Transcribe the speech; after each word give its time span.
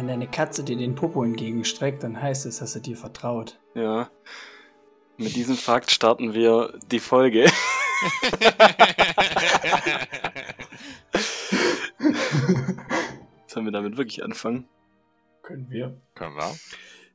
Wenn 0.00 0.08
deine 0.08 0.28
Katze 0.28 0.64
dir 0.64 0.78
den 0.78 0.94
Popo 0.94 1.22
entgegenstreckt, 1.22 2.02
dann 2.02 2.22
heißt 2.22 2.46
es, 2.46 2.60
dass 2.60 2.74
er 2.74 2.80
dir 2.80 2.96
vertraut. 2.96 3.60
Ja. 3.74 4.10
Mit 5.18 5.36
diesem 5.36 5.56
Fakt 5.56 5.90
starten 5.90 6.32
wir 6.32 6.72
die 6.90 7.00
Folge. 7.00 7.44
Sollen 13.46 13.66
wir 13.66 13.72
damit 13.72 13.98
wirklich 13.98 14.24
anfangen? 14.24 14.66
Können 15.42 15.68
wir. 15.68 16.00
Können 16.14 16.34
wir. 16.34 16.56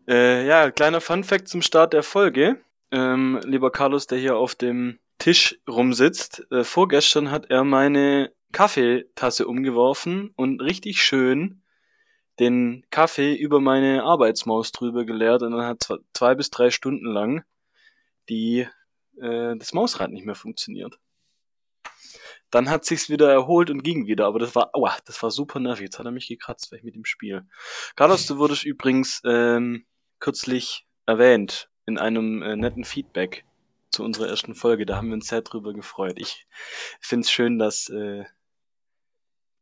Äh, 0.08 0.46
ja, 0.46 0.70
kleiner 0.70 1.02
Fun-Fact 1.02 1.48
zum 1.48 1.64
Start 1.64 1.92
der 1.94 2.04
Folge. 2.04 2.62
Ähm, 2.92 3.42
lieber 3.46 3.72
Carlos, 3.72 4.06
der 4.06 4.20
hier 4.20 4.38
auf 4.38 4.54
dem 4.54 5.00
Tisch 5.18 5.58
rumsitzt, 5.68 6.46
äh, 6.52 6.64
vorgestern 6.64 7.32
hat 7.32 7.50
er 7.50 7.64
meine 7.64 8.32
Kaffeetasse 8.52 9.48
umgeworfen 9.48 10.34
und 10.36 10.62
richtig 10.62 11.02
schön 11.02 11.64
den 12.40 12.86
Kaffee 12.90 13.34
über 13.36 13.60
meine 13.60 14.04
Arbeitsmaus 14.04 14.72
drüber 14.72 15.06
geleert 15.06 15.42
und 15.42 15.52
dann 15.52 15.66
hat 15.66 15.88
zwei, 16.14 16.36
bis 16.36 16.50
drei 16.50 16.70
Stunden 16.70 17.06
lang 17.06 17.44
die 18.30 18.68
äh, 19.22 19.56
das 19.56 19.74
Mausrad 19.74 20.12
nicht 20.12 20.26
mehr 20.26 20.36
funktioniert. 20.36 21.00
Dann 22.52 22.70
hat 22.70 22.86
sich's 22.86 23.10
wieder 23.10 23.32
erholt 23.32 23.70
und 23.70 23.84
ging 23.84 24.08
wieder, 24.08 24.28
aber 24.28 24.40
das 24.40 24.56
war, 24.56 24.70
aua, 24.74 24.96
das 25.06 25.22
war 25.22 25.32
super 25.32 25.60
nervig. 25.60 25.84
Jetzt 25.84 26.00
hat 26.00 26.06
er 26.06 26.12
mich 26.12 26.28
gekratzt, 26.28 26.72
weil 26.72 26.80
ich 26.80 26.86
mit 26.86 26.96
dem 26.96 27.06
Spiel. 27.06 27.46
Carlos, 27.96 28.28
du 28.28 28.38
wurdest 28.38 28.64
übrigens 28.64 29.22
ähm, 29.26 29.86
kürzlich 30.20 30.88
erwähnt 31.06 31.70
in 31.86 31.98
einem 31.98 32.42
äh, 32.42 32.56
netten 32.56 32.86
Feedback 32.86 33.46
zu 33.90 34.04
unserer 34.04 34.28
ersten 34.28 34.56
Folge. 34.56 34.86
Da 34.86 34.98
haben 34.98 35.08
wir 35.08 35.16
uns 35.16 35.28
sehr 35.28 35.42
drüber 35.42 35.74
gefreut. 35.74 36.18
Ich 36.18 36.48
find's 37.00 37.32
schön, 37.32 37.60
dass 37.60 37.90
äh, 37.90 38.26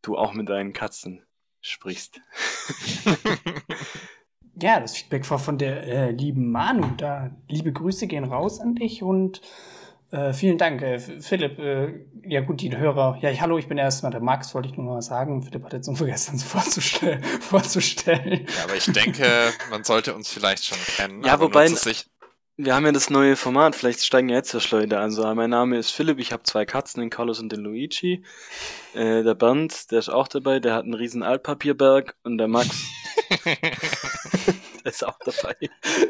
du 0.01 0.17
auch 0.17 0.33
mit 0.33 0.49
deinen 0.49 0.73
Katzen 0.73 1.25
sprichst. 1.63 2.21
Ja, 4.61 4.79
das 4.79 4.95
Feedback 4.95 5.29
war 5.31 5.39
von 5.39 5.57
der 5.57 5.83
äh, 5.83 6.11
lieben 6.11 6.51
Manu. 6.51 6.87
Da 6.97 7.31
liebe 7.49 7.71
Grüße 7.73 8.05
gehen 8.07 8.23
raus 8.23 8.59
an 8.59 8.75
dich 8.75 9.01
und 9.01 9.41
äh, 10.11 10.31
vielen 10.31 10.59
Dank, 10.59 10.81
äh, 10.83 10.99
Philipp. 10.99 11.57
Äh, 11.57 12.05
ja 12.25 12.41
gut, 12.41 12.61
die 12.61 12.75
Hörer. 12.77 13.17
Ja, 13.19 13.31
ich, 13.31 13.41
hallo, 13.41 13.57
ich 13.57 13.67
bin 13.67 13.79
erstmal 13.79 14.11
der 14.11 14.21
Max, 14.21 14.53
wollte 14.53 14.69
ich 14.69 14.77
nur 14.77 14.85
mal 14.85 15.01
sagen. 15.01 15.41
Philipp 15.41 15.63
hat 15.63 15.73
jetzt 15.73 15.87
so 15.87 15.95
vergessen, 15.95 16.33
uns 16.33 16.43
vorzustellen. 16.53 17.23
vorzustellen. 17.23 18.45
Ja, 18.55 18.63
aber 18.65 18.75
ich 18.75 18.85
denke, 18.85 19.25
man 19.71 19.83
sollte 19.83 20.13
uns 20.13 20.29
vielleicht 20.29 20.65
schon 20.65 20.77
kennen. 20.97 21.23
Ja, 21.23 21.33
aber 21.33 21.45
wobei- 21.45 21.67
Sich, 21.67 22.05
Wir 22.55 22.75
haben 22.75 22.85
ja 22.85 22.91
das 22.91 23.09
neue 23.09 23.35
Format, 23.35 23.75
vielleicht 23.75 24.03
steigen 24.03 24.29
ja 24.29 24.35
jetzt 24.35 24.53
erst 24.53 24.69
Leute 24.69 24.99
an. 24.99 25.09
So, 25.09 25.23
mein 25.33 25.49
Name 25.49 25.79
ist 25.79 25.89
Philipp, 25.89 26.19
ich 26.19 26.31
habe 26.31 26.43
zwei 26.43 26.65
Katzen, 26.65 27.01
den 27.01 27.09
Carlos 27.09 27.39
und 27.39 27.51
den 27.51 27.61
Luigi. 27.61 28.23
Äh, 28.93 29.23
der 29.23 29.33
Bernd, 29.33 29.89
der 29.89 29.97
ist 29.97 30.09
auch 30.09 30.27
dabei, 30.27 30.59
der 30.59 30.75
hat 30.75 30.83
einen 30.83 30.93
riesen 30.93 31.23
Altpapierberg 31.23 32.15
und 32.23 32.37
der 32.37 32.47
Max, 32.47 32.69
der 33.45 33.65
ist 34.83 35.03
auch 35.03 35.17
dabei. 35.25 35.55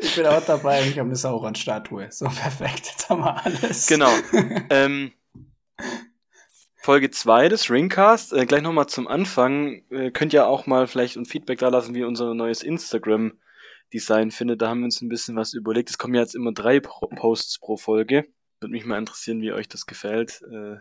Ich 0.01 0.17
bin 0.17 0.25
auch 0.25 0.43
dabei 0.43 0.81
ich 0.81 0.99
habe 0.99 1.07
eine 1.07 1.15
Sauron-Statue. 1.15 2.11
So 2.11 2.25
perfekt, 2.25 2.87
jetzt 2.87 3.07
haben 3.07 3.21
wir 3.21 3.45
alles. 3.45 3.87
Genau. 3.87 4.11
ähm, 4.69 5.13
Folge 6.75 7.09
2 7.09 7.47
des 7.47 7.69
Ringcast. 7.69 8.33
Äh, 8.33 8.45
gleich 8.45 8.63
nochmal 8.63 8.87
zum 8.87 9.07
Anfang. 9.07 9.83
Äh, 9.89 10.11
könnt 10.11 10.33
ihr 10.33 10.45
auch 10.45 10.65
mal 10.65 10.87
vielleicht 10.87 11.15
ein 11.15 11.25
Feedback 11.25 11.59
da 11.59 11.69
lassen, 11.69 11.95
wie 11.95 12.03
unser 12.03 12.33
neues 12.33 12.63
Instagram-Design 13.93 14.31
findet. 14.31 14.61
Da 14.61 14.69
haben 14.69 14.79
wir 14.79 14.85
uns 14.85 15.01
ein 15.01 15.09
bisschen 15.09 15.35
was 15.35 15.53
überlegt. 15.53 15.89
Es 15.89 15.97
kommen 15.97 16.15
ja 16.15 16.21
jetzt 16.21 16.35
immer 16.35 16.51
drei 16.51 16.79
Posts 16.79 17.59
pro 17.59 17.77
Folge. 17.77 18.25
Würde 18.59 18.71
mich 18.71 18.85
mal 18.85 18.97
interessieren, 18.97 19.41
wie 19.41 19.53
euch 19.53 19.67
das 19.67 19.85
gefällt. 19.85 20.41
Äh, 20.51 20.77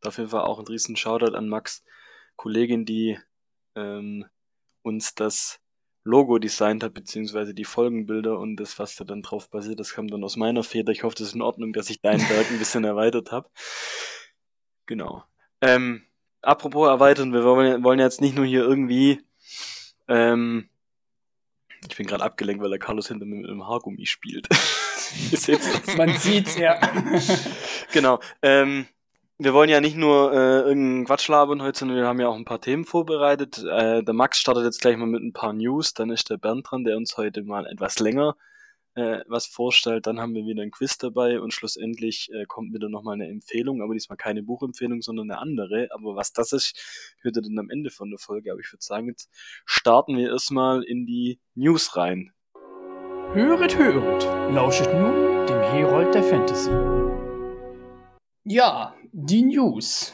dafür 0.00 0.32
war 0.32 0.46
auch 0.46 0.58
ein 0.58 0.66
riesen 0.66 0.96
Shoutout 0.96 1.36
an 1.36 1.48
Max, 1.48 1.84
Kollegin, 2.36 2.84
die 2.84 3.18
ähm, 3.74 4.24
uns 4.82 5.14
das 5.14 5.60
Logo 6.04 6.38
designt 6.38 6.82
hat, 6.82 6.94
beziehungsweise 6.94 7.52
die 7.52 7.64
Folgenbilder 7.64 8.38
und 8.38 8.56
das, 8.56 8.78
was 8.78 8.96
da 8.96 9.04
dann 9.04 9.20
drauf 9.20 9.50
basiert, 9.50 9.78
das 9.78 9.92
kam 9.92 10.08
dann 10.08 10.24
aus 10.24 10.36
meiner 10.36 10.62
Feder. 10.62 10.90
Ich 10.92 11.02
hoffe, 11.02 11.16
das 11.16 11.28
ist 11.28 11.34
in 11.34 11.42
Ordnung, 11.42 11.72
dass 11.72 11.90
ich 11.90 12.00
deinen 12.00 12.26
Werk 12.30 12.50
ein 12.50 12.58
bisschen 12.58 12.84
erweitert 12.84 13.30
habe. 13.30 13.50
Genau. 14.86 15.24
Ähm, 15.60 16.04
apropos 16.40 16.88
erweitern, 16.88 17.34
wir 17.34 17.44
wollen, 17.44 17.84
wollen 17.84 17.98
jetzt 17.98 18.22
nicht 18.22 18.36
nur 18.36 18.46
hier 18.46 18.62
irgendwie 18.62 19.20
ähm, 20.06 20.70
ich 21.86 21.96
bin 21.96 22.06
gerade 22.06 22.24
abgelenkt, 22.24 22.62
weil 22.62 22.70
der 22.70 22.78
Carlos 22.78 23.08
hinter 23.08 23.26
mir 23.26 23.36
mit 23.36 23.50
einem 23.50 23.66
Haargummi 23.66 24.06
spielt. 24.06 24.48
Man 25.96 26.16
sieht's 26.18 26.56
ja. 26.56 26.78
Genau. 27.92 28.20
Ähm, 28.42 28.86
wir 29.38 29.54
wollen 29.54 29.70
ja 29.70 29.80
nicht 29.80 29.96
nur 29.96 30.32
äh, 30.32 30.60
irgendeinen 30.62 31.04
Quatsch 31.04 31.28
labern 31.28 31.62
heute, 31.62 31.78
sondern 31.78 31.96
wir 31.96 32.06
haben 32.06 32.20
ja 32.20 32.28
auch 32.28 32.36
ein 32.36 32.44
paar 32.44 32.60
Themen 32.60 32.84
vorbereitet. 32.84 33.58
Äh, 33.58 34.02
der 34.02 34.14
Max 34.14 34.38
startet 34.38 34.64
jetzt 34.64 34.80
gleich 34.80 34.96
mal 34.96 35.06
mit 35.06 35.22
ein 35.22 35.32
paar 35.32 35.52
News, 35.52 35.94
dann 35.94 36.10
ist 36.10 36.28
der 36.30 36.38
Bernd 36.38 36.66
dran, 36.68 36.84
der 36.84 36.96
uns 36.96 37.16
heute 37.16 37.42
mal 37.42 37.66
etwas 37.66 38.00
länger 38.00 38.36
äh, 38.98 39.22
was 39.28 39.46
vorstellt. 39.46 40.06
Dann 40.06 40.18
haben 40.18 40.34
wir 40.34 40.44
wieder 40.44 40.62
ein 40.62 40.72
Quiz 40.72 40.98
dabei 40.98 41.40
und 41.40 41.52
schlussendlich 41.54 42.30
äh, 42.32 42.46
kommt 42.46 42.74
wieder 42.74 42.88
nochmal 42.88 43.14
eine 43.14 43.28
Empfehlung, 43.28 43.80
aber 43.80 43.94
diesmal 43.94 44.16
keine 44.16 44.42
Buchempfehlung, 44.42 45.02
sondern 45.02 45.30
eine 45.30 45.40
andere. 45.40 45.88
Aber 45.92 46.16
was 46.16 46.32
das 46.32 46.52
ist, 46.52 46.76
hört 47.20 47.36
ihr 47.36 47.42
dann 47.42 47.58
am 47.58 47.70
Ende 47.70 47.90
von 47.90 48.10
der 48.10 48.18
Folge. 48.18 48.50
Aber 48.50 48.60
ich 48.60 48.72
würde 48.72 48.84
sagen, 48.84 49.06
jetzt 49.06 49.30
starten 49.64 50.16
wir 50.16 50.30
erstmal 50.30 50.82
in 50.82 51.06
die 51.06 51.38
News 51.54 51.96
rein. 51.96 52.32
Höret, 53.32 53.78
höret, 53.78 54.24
lauschet 54.52 54.92
nun 54.92 55.46
dem 55.46 55.60
Herold 55.60 56.14
der 56.14 56.24
Fantasy. 56.24 56.70
Ja, 58.44 58.96
die 59.12 59.42
News. 59.42 60.12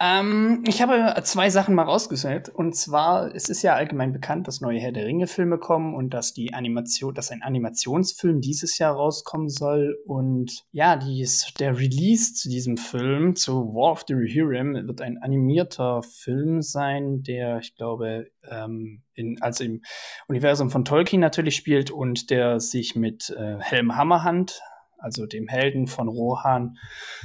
Ähm, 0.00 0.64
ich 0.66 0.82
habe 0.82 1.14
zwei 1.22 1.50
Sachen 1.50 1.74
mal 1.74 1.84
rausgesucht. 1.84 2.48
Und 2.48 2.74
zwar, 2.74 3.34
es 3.34 3.48
ist 3.48 3.62
ja 3.62 3.74
allgemein 3.74 4.12
bekannt, 4.12 4.48
dass 4.48 4.60
neue 4.60 4.80
Herr 4.80 4.92
der 4.92 5.06
Ringe-Filme 5.06 5.58
kommen 5.58 5.94
und 5.94 6.10
dass 6.10 6.34
die 6.34 6.52
Animation, 6.52 7.14
dass 7.14 7.30
ein 7.30 7.42
Animationsfilm 7.42 8.40
dieses 8.40 8.78
Jahr 8.78 8.94
rauskommen 8.94 9.48
soll. 9.48 9.96
Und 10.06 10.64
ja, 10.72 10.96
dies, 10.96 11.52
der 11.58 11.78
Release 11.78 12.34
zu 12.34 12.48
diesem 12.48 12.76
Film, 12.76 13.36
zu 13.36 13.52
War 13.74 13.92
of 13.92 14.04
the 14.08 14.14
Rohirrim, 14.14 14.74
wird 14.86 15.00
ein 15.00 15.18
animierter 15.22 16.02
Film 16.02 16.60
sein, 16.60 17.22
der, 17.22 17.58
ich 17.58 17.76
glaube, 17.76 18.26
ähm, 18.50 19.02
in, 19.14 19.40
also 19.40 19.62
im 19.62 19.82
Universum 20.26 20.70
von 20.70 20.84
Tolkien 20.84 21.20
natürlich 21.20 21.54
spielt 21.54 21.92
und 21.92 22.30
der 22.30 22.58
sich 22.58 22.96
mit 22.96 23.30
äh, 23.30 23.58
Helm 23.60 23.96
Hammerhand, 23.96 24.60
also 25.04 25.26
dem 25.26 25.46
Helden 25.48 25.86
von 25.86 26.08
Rohan, 26.08 26.78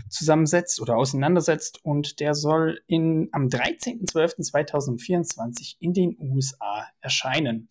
zusammensetzt 0.10 0.82
oder 0.82 0.98
auseinandersetzt. 0.98 1.80
Und 1.84 2.20
der 2.20 2.34
soll 2.36 2.82
in, 2.88 3.30
am 3.32 3.48
13.12.2024 3.48 5.78
in 5.80 5.94
den 5.94 6.18
USA 6.20 6.90
erscheinen. 7.00 7.70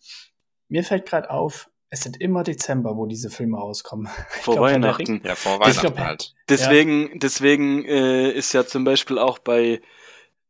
Mir 0.67 0.83
fällt 0.83 1.05
gerade 1.05 1.29
auf, 1.29 1.69
es 1.91 2.01
sind 2.01 2.19
immer 2.21 2.43
Dezember, 2.43 2.97
wo 2.97 3.05
diese 3.05 3.29
Filme 3.29 3.57
rauskommen. 3.57 4.07
Vor 4.41 4.55
glaub, 4.55 4.65
Weihnachten. 4.65 5.21
Ja, 5.23 5.35
vor 5.35 5.59
Weihnachten 5.59 5.93
glaub, 5.93 5.99
halt. 5.99 6.33
Deswegen, 6.49 7.19
deswegen 7.19 7.85
äh, 7.85 8.31
ist 8.31 8.53
ja 8.53 8.65
zum 8.65 8.83
Beispiel 8.83 9.19
auch 9.19 9.37
bei 9.39 9.81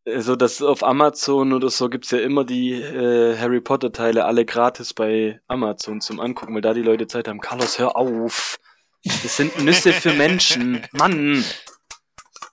äh, 0.06 0.22
so 0.22 0.36
dass 0.36 0.62
auf 0.62 0.84
Amazon 0.84 1.54
oder 1.54 1.70
so 1.70 1.90
gibt's 1.90 2.12
ja 2.12 2.20
immer 2.20 2.44
die 2.46 2.74
äh, 2.74 3.38
Harry 3.38 3.62
Potter 3.62 3.92
Teile 3.92 4.26
alle 4.26 4.46
gratis 4.46 4.94
bei 4.94 5.42
Amazon 5.48 6.02
zum 6.02 6.20
Angucken, 6.22 6.56
weil 6.56 6.62
da 6.62 6.74
die 6.74 6.82
Leute 6.82 7.08
Zeit 7.08 7.28
haben. 7.28 7.42
Carlos, 7.42 7.80
hör 7.80 7.98
auf. 7.98 8.60
Das 9.06 9.38
sind 9.38 9.64
Nüsse 9.64 9.94
für 9.94 10.14
Menschen. 10.14 10.86
Mann. 10.92 11.44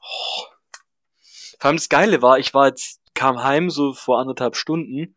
Oh. 0.00 0.44
Vor 1.58 1.68
allem 1.68 1.76
das 1.76 1.88
Geile 1.88 2.22
war, 2.22 2.38
ich 2.38 2.54
war 2.54 2.68
jetzt, 2.68 3.00
kam 3.14 3.42
heim 3.42 3.70
so 3.70 3.92
vor 3.92 4.20
anderthalb 4.20 4.56
Stunden 4.56 5.16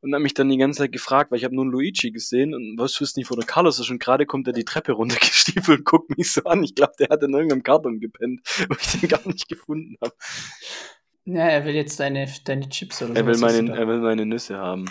und 0.00 0.14
hab 0.14 0.22
mich 0.22 0.34
dann 0.34 0.48
die 0.48 0.56
ganze 0.56 0.78
Zeit 0.78 0.92
gefragt, 0.92 1.30
weil 1.30 1.38
ich 1.38 1.44
habe 1.44 1.54
nur 1.54 1.64
einen 1.64 1.72
Luigi 1.72 2.10
gesehen 2.10 2.54
und 2.54 2.78
was 2.78 3.00
wusste 3.00 3.20
nicht, 3.20 3.30
wo 3.30 3.34
der 3.34 3.46
Carlos 3.46 3.78
ist 3.78 3.90
und 3.90 4.00
gerade 4.00 4.26
kommt 4.26 4.46
er 4.46 4.52
die 4.52 4.64
Treppe 4.64 4.92
runtergestiefelt 4.92 5.80
und 5.80 5.84
guckt 5.84 6.16
mich 6.16 6.32
so 6.32 6.42
an. 6.44 6.62
Ich 6.64 6.74
glaube, 6.74 6.94
der 6.98 7.08
hat 7.08 7.22
in 7.22 7.32
irgendeinem 7.32 7.62
Karton 7.62 8.00
gepennt, 8.00 8.40
wo 8.68 8.74
ich 8.80 9.00
den 9.00 9.08
gar 9.08 9.26
nicht 9.26 9.48
gefunden 9.48 9.96
habe. 10.02 10.14
Ja, 11.24 11.46
er 11.46 11.64
will 11.64 11.74
jetzt 11.74 12.00
deine, 12.00 12.26
deine 12.44 12.68
Chips 12.68 13.02
oder 13.02 13.14
Er 13.14 13.26
will, 13.26 13.36
meine, 13.36 13.76
er 13.76 13.86
will 13.86 13.98
meine 13.98 14.24
Nüsse 14.24 14.56
haben. 14.56 14.86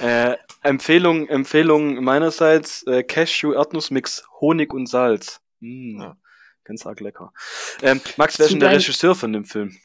Äh, 0.00 0.36
Empfehlung, 0.62 1.28
Empfehlung 1.28 2.02
meinerseits, 2.02 2.82
äh, 2.86 3.02
Cashew-Erdnussmix, 3.02 4.24
Honig 4.40 4.72
und 4.72 4.86
Salz. 4.86 5.40
Mm, 5.60 6.00
Ja. 6.00 6.16
Ganz 6.64 6.84
arg 6.84 6.98
lecker. 7.00 7.32
Ähm, 7.80 8.00
Max, 8.16 8.38
wer 8.38 8.46
ist 8.46 8.52
denn 8.52 8.60
der 8.60 8.72
Regisseur 8.72 9.14
von 9.14 9.32
dem 9.32 9.44
Film? 9.44 9.76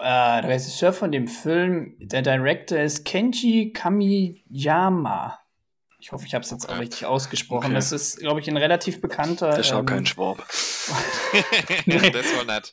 Äh, 0.00 0.42
der 0.42 0.48
Regisseur 0.48 0.92
von 0.92 1.12
dem 1.12 1.28
Film, 1.28 1.94
der 2.00 2.22
Director 2.22 2.78
ist 2.78 3.04
Kenji 3.04 3.72
Kamiyama. 3.72 5.38
Ich 6.00 6.10
hoffe, 6.12 6.26
ich 6.26 6.34
habe 6.34 6.44
es 6.44 6.50
jetzt 6.50 6.68
auch 6.68 6.78
richtig 6.78 7.06
ausgesprochen. 7.06 7.66
Okay. 7.66 7.74
Das 7.74 7.92
ist, 7.92 8.18
glaube 8.18 8.40
ich, 8.40 8.48
ein 8.48 8.56
relativ 8.56 9.00
bekannter. 9.00 9.50
Der 9.50 9.60
ist 9.60 9.72
auch 9.72 9.78
ähm, 9.80 9.86
kein 9.86 10.06
Schwab. 10.06 10.38
das 11.86 12.36
war 12.36 12.44
nett. 12.44 12.72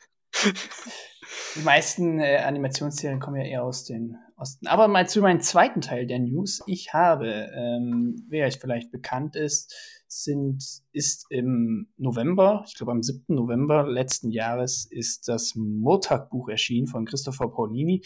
Die 1.56 1.62
meisten 1.62 2.20
äh, 2.20 2.38
Animationsserien 2.38 3.20
kommen 3.20 3.38
ja 3.38 3.46
eher 3.46 3.64
aus 3.64 3.86
den 3.86 4.18
Osten. 4.42 4.68
Aber 4.68 4.88
mal 4.88 5.08
zu 5.08 5.22
meinem 5.22 5.40
zweiten 5.40 5.82
Teil 5.82 6.08
der 6.08 6.20
News. 6.20 6.62
Ich 6.66 6.94
habe, 6.94 7.50
ähm, 7.56 8.16
wer 8.28 8.48
euch 8.48 8.60
vielleicht 8.60 8.92
bekannt 8.92 9.36
ist, 9.36 9.74
sind, 10.08 10.64
ist 10.92 11.26
im 11.30 11.88
November, 11.98 12.66
ich 12.68 12.76
glaube 12.76 12.92
am 12.92 13.02
7. 13.02 13.24
November 13.30 13.88
letzten 13.88 14.30
Jahres, 14.32 14.86
ist 14.90 15.30
das 15.30 15.54
Murtag-Buch 15.56 16.50
erschienen 16.50 16.88
von 16.88 17.06
Christopher 17.06 17.48
Paulini. 17.48 18.02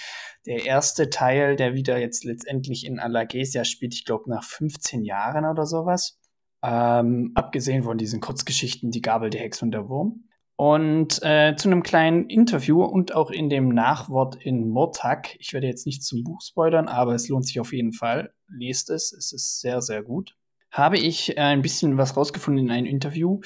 Der 0.45 0.65
erste 0.65 1.09
Teil, 1.09 1.55
der 1.55 1.73
wieder 1.73 1.97
jetzt 1.97 2.23
letztendlich 2.23 2.85
in 2.85 2.99
Alagesia 2.99 3.63
spielt, 3.63 3.95
ich 3.95 4.05
glaube 4.05 4.29
nach 4.29 4.43
15 4.43 5.03
Jahren 5.03 5.45
oder 5.45 5.65
sowas. 5.65 6.19
Ähm, 6.63 7.31
abgesehen 7.35 7.83
von 7.83 7.97
diesen 7.97 8.21
Kurzgeschichten 8.21 8.91
Die 8.91 9.01
Gabel, 9.01 9.29
die 9.29 9.39
Hex 9.39 9.61
und 9.61 9.71
der 9.71 9.89
Wurm. 9.89 10.24
Und 10.57 11.21
äh, 11.21 11.55
zu 11.57 11.67
einem 11.67 11.83
kleinen 11.83 12.29
Interview 12.29 12.81
und 12.83 13.13
auch 13.13 13.29
in 13.29 13.49
dem 13.49 13.69
Nachwort 13.69 14.35
in 14.35 14.69
Murtag. 14.69 15.35
Ich 15.39 15.51
werde 15.51 15.67
jetzt 15.67 15.85
nicht 15.85 16.03
zum 16.03 16.23
Buch 16.23 16.41
spoilern, 16.41 16.87
aber 16.87 17.13
es 17.13 17.27
lohnt 17.27 17.45
sich 17.45 17.59
auf 17.59 17.73
jeden 17.73 17.91
Fall. 17.91 18.33
Lest 18.47 18.89
es, 18.89 19.11
es 19.11 19.33
ist 19.33 19.59
sehr, 19.59 19.81
sehr 19.81 20.01
gut. 20.01 20.37
Habe 20.71 20.97
ich 20.97 21.37
äh, 21.37 21.41
ein 21.41 21.61
bisschen 21.61 21.97
was 21.97 22.15
rausgefunden 22.15 22.65
in 22.65 22.71
einem 22.71 22.85
Interview, 22.87 23.41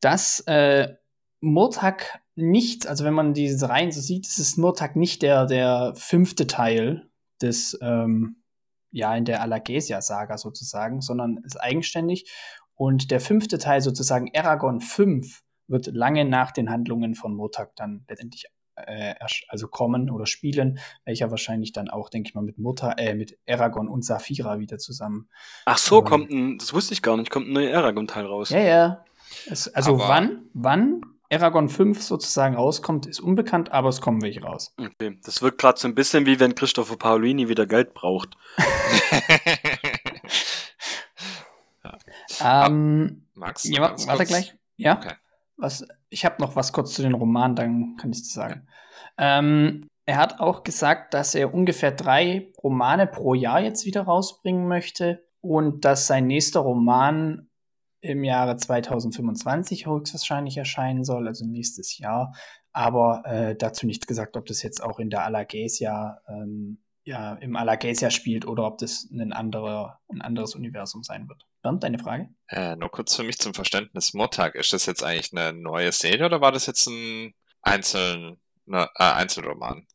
dass 0.00 0.40
äh, 0.46 0.94
Murtag 1.40 2.20
nicht, 2.34 2.86
also 2.86 3.04
wenn 3.04 3.14
man 3.14 3.34
diese 3.34 3.68
Reihen 3.68 3.92
so 3.92 4.00
sieht, 4.00 4.26
ist 4.26 4.38
es 4.38 4.56
nicht 4.94 5.22
der, 5.22 5.46
der 5.46 5.92
fünfte 5.96 6.46
Teil 6.46 7.08
des, 7.40 7.78
ähm, 7.82 8.42
ja, 8.90 9.14
in 9.14 9.24
der 9.24 9.42
Alagesia-Saga 9.42 10.38
sozusagen, 10.38 11.00
sondern 11.00 11.38
ist 11.44 11.60
eigenständig. 11.60 12.30
Und 12.74 13.10
der 13.10 13.20
fünfte 13.20 13.58
Teil 13.58 13.80
sozusagen 13.80 14.30
Aragon 14.34 14.80
5 14.80 15.43
wird 15.66 15.86
lange 15.86 16.24
nach 16.24 16.52
den 16.52 16.70
Handlungen 16.70 17.14
von 17.14 17.34
Murtag 17.34 17.74
dann 17.76 18.04
letztendlich 18.08 18.46
äh, 18.76 19.14
also 19.48 19.68
kommen 19.68 20.10
oder 20.10 20.26
spielen, 20.26 20.78
welcher 21.04 21.30
wahrscheinlich 21.30 21.72
dann 21.72 21.88
auch, 21.88 22.10
denke 22.10 22.28
ich 22.28 22.34
mal, 22.34 22.42
mit 22.42 22.58
Mutter, 22.58 22.98
äh, 22.98 23.14
mit 23.14 23.38
Aragon 23.48 23.88
und 23.88 24.04
Saphira 24.04 24.58
wieder 24.58 24.78
zusammen. 24.78 25.28
Ach 25.64 25.78
so, 25.78 26.00
ähm, 26.00 26.04
kommt 26.04 26.30
ein, 26.30 26.58
das 26.58 26.74
wusste 26.74 26.94
ich 26.94 27.02
gar 27.02 27.16
nicht, 27.16 27.30
kommt 27.30 27.48
ein 27.48 27.52
neuer 27.52 27.78
Aragon-Teil 27.78 28.26
raus. 28.26 28.50
Ja, 28.50 28.58
ja. 28.58 29.04
Es, 29.46 29.68
also 29.68 29.94
aber 29.94 30.08
wann, 30.08 30.42
wann 30.52 31.00
Aragon 31.30 31.68
5 31.68 32.02
sozusagen 32.02 32.54
rauskommt, 32.54 33.06
ist 33.06 33.20
unbekannt, 33.20 33.72
aber 33.72 33.88
es 33.88 34.00
kommen 34.00 34.22
welche 34.22 34.42
raus. 34.42 34.74
Okay, 34.76 35.18
das 35.24 35.42
wirkt 35.42 35.58
gerade 35.58 35.78
so 35.78 35.88
ein 35.88 35.94
bisschen 35.94 36.26
wie 36.26 36.40
wenn 36.40 36.54
Christopher 36.54 36.96
Paolini 36.96 37.48
wieder 37.48 37.66
Geld 37.66 37.94
braucht. 37.94 38.36
ja. 42.40 42.66
ähm, 42.66 43.26
Max, 43.34 43.64
ja, 43.64 43.82
warte 43.82 44.16
kurz? 44.16 44.28
gleich. 44.28 44.54
Ja. 44.76 44.98
Okay 44.98 45.14
was, 45.56 45.86
ich 46.08 46.24
habe 46.24 46.42
noch 46.42 46.56
was 46.56 46.72
kurz 46.72 46.94
zu 46.94 47.02
den 47.02 47.14
Romanen, 47.14 47.56
dann 47.56 47.96
kann 47.96 48.10
ich 48.10 48.20
das 48.20 48.32
sagen. 48.32 48.66
Ähm, 49.18 49.88
er 50.06 50.18
hat 50.18 50.40
auch 50.40 50.64
gesagt, 50.64 51.14
dass 51.14 51.34
er 51.34 51.54
ungefähr 51.54 51.92
drei 51.92 52.52
Romane 52.62 53.06
pro 53.06 53.34
Jahr 53.34 53.60
jetzt 53.60 53.86
wieder 53.86 54.02
rausbringen 54.02 54.68
möchte 54.68 55.24
und 55.40 55.84
dass 55.84 56.06
sein 56.06 56.26
nächster 56.26 56.60
Roman 56.60 57.48
im 58.00 58.22
Jahre 58.22 58.56
2025 58.56 59.86
höchstwahrscheinlich 59.86 60.58
erscheinen 60.58 61.04
soll, 61.04 61.26
also 61.26 61.46
nächstes 61.46 61.98
Jahr. 61.98 62.34
Aber 62.72 63.22
äh, 63.24 63.56
dazu 63.56 63.86
nichts 63.86 64.06
gesagt, 64.06 64.36
ob 64.36 64.46
das 64.46 64.62
jetzt 64.62 64.82
auch 64.82 64.98
in 64.98 65.08
der 65.08 65.24
Alagesia, 65.24 66.20
ähm, 66.28 66.83
ja, 67.04 67.34
im 67.34 67.56
Alagesia 67.56 68.10
spielt 68.10 68.46
oder 68.46 68.64
ob 68.64 68.78
das 68.78 69.08
ein, 69.10 69.32
anderer, 69.32 70.00
ein 70.08 70.22
anderes 70.22 70.54
Universum 70.54 71.02
sein 71.02 71.28
wird. 71.28 71.44
Bernd, 71.62 71.82
deine 71.82 71.98
Frage? 71.98 72.28
Äh, 72.48 72.76
nur 72.76 72.90
kurz 72.90 73.14
für 73.14 73.22
mich 73.22 73.38
zum 73.38 73.54
Verständnis. 73.54 74.14
Montag, 74.14 74.54
ist 74.54 74.72
das 74.72 74.86
jetzt 74.86 75.02
eigentlich 75.02 75.32
eine 75.32 75.52
neue 75.52 75.92
Serie 75.92 76.26
oder 76.26 76.40
war 76.40 76.52
das 76.52 76.66
jetzt 76.66 76.86
ein 76.86 77.34
Einzel, 77.62 78.36
ne, 78.66 78.88
äh, 78.98 79.04
Einzelroman? 79.04 79.86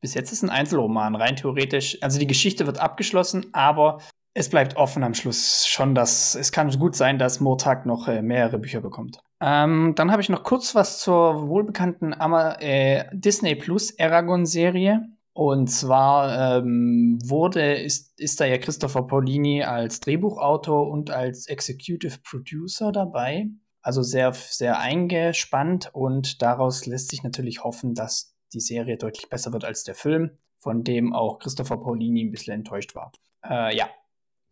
Bis 0.00 0.14
jetzt 0.14 0.32
ist 0.32 0.42
ein 0.42 0.50
Einzelroman, 0.50 1.16
rein 1.16 1.36
theoretisch. 1.36 2.02
Also 2.02 2.18
die 2.18 2.26
Geschichte 2.26 2.66
wird 2.66 2.78
abgeschlossen, 2.78 3.46
aber 3.54 3.98
es 4.34 4.50
bleibt 4.50 4.76
offen 4.76 5.04
am 5.04 5.14
Schluss 5.14 5.66
schon, 5.66 5.94
dass 5.94 6.34
es 6.34 6.52
kann 6.52 6.70
gut 6.78 6.96
sein, 6.96 7.18
dass 7.18 7.40
Murtag 7.40 7.86
noch 7.86 8.08
äh, 8.08 8.20
mehrere 8.20 8.58
Bücher 8.58 8.80
bekommt. 8.80 9.20
Ähm, 9.40 9.94
dann 9.94 10.10
habe 10.10 10.20
ich 10.20 10.28
noch 10.28 10.42
kurz 10.42 10.74
was 10.74 10.98
zur 10.98 11.48
wohlbekannten 11.48 12.12
Ama 12.18 12.54
äh, 12.60 13.04
Disney 13.12 13.54
Plus 13.54 13.98
Aragon-Serie. 13.98 15.02
Und 15.34 15.66
zwar 15.66 16.58
ähm, 16.58 17.18
wurde, 17.24 17.74
ist, 17.74 18.18
ist 18.18 18.40
da 18.40 18.44
ja 18.44 18.56
Christopher 18.56 19.02
Paulini 19.02 19.64
als 19.64 19.98
Drehbuchautor 19.98 20.88
und 20.88 21.10
als 21.10 21.48
Executive 21.48 22.18
Producer 22.22 22.92
dabei. 22.92 23.48
Also 23.82 24.02
sehr, 24.02 24.32
sehr 24.32 24.78
eingespannt 24.78 25.90
und 25.92 26.40
daraus 26.40 26.86
lässt 26.86 27.10
sich 27.10 27.24
natürlich 27.24 27.64
hoffen, 27.64 27.94
dass 27.94 28.36
die 28.52 28.60
Serie 28.60 28.96
deutlich 28.96 29.28
besser 29.28 29.52
wird 29.52 29.64
als 29.64 29.82
der 29.82 29.96
Film, 29.96 30.38
von 30.58 30.84
dem 30.84 31.12
auch 31.12 31.40
Christopher 31.40 31.78
Paulini 31.78 32.24
ein 32.24 32.30
bisschen 32.30 32.54
enttäuscht 32.54 32.94
war. 32.94 33.10
Äh, 33.44 33.76
ja, 33.76 33.90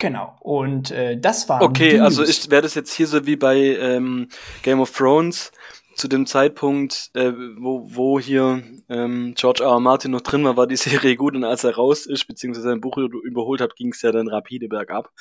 Genau. 0.03 0.37
Und 0.41 0.91
äh, 0.91 1.17
das 1.17 1.49
war. 1.49 1.63
Okay, 1.63 2.01
also 2.01 2.25
wäre 2.51 2.63
das 2.63 2.75
jetzt 2.75 2.93
hier 2.93 3.07
so 3.07 3.25
wie 3.25 3.37
bei 3.37 3.57
ähm, 3.57 4.29
Game 4.65 4.81
of 4.81 4.91
Thrones, 4.91 5.53
zu 5.95 6.09
dem 6.09 6.27
Zeitpunkt, 6.27 7.11
äh, 7.15 7.33
wo, 7.59 7.95
wo 7.95 8.21
hier 8.21 8.63
ähm, 8.89 9.35
George 9.37 9.63
R. 9.63 9.71
R. 9.71 9.81
Martin 9.81 10.11
noch 10.11 10.21
drin 10.21 10.45
war, 10.45 10.57
war 10.57 10.67
die 10.67 10.77
Serie 10.77 11.17
gut 11.17 11.35
und 11.35 11.45
als 11.45 11.65
er 11.65 11.75
raus 11.75 12.07
ist, 12.07 12.27
beziehungsweise 12.27 12.69
sein 12.69 12.81
Buch 12.81 12.97
überholt 12.97 13.61
hat, 13.61 13.77
ging 13.77 13.93
es 13.93 14.03
ja 14.03 14.13
dann 14.13 14.29
rapide 14.29 14.69
bergab. 14.69 15.13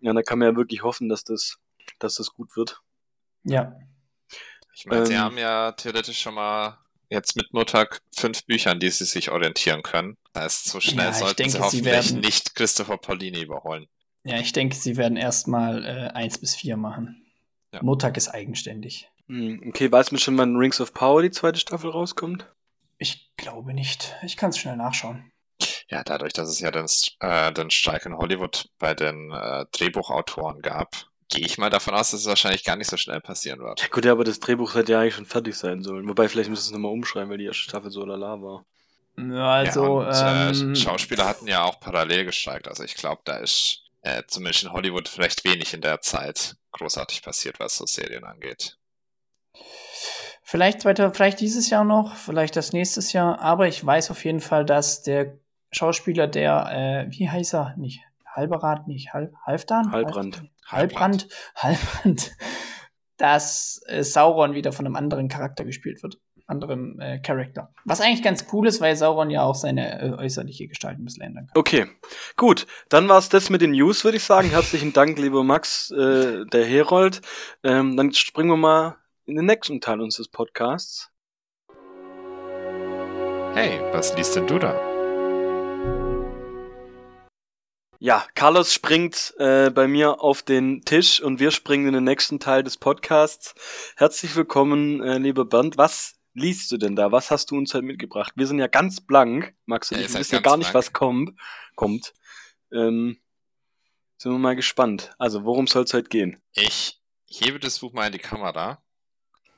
Ja, 0.00 0.12
da 0.12 0.22
kann 0.22 0.38
man 0.38 0.48
ja 0.48 0.56
wirklich 0.56 0.82
hoffen, 0.82 1.08
dass 1.08 1.24
das, 1.24 1.58
dass 1.98 2.14
das 2.14 2.32
gut 2.32 2.56
wird. 2.56 2.80
Ja. 3.44 3.76
Ich 4.74 4.86
meine, 4.86 5.00
ähm, 5.00 5.06
sie 5.06 5.18
haben 5.18 5.38
ja 5.38 5.72
theoretisch 5.72 6.20
schon 6.20 6.34
mal 6.34 6.78
jetzt 7.10 7.36
mit 7.36 7.52
Montag 7.52 8.00
fünf 8.14 8.44
Büchern, 8.46 8.80
die 8.80 8.90
sie 8.90 9.04
sich 9.04 9.30
orientieren 9.30 9.82
können. 9.82 10.16
Das 10.32 10.44
heißt, 10.44 10.64
so 10.70 10.80
schnell 10.80 11.06
ja, 11.06 11.12
sollten 11.12 11.36
denke, 11.36 11.52
sie 11.52 11.58
hoffentlich 11.58 11.84
sie 11.84 12.12
werden, 12.12 12.20
nicht 12.20 12.54
Christopher 12.54 12.96
Paulini 12.96 13.42
überholen. 13.42 13.86
Ja, 14.24 14.38
ich 14.38 14.52
denke, 14.52 14.76
sie 14.76 14.96
werden 14.96 15.16
erstmal 15.16 15.84
äh, 15.84 16.10
eins 16.14 16.38
bis 16.38 16.54
vier 16.54 16.76
machen. 16.76 17.26
Ja. 17.72 17.82
Montag 17.82 18.16
ist 18.16 18.28
eigenständig. 18.28 19.10
Hm, 19.30 19.62
okay, 19.68 19.92
weiß 19.92 20.10
man 20.10 20.18
schon, 20.18 20.36
wann 20.38 20.56
Rings 20.56 20.80
of 20.80 20.92
Power 20.92 21.22
die 21.22 21.30
zweite 21.30 21.60
Staffel 21.60 21.90
rauskommt? 21.90 22.46
Ich 22.98 23.30
glaube 23.36 23.72
nicht. 23.72 24.16
Ich 24.24 24.36
kann 24.36 24.50
es 24.50 24.58
schnell 24.58 24.76
nachschauen. 24.76 25.30
Ja, 25.88 26.02
dadurch, 26.02 26.32
dass 26.32 26.48
es 26.48 26.58
ja 26.58 26.72
den, 26.72 26.86
äh, 27.20 27.52
den 27.52 27.70
Streik 27.70 28.06
in 28.06 28.16
Hollywood 28.16 28.68
bei 28.80 28.92
den 28.92 29.30
äh, 29.30 29.66
Drehbuchautoren 29.70 30.62
gab, 30.62 31.06
gehe 31.28 31.46
ich 31.46 31.58
mal 31.58 31.70
davon 31.70 31.94
aus, 31.94 32.10
dass 32.10 32.22
es 32.22 32.26
wahrscheinlich 32.26 32.64
gar 32.64 32.74
nicht 32.74 32.90
so 32.90 32.96
schnell 32.96 33.20
passieren 33.20 33.60
wird. 33.60 33.80
Ja, 33.80 33.86
gut, 33.86 34.04
ja, 34.04 34.10
aber 34.10 34.24
das 34.24 34.40
Drehbuch 34.40 34.74
hätte 34.74 34.92
ja 34.92 35.00
eigentlich 35.00 35.14
schon 35.14 35.26
fertig 35.26 35.54
sein 35.54 35.82
sollen. 35.82 36.08
Wobei, 36.08 36.28
vielleicht 36.28 36.50
müssen 36.50 36.62
sie 36.62 36.68
es 36.70 36.72
nochmal 36.72 36.90
umschreiben, 36.90 37.30
weil 37.30 37.38
die 37.38 37.44
erste 37.44 37.62
Staffel 37.62 37.92
so 37.92 38.04
lala 38.04 38.42
war. 38.42 38.64
Ja, 39.16 39.52
also. 39.52 40.02
Ja, 40.02 40.48
und, 40.48 40.58
äh, 40.58 40.64
ähm, 40.64 40.74
Schauspieler 40.74 41.28
hatten 41.28 41.46
ja 41.46 41.62
auch 41.62 41.78
parallel 41.78 42.24
gestreikt. 42.24 42.66
Also 42.66 42.82
ich 42.82 42.96
glaube, 42.96 43.22
da 43.24 43.36
ist 43.36 43.84
äh, 44.02 44.24
zumindest 44.26 44.64
in 44.64 44.72
Hollywood 44.72 45.18
recht 45.18 45.44
wenig 45.44 45.72
in 45.72 45.82
der 45.82 46.00
Zeit 46.00 46.56
großartig 46.72 47.22
passiert, 47.22 47.60
was 47.60 47.76
so 47.76 47.86
Serien 47.86 48.24
angeht. 48.24 48.79
Vielleicht 50.42 50.84
weiter, 50.84 51.14
vielleicht 51.14 51.40
dieses 51.40 51.70
Jahr 51.70 51.84
noch, 51.84 52.16
vielleicht 52.16 52.56
das 52.56 52.72
nächstes 52.72 53.12
Jahr, 53.12 53.40
aber 53.40 53.68
ich 53.68 53.86
weiß 53.86 54.10
auf 54.10 54.24
jeden 54.24 54.40
Fall, 54.40 54.64
dass 54.64 55.02
der 55.02 55.38
Schauspieler, 55.70 56.26
der, 56.26 57.06
äh, 57.08 57.16
wie 57.16 57.28
heißt 57.28 57.54
er? 57.54 57.76
Nicht 57.76 58.00
Halberat, 58.26 58.88
nicht 58.88 59.12
Halb, 59.12 59.32
Halfdan? 59.46 59.92
Halbrand. 59.92 60.42
Halbrand, 60.66 61.28
Halbrand, 61.54 62.32
dass 63.16 63.80
äh, 63.86 64.02
Sauron 64.02 64.54
wieder 64.54 64.72
von 64.72 64.86
einem 64.86 64.96
anderen 64.96 65.28
Charakter 65.28 65.64
gespielt 65.64 66.02
wird. 66.02 66.18
Anderem 66.46 66.98
äh, 66.98 67.20
Charakter. 67.20 67.72
Was 67.84 68.00
eigentlich 68.00 68.24
ganz 68.24 68.46
cool 68.52 68.66
ist, 68.66 68.80
weil 68.80 68.96
Sauron 68.96 69.30
ja 69.30 69.44
auch 69.44 69.54
seine 69.54 70.00
äh, 70.00 70.10
äußerliche 70.14 70.66
Gestalt 70.66 70.98
ein 70.98 71.04
bisschen 71.04 71.22
ändern 71.22 71.46
kann. 71.46 71.56
Okay, 71.56 71.86
gut. 72.36 72.66
Dann 72.88 73.08
war 73.08 73.18
es 73.18 73.28
das 73.28 73.50
mit 73.50 73.60
den 73.60 73.70
News, 73.70 74.02
würde 74.02 74.16
ich 74.16 74.24
sagen. 74.24 74.50
Herzlichen 74.50 74.92
Dank, 74.92 75.16
lieber 75.16 75.44
Max, 75.44 75.92
äh, 75.92 76.44
der 76.46 76.64
Herold. 76.64 77.20
Ähm, 77.62 77.96
dann 77.96 78.12
springen 78.14 78.50
wir 78.50 78.56
mal 78.56 78.96
in 79.30 79.36
den 79.36 79.46
nächsten 79.46 79.80
Teil 79.80 80.00
unseres 80.00 80.26
Podcasts. 80.26 81.08
Hey, 83.54 83.80
was 83.92 84.16
liest 84.16 84.34
denn 84.34 84.48
du 84.48 84.58
da? 84.58 84.74
Ja, 88.00 88.26
Carlos 88.34 88.74
springt 88.74 89.34
äh, 89.38 89.70
bei 89.70 89.86
mir 89.86 90.20
auf 90.20 90.42
den 90.42 90.82
Tisch 90.84 91.20
und 91.20 91.38
wir 91.38 91.52
springen 91.52 91.86
in 91.86 91.92
den 91.92 92.04
nächsten 92.04 92.40
Teil 92.40 92.64
des 92.64 92.76
Podcasts. 92.76 93.54
Herzlich 93.96 94.34
willkommen, 94.34 95.00
äh, 95.00 95.18
lieber 95.18 95.44
Bernd. 95.44 95.78
Was 95.78 96.18
liest 96.34 96.72
du 96.72 96.76
denn 96.76 96.96
da? 96.96 97.12
Was 97.12 97.30
hast 97.30 97.52
du 97.52 97.56
uns 97.56 97.72
heute 97.72 97.84
mitgebracht? 97.84 98.32
Wir 98.34 98.48
sind 98.48 98.58
ja 98.58 98.66
ganz 98.66 99.00
blank, 99.00 99.54
Max 99.64 99.92
und 99.92 99.98
ja, 99.98 100.06
ich 100.06 100.14
wissen 100.14 100.34
ja 100.34 100.40
gar 100.40 100.56
nicht, 100.56 100.74
was 100.74 100.92
kommt. 100.92 101.38
kommt. 101.76 102.14
Ähm, 102.72 103.20
sind 104.16 104.32
wir 104.32 104.38
mal 104.38 104.56
gespannt. 104.56 105.14
Also, 105.18 105.44
worum 105.44 105.68
soll 105.68 105.84
es 105.84 105.94
heute 105.94 106.08
gehen? 106.08 106.42
Ich 106.52 107.00
hebe 107.26 107.60
das 107.60 107.78
Buch 107.78 107.92
mal 107.92 108.06
in 108.06 108.12
die 108.12 108.18
Kamera 108.18 108.82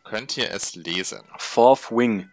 Könnt 0.05 0.37
ihr 0.37 0.51
es 0.51 0.75
lesen? 0.75 1.21
Fourth 1.39 1.91
Wing. 1.91 2.31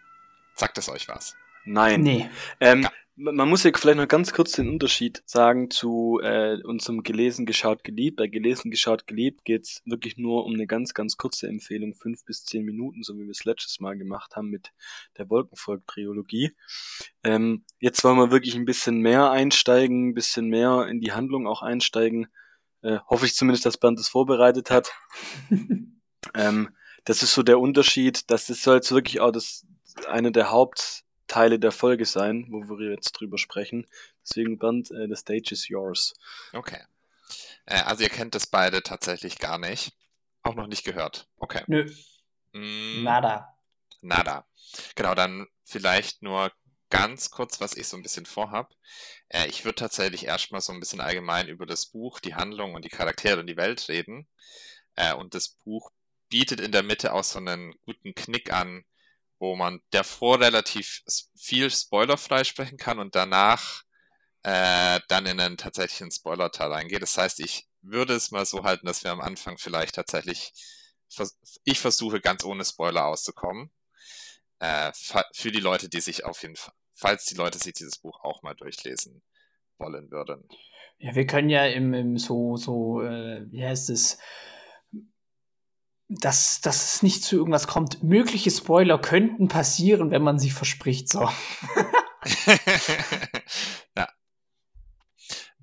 Sagt 0.55 0.77
es 0.77 0.89
euch 0.89 1.07
was? 1.07 1.35
Nein. 1.65 2.01
Nee. 2.01 2.29
Ähm, 2.59 2.83
ja. 2.83 2.91
Man 3.21 3.49
muss 3.49 3.63
ja 3.63 3.71
vielleicht 3.75 3.97
noch 3.97 4.07
ganz 4.07 4.31
kurz 4.31 4.53
den 4.53 4.69
Unterschied 4.69 5.21
sagen 5.25 5.69
zu 5.69 6.21
äh, 6.23 6.57
unserem 6.63 7.03
Gelesen, 7.03 7.45
Geschaut, 7.45 7.83
Geliebt. 7.83 8.15
Bei 8.15 8.27
Gelesen, 8.27 8.71
Geschaut, 8.71 9.07
Geliebt 9.07 9.43
geht's 9.43 9.81
wirklich 9.85 10.17
nur 10.17 10.45
um 10.45 10.53
eine 10.53 10.67
ganz, 10.67 10.93
ganz 10.93 11.17
kurze 11.17 11.47
Empfehlung, 11.47 11.95
fünf 11.95 12.23
bis 12.23 12.45
zehn 12.45 12.63
Minuten, 12.63 13.03
so 13.03 13.15
wie 13.15 13.23
wir 13.23 13.31
es 13.31 13.43
letztes 13.43 13.81
Mal 13.81 13.97
gemacht 13.97 14.37
haben 14.37 14.49
mit 14.49 14.71
der 15.17 15.29
Wolkenvolk-Triologie. 15.29 16.55
Ähm, 17.25 17.65
jetzt 17.81 18.05
wollen 18.05 18.17
wir 18.17 18.31
wirklich 18.31 18.55
ein 18.55 18.63
bisschen 18.63 19.01
mehr 19.01 19.29
einsteigen, 19.31 20.09
ein 20.09 20.13
bisschen 20.13 20.47
mehr 20.47 20.87
in 20.87 21.01
die 21.01 21.11
Handlung 21.11 21.45
auch 21.45 21.61
einsteigen. 21.61 22.27
Äh, 22.83 22.99
hoffe 23.09 23.25
ich 23.25 23.35
zumindest, 23.35 23.65
dass 23.65 23.77
Bernd 23.77 23.99
das 23.99 24.07
vorbereitet 24.07 24.71
hat. 24.71 24.93
ähm, 26.35 26.69
das 27.09 27.23
ist 27.23 27.33
so 27.33 27.41
der 27.41 27.59
Unterschied. 27.59 28.29
Das 28.29 28.45
soll 28.45 28.75
jetzt 28.75 28.91
wirklich 28.91 29.19
auch 29.19 29.31
das 29.31 29.65
eine 30.07 30.31
der 30.31 30.51
Hauptteile 30.51 31.57
der 31.57 31.71
Folge 31.71 32.05
sein, 32.05 32.45
wo 32.51 32.77
wir 32.77 32.91
jetzt 32.91 33.13
drüber 33.13 33.39
sprechen. 33.39 33.87
Deswegen, 34.21 34.59
Bernd, 34.59 34.91
äh, 34.91 35.07
the 35.07 35.15
stage 35.15 35.49
is 35.49 35.67
yours. 35.67 36.13
Okay. 36.53 36.83
Äh, 37.65 37.81
also 37.81 38.03
ihr 38.03 38.09
kennt 38.09 38.35
das 38.35 38.45
beide 38.45 38.83
tatsächlich 38.83 39.39
gar 39.39 39.57
nicht. 39.57 39.91
Auch 40.43 40.53
noch 40.53 40.67
nicht 40.67 40.83
gehört. 40.83 41.27
Okay. 41.37 41.63
Nö. 41.65 41.91
Mm, 42.53 43.01
nada. 43.01 43.57
Nada. 44.01 44.45
Genau, 44.93 45.15
dann 45.15 45.47
vielleicht 45.65 46.21
nur 46.21 46.51
ganz 46.91 47.31
kurz, 47.31 47.59
was 47.59 47.75
ich 47.75 47.87
so 47.87 47.97
ein 47.97 48.03
bisschen 48.03 48.27
vorhab. 48.27 48.75
Äh, 49.29 49.47
ich 49.47 49.65
würde 49.65 49.75
tatsächlich 49.77 50.27
erstmal 50.27 50.61
so 50.61 50.73
ein 50.73 50.79
bisschen 50.79 51.01
allgemein 51.01 51.47
über 51.47 51.65
das 51.65 51.87
Buch, 51.87 52.19
die 52.19 52.35
Handlung 52.35 52.75
und 52.75 52.85
die 52.85 52.89
Charaktere 52.89 53.39
und 53.39 53.47
die 53.47 53.57
Welt 53.57 53.89
reden. 53.89 54.27
Äh, 54.93 55.15
und 55.15 55.33
das 55.33 55.49
Buch 55.49 55.91
bietet 56.29 56.59
in 56.59 56.71
der 56.71 56.83
Mitte 56.83 57.13
auch 57.13 57.23
so 57.23 57.39
einen 57.39 57.73
guten 57.85 58.13
Knick 58.15 58.53
an, 58.53 58.83
wo 59.39 59.55
man 59.55 59.81
davor 59.91 60.39
relativ 60.39 61.01
viel 61.35 61.69
spoilerfrei 61.71 62.43
sprechen 62.43 62.77
kann 62.77 62.99
und 62.99 63.15
danach 63.15 63.83
äh, 64.43 64.99
dann 65.07 65.25
in 65.25 65.39
einen 65.39 65.57
tatsächlichen 65.57 66.11
Spoiler-Teil 66.11 66.71
reingeht. 66.71 67.01
Das 67.01 67.17
heißt, 67.17 67.39
ich 67.39 67.67
würde 67.81 68.13
es 68.13 68.31
mal 68.31 68.45
so 68.45 68.63
halten, 68.63 68.85
dass 68.85 69.03
wir 69.03 69.11
am 69.11 69.21
Anfang 69.21 69.57
vielleicht 69.57 69.95
tatsächlich, 69.95 70.53
ich 71.63 71.79
versuche 71.79 72.21
ganz 72.21 72.43
ohne 72.43 72.65
Spoiler 72.65 73.05
auszukommen. 73.05 73.71
Äh, 74.59 74.91
für 75.33 75.51
die 75.51 75.61
Leute, 75.61 75.89
die 75.89 76.01
sich 76.01 76.25
auf 76.25 76.41
jeden 76.41 76.57
Fall, 76.57 76.73
falls 76.93 77.25
die 77.25 77.35
Leute 77.35 77.57
sich 77.57 77.73
dieses 77.73 77.97
Buch 77.97 78.19
auch 78.23 78.41
mal 78.43 78.55
durchlesen 78.55 79.21
wollen 79.77 80.11
würden. 80.11 80.47
Ja, 80.97 81.15
wir 81.15 81.25
können 81.25 81.49
ja 81.49 81.65
im, 81.65 81.93
im 81.93 82.17
so, 82.17 82.57
so, 82.57 83.01
äh, 83.01 83.49
wie 83.51 83.63
heißt 83.63 83.89
es, 83.89 84.17
dass, 86.09 86.59
dass 86.61 86.95
es 86.95 87.03
nicht 87.03 87.23
zu 87.23 87.37
irgendwas 87.37 87.67
kommt. 87.67 88.01
Mögliche 88.03 88.49
Spoiler 88.49 88.97
könnten 88.99 89.47
passieren, 89.47 90.09
wenn 90.11 90.23
man 90.23 90.39
sie 90.39 90.49
verspricht. 90.49 91.07
So. 91.07 91.21
ja. 93.95 94.09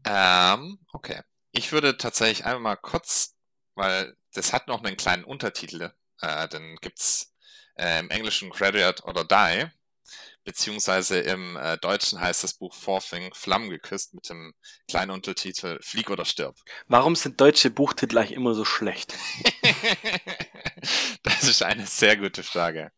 Ähm, 0.05 0.79
okay. 0.93 1.21
Ich 1.51 1.73
würde 1.73 1.97
tatsächlich 1.97 2.45
einmal 2.47 2.61
mal 2.61 2.77
kurz, 2.77 3.35
weil 3.75 4.17
das 4.35 4.53
hat 4.53 4.69
noch 4.69 4.85
einen 4.85 4.97
kleinen 4.97 5.25
Untertitel, 5.25 5.93
äh, 6.21 6.49
dann 6.49 6.77
gibt's 6.77 7.35
äh, 7.75 7.99
im 7.99 8.11
Englischen 8.11 8.51
Graduate 8.51 9.03
oder 9.05 9.25
Die, 9.25 9.69
beziehungsweise 10.47 11.19
im 11.19 11.57
äh, 11.57 11.77
Deutschen 11.77 12.21
heißt 12.21 12.45
das 12.45 12.55
Buch 12.55 12.73
Forthing 12.73 13.35
Flammen 13.35 13.69
geküsst 13.69 14.15
mit 14.15 14.31
dem 14.31 14.55
kleinen 14.89 15.11
Untertitel 15.11 15.79
Flieg 15.83 16.09
oder 16.09 16.25
stirb. 16.25 16.57
Warum 16.87 17.17
sind 17.17 17.41
deutsche 17.41 17.69
Buchtitel 17.69 18.17
eigentlich 18.17 18.33
immer 18.33 18.55
so 18.55 18.65
schlecht? 18.65 19.13
das 21.25 21.43
ist 21.43 21.63
eine 21.65 21.85
sehr 21.87 22.17
gute 22.17 22.45
Frage. 22.45 22.93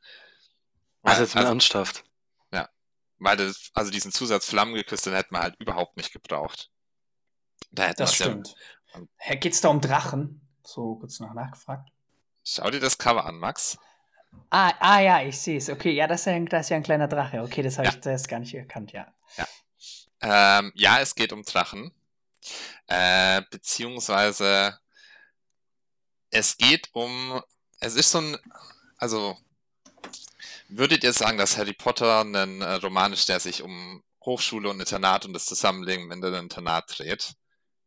Also 1.03 1.23
jetzt 1.23 1.35
mal 1.35 1.41
also, 1.41 1.53
ernsthaft. 1.53 2.05
Ja, 2.53 2.69
weil 3.17 3.39
das, 3.39 3.71
also 3.73 3.91
diesen 3.91 4.13
Zusatz 4.13 4.45
Flammen 4.45 4.75
geküsst, 4.75 5.07
den 5.07 5.15
hätte 5.15 5.33
man 5.33 5.43
halt 5.43 5.57
überhaupt 5.59 5.97
nicht 5.97 6.13
gebraucht. 6.13 6.71
Da 7.71 7.95
das 7.95 8.15
stimmt. 8.15 8.55
Ja, 9.27 9.35
geht's 9.37 9.63
da 9.63 9.69
um 9.69 9.81
Drachen? 9.81 10.47
So 10.63 10.97
kurz 10.97 11.19
noch 11.19 11.33
nachgefragt. 11.33 11.89
Schau 12.45 12.71
dir 12.71 12.81
das 12.81 12.99
Cover 12.99 13.25
an, 13.25 13.39
Max. 13.39 13.79
Ah, 14.51 14.73
ah 14.81 15.01
ja, 15.01 15.23
ich 15.23 15.39
sehe 15.39 15.59
es. 15.59 15.69
Okay, 15.69 15.93
ja, 15.93 16.07
das 16.07 16.21
ist, 16.21 16.27
ja 16.27 16.33
ein, 16.33 16.47
das 16.47 16.67
ist 16.67 16.71
ja 16.71 16.77
ein 16.77 16.83
kleiner 16.83 17.09
Drache. 17.09 17.43
Okay, 17.43 17.63
das 17.63 17.79
habe 17.79 17.89
ja. 17.89 17.95
ich 17.95 18.01
zuerst 18.01 18.29
gar 18.29 18.39
nicht 18.39 18.55
erkannt, 18.55 18.93
ja. 18.93 19.13
Ja, 19.37 20.59
ähm, 20.61 20.73
ja 20.75 21.01
es 21.01 21.15
geht 21.15 21.33
um 21.33 21.43
Drachen. 21.43 21.93
Äh, 22.87 23.43
beziehungsweise 23.51 24.79
es 26.31 26.57
geht 26.57 26.89
um, 26.93 27.43
es 27.81 27.95
ist 27.95 28.11
so 28.11 28.21
ein, 28.21 28.37
also 28.97 29.37
würdet 30.69 31.05
ihr 31.05 31.13
sagen, 31.13 31.39
dass 31.39 31.57
Harry 31.57 31.75
Potter 31.75 32.21
ein 32.21 32.63
äh, 32.63 32.75
Roman 32.75 33.13
ist, 33.13 33.29
der 33.29 33.41
sich 33.41 33.63
um 33.63 34.03
Hochschule 34.25 34.71
und 34.71 34.81
Internat 34.81 35.25
und 35.25 35.33
das 35.33 35.47
Zusammenleben 35.47 36.11
in 36.11 36.25
einem 36.25 36.45
Internat 36.45 36.99
dreht? 36.99 37.35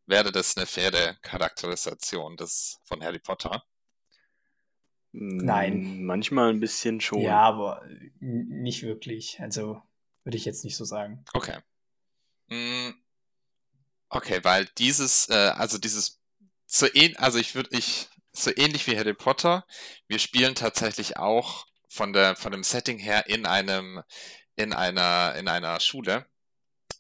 Wäre 0.06 0.32
das 0.32 0.58
eine 0.58 0.66
faire 0.66 1.16
Charakterisation 1.22 2.38
des, 2.38 2.80
von 2.84 3.04
Harry 3.04 3.20
Potter? 3.20 3.64
Nein. 5.12 6.04
Manchmal 6.04 6.50
ein 6.50 6.60
bisschen 6.60 7.02
schon. 7.02 7.22
Ja, 7.22 7.42
aber 7.42 7.84
nicht 8.20 8.84
wirklich. 8.84 9.40
Also 9.42 9.82
würde 10.24 10.38
ich 10.38 10.46
jetzt 10.46 10.64
nicht 10.64 10.78
so 10.78 10.86
sagen. 10.86 11.24
Okay. 11.34 11.58
Hm. 12.48 12.96
Okay, 14.10 14.40
weil 14.44 14.66
dieses, 14.78 15.30
äh, 15.30 15.54
also 15.56 15.78
dieses, 15.78 16.20
so 16.66 16.86
ähn, 16.94 17.16
also 17.18 17.40
ich 17.40 17.56
würde, 17.56 17.70
ich, 17.78 18.10
so 18.34 18.52
ähnlich 18.56 18.88
wie 18.88 18.98
Harry 18.98 19.14
Potter, 19.14 19.66
wir 20.08 20.20
spielen 20.20 20.56
tatsächlich 20.56 21.18
auch 21.18 21.66
von 21.88 22.14
der, 22.14 22.36
von 22.36 22.52
dem 22.52 22.64
Setting 22.64 23.00
her 23.00 23.28
in 23.28 23.46
einem, 23.46 24.04
in 24.56 24.74
einer, 24.74 25.36
in 25.36 25.48
einer 25.48 25.80
Schule. 25.80 26.26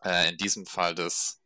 Äh, 0.03 0.29
in 0.29 0.37
diesem 0.37 0.65
Fall 0.65 0.95
das, 0.95 1.41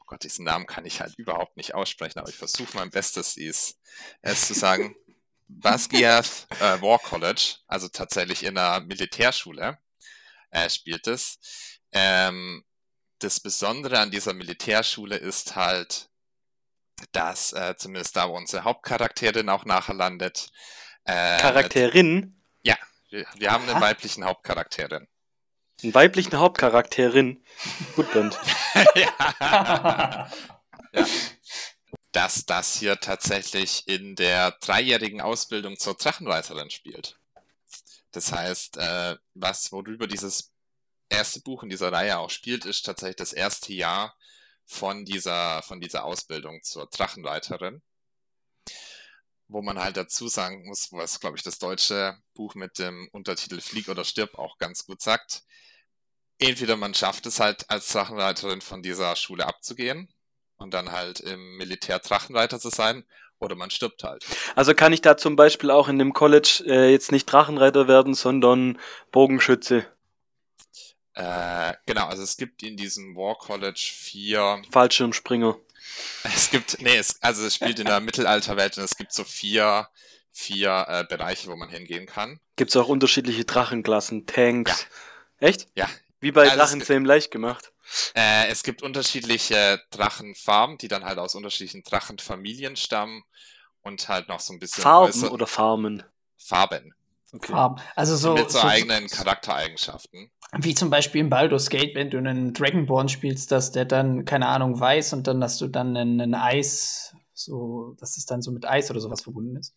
oh 0.00 0.04
Gott, 0.06 0.24
diesen 0.24 0.44
Namen 0.44 0.66
kann 0.66 0.86
ich 0.86 1.00
halt 1.00 1.14
überhaupt 1.18 1.56
nicht 1.56 1.74
aussprechen, 1.74 2.18
aber 2.18 2.28
ich 2.28 2.36
versuche 2.36 2.76
mein 2.76 2.90
Bestes, 2.90 3.36
es, 3.36 3.78
es 4.22 4.46
zu 4.46 4.54
sagen. 4.54 4.96
Basgiath 5.60 6.46
äh, 6.60 6.80
War 6.80 6.98
College, 6.98 7.56
also 7.66 7.88
tatsächlich 7.88 8.44
in 8.44 8.58
einer 8.58 8.80
Militärschule, 8.80 9.78
äh, 10.50 10.68
spielt 10.70 11.06
es. 11.06 11.38
Ähm, 11.92 12.64
das 13.18 13.40
Besondere 13.40 13.98
an 13.98 14.10
dieser 14.10 14.34
Militärschule 14.34 15.16
ist 15.16 15.54
halt, 15.54 16.08
dass 17.12 17.52
äh, 17.52 17.76
zumindest 17.76 18.16
da, 18.16 18.28
wo 18.28 18.36
unsere 18.36 18.64
Hauptcharakterin 18.64 19.48
auch 19.48 19.64
nachher 19.64 19.94
landet. 19.94 20.50
Äh, 21.04 21.38
Charakterin? 21.38 22.42
Ja, 22.62 22.76
wir, 23.10 23.26
wir 23.36 23.50
haben 23.50 23.68
eine 23.68 23.80
weiblichen 23.80 24.24
Hauptcharakterin. 24.24 25.08
Einen 25.82 25.94
weiblichen 25.94 26.38
Hauptcharakterin? 26.38 27.44
Gut, 27.96 28.12
Band. 28.12 28.38
ja. 28.94 30.30
ja 30.92 31.08
dass 32.12 32.44
das 32.44 32.76
hier 32.78 33.00
tatsächlich 33.00 33.88
in 33.88 34.14
der 34.14 34.52
dreijährigen 34.60 35.20
Ausbildung 35.20 35.78
zur 35.78 35.94
Drachenreiterin 35.94 36.70
spielt. 36.70 37.18
Das 38.12 38.30
heißt, 38.32 38.76
äh, 38.76 39.16
was, 39.34 39.72
worüber 39.72 40.06
dieses 40.06 40.52
erste 41.08 41.40
Buch 41.40 41.62
in 41.62 41.70
dieser 41.70 41.90
Reihe 41.90 42.18
auch 42.18 42.30
spielt, 42.30 42.66
ist 42.66 42.84
tatsächlich 42.84 43.16
das 43.16 43.32
erste 43.32 43.72
Jahr 43.72 44.14
von 44.66 45.04
dieser, 45.06 45.62
von 45.62 45.80
dieser 45.80 46.04
Ausbildung 46.04 46.62
zur 46.62 46.86
Drachenreiterin. 46.86 47.82
Wo 49.48 49.62
man 49.62 49.78
halt 49.78 49.96
dazu 49.96 50.28
sagen 50.28 50.66
muss, 50.66 50.92
was, 50.92 51.20
glaube 51.20 51.36
ich, 51.36 51.42
das 51.42 51.58
deutsche 51.58 52.18
Buch 52.34 52.54
mit 52.54 52.78
dem 52.78 53.08
Untertitel 53.12 53.60
Flieg 53.60 53.88
oder 53.88 54.04
stirb 54.04 54.38
auch 54.38 54.58
ganz 54.58 54.86
gut 54.86 55.00
sagt. 55.00 55.42
Entweder 56.38 56.76
man 56.76 56.94
schafft 56.94 57.24
es 57.26 57.40
halt 57.40 57.68
als 57.70 57.88
Drachenreiterin 57.88 58.60
von 58.60 58.82
dieser 58.82 59.14
Schule 59.16 59.46
abzugehen, 59.46 60.11
und 60.62 60.72
dann 60.72 60.92
halt 60.92 61.20
im 61.20 61.56
Militär 61.56 61.98
Drachenreiter 61.98 62.58
zu 62.58 62.70
sein 62.70 63.04
oder 63.42 63.56
man 63.56 63.70
stirbt 63.70 64.04
halt. 64.04 64.24
Also 64.54 64.74
kann 64.74 64.92
ich 64.92 65.02
da 65.02 65.16
zum 65.16 65.36
Beispiel 65.36 65.70
auch 65.70 65.88
in 65.88 65.98
dem 65.98 66.12
College 66.12 66.64
äh, 66.66 66.90
jetzt 66.90 67.12
nicht 67.12 67.26
Drachenreiter 67.26 67.88
werden, 67.88 68.14
sondern 68.14 68.78
Bogenschütze. 69.10 69.84
Äh, 71.14 71.74
genau, 71.84 72.06
also 72.06 72.22
es 72.22 72.36
gibt 72.36 72.62
in 72.62 72.76
diesem 72.76 73.16
War 73.16 73.36
College 73.36 73.92
vier 73.94 74.62
Fallschirmspringer. 74.70 75.56
Es 76.22 76.50
gibt, 76.50 76.80
nee, 76.80 76.96
es, 76.96 77.20
also 77.20 77.44
es 77.44 77.56
spielt 77.56 77.78
in 77.78 77.84
der 77.86 78.00
Mittelalterwelt 78.00 78.78
und 78.78 78.84
es 78.84 78.96
gibt 78.96 79.12
so 79.12 79.24
vier, 79.24 79.88
vier 80.30 80.86
äh, 80.88 81.04
Bereiche, 81.04 81.48
wo 81.48 81.56
man 81.56 81.68
hingehen 81.68 82.06
kann. 82.06 82.40
Gibt 82.56 82.70
es 82.70 82.76
auch 82.76 82.88
unterschiedliche 82.88 83.44
Drachenklassen, 83.44 84.26
Tanks. 84.26 84.86
Ja. 85.40 85.48
Echt? 85.48 85.66
Ja. 85.74 85.90
Wie 86.20 86.30
bei 86.30 86.44
also 86.44 86.56
Drachenzähmen 86.56 87.04
leicht 87.04 87.30
gemacht. 87.30 87.71
Äh, 88.14 88.48
es 88.48 88.62
gibt 88.62 88.82
unterschiedliche 88.82 89.80
Drachenfarben, 89.90 90.78
die 90.78 90.88
dann 90.88 91.04
halt 91.04 91.18
aus 91.18 91.34
unterschiedlichen 91.34 91.82
Drachenfamilien 91.82 92.76
stammen 92.76 93.22
und 93.82 94.08
halt 94.08 94.28
noch 94.28 94.40
so 94.40 94.52
ein 94.52 94.58
bisschen. 94.58 94.82
Farben 94.82 95.28
oder 95.28 95.46
Farmen? 95.46 96.02
Farben. 96.38 96.94
Okay. 97.32 97.52
Farben. 97.52 97.76
Also 97.96 98.16
so. 98.16 98.34
Mit 98.34 98.50
so, 98.50 98.60
so 98.60 98.66
eigenen 98.66 99.08
Charaktereigenschaften. 99.08 100.30
Wie 100.58 100.74
zum 100.74 100.90
Beispiel 100.90 101.22
im 101.22 101.30
Baldur's 101.30 101.70
Gate, 101.70 101.94
wenn 101.94 102.10
du 102.10 102.18
einen 102.18 102.52
Dragonborn 102.52 103.08
spielst, 103.08 103.50
dass 103.52 103.72
der 103.72 103.86
dann, 103.86 104.26
keine 104.26 104.48
Ahnung, 104.48 104.78
weiß 104.78 105.14
und 105.14 105.26
dann 105.26 105.42
hast 105.42 105.60
du 105.60 105.68
dann 105.68 105.96
einen 105.96 106.34
Eis, 106.34 107.14
so, 107.32 107.96
dass 107.98 108.18
es 108.18 108.26
dann 108.26 108.42
so 108.42 108.52
mit 108.52 108.66
Eis 108.66 108.90
oder 108.90 109.00
sowas 109.00 109.22
verbunden 109.22 109.56
ist. 109.56 109.74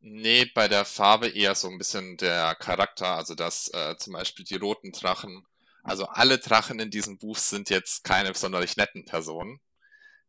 Nee, 0.00 0.50
bei 0.54 0.68
der 0.68 0.84
Farbe 0.84 1.28
eher 1.28 1.54
so 1.54 1.68
ein 1.68 1.78
bisschen 1.78 2.16
der 2.16 2.54
Charakter, 2.56 3.16
also 3.16 3.34
dass 3.34 3.68
äh, 3.72 3.96
zum 3.96 4.12
Beispiel 4.12 4.44
die 4.44 4.56
roten 4.56 4.92
Drachen 4.92 5.46
also 5.86 6.06
alle 6.06 6.38
Drachen 6.38 6.80
in 6.80 6.90
diesem 6.90 7.16
Buch 7.16 7.36
sind 7.36 7.70
jetzt 7.70 8.02
keine 8.02 8.34
sonderlich 8.34 8.76
netten 8.76 9.04
Personen. 9.04 9.60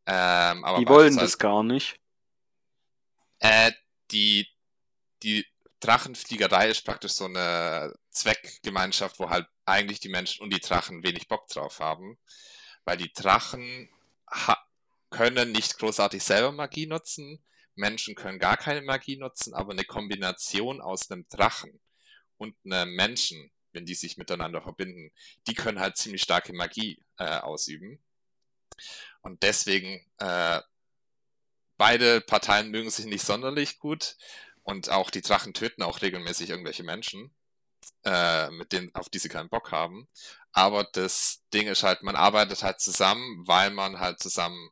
Ähm, 0.06 0.64
aber 0.64 0.78
die 0.78 0.88
wollen 0.88 1.18
das 1.18 1.40
gar 1.40 1.64
nicht. 1.64 2.00
Äh, 3.40 3.72
die, 4.12 4.48
die 5.24 5.46
Drachenfliegerei 5.80 6.70
ist 6.70 6.86
praktisch 6.86 7.14
so 7.14 7.26
eine 7.26 7.94
Zweckgemeinschaft, 8.12 9.20
wo 9.20 9.30
halt 9.32 9.48
eigentlich 9.66 10.00
die 10.00 10.10
Menschen 10.10 10.44
und 10.44 10.54
die 10.54 10.60
Drachen 10.60 11.04
wenig 11.04 11.28
Bock 11.28 11.48
drauf 11.48 11.80
haben. 11.80 12.20
Weil 12.86 12.98
die 12.98 13.12
Drachen, 13.12 13.90
ha 14.30 14.58
können 15.10 15.54
nicht 15.54 15.80
großartig 15.80 16.22
selber 16.22 16.52
Magie 16.52 16.86
nutzen. 16.86 17.42
Menschen 17.76 18.14
können 18.14 18.40
gar 18.40 18.58
keine 18.58 18.82
Magie 18.82 19.18
nutzen, 19.18 19.54
aber 19.54 19.72
eine 19.72 19.86
Kombination 19.86 20.82
aus 20.82 21.10
einem 21.10 21.26
Drachen 21.30 21.80
und 22.38 22.56
einem 22.66 22.94
Menschen, 22.94 23.52
wenn 23.74 23.86
die 23.86 23.96
sich 23.96 24.18
miteinander 24.18 24.62
verbinden, 24.62 25.12
die 25.48 25.54
können 25.54 25.80
halt 25.80 25.98
ziemlich 25.98 26.22
starke 26.22 26.54
Magie 26.54 27.04
äh, 27.18 27.40
ausüben. 27.40 28.00
Und 29.22 29.44
deswegen, 29.44 30.06
äh, 30.20 30.62
beide 31.78 32.22
Parteien 32.22 32.70
mögen 32.72 32.90
sich 32.90 33.06
nicht 33.06 33.26
sonderlich 33.26 33.80
gut 33.80 34.18
und 34.64 34.90
auch 34.90 35.10
die 35.10 35.22
Drachen 35.22 35.54
töten 35.54 35.84
auch 35.84 36.02
regelmäßig 36.02 36.50
irgendwelche 36.50 36.84
Menschen, 36.84 37.34
äh, 38.04 38.50
mit 38.52 38.72
denen, 38.72 38.94
auf 38.96 39.10
die 39.10 39.20
sie 39.20 39.30
keinen 39.30 39.50
Bock 39.50 39.72
haben. 39.72 40.08
Aber 40.52 40.84
das 40.84 41.44
Ding 41.54 41.68
ist 41.68 41.84
halt, 41.84 42.04
man 42.04 42.16
arbeitet 42.16 42.64
halt 42.64 42.80
zusammen, 42.80 43.48
weil 43.48 43.70
man 43.72 44.00
halt 44.00 44.20
zusammen 44.20 44.72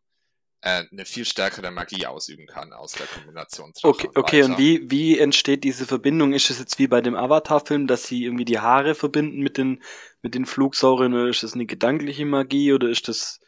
eine 0.66 1.06
viel 1.06 1.26
stärkere 1.26 1.70
Magie 1.70 2.08
ausüben 2.08 2.48
kann 2.48 2.74
aus 2.74 2.94
der 2.94 3.06
Kombination. 3.06 3.72
Drache 3.74 3.88
okay, 3.88 4.08
und 4.08 4.18
okay. 4.18 4.44
Und 4.44 4.58
wie, 4.58 4.90
wie 4.90 5.20
entsteht 5.20 5.64
diese 5.64 5.86
Verbindung? 5.86 6.34
Ist 6.34 6.50
es 6.50 6.60
jetzt 6.60 6.80
wie 6.80 6.88
bei 6.88 7.02
dem 7.02 7.16
Avatar-Film, 7.16 7.86
dass 7.88 8.06
sie 8.08 8.24
irgendwie 8.24 8.46
die 8.46 8.60
Haare 8.60 8.96
verbinden 8.96 9.42
mit 9.42 9.58
den, 9.58 9.84
mit 10.22 10.34
den 10.34 10.46
Flugsauriern 10.46 11.14
oder 11.14 11.28
ist 11.28 11.44
das 11.44 11.54
eine 11.54 11.68
gedankliche 11.68 12.26
Magie 12.26 12.74
oder 12.74 12.90
ist 12.90 13.08
das 13.08 13.40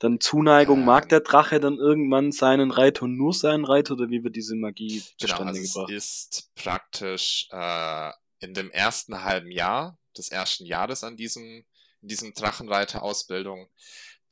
dann 0.00 0.20
Zuneigung? 0.20 0.80
Ähm, 0.80 0.84
Mag 0.84 1.08
der 1.08 1.20
Drache 1.20 1.60
dann 1.60 1.76
irgendwann 1.76 2.30
seinen 2.30 2.70
Reiter 2.70 3.04
und 3.04 3.16
nur 3.16 3.32
seinen 3.32 3.64
Reiter 3.64 3.94
oder 3.94 4.10
wie 4.10 4.22
wird 4.22 4.36
diese 4.36 4.54
Magie 4.54 4.98
genau, 4.98 5.16
zustande 5.18 5.52
genau, 5.52 5.62
also 5.62 5.80
gebracht? 5.80 5.92
Es 5.92 6.04
ist 6.04 6.54
praktisch 6.56 7.48
äh, 7.50 8.10
in 8.40 8.52
dem 8.52 8.70
ersten 8.70 9.24
halben 9.24 9.50
Jahr 9.50 9.98
des 10.16 10.28
ersten 10.28 10.66
Jahres 10.66 11.04
an 11.04 11.16
diesem, 11.16 11.64
in 12.02 12.08
diesem 12.08 12.34
Drachenreiter-Ausbildung, 12.34 13.68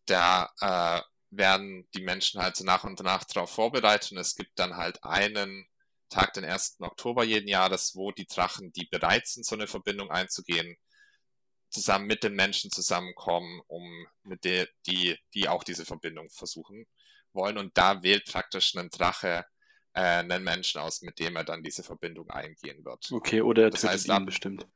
da 0.07 0.51
äh, 0.61 1.01
werden 1.31 1.89
die 1.95 2.03
Menschen 2.03 2.41
halt 2.41 2.57
so 2.57 2.65
nach 2.65 2.85
und 2.85 3.01
nach 3.03 3.25
darauf 3.25 3.51
vorbereitet 3.51 4.13
und 4.13 4.19
es 4.19 4.35
gibt 4.35 4.59
dann 4.59 4.77
halt 4.77 5.03
einen 5.05 5.69
Tag, 6.09 6.33
den 6.33 6.45
1. 6.45 6.77
Oktober 6.81 7.25
jeden 7.25 7.49
Jahres, 7.49 7.95
wo 7.95 8.13
die 8.13 8.27
Drachen, 8.27 8.73
die 8.73 8.87
bereit 8.87 9.27
sind, 9.27 9.45
so 9.45 9.55
eine 9.55 9.67
Verbindung 9.67 10.11
einzugehen, 10.11 10.77
zusammen 11.71 12.07
mit 12.07 12.23
den 12.25 12.35
Menschen 12.35 12.71
zusammenkommen, 12.71 13.61
um 13.67 14.07
mit 14.23 14.45
der, 14.45 14.69
die, 14.87 15.19
die 15.35 15.49
auch 15.49 15.65
diese 15.65 15.85
Verbindung 15.85 16.31
versuchen 16.31 16.87
wollen. 17.33 17.59
Und 17.59 17.77
da 17.77 18.03
wählt 18.03 18.25
praktisch 18.25 18.75
ein 18.75 18.89
Drache 18.89 19.45
äh, 19.93 20.01
einen 20.01 20.45
Menschen 20.45 20.81
aus, 20.81 21.03
mit 21.03 21.19
dem 21.19 21.37
er 21.37 21.45
dann 21.45 21.63
diese 21.63 21.83
Verbindung 21.83 22.31
eingehen 22.31 22.85
wird. 22.85 23.13
Okay, 23.13 23.43
oder 23.43 23.65
er 23.65 23.71
das 23.71 23.85
heißt, 23.85 24.09
ihn 24.09 24.27
bestimmt. 24.27 24.67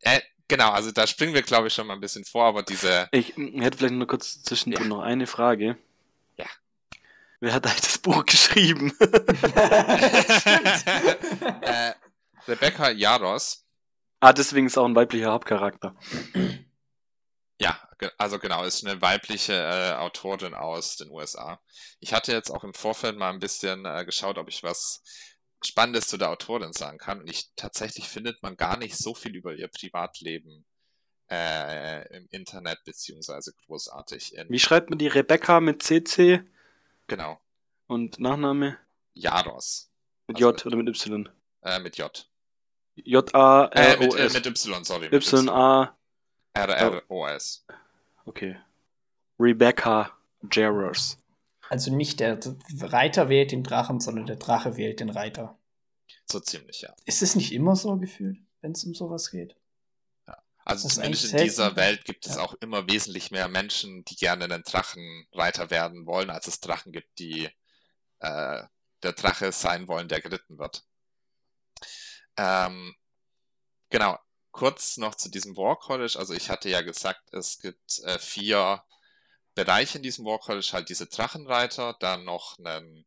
Äh, 0.00 0.20
Genau, 0.52 0.68
also 0.68 0.92
da 0.92 1.06
springen 1.06 1.32
wir, 1.32 1.40
glaube 1.40 1.68
ich, 1.68 1.72
schon 1.72 1.86
mal 1.86 1.94
ein 1.94 2.00
bisschen 2.00 2.26
vor, 2.26 2.44
aber 2.44 2.62
diese. 2.62 3.08
Ich 3.10 3.28
hätte 3.38 3.78
vielleicht 3.78 3.94
nur 3.94 4.06
kurz 4.06 4.42
zwischendrin 4.42 4.82
ja. 4.82 4.88
noch 4.90 5.00
eine 5.00 5.26
Frage. 5.26 5.78
Ja. 6.36 6.44
Wer 7.40 7.54
hat 7.54 7.64
eigentlich 7.64 7.80
das 7.80 7.96
Buch 7.96 8.26
geschrieben? 8.26 8.92
äh, 11.62 11.94
Rebecca 12.46 12.90
Jaros. 12.90 13.64
Ah, 14.20 14.34
deswegen 14.34 14.66
ist 14.66 14.76
auch 14.76 14.84
ein 14.84 14.94
weiblicher 14.94 15.32
Hauptcharakter. 15.32 15.96
Ja, 17.58 17.80
also 18.18 18.38
genau, 18.38 18.62
ist 18.64 18.86
eine 18.86 19.00
weibliche 19.00 19.54
äh, 19.54 19.92
Autorin 19.94 20.52
aus 20.52 20.96
den 20.96 21.08
USA. 21.08 21.62
Ich 21.98 22.12
hatte 22.12 22.32
jetzt 22.32 22.50
auch 22.50 22.62
im 22.62 22.74
Vorfeld 22.74 23.16
mal 23.16 23.30
ein 23.30 23.40
bisschen 23.40 23.86
äh, 23.86 24.04
geschaut, 24.04 24.36
ob 24.36 24.50
ich 24.50 24.62
was 24.62 25.02
Spannendes 25.62 26.08
zu 26.08 26.16
der 26.16 26.30
Autorin 26.30 26.72
sagen 26.72 26.98
kann. 26.98 27.20
Und 27.20 27.30
ich 27.30 27.50
tatsächlich 27.56 28.08
findet 28.08 28.42
man 28.42 28.56
gar 28.56 28.76
nicht 28.76 28.96
so 28.96 29.14
viel 29.14 29.36
über 29.36 29.54
ihr 29.54 29.68
Privatleben 29.68 30.64
äh, 31.30 32.16
im 32.16 32.28
Internet 32.30 32.84
beziehungsweise 32.84 33.52
großartig. 33.66 34.34
Wie 34.48 34.58
schreibt 34.58 34.90
man 34.90 34.98
die 34.98 35.08
Rebecca 35.08 35.60
mit 35.60 35.82
CC? 35.82 36.42
Genau. 37.06 37.40
Und 37.86 38.18
Nachname? 38.18 38.78
Jaros. 39.14 39.90
Mit 40.26 40.36
also 40.36 40.48
J 40.48 40.56
mit, 40.56 40.66
oder 40.66 40.76
mit 40.76 40.88
Y? 40.88 41.28
Äh, 41.62 41.80
mit 41.80 41.96
J. 41.96 42.28
J-A-R-O-S. 42.94 43.74
Äh, 43.74 44.06
mit, 44.06 44.14
äh, 44.14 44.38
mit 44.38 44.46
Y, 44.46 44.84
sorry. 44.84 45.06
Y-A. 45.06 45.96
R-R-O-S. 46.54 47.64
Okay. 48.26 48.56
Rebecca 49.38 50.12
Jaros. 50.50 51.18
Also 51.68 51.94
nicht 51.94 52.20
der 52.20 52.38
Reiter 52.80 53.28
wählt 53.28 53.52
den 53.52 53.64
Drachen, 53.64 54.00
sondern 54.00 54.26
der 54.26 54.36
Drache 54.36 54.76
wählt 54.76 55.00
den 55.00 55.08
Reiter. 55.08 55.58
So 56.32 56.40
ziemlich, 56.40 56.80
ja. 56.80 56.94
Ist 57.04 57.20
es 57.20 57.34
nicht 57.34 57.52
immer 57.52 57.76
so 57.76 57.96
gefühlt, 57.98 58.38
wenn 58.62 58.72
es 58.72 58.84
um 58.84 58.94
sowas 58.94 59.30
geht? 59.30 59.54
Ja. 60.26 60.42
Also 60.64 60.88
das 60.88 60.94
zumindest 60.94 61.32
in 61.32 61.36
dieser 61.36 61.76
Welt 61.76 62.06
gibt 62.06 62.26
es 62.26 62.36
ja. 62.36 62.40
auch 62.40 62.54
immer 62.54 62.88
wesentlich 62.88 63.30
mehr 63.30 63.48
Menschen, 63.48 64.02
die 64.06 64.16
gerne 64.16 64.44
einen 64.44 64.62
Drachenreiter 64.62 65.68
werden 65.68 66.06
wollen, 66.06 66.30
als 66.30 66.46
es 66.46 66.60
Drachen 66.60 66.90
gibt, 66.90 67.18
die 67.18 67.50
äh, 68.20 68.62
der 69.02 69.12
Drache 69.12 69.52
sein 69.52 69.88
wollen, 69.88 70.08
der 70.08 70.22
geritten 70.22 70.58
wird. 70.58 70.84
Ähm, 72.38 72.96
genau, 73.90 74.18
kurz 74.52 74.96
noch 74.96 75.14
zu 75.14 75.28
diesem 75.30 75.54
War 75.58 75.78
College. 75.78 76.14
Also 76.18 76.32
ich 76.32 76.48
hatte 76.48 76.70
ja 76.70 76.80
gesagt, 76.80 77.34
es 77.34 77.58
gibt 77.58 77.98
äh, 78.04 78.18
vier 78.18 78.82
Bereich 79.54 79.94
in 79.94 80.02
diesem 80.02 80.24
War 80.24 80.38
College 80.38 80.70
halt 80.72 80.88
diese 80.88 81.08
Drachenreiter, 81.08 81.94
dann 82.00 82.24
noch 82.24 82.58
einen 82.58 83.04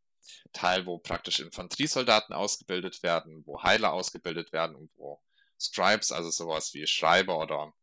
Teil, 0.53 0.85
wo 0.85 0.97
praktisch 0.97 1.39
Infanteriesoldaten 1.39 2.33
ausgebildet 2.33 3.03
werden, 3.03 3.43
wo 3.45 3.61
Heiler 3.63 3.93
ausgebildet 3.93 4.51
werden 4.51 4.75
und 4.75 4.91
wo 4.95 5.21
Stripes, 5.59 6.11
also 6.11 6.29
sowas 6.29 6.73
wie 6.73 6.87
Schreiber 6.87 7.39
oder 7.39 7.73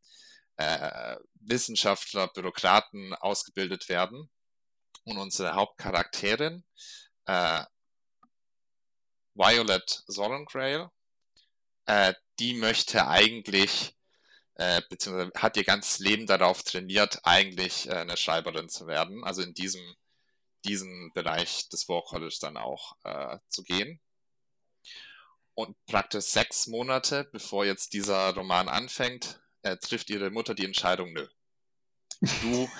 äh, 0.56 1.16
Wissenschaftler, 1.34 2.28
Bürokraten 2.28 3.14
ausgebildet 3.14 3.88
werden. 3.88 4.30
Und 5.04 5.18
unsere 5.18 5.54
Hauptcharakterin, 5.54 6.64
äh, 7.26 7.64
Violet 9.34 10.04
Zorangrail, 10.06 10.90
äh, 11.86 12.14
die 12.38 12.54
möchte 12.54 13.06
eigentlich 13.08 13.96
äh, 14.54 14.82
beziehungsweise 14.88 15.32
hat 15.36 15.56
ihr 15.56 15.64
ganzes 15.64 15.98
Leben 15.98 16.26
darauf 16.26 16.62
trainiert, 16.62 17.20
eigentlich 17.24 17.88
äh, 17.88 17.94
eine 17.94 18.16
Schreiberin 18.16 18.68
zu 18.68 18.86
werden, 18.86 19.24
also 19.24 19.42
in 19.42 19.54
diesem 19.54 19.82
diesen 20.64 21.12
Bereich 21.12 21.68
des 21.68 21.88
War 21.88 22.02
College 22.02 22.36
dann 22.40 22.56
auch 22.56 22.96
äh, 23.04 23.38
zu 23.48 23.62
gehen. 23.62 24.00
Und 25.54 25.76
praktisch 25.86 26.24
sechs 26.24 26.66
Monate, 26.66 27.28
bevor 27.32 27.64
jetzt 27.64 27.92
dieser 27.92 28.34
Roman 28.34 28.68
anfängt, 28.68 29.42
äh, 29.62 29.76
trifft 29.76 30.10
ihre 30.10 30.30
Mutter 30.30 30.54
die 30.54 30.64
Entscheidung, 30.64 31.12
nö. 31.12 31.28
Du 32.42 32.70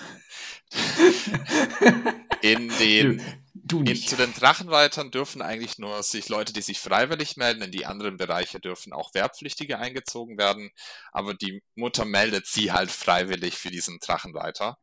in 2.41 2.69
den 2.79 3.21
nicht. 3.63 4.03
In, 4.03 4.09
zu 4.09 4.15
den 4.17 4.33
Drachenreitern 4.33 5.11
dürfen 5.11 5.41
eigentlich 5.41 5.77
nur 5.77 6.03
sich 6.03 6.27
Leute, 6.27 6.53
die 6.53 6.61
sich 6.61 6.79
freiwillig 6.79 7.37
melden. 7.37 7.61
In 7.61 7.71
die 7.71 7.85
anderen 7.85 8.17
Bereiche 8.17 8.59
dürfen 8.59 8.93
auch 8.93 9.13
Wehrpflichtige 9.13 9.79
eingezogen 9.79 10.37
werden. 10.37 10.71
Aber 11.11 11.33
die 11.33 11.63
Mutter 11.75 12.05
meldet 12.05 12.45
sie 12.47 12.71
halt 12.71 12.91
freiwillig 12.91 13.55
für 13.55 13.71
diesen 13.71 13.99
Drachenreiter. 13.99 14.77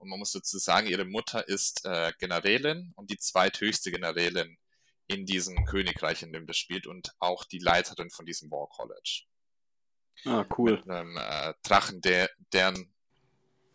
Und 0.00 0.08
man 0.08 0.18
muss 0.18 0.32
dazu 0.32 0.58
sagen, 0.58 0.86
ihre 0.86 1.04
Mutter 1.04 1.46
ist 1.46 1.84
äh, 1.84 2.12
Generälin 2.18 2.92
und 2.96 3.10
die 3.10 3.18
zweithöchste 3.18 3.90
Generälin 3.90 4.56
in 5.06 5.26
diesem 5.26 5.66
Königreich, 5.66 6.22
in 6.22 6.32
dem 6.32 6.46
das 6.46 6.56
spielt 6.56 6.86
und 6.86 7.12
auch 7.18 7.44
die 7.44 7.58
Leiterin 7.58 8.10
von 8.10 8.24
diesem 8.24 8.50
War 8.50 8.66
College. 8.68 9.24
Ah, 10.24 10.46
cool. 10.56 10.72
Mit 10.72 10.88
einem 10.88 11.16
äh, 11.18 11.52
Drachen, 11.62 12.00
der, 12.00 12.30
deren 12.52 12.90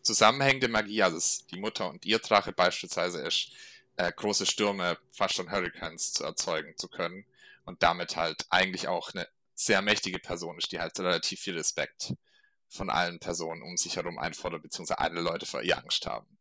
zusammenhängende 0.02 0.68
Magie, 0.68 1.04
also 1.04 1.46
die 1.52 1.60
Mutter 1.60 1.90
und 1.90 2.06
ihr 2.06 2.20
Drache 2.20 2.54
beispielsweise 2.54 3.22
ist, 3.22 3.52
äh, 3.98 4.12
große 4.12 4.48
Stürme, 4.48 4.98
fast 5.12 5.36
schon 5.36 5.52
Hurricanes 5.52 6.12
zu 6.14 6.24
erzeugen 6.24 6.76
zu 6.76 6.88
können 6.88 7.26
und 7.66 7.84
damit 7.84 8.16
halt 8.16 8.46
eigentlich 8.50 8.88
auch 8.88 9.14
eine 9.14 9.28
sehr 9.54 9.84
mächtige 9.84 10.20
Person 10.20 10.58
ist, 10.58 10.72
die 10.72 10.80
halt 10.80 11.00
relativ 11.00 11.40
viel 11.40 11.58
Respekt 11.58 12.14
von 12.70 12.90
allen 12.90 13.20
Personen 13.20 13.62
um 13.62 13.78
sich 13.78 13.96
herum 13.96 14.18
einfordert, 14.18 14.64
beziehungsweise 14.64 15.00
alle 15.00 15.22
Leute 15.22 15.46
vor 15.46 15.62
ihr 15.62 15.78
Angst 15.78 16.06
haben. 16.06 16.38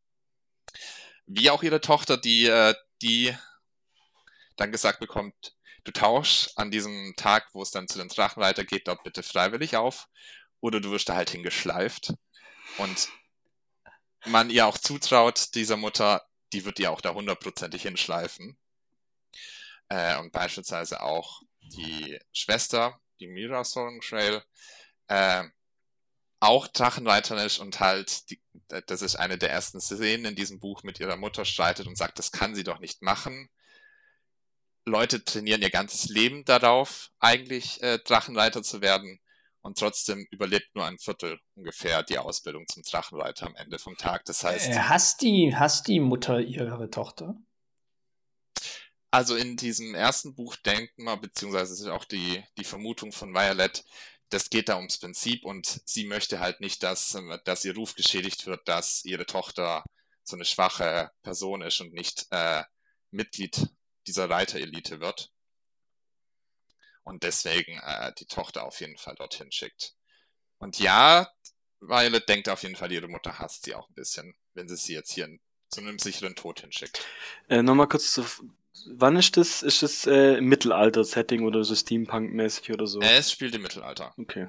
Wie 1.26 1.50
auch 1.50 1.62
ihre 1.62 1.80
Tochter, 1.80 2.16
die, 2.16 2.46
äh, 2.46 2.74
die 3.02 3.34
dann 4.56 4.72
gesagt 4.72 5.00
bekommt, 5.00 5.54
du 5.84 5.92
tausch 5.92 6.50
an 6.56 6.70
diesem 6.70 7.14
Tag, 7.16 7.48
wo 7.52 7.62
es 7.62 7.70
dann 7.70 7.88
zu 7.88 7.98
den 7.98 8.08
Drachenreiter 8.08 8.64
geht, 8.64 8.88
dort 8.88 9.04
bitte 9.04 9.22
freiwillig 9.22 9.76
auf, 9.76 10.08
oder 10.60 10.80
du 10.80 10.90
wirst 10.90 11.08
da 11.08 11.14
halt 11.14 11.30
hingeschleift. 11.30 12.14
Und 12.78 13.08
man 14.24 14.50
ihr 14.50 14.66
auch 14.66 14.78
zutraut, 14.78 15.54
dieser 15.54 15.76
Mutter, 15.76 16.26
die 16.52 16.64
wird 16.64 16.78
die 16.78 16.88
auch 16.88 17.00
da 17.00 17.12
hundertprozentig 17.12 17.82
hinschleifen. 17.82 18.56
Äh, 19.88 20.18
und 20.18 20.32
beispielsweise 20.32 21.02
auch 21.02 21.42
die 21.60 22.18
Schwester, 22.32 23.00
die 23.20 23.26
Mira 23.26 23.64
Sorgentrail, 23.64 24.42
äh, 25.08 25.44
auch 26.44 26.66
Drachenreiterin 26.68 27.44
ist 27.44 27.58
und 27.58 27.80
halt, 27.80 28.30
die, 28.30 28.40
das 28.86 29.02
ist 29.02 29.16
eine 29.16 29.38
der 29.38 29.50
ersten 29.50 29.80
Szenen 29.80 30.26
in 30.26 30.36
diesem 30.36 30.60
Buch 30.60 30.82
mit 30.82 31.00
ihrer 31.00 31.16
Mutter 31.16 31.44
streitet 31.44 31.86
und 31.86 31.96
sagt, 31.96 32.18
das 32.18 32.32
kann 32.32 32.54
sie 32.54 32.64
doch 32.64 32.78
nicht 32.78 33.02
machen. 33.02 33.48
Leute 34.84 35.24
trainieren 35.24 35.62
ihr 35.62 35.70
ganzes 35.70 36.08
Leben 36.08 36.44
darauf, 36.44 37.10
eigentlich 37.18 37.82
äh, 37.82 37.98
Drachenreiter 37.98 38.62
zu 38.62 38.82
werden. 38.82 39.20
und 39.62 39.78
trotzdem 39.78 40.26
überlebt 40.30 40.74
nur 40.74 40.84
ein 40.84 40.98
Viertel 40.98 41.40
ungefähr 41.54 42.02
die 42.02 42.18
Ausbildung 42.18 42.66
zum 42.68 42.82
Drachenreiter 42.82 43.46
am 43.46 43.56
Ende 43.56 43.78
vom 43.78 43.96
Tag. 43.96 44.26
Das 44.26 44.44
heißt. 44.44 44.68
Äh, 44.68 44.78
hasst, 44.80 45.22
die, 45.22 45.56
hasst 45.56 45.88
die 45.88 46.00
Mutter 46.00 46.38
ihre 46.40 46.90
Tochter? 46.90 47.34
Also 49.10 49.36
in 49.36 49.56
diesem 49.56 49.94
ersten 49.94 50.34
Buch 50.34 50.56
denken 50.56 51.04
wir, 51.04 51.16
beziehungsweise 51.16 51.72
ist 51.72 51.86
auch 51.86 52.04
die, 52.04 52.44
die 52.58 52.64
Vermutung 52.64 53.12
von 53.12 53.32
Violet, 53.32 53.84
das 54.34 54.50
geht 54.50 54.68
da 54.68 54.76
ums 54.76 54.98
Prinzip 54.98 55.44
und 55.44 55.80
sie 55.84 56.04
möchte 56.04 56.40
halt 56.40 56.60
nicht, 56.60 56.82
dass, 56.82 57.16
dass 57.44 57.64
ihr 57.64 57.74
Ruf 57.74 57.94
geschädigt 57.94 58.46
wird, 58.46 58.66
dass 58.66 59.04
ihre 59.04 59.26
Tochter 59.26 59.84
so 60.24 60.34
eine 60.34 60.44
schwache 60.44 61.12
Person 61.22 61.62
ist 61.62 61.80
und 61.80 61.92
nicht 61.92 62.26
äh, 62.30 62.64
Mitglied 63.12 63.68
dieser 64.08 64.28
Reiterelite 64.28 65.00
wird. 65.00 65.30
Und 67.04 67.22
deswegen 67.22 67.78
äh, 67.78 68.12
die 68.18 68.26
Tochter 68.26 68.64
auf 68.64 68.80
jeden 68.80 68.98
Fall 68.98 69.14
dorthin 69.14 69.52
schickt. 69.52 69.94
Und 70.58 70.80
ja, 70.80 71.30
Violet 71.80 72.28
denkt 72.28 72.48
auf 72.48 72.62
jeden 72.62 72.76
Fall, 72.76 72.90
ihre 72.90 73.08
Mutter 73.08 73.38
hasst 73.38 73.64
sie 73.64 73.74
auch 73.74 73.88
ein 73.88 73.94
bisschen, 73.94 74.34
wenn 74.54 74.68
sie 74.68 74.76
sie 74.76 74.94
jetzt 74.94 75.12
hier 75.12 75.28
zu 75.68 75.80
einem 75.80 75.98
sicheren 75.98 76.34
Tod 76.34 76.60
hinschickt. 76.60 77.06
Äh, 77.48 77.62
Nochmal 77.62 77.88
kurz 77.88 78.12
zu, 78.12 78.24
Wann 78.86 79.16
ist 79.16 79.36
das? 79.36 79.62
Ist 79.62 79.82
das 79.82 80.06
äh, 80.06 80.40
Mittelalter-Setting 80.40 81.44
oder 81.44 81.64
so 81.64 81.74
Steampunk-mäßig 81.74 82.72
oder 82.72 82.86
so? 82.86 83.00
Äh, 83.00 83.16
es 83.18 83.30
spielt 83.32 83.54
im 83.54 83.62
Mittelalter. 83.62 84.12
Okay. 84.18 84.48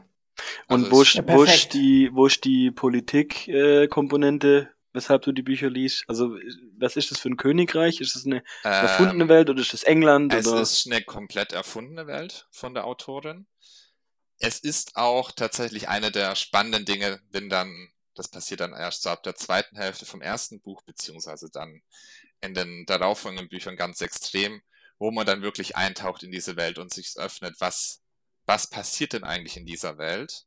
Und 0.67 0.85
Also 0.85 0.91
wo, 0.91 1.01
ist, 1.01 1.13
Ja, 1.15 1.23
wo, 1.27 1.43
ist 1.43 1.73
die, 1.73 2.09
wo 2.11 2.25
ist 2.25 2.43
die 2.43 2.71
Politik-Komponente, 2.71 4.69
weshalb 4.93 5.21
du 5.21 5.31
die 5.31 5.43
Bücher 5.43 5.69
liest? 5.69 6.03
Also, 6.07 6.35
was 6.77 6.95
ist 6.95 7.11
das 7.11 7.19
für 7.19 7.29
ein 7.29 7.37
Königreich? 7.37 8.01
Ist 8.01 8.15
das 8.15 8.25
eine 8.25 8.43
erfundene 8.63 9.23
Ähm, 9.25 9.29
Welt 9.29 9.49
oder 9.49 9.61
ist 9.61 9.73
das 9.73 9.83
England? 9.83 10.33
Es 10.33 10.47
oder? 10.47 10.61
ist 10.61 10.85
eine 10.87 11.01
komplett 11.03 11.53
erfundene 11.53 12.07
Welt 12.07 12.47
von 12.51 12.73
der 12.73 12.85
Autorin. 12.85 13.47
Es 14.39 14.59
ist 14.59 14.97
auch 14.97 15.31
tatsächlich 15.31 15.87
eine 15.87 16.11
der 16.11 16.35
spannenden 16.35 16.83
Dinge, 16.83 17.21
wenn 17.31 17.49
dann, 17.49 17.89
das 18.15 18.27
passiert 18.27 18.59
dann 18.59 18.73
erst 18.73 19.03
so 19.03 19.09
ab 19.09 19.23
der 19.23 19.35
zweiten 19.35 19.77
Hälfte 19.77 20.05
vom 20.05 20.21
ersten 20.21 20.59
Buch, 20.59 20.81
beziehungsweise 20.81 21.49
dann 21.49 21.81
in 22.45 22.53
den 22.53 22.85
darauffolgenden 22.85 23.49
Büchern 23.49 23.75
ganz 23.75 24.01
extrem, 24.01 24.61
wo 24.99 25.11
man 25.11 25.25
dann 25.25 25.41
wirklich 25.41 25.75
eintaucht 25.75 26.23
in 26.23 26.31
diese 26.31 26.55
Welt 26.55 26.77
und 26.77 26.93
sich 26.93 27.17
öffnet, 27.17 27.55
was, 27.59 28.01
was 28.45 28.69
passiert 28.69 29.13
denn 29.13 29.23
eigentlich 29.23 29.57
in 29.57 29.65
dieser 29.65 29.97
Welt? 29.97 30.45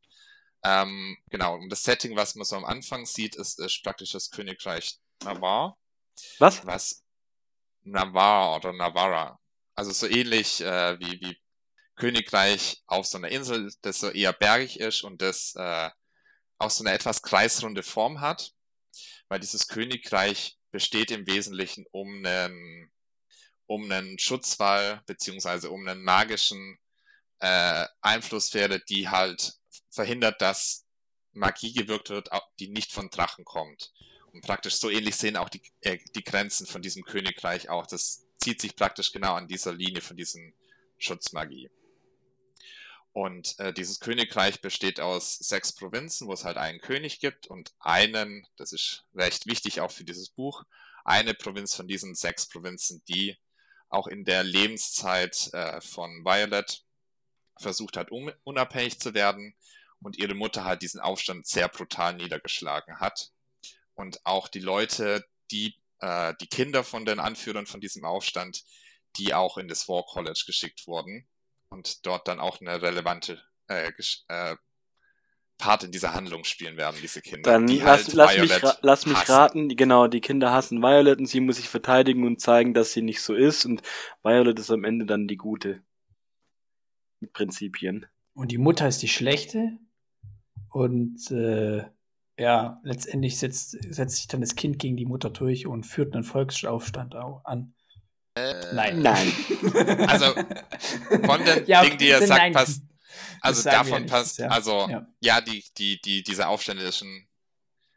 Ähm, 0.64 1.18
genau, 1.30 1.54
und 1.56 1.68
das 1.68 1.82
Setting, 1.82 2.16
was 2.16 2.34
man 2.34 2.44
so 2.44 2.56
am 2.56 2.64
Anfang 2.64 3.06
sieht, 3.06 3.36
ist, 3.36 3.60
ist 3.60 3.82
praktisch 3.82 4.12
das 4.12 4.30
Königreich 4.30 4.98
Navarre 5.22 5.76
Was? 6.38 6.66
was 6.66 7.04
Navarre 7.82 8.56
oder 8.56 8.72
Navarra. 8.72 9.38
Also 9.74 9.92
so 9.92 10.06
ähnlich 10.06 10.60
äh, 10.60 10.98
wie, 10.98 11.20
wie 11.20 11.38
Königreich 11.96 12.82
auf 12.86 13.06
so 13.06 13.18
einer 13.18 13.28
Insel, 13.28 13.72
das 13.82 14.00
so 14.00 14.10
eher 14.10 14.32
bergig 14.32 14.80
ist 14.80 15.02
und 15.02 15.22
das 15.22 15.54
äh, 15.56 15.90
auch 16.58 16.70
so 16.70 16.82
eine 16.84 16.92
etwas 16.92 17.22
kreisrunde 17.22 17.82
Form 17.82 18.20
hat, 18.20 18.52
weil 19.28 19.40
dieses 19.40 19.68
Königreich 19.68 20.57
besteht 20.70 21.10
im 21.10 21.26
Wesentlichen 21.26 21.86
um 21.90 22.24
einen, 22.24 22.90
um 23.66 23.90
einen 23.90 24.18
Schutzwall 24.18 25.02
beziehungsweise 25.06 25.70
um 25.70 25.86
einen 25.86 26.02
magischen 26.02 26.78
äh, 27.40 27.86
Einflusssphäre, 28.00 28.80
die 28.80 29.08
halt 29.08 29.54
verhindert, 29.90 30.40
dass 30.40 30.86
Magie 31.32 31.72
gewirkt 31.72 32.10
wird, 32.10 32.28
die 32.58 32.68
nicht 32.68 32.92
von 32.92 33.10
Drachen 33.10 33.44
kommt. 33.44 33.92
Und 34.32 34.42
praktisch 34.42 34.74
so 34.74 34.90
ähnlich 34.90 35.16
sehen 35.16 35.36
auch 35.36 35.48
die, 35.48 35.62
äh, 35.80 35.98
die 36.14 36.24
Grenzen 36.24 36.66
von 36.66 36.82
diesem 36.82 37.04
Königreich 37.04 37.68
auch. 37.70 37.86
Das 37.86 38.24
zieht 38.36 38.60
sich 38.60 38.76
praktisch 38.76 39.12
genau 39.12 39.34
an 39.34 39.48
dieser 39.48 39.72
Linie 39.72 40.00
von 40.00 40.16
diesen 40.16 40.54
Schutzmagie. 40.98 41.70
Und 43.18 43.58
äh, 43.58 43.72
dieses 43.72 43.98
Königreich 43.98 44.60
besteht 44.60 45.00
aus 45.00 45.38
sechs 45.38 45.72
Provinzen, 45.72 46.28
wo 46.28 46.32
es 46.34 46.44
halt 46.44 46.56
einen 46.56 46.80
König 46.80 47.18
gibt 47.18 47.48
und 47.48 47.74
einen, 47.80 48.46
das 48.56 48.72
ist 48.72 49.06
recht 49.12 49.46
wichtig 49.46 49.80
auch 49.80 49.90
für 49.90 50.04
dieses 50.04 50.28
Buch, 50.28 50.62
eine 51.04 51.34
Provinz 51.34 51.74
von 51.74 51.88
diesen 51.88 52.14
sechs 52.14 52.46
Provinzen, 52.46 53.02
die 53.08 53.36
auch 53.88 54.06
in 54.06 54.24
der 54.24 54.44
Lebenszeit 54.44 55.52
äh, 55.52 55.80
von 55.80 56.24
Violet 56.24 56.84
versucht 57.58 57.96
hat, 57.96 58.12
um, 58.12 58.30
unabhängig 58.44 59.00
zu 59.00 59.14
werden 59.14 59.56
und 60.00 60.16
ihre 60.16 60.34
Mutter 60.36 60.62
halt 60.64 60.82
diesen 60.82 61.00
Aufstand 61.00 61.44
sehr 61.44 61.66
brutal 61.66 62.14
niedergeschlagen 62.14 63.00
hat. 63.00 63.32
Und 63.94 64.24
auch 64.26 64.46
die 64.46 64.60
Leute, 64.60 65.26
die, 65.50 65.74
äh, 65.98 66.34
die 66.40 66.46
Kinder 66.46 66.84
von 66.84 67.04
den 67.04 67.18
Anführern 67.18 67.66
von 67.66 67.80
diesem 67.80 68.04
Aufstand, 68.04 68.62
die 69.16 69.34
auch 69.34 69.58
in 69.58 69.66
das 69.66 69.88
War 69.88 70.04
College 70.04 70.44
geschickt 70.46 70.86
wurden 70.86 71.26
und 71.70 72.06
dort 72.06 72.28
dann 72.28 72.40
auch 72.40 72.60
eine 72.60 72.80
relevante 72.82 73.40
äh, 73.68 73.90
äh, 74.28 74.56
Part 75.58 75.82
in 75.84 75.90
dieser 75.92 76.14
Handlung 76.14 76.44
spielen 76.44 76.76
werden, 76.76 76.96
diese 77.02 77.20
Kinder. 77.20 77.50
Dann 77.50 77.66
die 77.66 77.78
lass, 77.78 78.06
halt 78.06 78.12
lass, 78.14 78.38
mich, 78.38 78.62
lass 78.82 79.06
mich 79.06 79.16
hassen. 79.16 79.32
raten, 79.32 79.68
die- 79.68 79.76
genau, 79.76 80.06
die 80.06 80.20
Kinder 80.20 80.52
hassen 80.52 80.80
Violet 80.80 81.18
und 81.18 81.26
sie 81.26 81.40
muss 81.40 81.56
sich 81.56 81.68
verteidigen 81.68 82.24
und 82.26 82.40
zeigen, 82.40 82.74
dass 82.74 82.92
sie 82.92 83.02
nicht 83.02 83.20
so 83.20 83.34
ist 83.34 83.64
und 83.64 83.82
Violet 84.22 84.58
ist 84.58 84.70
am 84.70 84.84
Ende 84.84 85.04
dann 85.04 85.26
die 85.26 85.36
Gute. 85.36 85.82
Mit 87.20 87.32
Prinzipien. 87.32 88.06
Und 88.34 88.52
die 88.52 88.58
Mutter 88.58 88.86
ist 88.86 89.02
die 89.02 89.08
schlechte. 89.08 89.78
Und 90.70 91.28
äh, 91.32 91.84
ja, 92.38 92.80
letztendlich 92.84 93.36
setzt, 93.38 93.70
setzt 93.92 94.16
sich 94.16 94.28
dann 94.28 94.40
das 94.42 94.54
Kind 94.54 94.78
gegen 94.78 94.96
die 94.96 95.06
Mutter 95.06 95.30
durch 95.30 95.66
und 95.66 95.84
führt 95.84 96.14
einen 96.14 96.22
Volksaufstand 96.22 97.16
au- 97.16 97.40
an. 97.42 97.74
Äh, 98.38 98.74
Nein. 98.74 99.02
Nein. 99.02 99.32
Also, 100.08 100.34
von 101.24 101.44
den 101.44 101.66
Ja, 101.66 101.82
Dingen, 101.82 101.98
die 101.98 102.08
er 102.08 102.18
nein, 102.20 102.28
sagt, 102.28 102.40
nein. 102.40 102.52
passt. 102.52 102.82
Also 103.40 103.62
davon 103.62 104.06
passt, 104.06 104.38
ja. 104.38 104.48
also 104.48 104.88
Ja. 104.88 105.06
ja, 105.20 105.40
die, 105.40 105.64
die, 105.76 106.00
die, 106.00 106.22
diese 106.22 106.48
aufständischen 106.48 107.28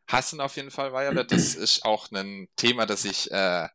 hassen 0.08 0.42
auf 0.42 0.56
jeden 0.56 0.72
Fall 0.72 0.92
Violet. 0.94 1.32
Das 1.32 1.56
ist 1.56 1.84
auch 1.86 2.12
ein 2.12 2.48
Thema, 2.56 2.86
das 2.86 3.04
sich 3.04 3.32
äh, 3.32 3.68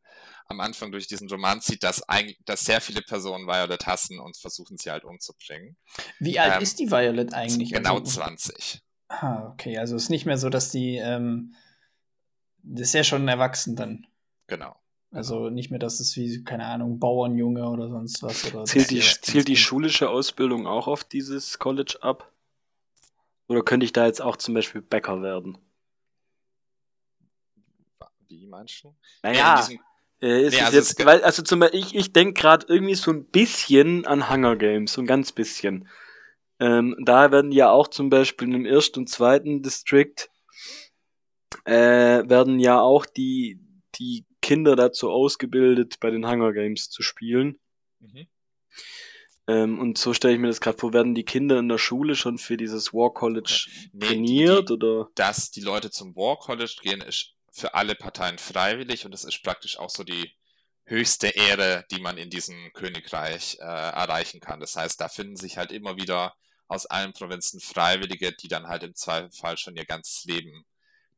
am 0.48 0.60
Anfang 0.60 0.92
durch 0.92 1.08
diesen 1.08 1.28
Roman 1.28 1.60
zieht, 1.60 1.82
dass, 1.82 2.08
eigentlich, 2.08 2.38
dass 2.44 2.64
sehr 2.64 2.80
viele 2.80 3.02
Personen 3.02 3.46
Violet 3.46 3.86
hassen 3.86 4.20
und 4.20 4.36
versuchen 4.36 4.76
sie 4.78 4.90
halt 4.90 5.04
umzubringen. 5.04 5.76
Wie 6.20 6.38
alt 6.38 6.56
Ähm, 6.56 6.62
ist 6.62 6.78
die 6.78 6.90
Violet 6.90 7.32
eigentlich? 7.34 7.72
Genau 7.72 7.98
Also- 7.98 8.12
20. 8.20 8.80
Ah, 9.08 9.48
okay, 9.52 9.78
also 9.78 9.96
ist 9.96 10.10
nicht 10.10 10.26
mehr 10.26 10.36
so, 10.38 10.48
dass 10.50 10.70
die, 10.70 10.96
ähm, 10.96 11.54
das 12.62 12.88
ist 12.88 12.94
ja 12.94 13.04
schon 13.04 13.26
erwachsen 13.28 13.76
dann. 13.76 14.06
Genau. 14.48 14.76
Also 15.12 15.50
nicht 15.50 15.70
mehr, 15.70 15.78
dass 15.78 16.00
es 16.00 16.16
wie, 16.16 16.44
keine 16.44 16.66
Ahnung, 16.66 16.98
Bauernjunge 16.98 17.68
oder 17.68 17.88
sonst 17.88 18.22
was. 18.22 18.52
Oder 18.52 18.64
Zielt 18.64 18.90
die, 18.90 19.00
zielt 19.00 19.48
die 19.48 19.56
schulische 19.56 20.10
Ausbildung 20.10 20.66
auch 20.66 20.88
auf 20.88 21.04
dieses 21.04 21.58
College 21.58 21.98
ab? 22.00 22.32
Oder 23.48 23.62
könnte 23.62 23.86
ich 23.86 23.92
da 23.92 24.06
jetzt 24.06 24.20
auch 24.20 24.36
zum 24.36 24.54
Beispiel 24.54 24.82
Bäcker 24.82 25.22
werden? 25.22 25.58
Wie 28.28 28.46
meinst 28.46 28.82
du? 28.82 28.94
Naja, 29.22 29.56
diesem, 29.56 29.80
äh, 30.20 30.46
ist 30.46 30.52
Nee, 30.54 30.58
es 30.58 30.64
also 30.64 30.76
jetzt, 30.78 31.06
weil, 31.06 31.22
also 31.22 31.42
zum 31.42 31.60
Beispiel, 31.60 31.80
ich, 31.80 31.94
ich 31.94 32.12
denke 32.12 32.40
gerade 32.40 32.66
irgendwie 32.68 32.94
so 32.94 33.12
ein 33.12 33.24
bisschen 33.26 34.04
an 34.06 34.28
Hunger 34.28 34.56
Games, 34.56 34.92
so 34.92 35.00
ein 35.00 35.06
ganz 35.06 35.32
bisschen. 35.32 35.88
Ähm, 36.58 36.96
da 37.04 37.30
werden 37.30 37.52
ja 37.52 37.70
auch 37.70 37.88
zum 37.88 38.10
Beispiel 38.10 38.52
im 38.52 38.64
ersten 38.64 39.00
und 39.00 39.10
zweiten 39.10 39.62
District 39.62 40.28
äh, 41.64 42.28
werden 42.28 42.58
ja 42.58 42.80
auch 42.80 43.04
die, 43.06 43.60
die 43.96 44.24
Kinder 44.46 44.76
dazu 44.76 45.10
ausgebildet, 45.10 45.98
bei 46.00 46.10
den 46.10 46.26
Hunger 46.28 46.52
Games 46.52 46.88
zu 46.88 47.02
spielen. 47.02 47.58
mhm. 48.00 48.26
Ähm, 49.48 49.78
und 49.78 49.96
so 49.96 50.12
stelle 50.12 50.34
ich 50.34 50.40
mir 50.40 50.48
das 50.48 50.60
gerade 50.60 50.76
vor, 50.78 50.92
werden 50.92 51.14
die 51.14 51.24
Kinder 51.24 51.58
in 51.60 51.68
der 51.68 51.78
Schule 51.78 52.16
schon 52.16 52.36
für 52.38 52.56
dieses 52.56 52.92
War 52.92 53.12
College 53.14 53.68
Nee, 53.92 54.00
die- 54.00 54.06
trainiert 54.06 54.68
die, 54.68 54.72
oder? 54.72 55.08
dass 55.14 55.50
die 55.52 55.60
Leute 55.60 55.90
zum 55.90 56.16
War 56.16 56.36
College 56.38 56.74
gehen, 56.82 57.00
ist 57.00 57.34
für 57.52 57.74
alle 57.74 57.94
Parteien 57.94 58.38
freiwillig 58.38 59.04
und 59.04 59.12
das 59.12 59.24
ist 59.24 59.42
praktisch 59.44 59.78
auch 59.78 59.88
so 59.90 60.02
die 60.02 60.32
höchste 60.84 61.28
Ehre, 61.28 61.84
die 61.92 62.00
man 62.00 62.18
in 62.18 62.28
diesem 62.28 62.72
Königreich 62.72 63.58
äh, 63.60 63.64
erreichen 63.64 64.40
kann. 64.40 64.58
Das 64.60 64.74
heißt, 64.76 65.00
da 65.00 65.08
finden 65.08 65.36
sich 65.36 65.56
halt 65.58 65.70
immer 65.72 65.96
wieder 65.96 66.34
aus 66.68 66.86
allen 66.86 67.12
Provinzen 67.12 67.60
Freiwillige, 67.60 68.32
die 68.32 68.48
dann 68.48 68.66
halt 68.66 68.82
im 68.82 68.94
Zweifelsfall 68.96 69.56
schon 69.58 69.76
ihr 69.76 69.84
ganzes 69.86 70.24
Leben 70.24 70.64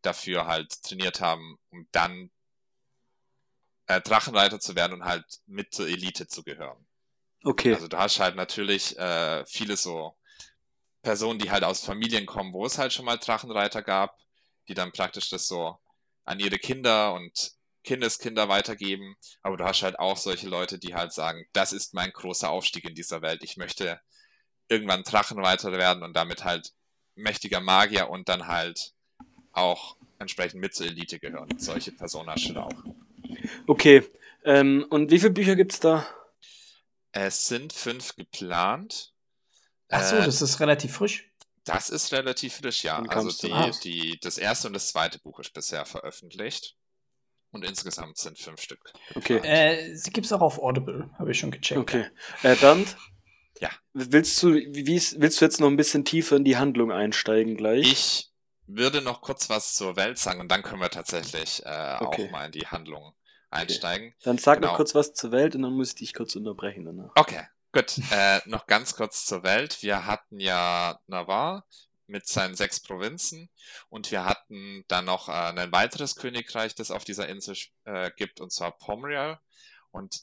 dafür 0.02 0.46
halt 0.46 0.82
trainiert 0.82 1.20
haben, 1.22 1.56
um 1.70 1.86
dann 1.92 2.30
äh, 3.88 4.00
Drachenreiter 4.00 4.60
zu 4.60 4.76
werden 4.76 4.94
und 4.94 5.04
halt 5.04 5.24
mit 5.46 5.74
zur 5.74 5.88
Elite 5.88 6.28
zu 6.28 6.42
gehören. 6.44 6.86
Okay. 7.42 7.74
Also 7.74 7.88
du 7.88 7.98
hast 7.98 8.20
halt 8.20 8.36
natürlich 8.36 8.96
äh, 8.98 9.44
viele 9.46 9.76
so 9.76 10.16
Personen, 11.02 11.38
die 11.38 11.50
halt 11.50 11.64
aus 11.64 11.84
Familien 11.84 12.26
kommen, 12.26 12.52
wo 12.52 12.66
es 12.66 12.78
halt 12.78 12.92
schon 12.92 13.04
mal 13.04 13.16
Drachenreiter 13.16 13.82
gab, 13.82 14.16
die 14.68 14.74
dann 14.74 14.92
praktisch 14.92 15.30
das 15.30 15.46
so 15.46 15.78
an 16.24 16.40
ihre 16.40 16.58
Kinder 16.58 17.14
und 17.14 17.52
Kindeskinder 17.84 18.48
weitergeben. 18.48 19.16
Aber 19.42 19.56
du 19.56 19.64
hast 19.64 19.82
halt 19.82 19.98
auch 19.98 20.16
solche 20.16 20.48
Leute, 20.48 20.78
die 20.78 20.94
halt 20.94 21.12
sagen, 21.12 21.46
das 21.52 21.72
ist 21.72 21.94
mein 21.94 22.10
großer 22.10 22.50
Aufstieg 22.50 22.84
in 22.84 22.94
dieser 22.94 23.22
Welt. 23.22 23.42
Ich 23.42 23.56
möchte 23.56 24.00
irgendwann 24.68 25.04
Drachenreiter 25.04 25.72
werden 25.72 26.02
und 26.02 26.14
damit 26.14 26.44
halt 26.44 26.72
mächtiger 27.14 27.60
Magier 27.60 28.10
und 28.10 28.28
dann 28.28 28.46
halt 28.46 28.92
auch 29.52 29.96
entsprechend 30.18 30.60
mit 30.60 30.74
zur 30.74 30.86
Elite 30.86 31.18
gehören. 31.18 31.48
Solche 31.58 31.92
Personen 31.92 32.28
hast 32.28 32.48
du 32.48 32.52
da 32.52 32.64
auch. 32.64 33.07
Okay. 33.66 34.04
Ähm, 34.44 34.86
und 34.90 35.10
wie 35.10 35.18
viele 35.18 35.32
Bücher 35.32 35.56
gibt's 35.56 35.80
da? 35.80 36.06
Es 37.12 37.46
sind 37.46 37.72
fünf 37.72 38.16
geplant. 38.16 39.12
Ach 39.88 40.02
so, 40.02 40.16
Äh, 40.16 40.24
das 40.24 40.42
ist 40.42 40.60
relativ 40.60 40.94
frisch. 40.94 41.24
Das 41.64 41.90
ist 41.90 42.12
relativ 42.12 42.54
frisch, 42.56 42.84
ja. 42.84 43.02
Also 43.08 43.30
die, 43.46 43.70
die, 43.82 44.20
das 44.20 44.38
erste 44.38 44.68
und 44.68 44.74
das 44.74 44.88
zweite 44.88 45.18
Buch 45.18 45.38
ist 45.40 45.52
bisher 45.52 45.84
veröffentlicht. 45.84 46.76
Und 47.50 47.64
insgesamt 47.64 48.18
sind 48.18 48.38
fünf 48.38 48.60
Stück. 48.60 48.92
Okay. 49.14 49.38
Äh, 49.42 49.94
sie 49.96 50.10
gibt's 50.10 50.32
auch 50.32 50.42
auf 50.42 50.58
Audible, 50.58 51.10
habe 51.18 51.30
ich 51.30 51.38
schon 51.38 51.50
gecheckt. 51.50 51.80
Okay. 51.80 52.06
Äh, 52.42 52.56
Bernd? 52.56 52.96
Ja. 53.60 53.70
Willst 53.94 54.42
du, 54.42 54.54
wie, 54.54 54.94
ist- 54.94 55.20
willst 55.20 55.40
du 55.40 55.44
jetzt 55.46 55.58
noch 55.58 55.68
ein 55.68 55.76
bisschen 55.76 56.04
tiefer 56.04 56.36
in 56.36 56.44
die 56.44 56.56
Handlung 56.58 56.92
einsteigen 56.92 57.56
gleich? 57.56 57.90
Ich 57.90 58.30
würde 58.66 59.00
noch 59.00 59.22
kurz 59.22 59.48
was 59.48 59.74
zur 59.74 59.96
Welt 59.96 60.18
sagen 60.18 60.40
und 60.40 60.48
dann 60.48 60.62
können 60.62 60.80
wir 60.82 60.90
tatsächlich 60.90 61.64
äh, 61.64 61.96
Okay. 62.00 62.26
auch 62.26 62.30
mal 62.30 62.46
in 62.46 62.52
die 62.52 62.66
Handlung 62.66 63.14
einsteigen. 63.50 64.14
Dann 64.22 64.38
sag 64.38 64.60
noch 64.60 64.68
Genau. 64.68 64.76
kurz 64.76 64.94
was 64.94 65.12
zur 65.14 65.32
Welt 65.32 65.54
und 65.54 65.62
dann 65.62 65.72
muss 65.72 65.88
ich 65.90 65.94
dich 65.96 66.14
kurz 66.14 66.36
unterbrechen 66.36 66.84
danach. 66.84 67.12
Okay, 67.14 67.46
gut. 67.72 67.98
Äh, 68.10 68.40
noch 68.46 68.66
ganz 68.66 68.94
kurz 68.94 69.24
zur 69.26 69.42
Welt. 69.42 69.82
Wir 69.82 70.06
hatten 70.06 70.40
ja 70.40 70.98
Navarre 71.06 71.64
mit 72.06 72.26
seinen 72.26 72.54
sechs 72.54 72.80
Provinzen 72.80 73.50
und 73.90 74.10
wir 74.10 74.24
hatten 74.24 74.84
dann 74.88 75.04
noch 75.04 75.28
äh, 75.28 75.32
ein 75.32 75.72
weiteres 75.72 76.16
Königreich, 76.16 76.74
das 76.74 76.90
auf 76.90 77.04
dieser 77.04 77.28
Insel 77.28 77.56
äh, 77.84 78.10
gibt, 78.16 78.40
und 78.40 78.52
zwar 78.52 78.76
Pomriel. 78.78 79.38
Und 79.90 80.22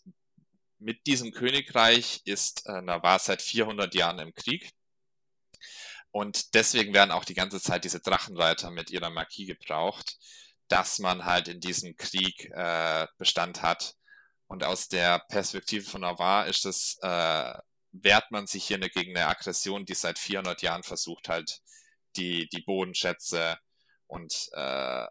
mit 0.80 1.06
diesem 1.08 1.32
Königreich 1.32 2.22
ist 2.26 2.66
äh, 2.68 2.82
Navarre 2.82 3.20
seit 3.20 3.42
400 3.42 3.94
Jahren 3.96 4.20
im 4.20 4.34
Krieg. 4.34 4.72
Und 6.12 6.54
deswegen 6.54 6.94
werden 6.94 7.12
auch 7.12 7.26
die 7.26 7.34
ganze 7.34 7.60
Zeit 7.62 7.84
diese 7.84 8.00
Drachenreiter 8.00 8.72
mit 8.72 8.90
ihrer 8.90 9.10
Magie 9.10 9.46
gebraucht, 9.46 10.18
dass 10.68 11.00
man 11.00 11.26
halt 11.26 11.48
in 11.48 11.60
diesem 11.60 11.96
Krieg 11.96 12.50
äh, 12.52 13.08
Bestand 13.18 13.62
hat. 13.62 13.96
Und 14.48 14.64
aus 14.64 14.88
der 14.88 15.20
Perspektive 15.30 15.86
von 15.90 16.02
Navarre 16.02 16.50
ist 16.50 16.66
es, 16.66 16.98
äh, 17.02 17.54
wehrt 17.92 18.32
man 18.32 18.48
sich 18.48 18.66
hier 18.66 18.78
eine, 18.78 18.90
gegen 18.90 19.16
eine 19.16 19.28
Aggression, 19.28 19.86
die 19.86 19.96
seit 19.96 20.20
400 20.20 20.62
Jahren 20.62 20.84
versucht 20.84 21.30
halt, 21.30 21.62
die, 22.16 22.48
die 22.50 22.62
Bodenschätze 22.62 23.58
und 24.08 24.50
äh, 24.54 25.06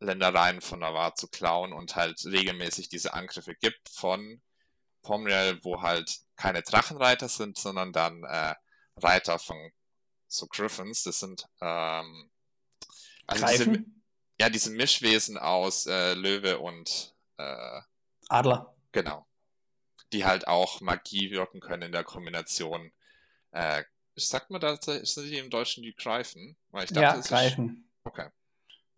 Ländereien 0.00 0.60
von 0.60 0.80
Navarre 0.80 1.14
zu 1.14 1.28
klauen 1.28 1.72
und 1.72 1.94
halt 1.94 2.24
regelmäßig 2.24 2.88
diese 2.88 3.14
Angriffe 3.14 3.54
gibt 3.54 3.88
von 3.90 4.42
Pomriel, 5.02 5.60
wo 5.62 5.82
halt 5.82 6.20
keine 6.36 6.62
Drachenreiter 6.62 7.28
sind, 7.28 7.58
sondern 7.58 7.92
dann 7.92 8.24
äh, 8.24 8.54
Reiter 8.96 9.38
von 9.38 9.70
so 10.26 10.46
Griffins. 10.46 11.02
Das 11.02 11.20
sind 11.20 11.46
ähm, 11.60 12.30
also 13.26 13.44
Greifen? 13.44 13.99
Ja 14.40 14.48
diese 14.48 14.70
Mischwesen 14.70 15.36
aus 15.38 15.86
äh, 15.86 16.14
Löwe 16.14 16.58
und 16.58 17.14
äh, 17.36 17.80
Adler. 18.28 18.74
Genau. 18.92 19.26
Die 20.12 20.24
halt 20.24 20.48
auch 20.48 20.80
Magie 20.80 21.30
wirken 21.30 21.60
können 21.60 21.82
in 21.82 21.92
der 21.92 22.04
Kombination. 22.04 22.90
Äh, 23.52 23.84
sagt 24.16 24.50
man 24.50 24.60
da, 24.60 24.76
sind 24.80 25.24
die 25.30 25.38
im 25.38 25.50
Deutschen 25.50 25.82
die 25.82 25.94
Greifen? 25.94 26.56
Weil 26.70 26.84
ich 26.84 26.90
dachte, 26.90 27.02
ja, 27.02 27.12
es 27.14 27.20
ist- 27.20 27.28
greifen. 27.28 27.88
Okay. 28.04 28.28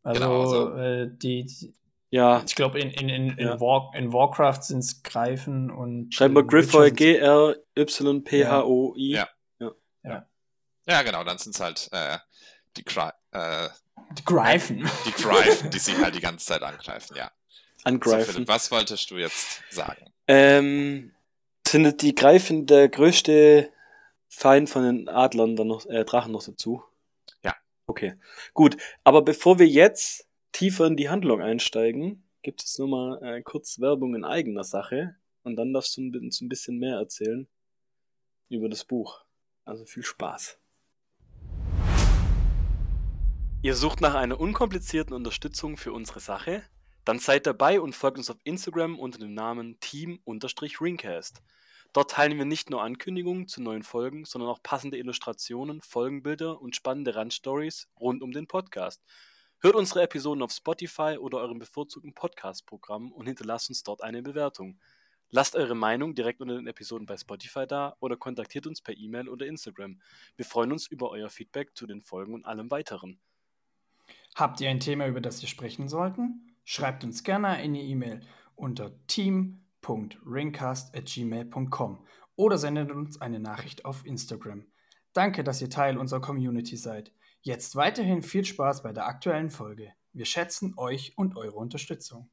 Also, 0.03 0.21
Genau, 0.21 0.41
also- 0.43 0.75
äh, 0.77 1.09
die, 1.13 1.45
die, 1.45 1.75
Ja, 2.11 2.43
ich 2.47 2.55
glaube, 2.55 2.79
in, 2.81 2.91
in, 2.91 3.09
in, 3.09 3.39
in, 3.39 3.47
Ja. 3.47 3.61
War, 3.61 3.93
in 3.95 4.13
Warcraft 4.13 4.63
sind 4.63 4.79
es 4.81 5.03
Greifen 5.03 5.71
und. 5.71 6.13
schreib 6.15 6.33
mal 6.33 6.41
in 6.41 6.47
Griffoy, 6.49 6.91
Witcher 6.91 7.55
sind's- 7.77 7.95
G-R-Y-P-H-O-I. 8.05 9.11
Ja. 9.13 9.29
Ja, 10.85 11.03
genau, 11.03 11.23
dann 11.25 11.39
sind 11.39 11.55
es 11.55 11.61
halt 11.61 11.89
äh, 11.93 12.19
die, 12.77 12.83
Gri 12.85 13.09
äh, 13.31 13.69
Die 14.19 14.25
Greifen. 14.25 14.89
die 15.07 15.23
Greifen, 15.23 15.71
die 15.71 15.79
sie 15.79 15.97
halt 15.97 16.15
die 16.15 16.21
ganze 16.21 16.47
Zeit 16.47 16.63
angreifen, 16.63 17.17
ja. 17.17 17.31
So, 17.77 17.89
Angreifen. 17.89 18.33
Philipp, 18.33 18.49
was 18.49 18.71
wolltest 18.71 19.11
du 19.11 19.17
jetzt 19.17 19.63
sagen? 19.71 20.13
Ähm, 20.29 21.13
sind 21.67 22.03
die 22.03 22.15
Greifen 22.15 22.67
der 22.67 22.89
größte 22.89 23.71
Feind 24.29 24.71
von 24.71 24.85
den 24.85 25.09
Adlern 25.09 25.57
dann 25.57 25.69
noch, 25.69 25.87
äh, 25.87 26.05
Drachen 26.05 26.33
noch 26.33 26.45
dazu? 26.45 26.85
Ja. 27.43 27.55
Okay, 27.87 28.15
gut. 28.55 28.77
Aber 29.05 29.23
bevor 29.23 29.59
wir 29.59 29.67
jetzt 29.67 30.29
tiefer 30.53 30.87
in 30.87 30.97
die 30.97 31.09
Handlung 31.09 31.43
einsteigen, 31.43 32.29
gibt 32.43 32.63
es 32.63 32.79
nur 32.79 32.89
mal 32.89 33.23
äh, 33.23 33.43
kurz 33.43 33.81
Werbung 33.81 34.15
in 34.15 34.25
eigener 34.25 34.65
Sache 34.65 35.17
und 35.43 35.57
dann 35.57 35.73
darfst 35.73 35.97
du 35.97 36.03
uns 36.03 36.41
ein 36.41 36.49
bisschen 36.49 36.79
mehr 36.79 36.97
erzählen 36.97 37.49
über 38.49 38.69
das 38.69 38.85
Buch. 38.85 39.25
Also 39.65 39.85
viel 39.87 40.05
Spaß. 40.05 40.59
Ihr 43.65 43.77
sucht 43.77 44.01
nach 44.01 44.15
einer 44.15 44.41
unkomplizierten 44.41 45.15
Unterstützung 45.15 45.77
für 45.77 45.93
unsere 45.93 46.19
Sache? 46.19 46.65
Dann 47.05 47.21
seid 47.21 47.47
dabei 47.47 47.81
und 47.81 47.95
folgt 47.95 48.19
uns 48.19 48.29
auf 48.29 48.39
Instagram 48.43 48.99
unter 48.99 49.21
dem 49.21 49.35
Namen 49.35 49.79
Team-Ringcast. 49.79 51.41
Dort 51.93 52.11
teilen 52.11 52.39
wir 52.39 52.45
nicht 52.45 52.71
nur 52.71 52.83
Ankündigungen 52.83 53.47
zu 53.47 53.63
neuen 53.63 53.85
Folgen, 53.85 54.25
sondern 54.25 54.51
auch 54.51 54.65
passende 54.65 54.99
Illustrationen, 54.99 55.81
Folgenbilder 55.81 56.61
und 56.61 56.75
spannende 56.75 57.15
Randstories 57.15 57.87
rund 58.01 58.25
um 58.25 58.33
den 58.33 58.49
Podcast. 58.49 59.01
Hört 59.61 59.77
unsere 59.77 60.03
Episoden 60.03 60.43
auf 60.43 60.51
Spotify 60.51 61.17
oder 61.21 61.39
eurem 61.39 61.61
bevorzugten 61.61 62.15
Podcast-Programm 62.15 63.13
und 63.13 63.27
hinterlasst 63.27 63.69
uns 63.69 63.85
dort 63.85 64.03
eine 64.03 64.25
Bewertung. 64.25 64.81
Lasst 65.31 65.55
eure 65.55 65.77
Meinung 65.77 66.17
direkt 66.17 66.41
unter 66.41 66.57
den 66.57 66.67
Episoden 66.67 67.07
bei 67.07 67.17
Spotify 67.17 67.69
da 67.69 67.97
oder 68.01 68.17
kontaktiert 68.17 68.67
uns 68.67 68.83
per 68.83 68.97
E-Mail 68.97 69.29
oder 69.29 69.47
Instagram. 69.47 70.01
Wir 70.35 70.47
freuen 70.47 70.73
uns 70.73 70.89
über 70.89 71.11
euer 71.11 71.31
Feedback 71.31 71.77
zu 71.77 71.87
den 71.87 72.03
Folgen 72.03 72.35
und 72.35 72.45
allem 72.45 72.69
weiteren. 72.69 73.21
Habt 74.35 74.63
ihr 74.63 74.71
ein 74.71 74.81
Thema, 74.81 75.07
über 75.07 75.21
das 75.21 75.43
wir 75.43 75.49
sprechen 75.49 75.89
sollten? 75.89 76.57
Schreibt 76.65 77.05
uns 77.05 77.23
gerne 77.23 77.49
eine 77.49 77.83
E-Mail 77.83 78.23
unter 78.57 78.93
team.ringcast.gmail.com 79.07 82.07
oder 82.37 82.57
sendet 82.57 82.91
uns 82.91 83.21
eine 83.21 83.41
Nachricht 83.41 83.85
auf 83.85 84.07
Instagram. 84.07 84.65
Danke, 85.13 85.45
dass 85.45 85.61
ihr 85.61 85.69
Teil 85.69 85.99
unserer 85.99 86.23
Community 86.23 86.79
seid. 86.79 87.13
Jetzt 87.43 87.77
weiterhin 87.77 88.23
viel 88.23 88.47
Spaß 88.47 88.83
bei 88.83 88.95
der 88.95 89.07
aktuellen 89.07 89.51
Folge. 89.51 89.93
Wir 90.15 90.25
schätzen 90.25 90.73
euch 90.79 91.13
und 91.17 91.37
eure 91.37 91.57
Unterstützung. 91.57 92.31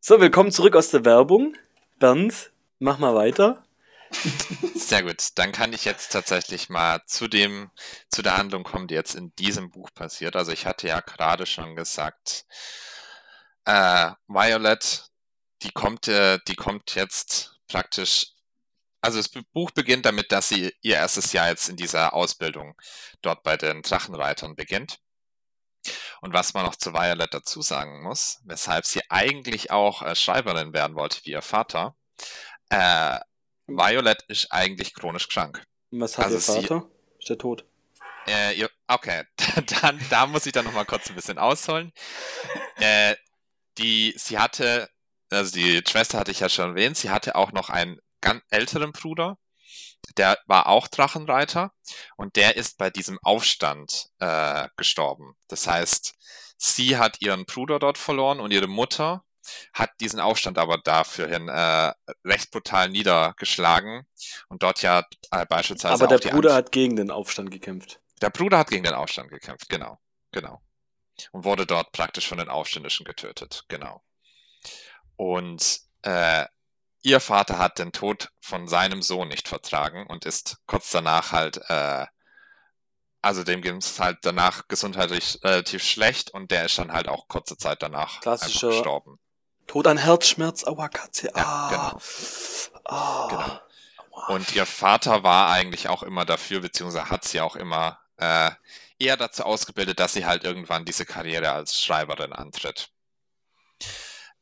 So, 0.00 0.20
willkommen 0.20 0.50
zurück 0.50 0.76
aus 0.76 0.90
der 0.90 1.06
Werbung. 1.06 1.54
Bernd, 1.98 2.52
mach 2.78 2.98
mal 2.98 3.14
weiter. 3.14 3.62
Sehr 4.90 5.04
gut. 5.04 5.38
Dann 5.38 5.52
kann 5.52 5.72
ich 5.72 5.84
jetzt 5.84 6.10
tatsächlich 6.10 6.68
mal 6.68 7.00
zu 7.06 7.28
dem, 7.28 7.70
zu 8.08 8.22
der 8.22 8.36
Handlung 8.36 8.64
kommen, 8.64 8.88
die 8.88 8.94
jetzt 8.94 9.14
in 9.14 9.32
diesem 9.36 9.70
Buch 9.70 9.88
passiert. 9.94 10.34
Also 10.34 10.50
ich 10.50 10.66
hatte 10.66 10.88
ja 10.88 10.98
gerade 10.98 11.46
schon 11.46 11.76
gesagt, 11.76 12.44
äh, 13.66 14.10
Violet, 14.26 15.04
die 15.62 15.70
kommt, 15.70 16.08
äh, 16.08 16.40
die 16.48 16.56
kommt 16.56 16.96
jetzt 16.96 17.54
praktisch, 17.68 18.32
also 19.00 19.18
das 19.18 19.28
Buch 19.52 19.70
beginnt 19.70 20.06
damit, 20.06 20.32
dass 20.32 20.48
sie 20.48 20.74
ihr 20.82 20.96
erstes 20.96 21.32
Jahr 21.32 21.50
jetzt 21.50 21.68
in 21.68 21.76
dieser 21.76 22.12
Ausbildung 22.12 22.74
dort 23.22 23.44
bei 23.44 23.56
den 23.56 23.82
Drachenreitern 23.82 24.56
beginnt. 24.56 24.98
Und 26.20 26.34
was 26.34 26.52
man 26.52 26.64
noch 26.66 26.74
zu 26.74 26.92
Violet 26.94 27.32
dazu 27.32 27.62
sagen 27.62 28.02
muss, 28.02 28.40
weshalb 28.44 28.84
sie 28.86 29.02
eigentlich 29.08 29.70
auch 29.70 30.02
äh, 30.02 30.16
Schreiberin 30.16 30.72
werden 30.72 30.96
wollte 30.96 31.20
wie 31.24 31.30
ihr 31.30 31.42
Vater, 31.42 31.94
äh, 32.70 33.20
Violet 33.76 34.22
ist 34.28 34.50
eigentlich 34.52 34.94
chronisch 34.94 35.28
krank. 35.28 35.64
Und 35.90 36.00
Was 36.00 36.18
hat 36.18 36.26
Also 36.26 36.36
ihr 36.36 36.40
sie- 36.62 36.66
Vater? 36.66 36.88
Ist 37.18 37.28
der 37.28 37.38
tot? 37.38 37.64
Äh, 38.26 38.54
ihr, 38.58 38.70
okay, 38.86 39.24
dann, 39.82 40.00
da 40.10 40.26
muss 40.26 40.46
ich 40.46 40.52
dann 40.52 40.64
nochmal 40.64 40.84
kurz 40.86 41.08
ein 41.08 41.14
bisschen 41.16 41.38
ausholen. 41.38 41.92
Äh, 42.82 43.14
die, 43.76 44.14
sie 44.16 44.38
hatte, 44.38 44.88
also 45.30 45.52
die 45.52 45.82
Schwester 45.86 46.18
hatte 46.18 46.30
ich 46.30 46.40
ja 46.40 46.48
schon 46.48 46.70
erwähnt, 46.70 46.96
sie 46.96 47.10
hatte 47.10 47.34
auch 47.34 47.52
noch 47.52 47.68
einen 47.68 47.98
ganz 48.22 48.42
älteren 48.48 48.92
Bruder, 48.92 49.36
der 50.16 50.38
war 50.46 50.66
auch 50.66 50.88
Drachenreiter 50.88 51.72
und 52.16 52.36
der 52.36 52.56
ist 52.56 52.78
bei 52.78 52.88
diesem 52.88 53.18
Aufstand 53.22 54.06
äh, 54.18 54.66
gestorben. 54.78 55.34
Das 55.48 55.66
heißt, 55.66 56.14
sie 56.56 56.96
hat 56.96 57.20
ihren 57.20 57.44
Bruder 57.44 57.78
dort 57.78 57.98
verloren 57.98 58.40
und 58.40 58.50
ihre 58.50 58.66
Mutter 58.66 59.24
hat 59.72 59.90
diesen 60.00 60.20
Aufstand 60.20 60.58
aber 60.58 60.78
dafürhin 60.78 61.48
äh, 61.48 61.92
recht 62.24 62.50
brutal 62.50 62.88
niedergeschlagen 62.88 64.06
und 64.48 64.62
dort 64.62 64.82
ja 64.82 65.04
äh, 65.30 65.46
beispielsweise 65.46 65.94
Aber 65.94 66.06
der 66.16 66.30
Bruder 66.30 66.54
hat 66.54 66.72
gegen 66.72 66.96
den 66.96 67.10
Aufstand 67.10 67.50
gekämpft. 67.50 68.00
der 68.20 68.30
Bruder 68.30 68.58
hat 68.58 68.70
gegen 68.70 68.84
den 68.84 68.94
Aufstand 68.94 69.30
gekämpft, 69.30 69.68
genau. 69.68 69.98
Genau. 70.32 70.60
Und 71.32 71.44
wurde 71.44 71.66
dort 71.66 71.92
praktisch 71.92 72.26
von 72.28 72.38
den 72.38 72.48
Aufständischen 72.48 73.04
getötet, 73.04 73.64
genau. 73.68 74.02
Und 75.16 75.80
äh, 76.02 76.46
ihr 77.02 77.20
Vater 77.20 77.58
hat 77.58 77.78
den 77.78 77.92
Tod 77.92 78.30
von 78.40 78.68
seinem 78.68 79.02
Sohn 79.02 79.28
nicht 79.28 79.48
vertragen 79.48 80.06
und 80.06 80.24
ist 80.24 80.58
kurz 80.66 80.90
danach 80.90 81.32
halt, 81.32 81.60
äh, 81.68 82.06
also 83.22 83.44
dem 83.44 83.60
ging 83.60 83.76
es 83.76 83.98
halt 84.00 84.18
danach 84.22 84.66
gesundheitlich 84.68 85.38
relativ 85.42 85.82
schlecht 85.82 86.30
und 86.30 86.50
der 86.50 86.66
ist 86.66 86.78
dann 86.78 86.92
halt 86.92 87.08
auch 87.08 87.28
kurze 87.28 87.56
Zeit 87.58 87.82
danach 87.82 88.20
gestorben. 88.68 89.18
Tod 89.70 89.86
an 89.86 89.98
Herzschmerz, 89.98 90.64
aua 90.64 90.88
Katze, 90.88 91.28
Ja, 91.28 91.44
ah. 91.44 91.68
genau. 91.70 92.00
Ah. 92.86 93.28
Genau. 93.30 94.34
Und 94.34 94.52
ihr 94.56 94.66
Vater 94.66 95.22
war 95.22 95.48
eigentlich 95.52 95.88
auch 95.88 96.02
immer 96.02 96.24
dafür, 96.24 96.58
beziehungsweise 96.58 97.08
hat 97.08 97.22
sie 97.22 97.40
auch 97.40 97.54
immer 97.54 98.00
äh, 98.16 98.50
eher 98.98 99.16
dazu 99.16 99.44
ausgebildet, 99.44 100.00
dass 100.00 100.12
sie 100.12 100.26
halt 100.26 100.42
irgendwann 100.42 100.84
diese 100.84 101.06
Karriere 101.06 101.52
als 101.52 101.80
Schreiberin 101.80 102.32
antritt. 102.32 102.90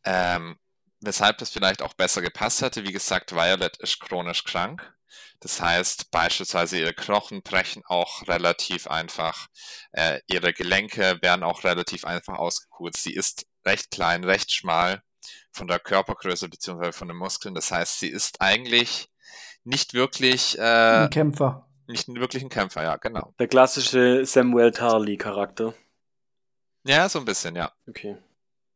Ähm, 0.02 0.58
weshalb 1.00 1.36
das 1.36 1.50
vielleicht 1.50 1.82
auch 1.82 1.92
besser 1.92 2.22
gepasst 2.22 2.62
hätte. 2.62 2.84
Wie 2.84 2.92
gesagt, 2.92 3.32
Violet 3.32 3.76
ist 3.76 4.00
chronisch 4.00 4.44
krank. 4.44 4.94
Das 5.40 5.60
heißt, 5.60 6.10
beispielsweise 6.10 6.78
ihre 6.78 6.94
Knochen 6.94 7.42
brechen 7.42 7.82
auch 7.84 8.26
relativ 8.28 8.86
einfach, 8.86 9.48
äh, 9.92 10.20
ihre 10.26 10.54
Gelenke 10.54 11.18
werden 11.20 11.42
auch 11.42 11.64
relativ 11.64 12.06
einfach 12.06 12.38
ausgekürzt. 12.38 13.02
Sie 13.02 13.12
ist 13.12 13.44
recht 13.66 13.90
klein, 13.90 14.24
recht 14.24 14.50
schmal 14.50 15.02
von 15.58 15.66
der 15.68 15.78
Körpergröße 15.80 16.48
beziehungsweise 16.48 16.92
von 16.92 17.08
den 17.08 17.16
Muskeln. 17.18 17.54
Das 17.54 17.70
heißt, 17.70 17.98
sie 17.98 18.08
ist 18.08 18.40
eigentlich 18.40 19.10
nicht 19.64 19.92
wirklich 19.92 20.56
äh, 20.58 20.62
Ein 20.62 21.10
Kämpfer. 21.10 21.68
nicht 21.86 22.08
wirklich 22.08 22.42
ein 22.42 22.48
Kämpfer, 22.48 22.82
ja, 22.84 22.96
genau. 22.96 23.34
Der 23.38 23.48
klassische 23.48 24.24
Samuel 24.24 24.70
Tarly-Charakter. 24.72 25.74
Ja, 26.84 27.08
so 27.08 27.18
ein 27.18 27.24
bisschen, 27.26 27.54
ja. 27.56 27.70
Okay. 27.86 28.16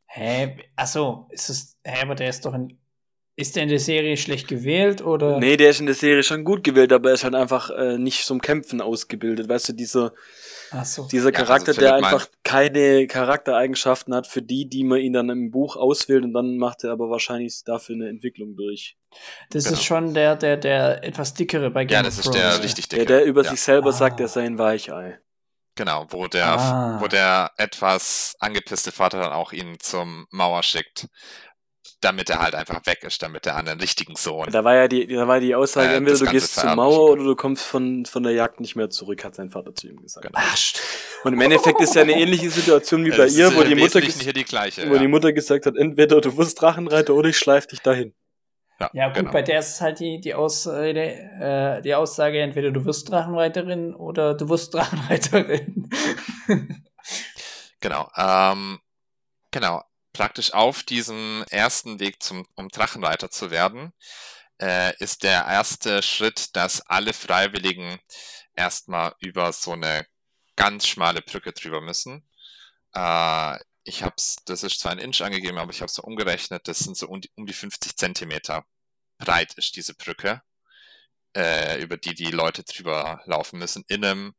Hä? 0.07 0.59
Achso, 0.77 1.27
ist 1.31 1.49
es. 1.49 1.79
Hä, 1.85 2.03
aber 2.03 2.15
der 2.15 2.29
ist 2.29 2.45
doch 2.45 2.53
in. 2.53 2.79
Ist 3.35 3.57
der 3.57 3.63
in 3.63 3.71
der 3.71 3.79
Serie 3.79 4.19
schlecht 4.19 4.47
gewählt 4.47 5.01
oder? 5.03 5.39
Nee, 5.39 5.57
der 5.57 5.71
ist 5.71 5.81
in 5.81 5.87
der 5.87 5.95
Serie 5.95 6.23
schon 6.23 6.45
gut 6.45 6.63
gewählt, 6.63 6.93
aber 6.93 7.09
er 7.09 7.15
ist 7.15 7.25
halt 7.25 7.35
einfach 7.35 7.71
äh, 7.71 7.97
nicht 7.97 8.27
zum 8.27 8.43
Kämpfen 8.43 8.83
ausgebildet. 8.83 9.49
Weißt 9.49 9.71
du, 9.71 9.73
dieser, 9.73 10.13
Achso. 10.71 11.09
dieser 11.11 11.31
Ja, 11.33 11.39
also 11.39 11.45
Charakter, 11.47 11.73
Philipp 11.75 11.81
der 11.89 11.95
einfach 11.95 12.27
keine 12.45 13.07
Charaktereigenschaften 13.07 14.15
hat, 14.15 14.27
für 14.27 14.43
die, 14.43 14.69
die 14.69 14.85
man 14.85 14.99
ihn 15.01 15.15
dann 15.15 15.31
im 15.31 15.51
Buch 15.51 15.77
auswählt 15.77 16.25
und 16.25 16.35
dann 16.35 16.59
macht 16.59 16.85
er 16.85 16.93
aber 16.93 17.09
wahrscheinlich 17.09 17.63
dafür 17.65 17.95
eine 17.95 18.11
Entwicklung 18.11 18.55
durch. 18.55 18.97
Das 19.49 19.65
Genau. 19.65 19.77
ist 19.77 19.85
schon 19.85 20.13
der, 20.13 20.37
der, 20.37 20.59
der 20.59 21.03
etwas 21.03 21.33
dickere 21.33 21.71
bei 21.71 21.87
Game 21.87 21.95
Ja, 21.95 22.01
of 22.01 22.07
das 22.07 22.19
ist 22.19 22.35
der 22.35 22.43
ja. 22.43 22.57
richtig 22.57 22.89
Der, 22.89 22.99
dicke. 23.01 23.13
der 23.15 23.25
über 23.25 23.45
ja, 23.45 23.51
sich 23.51 23.61
selber 23.63 23.89
Ah. 23.89 23.93
sagt, 23.93 24.21
er 24.21 24.29
sei 24.29 24.43
ein 24.45 24.59
Weichei. 24.59 25.19
Genau, 25.75 26.07
wo 26.11 26.27
der, 26.29 26.49
Ah. 26.59 26.99
wo 27.01 27.07
der 27.09 27.51
etwas 27.57 28.37
angepisste 28.41 28.93
Vater 28.93 29.21
dann 29.23 29.33
auch 29.33 29.53
ihn 29.53 29.79
zum 29.81 30.27
Mauer 30.31 30.63
schickt, 30.63 31.09
damit 32.03 32.29
er 32.31 32.41
halt 32.41 32.55
einfach 32.55 32.85
weg 32.85 33.05
ist, 33.05 33.23
damit 33.23 33.47
er 33.47 33.57
an 33.57 33.67
den 33.67 33.81
richtigen 33.81 34.17
Sohn. 34.17 34.49
Da 34.51 34.65
war 34.65 34.75
ja 34.75 34.89
die, 34.89 35.07
da 35.07 35.27
war 35.27 35.41
die 35.41 35.55
Aussage, 35.55 35.93
Äh, 35.93 35.97
entweder 35.97 36.19
du 36.19 36.27
gehst 36.27 36.57
zur 36.57 36.75
Mauer 36.75 37.11
oder 37.13 37.25
du 37.25 37.37
kommst 37.37 37.65
von, 37.65 38.05
von 38.05 38.23
der 38.25 38.33
Jagd 38.33 38.61
nicht 38.61 38.77
mehr 38.77 38.91
zurück, 38.91 39.25
hat 39.25 39.35
sein 39.35 39.51
Vater 39.51 39.75
zu 39.75 39.89
ihm 39.89 40.03
gesagt. 40.03 40.27
Genau. 40.27 40.39
Ach, 40.41 40.57
Und 41.25 41.33
im 41.33 41.41
Endeffekt 41.41 41.81
ist 41.81 41.95
ja 41.95 42.03
eine 42.03 42.19
ähnliche 42.19 42.51
Situation 42.51 43.05
wie 43.05 43.11
Ja, 43.11 43.17
bei 43.17 43.25
das 43.25 43.37
ihr, 43.37 43.49
ist 43.49 43.57
wo 43.57 43.63
die, 43.63 43.75
Mutter 43.77 44.01
die 44.01 44.45
gleiche. 44.45 44.91
wo 44.91 44.95
ja. 44.95 45.01
die 45.01 45.09
Mutter 45.09 45.33
gesagt 45.33 45.67
hat, 45.67 45.77
entweder 45.77 46.21
du 46.21 46.37
wirst 46.37 46.61
Drachenreiter 46.61 47.15
oder 47.15 47.29
ich 47.29 47.39
schleif 47.39 47.67
dich 47.67 47.81
dahin. 47.81 48.15
ja, 48.93 49.07
gut, 49.07 49.15
genau. 49.17 49.31
bei 49.31 49.43
der 49.43 49.61
ist 49.61 49.81
halt 49.81 50.01
die, 50.01 50.21
die, 50.21 50.35
Ausrede, 50.35 51.79
äh, 51.79 51.83
die 51.83 51.95
Aussage, 51.95 52.41
entweder 52.41 52.73
du 52.73 52.85
wirst 52.85 53.11
Drachenreiterin 53.11 53.95
oder 53.95 54.35
du 54.35 54.49
wirst 54.49 54.75
Drachenreiterin. 54.75 55.89
Genau. 57.81 58.09
Ähm, 58.17 58.79
genau. 59.51 59.83
Praktisch 60.13 60.53
auf 60.53 60.83
diesem 60.83 61.45
ersten 61.51 62.01
Weg 62.01 62.23
zum, 62.23 62.47
um 62.55 62.69
Drachenreiter 62.69 63.31
zu 63.31 63.51
werden, 63.51 63.93
äh, 64.61 64.97
ist 64.99 65.23
der 65.23 65.47
erste 65.47 66.03
Schritt, 66.03 66.55
dass 66.57 66.83
alle 66.83 67.13
Freiwilligen 67.13 67.99
erstmal 68.55 69.15
über 69.21 69.53
so 69.53 69.73
eine 69.73 70.07
ganz 70.57 70.87
schmale 70.87 71.23
Brücke 71.23 71.53
drüber 71.53 71.81
müssen. 71.81 72.29
Äh, 72.95 73.59
ich 73.85 74.03
hab's, 74.03 74.37
das 74.47 74.63
ist 74.63 74.81
zwar 74.81 74.93
ein 74.93 74.99
Inch 74.99 75.23
angegeben, 75.23 75.59
aber 75.59 75.73
ich 75.73 75.81
habe 75.81 75.87
es 75.87 75.95
so 75.95 76.03
umgerechnet, 76.03 76.69
das 76.69 76.81
sind 76.81 76.97
so 76.97 77.09
um 77.09 77.21
die, 77.21 77.31
um 77.37 77.47
die 77.47 77.53
50 77.53 77.97
Zentimeter 77.97 78.65
breit 79.19 79.55
ist 79.55 79.77
diese 79.77 79.95
Brücke, 79.95 80.43
äh, 81.37 81.81
über 81.83 81.97
die 81.97 82.15
die 82.15 82.31
Leute 82.31 82.65
drüber 82.65 83.23
laufen 83.27 83.59
müssen, 83.59 83.85
in 83.89 84.05
einem, 84.05 84.35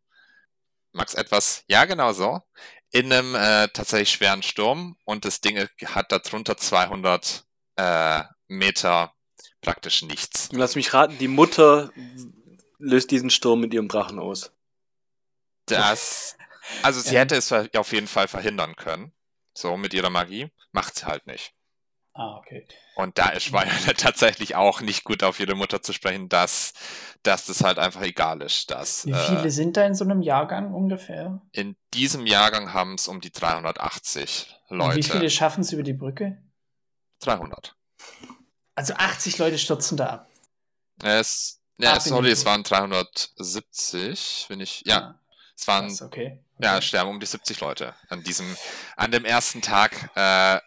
Max 0.93 1.15
etwas, 1.15 1.63
ja 1.67 1.85
genau 1.85 2.13
so, 2.13 2.41
in 2.93 3.11
einem 3.11 3.35
äh, 3.35 3.67
tatsächlich 3.69 4.11
schweren 4.11 4.43
Sturm 4.43 4.95
und 5.03 5.25
das 5.25 5.41
Ding 5.41 5.57
hat 5.85 6.11
darunter 6.11 6.55
200 6.55 7.43
äh, 7.75 8.23
Meter 8.47 9.13
praktisch 9.61 10.03
nichts. 10.03 10.49
Lass 10.51 10.75
mich 10.75 10.93
raten, 10.93 11.17
die 11.17 11.27
Mutter 11.27 11.91
löst 12.77 13.09
diesen 13.09 13.31
Sturm 13.31 13.61
mit 13.61 13.73
ihrem 13.73 13.87
Drachen 13.87 14.19
aus. 14.19 14.51
Das, 15.65 16.37
also 16.83 16.99
sie 16.99 17.17
hätte 17.17 17.35
es 17.35 17.51
auf 17.51 17.93
jeden 17.93 18.07
Fall 18.07 18.27
verhindern 18.27 18.75
können, 18.75 19.11
so 19.55 19.75
mit 19.75 19.93
ihrer 19.93 20.11
Magie, 20.11 20.51
macht 20.71 20.95
sie 20.95 21.05
halt 21.05 21.25
nicht. 21.25 21.53
Ah, 22.13 22.37
okay. 22.37 22.67
Und 22.95 23.17
da 23.17 23.29
ist 23.29 23.51
Violet 23.51 23.97
tatsächlich 23.99 24.55
auch 24.55 24.81
nicht 24.81 25.03
gut 25.03 25.23
auf 25.23 25.39
ihre 25.39 25.55
Mutter 25.55 25.81
zu 25.81 25.93
sprechen, 25.93 26.29
dass, 26.29 26.73
dass 27.23 27.45
das 27.45 27.63
halt 27.63 27.79
einfach 27.79 28.01
egal 28.01 28.41
ist. 28.41 28.69
Dass, 28.71 29.05
Wie 29.05 29.13
viele 29.13 29.45
äh, 29.47 29.49
sind 29.51 29.77
da 29.77 29.85
in 29.85 29.95
so 29.95 30.03
einem 30.03 30.21
Jahrgang 30.21 30.73
ungefähr? 30.73 31.41
in 31.51 31.75
diesem 31.93 32.25
Jahrgang 32.25 32.73
haben 32.73 32.95
es 32.95 33.07
um 33.07 33.21
die 33.21 33.31
380 33.31 34.55
Und 34.69 34.77
Leute. 34.77 34.97
wie 34.97 35.03
viele 35.03 35.29
schaffen 35.29 35.61
es 35.61 35.71
über 35.71 35.83
die 35.83 35.93
Brücke? 35.93 36.37
300. 37.21 37.75
Also 38.75 38.93
80 38.95 39.37
Leute 39.37 39.57
stürzen 39.57 39.97
da 39.97 40.07
ab. 40.07 40.29
Es, 41.03 41.59
ja, 41.77 41.93
Ab 41.93 42.01
sorry, 42.01 42.31
es 42.31 42.45
waren 42.45 42.63
370, 42.63 44.45
wenn 44.49 44.59
ich, 44.59 44.83
ja, 44.85 44.97
Ah, 44.97 45.19
es 45.57 45.67
waren, 45.67 45.87
krass, 45.87 46.01
okay. 46.01 46.39
ja, 46.59 46.73
okay. 46.77 46.81
sterben 46.81 47.09
um 47.11 47.19
die 47.19 47.25
70 47.25 47.59
Leute 47.61 47.93
an 48.09 48.23
diesem, 48.23 48.55
an 48.95 49.11
dem 49.11 49.25
ersten 49.25 49.61
Tag, 49.61 50.09
äh, 50.15 50.59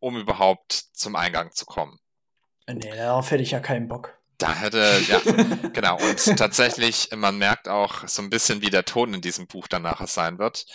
um 0.00 0.16
überhaupt 0.16 0.72
zum 0.72 1.16
Eingang 1.16 1.52
zu 1.52 1.64
kommen. 1.66 1.98
Nee, 2.66 2.94
darauf 2.96 3.30
hätte 3.30 3.42
ich 3.42 3.50
ja 3.52 3.60
keinen 3.60 3.88
Bock. 3.88 4.14
Da 4.36 4.54
hätte, 4.54 5.00
ja, 5.08 5.20
genau. 5.72 5.96
Und 6.00 6.36
tatsächlich, 6.36 7.08
man 7.16 7.38
merkt 7.38 7.66
auch 7.68 8.06
so 8.06 8.22
ein 8.22 8.30
bisschen, 8.30 8.62
wie 8.62 8.70
der 8.70 8.84
Ton 8.84 9.14
in 9.14 9.20
diesem 9.20 9.46
Buch 9.48 9.66
dann 9.68 9.82
nachher 9.82 10.06
sein 10.06 10.38
wird, 10.38 10.66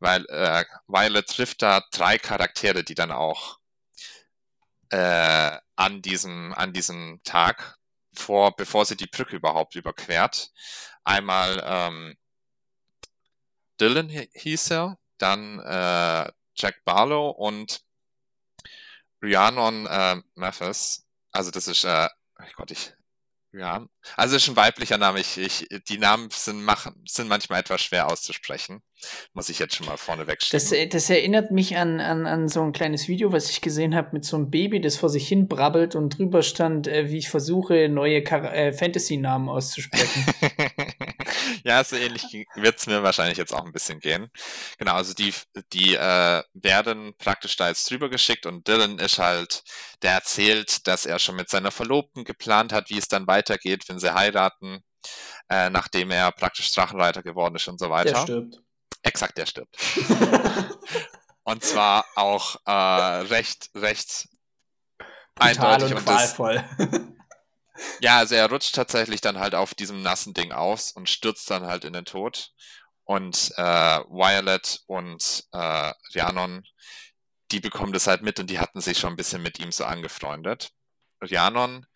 weil 0.00 0.24
äh, 0.28 0.64
Violet 0.88 1.26
trifft 1.28 1.62
da 1.62 1.82
drei 1.92 2.18
Charaktere, 2.18 2.82
die 2.82 2.94
dann 2.96 3.12
auch 3.12 3.58
äh, 4.90 5.56
an 5.76 6.02
diesem 6.02 6.52
an 6.54 6.72
diesem 6.72 7.20
Tag 7.24 7.78
vor, 8.14 8.56
bevor 8.56 8.84
sie 8.84 8.96
die 8.96 9.06
Brücke 9.06 9.36
überhaupt 9.36 9.74
überquert, 9.74 10.50
einmal 11.04 11.62
ähm, 11.64 12.16
Dylan 13.80 14.10
hi- 14.10 14.30
hieß 14.34 14.70
er, 14.72 14.98
dann 15.18 15.58
äh, 15.60 16.30
Jack 16.54 16.84
Barlow 16.84 17.30
und 17.30 17.80
Rhiannon 19.22 19.86
äh, 19.86 20.16
Mathis. 20.34 21.04
Also 21.30 21.50
das 21.50 21.68
ist, 21.68 21.84
äh, 21.84 22.08
oh 22.40 22.44
Gott, 22.56 22.70
ich, 22.70 22.92
ja, 23.54 23.86
also 24.16 24.36
ist 24.36 24.48
ein 24.48 24.56
weiblicher 24.56 24.96
Name. 24.96 25.20
Ich, 25.20 25.36
ich, 25.36 25.66
die 25.88 25.98
Namen 25.98 26.28
sind, 26.30 26.62
machen, 26.62 27.02
sind 27.06 27.28
manchmal 27.28 27.60
etwas 27.60 27.82
schwer 27.82 28.10
auszusprechen. 28.10 28.82
Muss 29.34 29.48
ich 29.48 29.58
jetzt 29.58 29.74
schon 29.74 29.86
mal 29.86 29.96
vorneweg 29.98 30.38
Das, 30.50 30.68
schieben. 30.70 30.78
äh, 30.78 30.88
das 30.88 31.10
erinnert 31.10 31.50
mich 31.50 31.76
an, 31.76 32.00
an, 32.00 32.26
an 32.26 32.48
so 32.48 32.62
ein 32.62 32.72
kleines 32.72 33.08
Video, 33.08 33.32
was 33.32 33.50
ich 33.50 33.60
gesehen 33.60 33.94
habe 33.94 34.10
mit 34.12 34.24
so 34.24 34.36
einem 34.36 34.50
Baby, 34.50 34.80
das 34.80 34.96
vor 34.96 35.10
sich 35.10 35.28
hin 35.28 35.48
brabbelt 35.48 35.94
und 35.96 36.16
drüber 36.18 36.42
stand, 36.42 36.86
äh, 36.86 37.10
wie 37.10 37.18
ich 37.18 37.28
versuche, 37.28 37.88
neue 37.88 38.24
Char 38.26 38.54
äh, 38.54 38.72
Fantasy-Namen 38.72 39.48
auszusprechen. 39.48 40.24
ja, 41.64 41.82
so 41.84 41.96
ähnlich 41.96 42.46
wird 42.54 42.78
es 42.78 42.86
mir 42.86 43.02
wahrscheinlich 43.02 43.38
jetzt 43.38 43.54
auch 43.54 43.64
ein 43.64 43.72
bisschen 43.72 44.00
gehen. 44.00 44.30
Genau, 44.78 44.94
also 44.94 45.14
die, 45.14 45.32
die 45.72 45.94
äh, 45.94 46.42
werden 46.54 47.14
praktisch 47.18 47.56
da 47.56 47.68
jetzt 47.68 47.90
drüber 47.90 48.08
geschickt 48.08 48.46
und 48.46 48.66
Dylan 48.68 48.98
ist 48.98 49.18
halt, 49.18 49.62
der 50.02 50.12
erzählt, 50.12 50.86
dass 50.86 51.06
er 51.06 51.18
schon 51.18 51.36
mit 51.36 51.48
seiner 51.48 51.70
Verlobten 51.70 52.24
geplant 52.24 52.72
hat, 52.72 52.90
wie 52.90 52.98
es 52.98 53.08
dann 53.08 53.26
weitergeht, 53.26 53.88
wenn 53.88 53.98
sie 53.98 54.14
heiraten, 54.14 54.82
äh, 55.48 55.70
nachdem 55.70 56.10
er 56.10 56.32
praktisch 56.32 56.72
Drachenreiter 56.72 57.22
geworden 57.22 57.56
ist 57.56 57.68
und 57.68 57.78
so 57.78 57.90
weiter. 57.90 58.12
Der 58.12 58.22
stirbt. 58.22 58.60
Exakt, 59.02 59.36
der 59.36 59.46
stirbt. 59.46 59.76
Und 61.44 61.64
zwar 61.64 62.04
auch 62.14 62.56
äh, 62.66 62.70
recht, 62.70 63.70
recht 63.74 64.28
Brutal 65.34 65.82
eindeutig. 65.82 65.96
und 65.96 65.98
Und 65.98 66.08
das. 66.08 66.38
Ja, 68.00 68.18
also 68.18 68.34
er 68.34 68.48
rutscht 68.48 68.74
tatsächlich 68.74 69.20
dann 69.20 69.38
halt 69.38 69.54
auf 69.54 69.74
diesem 69.74 70.02
nassen 70.02 70.34
Ding 70.34 70.52
aus 70.52 70.92
und 70.92 71.08
stürzt 71.08 71.50
dann 71.50 71.66
halt 71.66 71.84
in 71.84 71.92
den 71.92 72.04
Tod. 72.04 72.52
Und 73.04 73.52
äh, 73.56 73.98
Violet 74.08 74.82
und 74.86 75.44
äh, 75.52 75.92
Rhiannon, 76.14 76.64
die 77.50 77.60
bekommen 77.60 77.92
das 77.92 78.06
halt 78.06 78.22
mit 78.22 78.38
und 78.40 78.48
die 78.48 78.58
hatten 78.60 78.80
sich 78.80 78.98
schon 78.98 79.14
ein 79.14 79.16
bisschen 79.16 79.42
mit 79.42 79.58
ihm 79.58 79.72
so 79.72 79.84
angefreundet. 79.84 80.72
Rhiannon, 81.22 81.86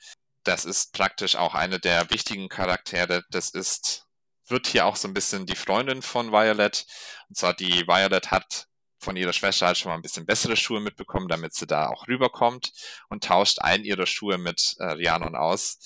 das 0.44 0.64
ist 0.64 0.92
praktisch 0.92 1.36
auch 1.36 1.54
eine 1.54 1.78
der 1.80 2.10
wichtigen 2.10 2.48
Charaktere. 2.48 3.24
Das 3.30 3.50
ist, 3.50 4.06
wird 4.48 4.66
hier 4.66 4.86
auch 4.86 4.96
so 4.96 5.08
ein 5.08 5.14
bisschen 5.14 5.46
die 5.46 5.56
Freundin 5.56 6.02
von 6.02 6.32
Violet. 6.32 6.86
Und 7.28 7.36
zwar 7.36 7.54
die 7.54 7.86
Violet 7.86 8.30
hat 8.30 8.66
von 9.06 9.16
ihrer 9.16 9.32
Schwester 9.32 9.68
halt 9.68 9.78
schon 9.78 9.90
mal 9.90 9.94
ein 9.94 10.02
bisschen 10.02 10.26
bessere 10.26 10.56
Schuhe 10.56 10.80
mitbekommen, 10.80 11.28
damit 11.28 11.54
sie 11.54 11.66
da 11.68 11.88
auch 11.88 12.08
rüberkommt 12.08 12.72
und 13.08 13.22
tauscht 13.22 13.60
einen 13.60 13.84
ihrer 13.84 14.04
Schuhe 14.04 14.36
mit 14.36 14.74
äh, 14.80 14.84
Rhiannon 14.84 15.36
aus, 15.36 15.78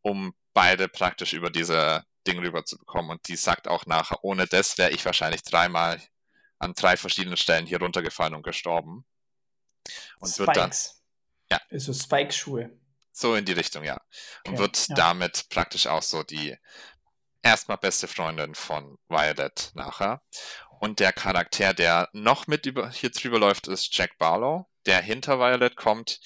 um 0.00 0.32
beide 0.54 0.86
praktisch 0.86 1.32
über 1.32 1.50
diese 1.50 2.04
Ding 2.24 2.38
rüber 2.38 2.64
zu 2.64 2.78
bekommen. 2.78 3.10
Und 3.10 3.26
die 3.26 3.34
sagt 3.34 3.66
auch 3.66 3.84
nachher, 3.86 4.22
ohne 4.22 4.46
das 4.46 4.78
wäre 4.78 4.92
ich 4.92 5.04
wahrscheinlich 5.04 5.42
dreimal 5.42 6.00
an 6.60 6.72
drei 6.74 6.96
verschiedenen 6.96 7.36
Stellen 7.36 7.66
hier 7.66 7.80
runtergefallen 7.80 8.36
und 8.36 8.44
gestorben. 8.44 9.04
Und 10.20 10.38
wird 10.38 10.56
dann 10.56 10.72
Spikes. 10.72 11.02
Ja. 11.50 11.60
Also 11.68 11.92
Spike-Schuhe. 11.92 12.70
so 13.10 13.34
in 13.34 13.44
die 13.44 13.52
Richtung, 13.52 13.82
ja. 13.82 14.00
Und 14.46 14.52
Okay, 14.52 14.58
wird 14.58 14.88
ja. 14.88 14.94
damit 14.94 15.48
praktisch 15.50 15.88
auch 15.88 16.02
so 16.02 16.22
die 16.22 16.56
erstmal 17.42 17.78
beste 17.78 18.06
Freundin 18.06 18.54
von 18.54 18.98
Violet 19.08 19.72
nachher. 19.74 20.22
Und 20.82 20.98
der 20.98 21.12
Charakter, 21.12 21.74
der 21.74 22.08
noch 22.12 22.48
mit 22.48 22.66
über, 22.66 22.90
hier 22.90 23.10
drüber 23.10 23.38
läuft, 23.38 23.68
ist 23.68 23.96
Jack 23.96 24.18
Barlow, 24.18 24.68
der 24.84 25.00
hinter 25.00 25.38
Violet 25.38 25.76
kommt 25.76 26.18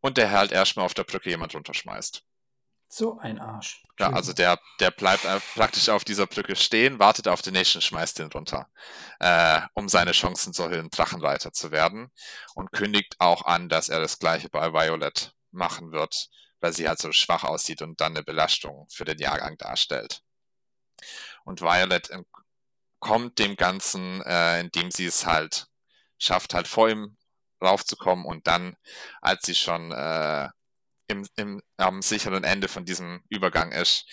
und 0.00 0.16
der 0.16 0.30
halt 0.30 0.50
erstmal 0.50 0.86
auf 0.86 0.94
der 0.94 1.04
Brücke 1.04 1.28
jemand 1.28 1.54
runterschmeißt. 1.54 2.22
So 2.86 3.18
ein 3.18 3.38
Arsch. 3.38 3.82
Ja, 3.98 4.10
also 4.14 4.32
der, 4.32 4.58
der 4.80 4.92
bleibt 4.92 5.26
praktisch 5.54 5.90
auf 5.90 6.04
dieser 6.04 6.26
Brücke 6.26 6.56
stehen, 6.56 6.98
wartet 6.98 7.28
auf 7.28 7.42
den 7.42 7.52
nächsten, 7.52 7.82
schmeißt 7.82 8.18
den 8.18 8.32
runter, 8.32 8.70
äh, 9.20 9.60
um 9.74 9.90
seine 9.90 10.12
Chancen 10.12 10.54
zu 10.54 10.62
erhöhen, 10.62 10.88
Drachenreiter 10.88 11.52
zu 11.52 11.70
werden 11.70 12.10
und 12.54 12.72
kündigt 12.72 13.16
auch 13.18 13.44
an, 13.44 13.68
dass 13.68 13.90
er 13.90 14.00
das 14.00 14.18
gleiche 14.18 14.48
bei 14.48 14.72
Violet 14.72 15.34
machen 15.50 15.92
wird, 15.92 16.30
weil 16.60 16.72
sie 16.72 16.88
halt 16.88 16.98
so 16.98 17.12
schwach 17.12 17.44
aussieht 17.44 17.82
und 17.82 18.00
dann 18.00 18.12
eine 18.12 18.24
Belastung 18.24 18.86
für 18.88 19.04
den 19.04 19.18
Jahrgang 19.18 19.58
darstellt. 19.58 20.22
Und 21.44 21.60
Violet 21.60 22.08
kommt 22.98 23.38
dem 23.38 23.56
Ganzen, 23.56 24.22
äh, 24.22 24.60
indem 24.60 24.90
sie 24.90 25.06
es 25.06 25.26
halt 25.26 25.66
schafft, 26.18 26.54
halt 26.54 26.68
vor 26.68 26.88
ihm 26.88 27.16
raufzukommen 27.62 28.24
und 28.24 28.46
dann, 28.46 28.76
als 29.20 29.46
sie 29.46 29.54
schon 29.54 29.92
äh, 29.92 30.48
im, 31.08 31.26
im, 31.36 31.62
am 31.76 32.02
sicheren 32.02 32.44
Ende 32.44 32.68
von 32.68 32.84
diesem 32.84 33.22
Übergang 33.28 33.72
ist, 33.72 34.04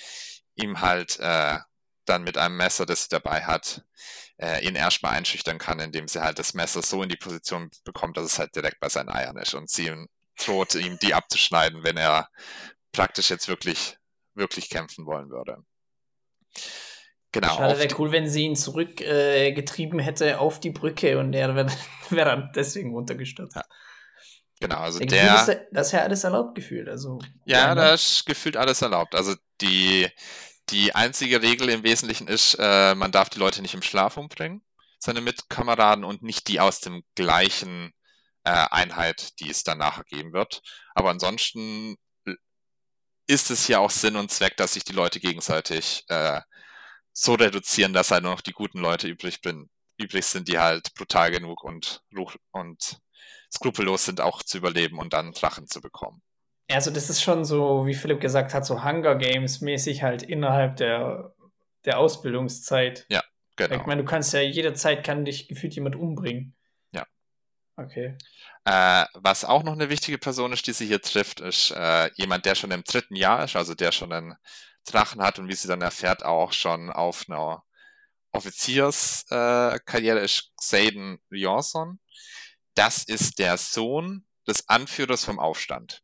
ihm 0.56 0.82
halt 0.82 1.20
äh, 1.20 1.60
dann 2.06 2.24
mit 2.24 2.38
einem 2.38 2.58
Messer, 2.58 2.86
das 2.86 3.04
sie 3.04 3.10
dabei 3.10 3.46
hat, 3.46 3.84
äh, 4.38 4.66
ihn 4.66 4.76
erstmal 4.76 5.14
einschüchtern 5.14 5.58
kann, 5.58 5.80
indem 5.80 6.08
sie 6.08 6.22
halt 6.22 6.40
das 6.40 6.54
Messer 6.54 6.82
so 6.82 7.04
in 7.04 7.10
die 7.10 7.18
Position 7.18 7.70
bekommt, 7.84 8.18
dass 8.18 8.26
es 8.26 8.40
halt 8.40 8.56
direkt 8.56 8.80
bei 8.80 8.90
seinen 8.90 9.10
Eiern 9.10 9.38
ist 9.38 9.54
und 9.54 9.70
sie 9.70 9.92
droht, 10.38 10.76
ihm 10.76 10.98
die 11.00 11.14
abzuschneiden, 11.14 11.84
wenn 11.84 11.98
er 11.98 12.30
praktisch 12.92 13.30
jetzt 13.30 13.48
wirklich, 13.48 13.98
wirklich 14.34 14.70
kämpfen 14.70 15.06
wollen 15.06 15.30
würde. 15.30 15.64
Genau. 17.36 17.58
Schade, 17.58 17.78
wäre 17.78 17.94
cool, 18.00 18.14
wenn 18.14 18.30
sie 18.30 18.44
ihn 18.44 18.56
zurückgetrieben 18.56 20.00
äh, 20.00 20.04
hätte 20.04 20.40
auf 20.40 20.62
die 20.62 20.70
Brücke 20.70 21.20
und 21.20 21.34
er 21.34 21.54
wäre 21.54 21.68
wär 22.10 22.24
dann 22.24 22.50
deswegen 22.56 22.94
runtergestürzt. 22.94 23.58
Ja. 23.58 23.66
Genau, 24.62 24.78
also 24.78 25.00
der. 25.00 25.08
der 25.08 25.36
ist, 25.36 25.68
das 25.74 25.88
ist 25.88 25.92
ja 25.92 26.04
alles 26.04 26.24
erlaubt 26.24 26.56
gefühlt. 26.56 26.88
Also, 26.88 27.20
ja, 27.44 27.58
ja, 27.58 27.76
da 27.76 27.94
ist 27.94 28.26
gefühlt 28.26 28.56
alles 28.56 28.82
erlaubt. 28.82 29.16
Also 29.16 29.36
die, 29.60 30.08
die 30.70 30.96
einzige 30.96 31.42
Regel 31.42 31.68
im 31.68 31.84
Wesentlichen 31.84 32.30
ist, 32.30 32.56
äh, 32.58 32.96
man 32.96 33.12
darf 33.12 33.28
die 33.28 33.40
Leute 33.40 33.62
nicht 33.62 33.74
im 33.74 33.82
Schlaf 33.82 34.16
umbringen, 34.16 34.64
seine 34.98 35.20
Mitkameraden 35.20 36.06
und 36.06 36.24
nicht 36.24 36.48
die 36.48 36.62
aus 36.62 36.80
dem 36.80 37.04
gleichen 37.16 37.92
äh, 38.46 38.66
Einheit, 38.72 39.42
die 39.42 39.50
es 39.50 39.66
dann 39.66 39.80
nachher 39.80 40.06
geben 40.06 40.32
wird. 40.32 40.62
Aber 40.94 41.10
ansonsten 41.10 41.98
ist 43.28 43.52
es 43.52 43.68
ja 43.68 43.80
auch 43.80 43.92
Sinn 43.92 44.16
und 44.16 44.32
Zweck, 44.32 44.56
dass 44.56 44.76
sich 44.76 44.86
die 44.86 44.94
Leute 44.94 45.20
gegenseitig 45.20 46.06
äh, 46.08 46.40
so 47.18 47.34
reduzieren, 47.34 47.94
dass 47.94 48.12
halt 48.12 48.24
nur 48.24 48.34
noch 48.34 48.42
die 48.42 48.52
guten 48.52 48.80
Leute 48.80 49.08
übrig, 49.08 49.42
bin, 49.42 49.70
übrig 49.98 50.26
sind, 50.26 50.50
die 50.50 50.60
halt 50.60 50.94
brutal 50.96 51.32
genug 51.32 51.64
und, 51.64 52.02
und 52.52 53.00
skrupellos 53.52 54.06
sind, 54.06 54.20
auch 54.20 54.44
zu 54.44 54.58
überleben 54.58 55.00
und 55.00 55.14
dann 55.14 55.32
Drachen 55.32 55.66
zu 55.68 55.82
bekommen. 55.82 56.22
Also 56.70 56.92
das 56.92 57.10
ist 57.10 57.22
schon 57.22 57.46
so, 57.46 57.86
wie 57.86 57.94
Philipp 57.94 58.20
gesagt 58.20 58.54
hat, 58.54 58.66
so 58.66 58.84
Hunger 58.84 59.16
Games 59.16 59.62
mäßig 59.62 60.04
halt 60.04 60.24
innerhalb 60.24 60.76
der, 60.78 61.34
der 61.86 62.00
Ausbildungszeit. 62.00 63.06
Ja, 63.10 63.24
genau. 63.56 63.76
Ich 63.76 63.86
meine, 63.86 64.02
du 64.02 64.08
kannst 64.08 64.34
ja 64.34 64.42
jederzeit 64.42 65.06
kann 65.06 65.24
dich 65.24 65.48
gefühlt 65.48 65.74
jemand 65.76 65.96
umbringen. 65.96 66.56
Ja. 66.92 67.06
Okay. 67.78 68.18
Äh, 68.66 69.06
was 69.14 69.46
auch 69.46 69.64
noch 69.64 69.74
eine 69.74 69.90
wichtige 69.90 70.18
Person 70.18 70.52
ist, 70.52 70.68
die 70.68 70.74
sie 70.74 70.88
hier 70.88 71.02
trifft, 71.02 71.40
ist 71.40 71.72
äh, 71.72 72.10
jemand, 72.16 72.46
der 72.46 72.56
schon 72.56 72.72
im 72.72 72.84
dritten 72.84 73.16
Jahr 73.16 73.46
ist, 73.46 73.56
also 73.56 73.74
der 73.76 73.92
schon 73.94 74.12
einen 74.12 74.36
Drachen 74.86 75.22
hat 75.22 75.40
und 75.40 75.48
wie 75.48 75.56
sie 75.56 75.68
dann 75.68 75.82
erfährt, 75.82 76.24
auch 76.24 76.54
schon 76.54 76.92
auf 76.92 77.26
einer 77.28 77.64
Offizierskarriere 78.32 80.20
äh, 80.20 80.26
ist 80.26 80.52
Xaden 80.58 81.20
Rionson 81.32 82.00
das 82.76 83.04
ist 83.04 83.40
der 83.40 83.58
Sohn 83.58 84.26
des 84.48 84.70
Anführers 84.70 85.24
vom 85.24 85.40
Aufstand. 85.40 86.04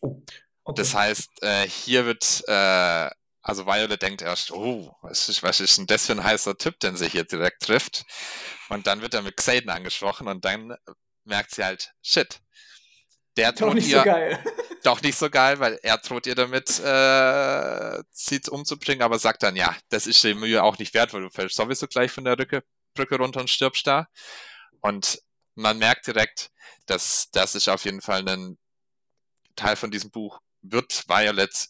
Oh, 0.00 0.22
okay. 0.64 0.80
Das 0.82 0.94
heißt, 0.94 1.42
äh, 1.42 1.68
hier 1.68 2.06
wird, 2.06 2.42
äh, 2.48 3.10
also 3.42 3.66
Violet 3.66 4.00
denkt 4.02 4.22
erst, 4.22 4.50
oh, 4.50 4.96
was 5.02 5.28
ist, 5.28 5.42
was 5.42 5.60
ist 5.60 5.78
denn 5.78 5.86
das 5.86 6.06
für 6.06 6.12
ein 6.12 6.24
heißer 6.24 6.56
Typ, 6.58 6.80
den 6.80 6.96
sie 6.96 7.08
hier 7.08 7.24
direkt 7.24 7.62
trifft? 7.62 8.04
Und 8.68 8.86
dann 8.86 9.02
wird 9.02 9.14
er 9.14 9.22
mit 9.22 9.36
Xaden 9.36 9.70
angesprochen 9.70 10.26
und 10.26 10.44
dann 10.44 10.74
merkt 11.24 11.54
sie 11.54 11.64
halt, 11.64 11.92
shit. 12.02 12.40
Der 13.36 13.52
nicht 13.74 13.88
ihr, 13.88 14.02
so. 14.02 14.52
Doch 14.82 15.00
nicht 15.02 15.16
so 15.16 15.30
geil, 15.30 15.60
weil 15.60 15.78
er 15.82 15.98
droht 15.98 16.26
ihr 16.26 16.34
damit, 16.34 16.80
äh, 16.80 18.02
sie 18.10 18.40
umzubringen, 18.50 19.02
aber 19.02 19.18
sagt 19.18 19.44
dann, 19.44 19.54
ja, 19.54 19.76
das 19.90 20.06
ist 20.08 20.22
die 20.24 20.34
Mühe 20.34 20.62
auch 20.62 20.78
nicht 20.78 20.92
wert, 20.94 21.14
weil 21.14 21.22
du 21.22 21.30
fällst 21.30 21.56
sowieso 21.56 21.86
gleich 21.86 22.10
von 22.10 22.24
der 22.24 22.34
Brücke, 22.34 22.64
Brücke 22.94 23.16
runter 23.16 23.40
und 23.40 23.50
stirbst 23.50 23.86
da. 23.86 24.08
Und 24.80 25.20
man 25.54 25.78
merkt 25.78 26.06
direkt, 26.08 26.50
dass 26.86 27.30
das 27.30 27.54
ist 27.54 27.68
auf 27.68 27.84
jeden 27.84 28.00
Fall 28.00 28.28
ein 28.28 28.58
Teil 29.54 29.76
von 29.76 29.90
diesem 29.90 30.10
Buch. 30.10 30.40
Wird 30.62 31.04
Violet 31.08 31.68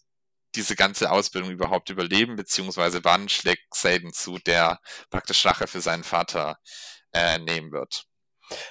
diese 0.54 0.76
ganze 0.76 1.10
Ausbildung 1.10 1.50
überhaupt 1.50 1.90
überleben, 1.90 2.36
beziehungsweise 2.36 3.04
wann 3.04 3.28
schlägt 3.28 3.70
Xaden 3.70 4.12
zu, 4.12 4.38
der 4.38 4.80
praktisch 5.10 5.44
Rache 5.44 5.66
für 5.66 5.80
seinen 5.80 6.04
Vater 6.04 6.58
äh, 7.12 7.38
nehmen 7.38 7.72
wird? 7.72 8.06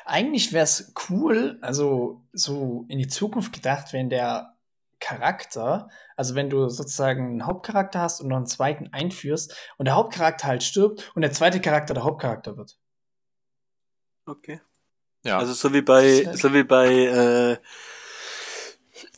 Eigentlich 0.05 0.53
wäre 0.53 0.63
es 0.63 0.93
cool, 1.09 1.57
also 1.61 2.23
so 2.33 2.85
in 2.87 2.99
die 2.99 3.07
Zukunft 3.07 3.53
gedacht, 3.53 3.93
wenn 3.93 4.09
der 4.09 4.55
Charakter, 4.99 5.89
also 6.15 6.35
wenn 6.35 6.49
du 6.49 6.69
sozusagen 6.69 7.31
einen 7.31 7.45
Hauptcharakter 7.45 7.99
hast 7.99 8.21
und 8.21 8.27
noch 8.27 8.37
einen 8.37 8.45
zweiten 8.45 8.93
einführst 8.93 9.55
und 9.77 9.85
der 9.85 9.95
Hauptcharakter 9.95 10.47
halt 10.47 10.63
stirbt 10.63 11.11
und 11.15 11.23
der 11.23 11.31
zweite 11.31 11.59
Charakter 11.59 11.93
der 11.93 12.03
Hauptcharakter 12.03 12.55
wird. 12.55 12.77
Okay. 14.25 14.61
Ja. 15.23 15.39
Also 15.39 15.53
so 15.53 15.73
wie 15.73 15.81
bei, 15.81 16.35
so 16.35 16.53
wie 16.53 16.63
bei 16.63 16.87
äh, 16.87 17.57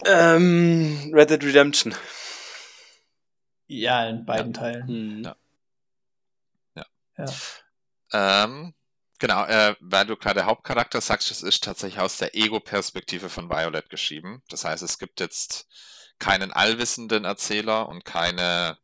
ähm, 0.05 1.11
Red 1.13 1.29
Dead 1.29 1.43
Redemption. 1.43 1.95
Ja, 3.67 4.07
in 4.07 4.25
beiden 4.25 4.53
ja. 4.53 4.59
Teilen. 4.59 4.87
Hm. 4.87 5.23
Ja. 5.23 5.35
Ja. 6.75 6.85
ja. 7.17 8.43
Ähm, 8.43 8.73
genau, 9.23 9.45
äh, 9.45 9.73
weil 9.79 10.05
du 10.05 10.17
gerade 10.17 10.43
Hauptcharakter 10.43 10.99
sagst, 10.99 11.31
es 11.31 11.43
ist 11.43 11.63
tatsächlich 11.63 12.01
aus 12.01 12.17
der 12.17 12.35
Ego-Perspektive 12.35 13.29
von 13.29 13.49
Violet 13.49 13.89
geschrieben. 13.89 14.43
Das 14.49 14.65
heißt, 14.65 14.83
es 14.83 14.99
gibt 14.99 15.21
jetzt 15.21 15.65
keinen 16.19 16.51
allwissenden 16.51 17.23
Erzähler 17.23 17.87
und 17.87 18.03
keine 18.03 18.77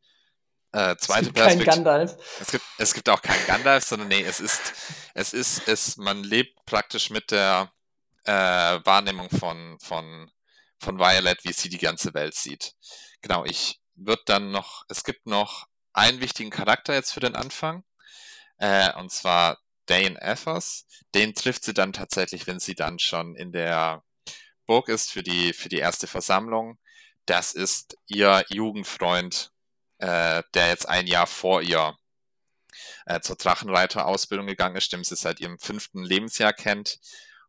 äh, 0.71 0.95
zweite 0.95 1.33
Perspektive. 1.33 1.65
Kein 1.65 1.83
Gandalf. 1.83 2.39
Es 2.39 2.51
gibt, 2.51 2.63
es 2.77 2.93
gibt 2.93 3.09
auch 3.09 3.21
keinen 3.21 3.45
Gandalf, 3.47 3.83
sondern 3.83 4.07
nee, 4.07 4.21
es 4.21 4.39
ist, 4.39 4.61
es 5.13 5.33
ist, 5.33 5.67
es, 5.67 5.97
man 5.97 6.23
lebt 6.23 6.63
praktisch 6.65 7.09
mit 7.09 7.31
der 7.31 7.73
äh, 8.23 8.31
Wahrnehmung 8.31 9.29
von, 9.29 9.77
von, 9.81 10.31
von 10.79 10.99
Violet, 10.99 11.43
wie 11.43 11.51
sie 11.51 11.67
die 11.67 11.79
ganze 11.79 12.13
Welt 12.13 12.35
sieht. 12.35 12.75
Genau, 13.21 13.43
ich 13.43 13.81
würde 13.95 14.23
dann 14.25 14.51
noch, 14.51 14.85
es 14.87 15.03
gibt 15.03 15.25
noch 15.27 15.67
einen 15.91 16.21
wichtigen 16.21 16.49
Charakter 16.49 16.93
jetzt 16.93 17.11
für 17.11 17.19
den 17.19 17.35
Anfang, 17.35 17.83
äh, 18.57 18.93
und 18.93 19.11
zwar 19.11 19.57
Dane 19.89 20.19
Ethers. 20.21 20.85
Den 21.15 21.33
trifft 21.33 21.63
sie 21.63 21.73
dann 21.73 21.93
tatsächlich, 21.93 22.47
wenn 22.47 22.59
sie 22.59 22.75
dann 22.75 22.99
schon 22.99 23.35
in 23.35 23.51
der 23.51 24.03
Burg 24.65 24.89
ist 24.89 25.11
für 25.11 25.23
die, 25.23 25.53
für 25.53 25.69
die 25.69 25.79
erste 25.79 26.07
Versammlung. 26.07 26.77
Das 27.25 27.53
ist 27.53 27.97
ihr 28.07 28.45
Jugendfreund 28.49 29.51
äh, 29.99 30.43
der 30.53 30.69
jetzt 30.69 30.87
ein 30.87 31.07
Jahr 31.07 31.27
vor 31.27 31.61
ihr 31.61 31.97
äh, 33.05 33.19
zur 33.19 33.35
Drachenreiter-Ausbildung 33.35 34.47
gegangen 34.47 34.77
ist, 34.77 34.91
dem 34.91 35.03
sie 35.03 35.15
seit 35.15 35.39
ihrem 35.39 35.59
fünften 35.59 36.03
Lebensjahr 36.03 36.53
kennt 36.53 36.99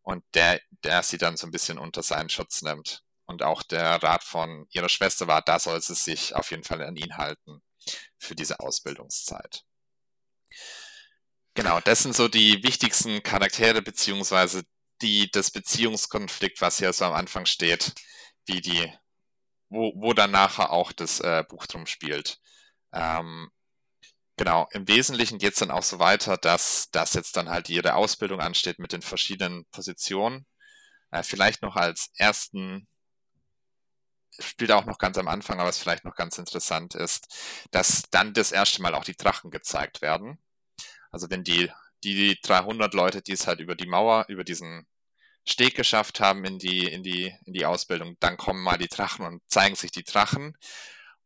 und 0.02 0.24
der, 0.34 0.60
der 0.84 1.02
sie 1.02 1.18
dann 1.18 1.36
so 1.36 1.46
ein 1.46 1.52
bisschen 1.52 1.78
unter 1.78 2.02
seinen 2.02 2.28
Schutz 2.28 2.62
nimmt. 2.62 3.02
Und 3.26 3.44
auch 3.44 3.62
der 3.62 4.02
Rat 4.02 4.24
von 4.24 4.66
ihrer 4.70 4.88
Schwester 4.88 5.28
war, 5.28 5.42
da 5.42 5.60
soll 5.60 5.80
sie 5.80 5.94
sich 5.94 6.34
auf 6.34 6.50
jeden 6.50 6.64
Fall 6.64 6.82
an 6.82 6.96
ihn 6.96 7.16
halten 7.16 7.62
für 8.18 8.34
diese 8.34 8.58
Ausbildungszeit. 8.58 9.64
Genau, 11.54 11.80
das 11.80 12.02
sind 12.02 12.14
so 12.14 12.28
die 12.28 12.62
wichtigsten 12.62 13.22
Charaktere, 13.22 13.82
beziehungsweise 13.82 14.62
die, 15.02 15.30
das 15.30 15.50
Beziehungskonflikt, 15.50 16.60
was 16.60 16.78
hier 16.78 16.92
so 16.92 17.04
am 17.04 17.12
Anfang 17.14 17.46
steht, 17.46 17.94
wie 18.46 18.60
die 18.60 18.92
wo, 19.70 19.92
wo 19.96 20.12
dann 20.14 20.30
nachher 20.32 20.70
auch 20.72 20.92
das 20.92 21.20
äh, 21.20 21.44
Buch 21.48 21.66
drum 21.66 21.86
spielt. 21.86 22.38
Ähm, 22.92 23.50
genau, 24.36 24.68
im 24.72 24.88
Wesentlichen 24.88 25.38
geht 25.38 25.54
es 25.54 25.60
dann 25.60 25.70
auch 25.72 25.82
so 25.84 25.98
weiter, 26.00 26.36
dass, 26.38 26.90
dass 26.92 27.14
jetzt 27.14 27.36
dann 27.36 27.50
halt 27.50 27.68
ihre 27.70 27.94
Ausbildung 27.96 28.40
ansteht 28.40 28.78
mit 28.80 28.92
den 28.92 29.02
verschiedenen 29.02 29.66
Positionen. 29.72 30.46
Äh, 31.12 31.22
vielleicht 31.24 31.62
noch 31.62 31.76
als 31.76 32.10
ersten 32.16 32.88
spielt 34.40 34.72
auch 34.72 34.86
noch 34.86 34.98
ganz 34.98 35.18
am 35.18 35.28
Anfang, 35.28 35.58
aber 35.60 35.68
was 35.68 35.78
vielleicht 35.78 36.04
noch 36.04 36.14
ganz 36.16 36.38
interessant 36.38 36.94
ist, 36.94 37.28
dass 37.70 38.02
dann 38.10 38.32
das 38.34 38.52
erste 38.52 38.82
Mal 38.82 38.94
auch 38.94 39.04
die 39.04 39.16
Drachen 39.16 39.50
gezeigt 39.50 40.02
werden. 40.02 40.38
Also 41.10 41.28
wenn 41.30 41.44
die, 41.44 41.70
die 42.04 42.38
300 42.42 42.94
Leute, 42.94 43.22
die 43.22 43.32
es 43.32 43.46
halt 43.46 43.60
über 43.60 43.74
die 43.74 43.86
Mauer, 43.86 44.26
über 44.28 44.44
diesen 44.44 44.86
Steg 45.44 45.74
geschafft 45.74 46.20
haben 46.20 46.44
in 46.44 46.58
die, 46.58 46.86
in 46.86 47.02
die, 47.02 47.34
in 47.44 47.52
die 47.52 47.66
Ausbildung, 47.66 48.16
dann 48.20 48.36
kommen 48.36 48.62
mal 48.62 48.78
die 48.78 48.88
Drachen 48.88 49.26
und 49.26 49.42
zeigen 49.48 49.74
sich 49.74 49.90
die 49.90 50.04
Drachen. 50.04 50.56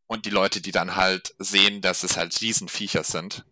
Und 0.07 0.25
die 0.25 0.31
Leute, 0.31 0.61
die 0.61 0.71
dann 0.71 0.95
halt 0.95 1.33
sehen, 1.39 1.81
dass 1.81 2.03
es 2.03 2.15
halt 2.17 2.39
Riesenviecher 2.39 3.03
sind. 3.03 3.43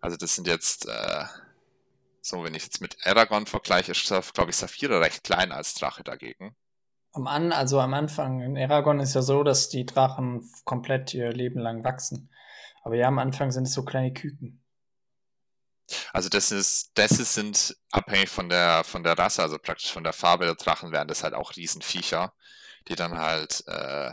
Also 0.00 0.16
das 0.16 0.34
sind 0.34 0.46
jetzt, 0.46 0.86
äh, 0.86 1.24
so 2.20 2.44
wenn 2.44 2.54
ich 2.54 2.64
jetzt 2.64 2.80
mit 2.80 2.96
Aragorn 3.06 3.46
vergleiche, 3.46 3.92
ist, 3.92 4.06
glaube 4.34 4.50
ich, 4.50 4.56
Saphira 4.56 4.98
recht 4.98 5.24
klein 5.24 5.52
als 5.52 5.74
Drache 5.74 6.04
dagegen. 6.04 6.54
Am 7.12 7.26
An, 7.26 7.52
also 7.52 7.80
am 7.80 7.94
Anfang 7.94 8.40
in 8.40 8.58
Aragon 8.58 8.98
ist 8.98 9.14
ja 9.14 9.22
so, 9.22 9.44
dass 9.44 9.68
die 9.68 9.86
Drachen 9.86 10.50
komplett 10.64 11.14
ihr 11.14 11.32
Leben 11.32 11.60
lang 11.60 11.84
wachsen. 11.84 12.30
Aber 12.82 12.96
ja, 12.96 13.06
am 13.08 13.18
Anfang 13.18 13.50
sind 13.50 13.64
es 13.64 13.72
so 13.72 13.84
kleine 13.84 14.12
Küken. 14.12 14.63
Also 16.12 16.28
das 16.28 16.50
ist, 16.50 16.92
das 16.94 17.12
ist, 17.12 17.34
sind 17.34 17.76
abhängig 17.90 18.28
von 18.28 18.48
der 18.48 18.84
von 18.84 19.02
der 19.02 19.18
Rasse, 19.18 19.42
also 19.42 19.58
praktisch 19.58 19.92
von 19.92 20.04
der 20.04 20.12
Farbe 20.12 20.46
der 20.46 20.54
Drachen 20.54 20.92
werden 20.92 21.08
das 21.08 21.22
halt 21.22 21.34
auch 21.34 21.56
Riesenviecher, 21.56 22.32
die 22.88 22.94
dann 22.94 23.18
halt 23.18 23.64
äh, 23.66 24.12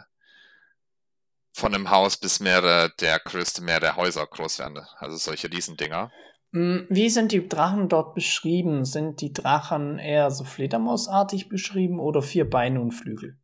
von 1.53 1.73
einem 1.73 1.89
Haus 1.89 2.17
bis 2.17 2.39
mehrere 2.39 2.91
der 2.99 3.19
größte 3.19 3.61
mehrere 3.61 3.95
Häuser 3.95 4.25
groß 4.25 4.59
werden. 4.59 4.79
Also 4.97 5.17
solche 5.17 5.51
Riesendinger. 5.51 6.11
Hm, 6.53 6.87
wie 6.89 7.09
sind 7.09 7.31
die 7.31 7.47
Drachen 7.47 7.87
dort 7.87 8.13
beschrieben? 8.13 8.83
Sind 8.83 9.21
die 9.21 9.31
Drachen 9.31 9.99
eher 9.99 10.31
so 10.31 10.43
Fledermausartig 10.43 11.47
beschrieben 11.49 11.99
oder 11.99 12.21
vier 12.21 12.49
Beine 12.49 12.81
und 12.81 12.91
Flügel? 12.91 13.37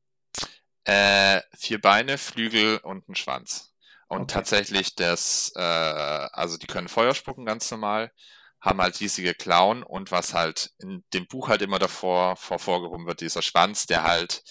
Äh, 0.84 1.42
vier 1.54 1.82
Beine, 1.82 2.18
Flügel 2.18 2.78
und 2.78 3.08
ein 3.10 3.16
Schwanz. 3.16 3.67
Und 4.08 4.32
Okay. 4.32 4.32
tatsächlich 4.32 4.96
das, 4.96 5.52
äh, 5.56 5.60
also 5.62 6.58
die 6.58 6.68
können 6.68 6.88
Feuer 6.88 7.14
spucken 7.14 7.46
ganz 7.46 7.70
normal, 7.72 8.12
haben 8.62 8.82
halt 8.82 9.00
riesige 9.00 9.34
Klauen 9.36 9.84
und 9.84 10.12
was 10.12 10.34
halt 10.34 10.72
in 10.80 11.04
dem 11.14 11.28
Buch 11.28 11.50
halt 11.50 11.62
immer 11.62 11.80
davor 11.80 12.36
vorgehoben 12.38 13.06
wird, 13.08 13.22
dieser 13.22 13.42
Schwanz, 13.42 13.86
der 13.86 14.04
halt 14.04 14.44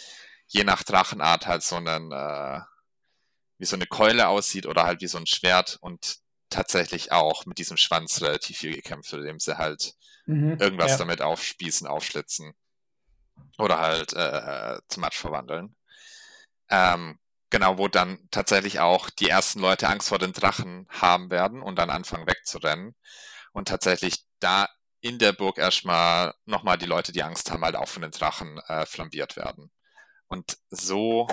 je 0.49 0.65
nach 0.65 0.83
Drachenart 0.85 1.47
halt 1.47 1.63
so 1.63 1.77
einen, 1.77 2.13
äh, 2.13 2.61
wie 3.59 3.67
so 3.67 3.77
eine 3.77 3.87
Keule 3.87 4.29
aussieht 4.29 4.67
oder 4.67 4.85
halt 4.85 5.01
wie 5.03 5.07
so 5.09 5.19
ein 5.19 5.27
Schwert 5.27 5.79
und 5.81 6.19
tatsächlich 6.51 7.13
auch 7.13 7.47
mit 7.47 7.59
diesem 7.59 7.77
Schwanz 7.77 8.23
relativ 8.23 8.59
viel 8.59 8.75
gekämpft 8.75 9.13
wird, 9.13 9.23
indem 9.23 9.41
sie 9.41 9.59
halt 9.59 9.95
Mhm, 10.27 10.59
irgendwas 10.59 10.97
ja. 10.97 10.99
damit 10.99 11.23
aufspießen, 11.23 11.87
aufschlitzen 11.87 12.55
oder 13.59 13.79
halt 13.79 14.13
äh, 14.15 14.79
zu 14.89 15.01
Matsch 15.01 15.19
verwandeln. 15.19 15.77
Ähm, 16.71 17.19
genau, 17.51 17.79
wo 17.79 17.89
dann 17.89 18.19
tatsächlich 18.31 18.81
auch 18.81 19.11
die 19.11 19.29
ersten 19.29 19.61
Leute 19.61 19.89
Angst 19.89 20.09
vor 20.09 20.19
den 20.19 20.33
Drachen 20.33 20.87
haben 20.91 21.31
werden 21.31 21.63
und 21.63 21.77
dann 21.77 21.91
anfangen 21.91 22.27
wegzurennen. 22.27 22.95
Und 23.53 23.69
tatsächlich 23.69 24.25
da 24.41 24.69
in 25.01 25.19
der 25.19 25.33
Burg 25.33 25.59
erstmal 25.59 26.35
nochmal 26.45 26.79
die 26.79 26.87
Leute, 26.87 27.13
die 27.13 27.23
Angst 27.23 27.51
haben, 27.51 27.65
halt 27.65 27.77
auch 27.77 27.89
von 27.89 28.03
den 28.03 28.11
Drachen 28.11 28.59
äh, 28.67 28.87
flambiert 28.87 29.37
werden. 29.37 29.71
Und 30.27 30.59
so 30.71 31.29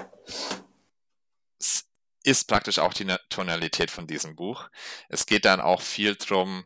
ist 2.24 2.47
praktisch 2.47 2.80
auch 2.80 2.93
die 2.93 3.05
Na- 3.05 3.20
Tonalität 3.30 3.91
von 3.91 4.07
diesem 4.07 4.36
Buch. 4.36 4.70
Es 5.09 5.26
geht 5.26 5.45
dann 5.45 5.59
auch 5.59 5.82
viel 5.82 6.16
drum, 6.16 6.66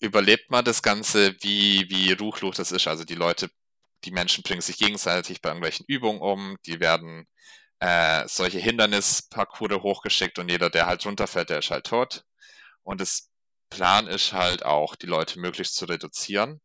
überlebt 0.00 0.50
man 0.50 0.64
das 0.64 0.82
Ganze, 0.82 1.36
wie, 1.40 1.86
wie 1.90 2.12
ruchlos 2.12 2.56
das 2.56 2.72
ist. 2.72 2.86
Also 2.86 3.04
die 3.04 3.16
Leute, 3.16 3.50
die 4.04 4.12
Menschen 4.12 4.42
bringen 4.44 4.62
sich 4.62 4.78
gegenseitig 4.78 5.42
bei 5.42 5.50
irgendwelchen 5.50 5.84
Übungen 5.86 6.20
um, 6.20 6.56
die 6.64 6.80
werden 6.80 7.26
äh, 7.80 8.26
solche 8.28 8.58
Hindernisparcours 8.58 9.82
hochgeschickt 9.82 10.38
und 10.38 10.50
jeder, 10.50 10.70
der 10.70 10.86
halt 10.86 11.04
runterfällt, 11.06 11.50
der 11.50 11.58
ist 11.58 11.70
halt 11.70 11.86
tot. 11.86 12.24
Und 12.82 13.00
das 13.00 13.30
Plan 13.70 14.06
ist 14.06 14.32
halt 14.32 14.64
auch, 14.64 14.96
die 14.96 15.06
Leute 15.06 15.38
möglichst 15.40 15.76
zu 15.76 15.84
reduzieren. 15.84 16.60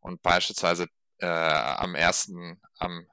Und 0.00 0.22
beispielsweise 0.22 0.86
äh, 1.18 1.26
am 1.26 1.94
ersten, 1.94 2.60
am 2.78 3.06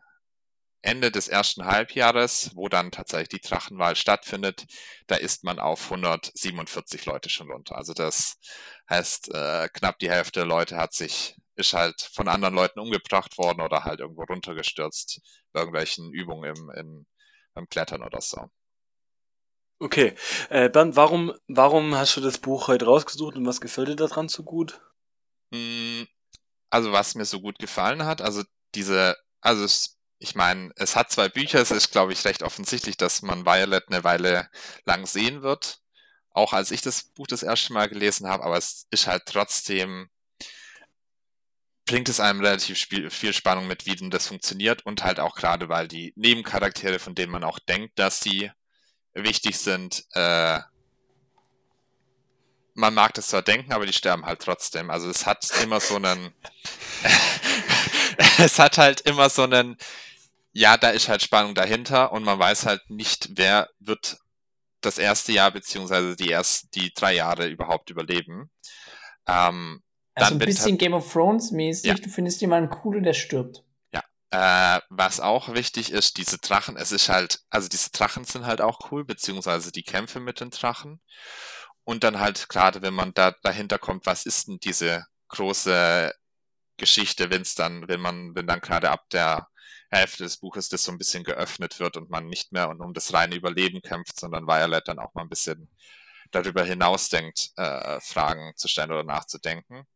Ende 0.82 1.10
des 1.12 1.28
ersten 1.28 1.66
Halbjahres, 1.66 2.52
wo 2.54 2.70
dann 2.70 2.92
tatsächlich 2.92 3.42
die 3.42 3.48
Drachenwahl 3.48 3.96
stattfindet, 3.96 4.66
da 5.08 5.16
ist 5.16 5.44
man 5.44 5.58
auf 5.60 5.86
147 5.86 7.06
Leute 7.08 7.30
schon 7.30 7.52
runter. 7.52 7.76
Also 7.76 7.94
das 7.94 8.38
heißt, 8.90 9.34
äh, 9.34 9.68
knapp 9.74 9.98
die 9.98 10.12
Hälfte 10.12 10.42
der 10.42 10.48
Leute 10.48 10.78
hat 10.78 10.94
sich, 10.94 11.36
ist 11.56 11.74
halt 11.74 12.02
von 12.14 12.28
anderen 12.28 12.54
Leuten 12.54 12.80
umgebracht 12.80 13.38
worden 13.40 13.62
oder 13.62 13.84
halt 13.84 14.00
irgendwo 14.00 14.24
runtergestürzt 14.24 15.22
bei 15.54 15.62
irgendwelchen 15.62 16.12
Übungen 16.14 16.56
im, 16.56 16.70
im, 16.70 17.06
beim 17.56 17.68
Klettern 17.70 18.04
oder 18.04 18.22
so. 18.22 18.50
Okay. 19.80 20.16
Äh, 20.50 20.70
Bernd, 20.70 20.96
warum, 20.98 21.34
warum 21.48 21.96
hast 21.96 22.16
du 22.18 22.22
das 22.22 22.38
Buch 22.40 22.68
heute 22.68 22.86
rausgesucht 22.86 23.36
und 23.38 23.46
was 23.46 23.62
gefällt 23.62 23.88
dir 23.88 23.96
daran 23.96 24.28
so 24.30 24.44
gut? 24.44 24.82
Mm, 25.52 26.04
Also 26.72 26.92
was 26.94 27.16
mir 27.16 27.26
so 27.26 27.42
gut 27.42 27.60
gefallen 27.60 28.06
hat, 28.06 28.22
also 28.22 28.44
diese, 28.76 29.18
also 29.42 29.64
es, 29.66 30.00
ich 30.20 30.36
meine, 30.36 30.72
es 30.78 30.96
hat 30.98 31.12
zwei 31.12 31.30
Bücher, 31.30 31.62
es 31.62 31.72
ist, 31.72 31.92
glaube 31.92 32.14
ich, 32.14 32.26
recht 32.26 32.44
offensichtlich, 32.44 32.98
dass 32.98 33.22
man 33.24 33.46
Violet 33.46 33.86
eine 33.90 34.04
Weile 34.04 34.50
lang 34.86 35.08
sehen 35.08 35.44
wird. 35.44 35.82
Auch 36.32 36.54
als 36.54 36.72
ich 36.72 36.82
das 36.82 37.04
Buch 37.14 37.28
das 37.28 37.44
erste 37.44 37.74
Mal 37.74 37.90
gelesen 37.90 38.28
habe, 38.30 38.44
aber 38.46 38.58
es 38.58 38.88
ist 38.92 39.08
halt 39.08 39.24
trotzdem, 39.28 40.10
bringt 41.86 42.10
es 42.10 42.20
einem 42.20 42.42
relativ 42.42 42.88
viel 43.10 43.34
Spannung 43.34 43.68
mit, 43.68 43.86
wie 43.86 43.96
denn 43.96 44.10
das 44.10 44.28
funktioniert 44.28 44.86
und 44.86 45.04
halt 45.04 45.20
auch 45.20 45.36
gerade, 45.36 45.70
weil 45.70 45.88
die 45.88 46.14
Nebencharaktere, 46.16 47.00
von 47.00 47.16
denen 47.16 47.32
man 47.32 47.44
auch 47.44 47.60
denkt, 47.60 48.00
dass 48.00 48.20
sie 48.20 48.52
wichtig 49.14 49.58
sind, 49.58 50.06
äh, 50.14 50.60
man 52.74 52.94
mag 52.94 53.14
das 53.14 53.30
zwar 53.30 53.42
denken, 53.42 53.72
aber 53.72 53.86
die 53.86 53.94
sterben 53.94 54.26
halt 54.26 54.42
trotzdem. 54.42 54.92
Also 54.92 55.10
es 55.10 55.26
hat 55.26 55.50
immer 55.64 55.80
so 55.80 55.96
einen, 55.96 56.34
es 58.38 58.60
hat 58.60 58.78
halt 58.78 59.02
immer 59.02 59.30
so 59.30 59.44
einen, 59.44 59.78
ja, 60.52 60.78
da 60.78 60.90
ist 60.90 61.08
halt 61.08 61.24
Spannung 61.24 61.56
dahinter 61.56 62.12
und 62.12 62.24
man 62.24 62.38
weiß 62.38 62.66
halt 62.66 62.90
nicht, 62.90 63.30
wer 63.36 63.70
wird 63.80 64.18
das 64.82 64.98
erste 64.98 65.32
Jahr 65.32 65.52
beziehungsweise 65.52 66.16
die 66.16 66.32
ersten, 66.32 66.70
die 66.72 66.94
drei 66.94 67.16
Jahre 67.16 67.48
überhaupt 67.48 67.90
überleben. 67.90 68.52
Ähm, 69.28 69.82
Also 70.16 70.34
ein 70.34 70.40
bisschen 70.40 70.78
Game 70.78 70.94
of 70.94 71.12
Thrones 71.12 71.52
mäßig. 71.52 71.86
Ja. 71.86 71.94
Du 71.96 72.10
findest 72.10 72.42
jemanden 72.42 72.76
cool 72.84 72.98
und 72.98 73.04
der 73.04 73.14
stirbt. 73.14 73.66
Äh, 74.36 74.82
was 74.90 75.22
auch 75.22 75.54
wichtig 75.54 75.94
ist, 75.94 76.18
diese 76.18 76.40
Drachen, 76.40 76.76
es 76.76 76.92
ist 76.92 77.08
halt, 77.08 77.40
also 77.50 77.70
diese 77.70 77.92
Drachen 77.92 78.26
sind 78.26 78.46
halt 78.46 78.60
auch 78.60 78.92
cool, 78.92 79.06
beziehungsweise 79.06 79.72
die 79.72 79.84
Kämpfe 79.84 80.20
mit 80.20 80.42
den 80.42 80.50
Drachen. 80.50 81.00
Und 81.86 82.04
dann 82.04 82.20
halt 82.20 82.50
gerade, 82.50 82.82
wenn 82.82 82.94
man 82.94 83.14
da 83.14 83.34
dahinter 83.44 83.80
kommt, 83.80 84.06
was 84.06 84.26
ist 84.26 84.48
denn 84.50 84.60
diese 84.60 85.06
große 85.30 86.14
Geschichte, 86.78 87.30
wenn 87.30 87.44
es 87.44 87.56
dann, 87.56 87.88
wenn 87.88 88.02
man, 88.02 88.36
wenn 88.36 88.48
dann 88.48 88.60
gerade 88.60 88.90
ab 88.92 89.10
der 89.12 89.48
Hälfte 89.90 90.24
des 90.24 90.38
Buches 90.38 90.68
das 90.70 90.84
so 90.84 90.92
ein 90.92 90.98
bisschen 90.98 91.24
geöffnet 91.24 91.80
wird 91.80 91.96
und 91.96 92.10
man 92.10 92.28
nicht 92.28 92.52
mehr 92.52 92.70
um 92.70 92.94
das 92.94 93.14
reine 93.14 93.36
Überleben 93.36 93.82
kämpft, 93.82 94.20
sondern 94.20 94.48
Violet 94.48 94.88
dann 94.88 95.00
auch 95.00 95.14
mal 95.14 95.22
ein 95.22 95.30
bisschen 95.30 95.70
darüber 96.32 96.64
hinaus 96.66 97.10
denkt, 97.10 97.52
äh, 97.56 98.02
Fragen 98.02 98.54
zu 98.58 98.68
stellen 98.68 98.92
oder 98.92 99.04
nachzudenken 99.04 99.88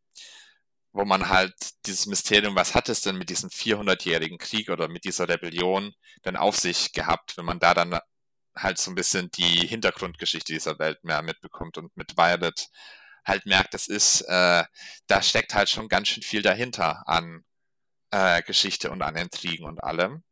wo 1.00 1.06
man 1.06 1.30
halt 1.30 1.54
dieses 1.86 2.08
Mysterium, 2.08 2.56
was 2.56 2.76
hat 2.76 2.90
es 2.90 3.00
denn 3.00 3.18
mit 3.18 3.30
diesem 3.30 3.50
400-jährigen 3.50 4.38
Krieg 4.38 4.70
oder 4.70 4.90
mit 4.90 5.06
dieser 5.06 5.30
Rebellion 5.30 5.94
denn 6.26 6.36
auf 6.36 6.58
sich 6.58 6.92
gehabt, 6.92 7.38
wenn 7.38 7.46
man 7.46 7.58
da 7.60 7.74
dann 7.74 7.98
halt 8.54 8.78
so 8.80 8.92
ein 8.92 8.96
bisschen 8.96 9.32
die 9.32 9.66
Hintergrundgeschichte 9.66 10.52
dieser 10.52 10.78
Welt 10.78 11.02
mehr 11.06 11.22
mitbekommt 11.22 11.78
und 11.78 11.96
mit 11.96 12.18
Violet 12.18 12.68
halt 13.24 13.46
merkt, 13.46 13.74
das 13.74 13.88
ist, 13.88 14.24
äh, 14.24 14.66
da 15.08 15.22
steckt 15.22 15.54
halt 15.54 15.70
schon 15.70 15.88
ganz 15.88 16.10
schön 16.10 16.22
viel 16.22 16.42
dahinter 16.42 17.08
an 17.08 17.46
äh, 18.12 18.42
Geschichte 18.44 18.92
und 18.92 19.02
an 19.02 19.16
Intrigen 19.16 19.66
und 19.66 19.82
allem. 19.82 20.26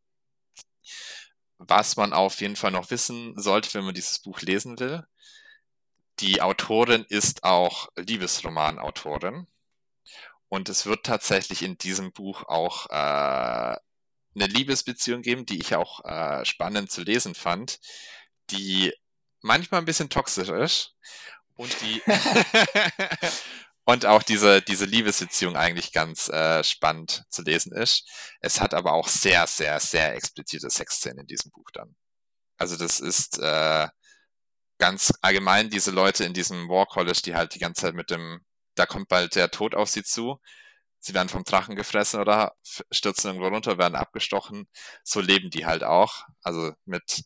Was 1.60 1.96
man 1.96 2.12
auf 2.12 2.42
jeden 2.42 2.58
Fall 2.58 2.72
noch 2.72 2.92
wissen 2.92 3.38
sollte, 3.38 3.74
wenn 3.74 3.86
man 3.86 3.96
dieses 3.96 4.20
Buch 4.20 4.42
lesen 4.42 4.78
will, 4.80 5.06
die 6.20 6.42
Autorin 6.42 7.06
ist 7.08 7.46
auch 7.46 7.88
Liebesromanautorin. 7.96 9.48
Und 10.50 10.70
es 10.70 10.86
wird 10.86 11.06
tatsächlich 11.06 11.62
in 11.62 11.78
diesem 11.78 12.12
Buch 12.14 12.44
auch 12.44 12.88
äh, 12.90 13.76
eine 14.36 14.48
Liebesbeziehung 14.48 15.22
geben, 15.22 15.46
die 15.46 15.60
ich 15.60 15.76
auch 15.76 16.06
äh, 16.06 16.46
spannend 16.46 16.92
zu 16.92 17.02
lesen 17.02 17.36
fand, 17.36 17.80
die 18.50 18.94
manchmal 19.42 19.82
ein 19.82 19.86
bisschen 19.86 20.10
toxisch 20.10 20.50
ist 20.50 20.96
und 21.56 21.76
die 21.82 22.02
und 23.86 24.06
auch 24.06 24.24
diese, 24.24 24.62
diese 24.62 24.86
Liebesbeziehung 24.86 25.56
eigentlich 25.58 25.92
ganz 25.92 26.30
äh, 26.30 26.64
spannend 26.64 27.24
zu 27.30 27.42
lesen 27.42 27.74
ist. 27.74 28.08
Es 28.40 28.62
hat 28.62 28.74
aber 28.74 28.94
auch 28.94 29.08
sehr, 29.08 29.48
sehr, 29.48 29.80
sehr 29.80 30.16
explizite 30.16 30.70
Sexszenen 30.70 31.20
in 31.20 31.28
diesem 31.28 31.52
Buch 31.52 31.70
dann. 31.74 31.96
Also 32.58 32.76
das 32.76 33.00
ist 33.00 33.40
äh, 33.40 33.88
ganz 34.78 35.14
allgemein 35.22 35.70
diese 35.70 35.92
Leute 35.92 36.24
in 36.24 36.34
diesem 36.34 36.70
War 36.70 36.86
College, 36.86 37.22
die 37.26 37.36
halt 37.36 37.56
die 37.56 37.60
ganze 37.60 37.82
Zeit 37.82 37.96
mit 37.96 38.10
dem 38.10 38.42
da 38.78 38.86
kommt 38.86 39.08
bald 39.10 39.36
der 39.36 39.52
Tod 39.52 39.76
auf 39.76 39.90
sie 39.90 40.04
zu. 40.04 40.40
Sie 41.00 41.14
werden 41.14 41.30
vom 41.30 41.44
Drachen 41.44 41.76
gefressen 41.76 42.20
oder 42.20 42.56
stürzen 42.92 43.30
irgendwo 43.30 43.48
runter, 43.48 43.78
werden 43.78 43.96
abgestochen. 43.96 44.68
So 45.04 45.22
leben 45.22 45.50
die 45.50 45.66
halt 45.66 45.84
auch. 45.84 46.26
Also 46.42 46.74
mit 46.86 47.24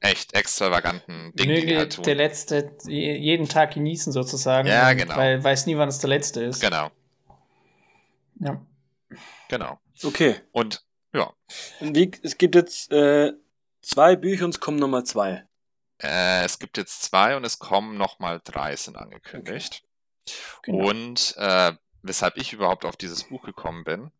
echt 0.00 0.32
extravaganten 0.34 1.32
Dingen, 1.34 1.36
die 1.36 1.42
die 1.60 1.66
Möge 1.66 1.78
halt 1.78 1.92
tun. 1.94 2.04
der 2.04 2.14
Letzte 2.16 2.76
jeden 2.86 3.48
Tag 3.48 3.74
genießen 3.74 4.12
sozusagen. 4.12 4.66
Ja, 4.68 4.92
genau. 4.94 5.16
Weil 5.16 5.42
weiß 5.44 5.66
nie, 5.66 5.76
wann 5.76 5.88
es 5.88 5.98
der 5.98 6.08
Letzte 6.08 6.42
ist. 6.42 6.60
Genau, 6.60 6.90
Ja. 8.40 8.60
genau. 9.48 9.78
Okay. 10.02 10.40
Und 10.50 10.84
ja, 11.14 11.32
Und 11.80 11.94
Wie, 11.96 12.10
es 12.22 12.38
gibt 12.38 12.54
jetzt 12.54 12.90
äh, 12.90 13.32
zwei 13.82 14.16
Bücher 14.16 14.46
und 14.46 14.54
es 14.54 14.60
kommen 14.60 14.78
nochmal 14.78 15.04
zwei. 15.04 15.44
äh, 16.02 16.44
es 16.44 16.58
gibt 16.58 16.78
jetzt 16.78 17.02
zwei 17.02 17.36
und 17.36 17.44
es 17.44 17.58
kommen 17.58 17.96
nochmal 17.98 18.40
drei, 18.42 18.74
sind 18.76 18.96
angekündigt. 18.96 19.84
Genau. 20.62 20.88
Und 20.88 21.34
äh, 21.36 21.72
weshalb 22.02 22.36
ich 22.36 22.52
überhaupt 22.52 22.84
auf 22.84 22.96
dieses 22.96 23.24
Buch 23.24 23.44
gekommen 23.44 23.84
bin. 23.84 24.10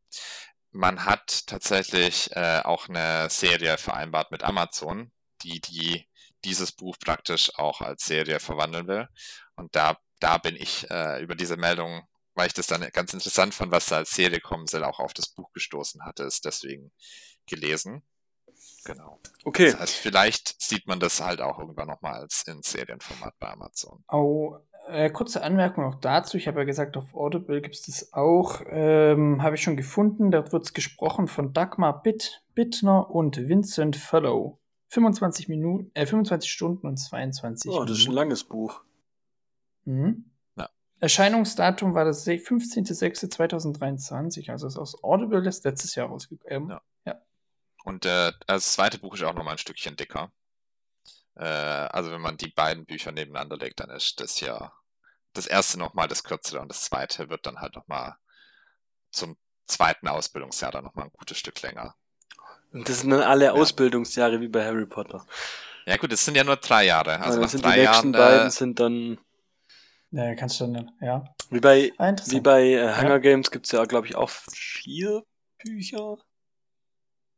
man 0.70 1.04
hat 1.04 1.46
tatsächlich 1.46 2.34
äh, 2.34 2.60
auch 2.64 2.88
eine 2.88 3.28
Serie 3.28 3.76
vereinbart 3.76 4.30
mit 4.30 4.42
Amazon, 4.42 5.12
die, 5.42 5.60
die 5.60 6.08
dieses 6.44 6.72
Buch 6.72 6.96
praktisch 6.98 7.56
auch 7.58 7.80
als 7.82 8.06
Serie 8.06 8.40
verwandeln 8.40 8.88
will. 8.88 9.08
Und 9.54 9.76
da, 9.76 9.98
da 10.18 10.38
bin 10.38 10.56
ich 10.56 10.90
äh, 10.90 11.22
über 11.22 11.34
diese 11.34 11.56
Meldung, 11.56 12.08
weil 12.34 12.46
ich 12.46 12.54
das 12.54 12.66
dann 12.66 12.88
ganz 12.92 13.12
interessant 13.12 13.54
fand, 13.54 13.70
was 13.70 13.86
da 13.86 13.96
als 13.98 14.10
Serie 14.10 14.40
kommen 14.40 14.66
soll, 14.66 14.84
auch 14.84 14.98
auf 14.98 15.12
das 15.12 15.28
Buch 15.28 15.52
gestoßen 15.52 16.04
hatte, 16.04 16.24
ist 16.24 16.44
deswegen 16.44 16.92
gelesen. 17.46 18.02
Genau. 18.84 19.20
Okay. 19.44 19.70
Das 19.72 19.80
heißt, 19.80 19.94
vielleicht 19.94 20.60
sieht 20.60 20.86
man 20.86 21.00
das 21.00 21.20
halt 21.20 21.40
auch 21.40 21.58
irgendwann 21.58 21.88
nochmal 21.88 22.14
als 22.14 22.42
in 22.46 22.62
Serienformat 22.62 23.38
bei 23.38 23.50
Amazon. 23.50 24.04
Oh, 24.08 24.58
äh, 24.92 25.10
kurze 25.10 25.42
Anmerkung 25.42 25.84
noch 25.84 25.96
dazu. 25.96 26.36
Ich 26.36 26.46
habe 26.48 26.60
ja 26.60 26.64
gesagt, 26.64 26.96
auf 26.96 27.14
Audible 27.14 27.60
gibt 27.60 27.74
es 27.74 27.82
das 27.82 28.12
auch. 28.12 28.60
Ähm, 28.66 29.42
habe 29.42 29.56
ich 29.56 29.62
schon 29.62 29.76
gefunden. 29.76 30.30
Da 30.30 30.50
wird 30.52 30.64
es 30.64 30.72
gesprochen 30.72 31.26
von 31.28 31.52
Dagmar 31.52 32.02
Bitt, 32.02 32.42
Bittner 32.54 33.10
und 33.10 33.36
Vincent 33.48 33.96
Fellow. 33.96 34.58
25 34.88 35.48
Minuten, 35.48 35.90
äh, 35.94 36.04
25 36.04 36.52
Stunden 36.52 36.86
und 36.86 36.98
22 36.98 37.70
Oh, 37.70 37.84
das 37.84 37.92
ist 37.92 38.00
ein 38.04 38.08
Minuten. 38.10 38.16
langes 38.16 38.44
Buch. 38.44 38.82
Mhm. 39.84 40.26
Ja. 40.56 40.68
Erscheinungsdatum 41.00 41.94
war 41.94 42.04
das 42.04 42.26
15.06.2023, 42.26 44.50
also 44.50 44.66
ist 44.66 44.76
aus 44.76 45.02
Audible 45.02 45.48
ist 45.48 45.64
letztes 45.64 45.94
Jahr 45.94 46.08
rausgekommen. 46.08 46.68
Ja. 46.68 46.82
Ja. 47.06 47.22
Und 47.84 48.04
äh, 48.04 48.32
das 48.46 48.74
zweite 48.74 48.98
Buch 48.98 49.14
ist 49.14 49.22
auch 49.22 49.32
nochmal 49.34 49.54
ein 49.54 49.58
Stückchen 49.58 49.96
dicker. 49.96 50.30
Äh, 51.36 51.44
also 51.44 52.10
wenn 52.10 52.20
man 52.20 52.36
die 52.36 52.50
beiden 52.50 52.84
Bücher 52.84 53.12
nebeneinander 53.12 53.56
legt, 53.56 53.80
dann 53.80 53.88
ist 53.90 54.20
das 54.20 54.40
ja 54.40 54.72
das 55.32 55.46
erste 55.46 55.78
nochmal 55.78 56.08
das 56.08 56.24
kürzere 56.24 56.60
und 56.60 56.68
das 56.68 56.82
zweite 56.82 57.28
wird 57.30 57.46
dann 57.46 57.60
halt 57.60 57.74
nochmal 57.74 58.16
zum 59.10 59.36
zweiten 59.66 60.08
Ausbildungsjahr 60.08 60.72
dann 60.72 60.84
nochmal 60.84 61.06
ein 61.06 61.12
gutes 61.12 61.38
Stück 61.38 61.60
länger. 61.62 61.94
Und 62.72 62.88
das 62.88 63.00
sind 63.00 63.10
dann 63.10 63.22
alle 63.22 63.52
Ausbildungsjahre 63.52 64.40
wie 64.40 64.48
bei 64.48 64.64
Harry 64.64 64.86
Potter. 64.86 65.26
Ja 65.86 65.96
gut, 65.96 66.12
es 66.12 66.24
sind 66.24 66.36
ja 66.36 66.44
nur 66.44 66.56
drei 66.56 66.86
Jahre. 66.86 67.12
Also 67.18 67.24
Also 67.24 67.40
nach 67.40 67.48
sind 67.48 67.64
drei 67.64 67.74
die 67.74 67.80
nächsten 67.86 68.14
Jahren 68.14 68.30
beiden 68.30 68.46
äh, 68.46 68.50
sind 68.50 68.80
dann 68.80 69.18
Ja, 70.10 70.34
kannst 70.34 70.60
du 70.60 70.66
dann, 70.66 70.90
ja. 71.00 71.24
wie 71.50 71.60
bei 71.60 71.92
Ah, 71.98 72.14
wie 72.26 72.40
bei 72.40 72.72
äh, 72.72 72.96
Hunger 72.96 73.20
Games 73.20 73.50
gibt's 73.50 73.72
ja 73.72 73.84
glaube 73.84 74.06
ich 74.06 74.14
auch 74.14 74.30
vier 74.30 75.22
Bücher. 75.58 76.18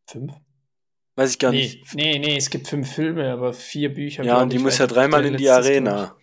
Fünf? 0.07 0.35
Weiß 1.17 1.31
ich 1.31 1.39
gar 1.39 1.53
nee, 1.53 1.63
nicht. 1.63 1.95
nee, 1.95 2.19
nee, 2.19 2.37
es 2.37 2.51
gibt 2.51 2.67
fünf 2.69 2.93
Filme, 2.93 3.31
aber 3.33 3.53
vier 3.53 3.95
Bücher. 3.95 4.25
Ja, 4.25 4.41
und 4.43 4.53
die 4.53 4.59
muss 4.59 4.79
ja 4.79 4.87
dreimal 4.87 5.25
in 5.25 5.37
die 5.37 5.49
Arena. 5.49 6.17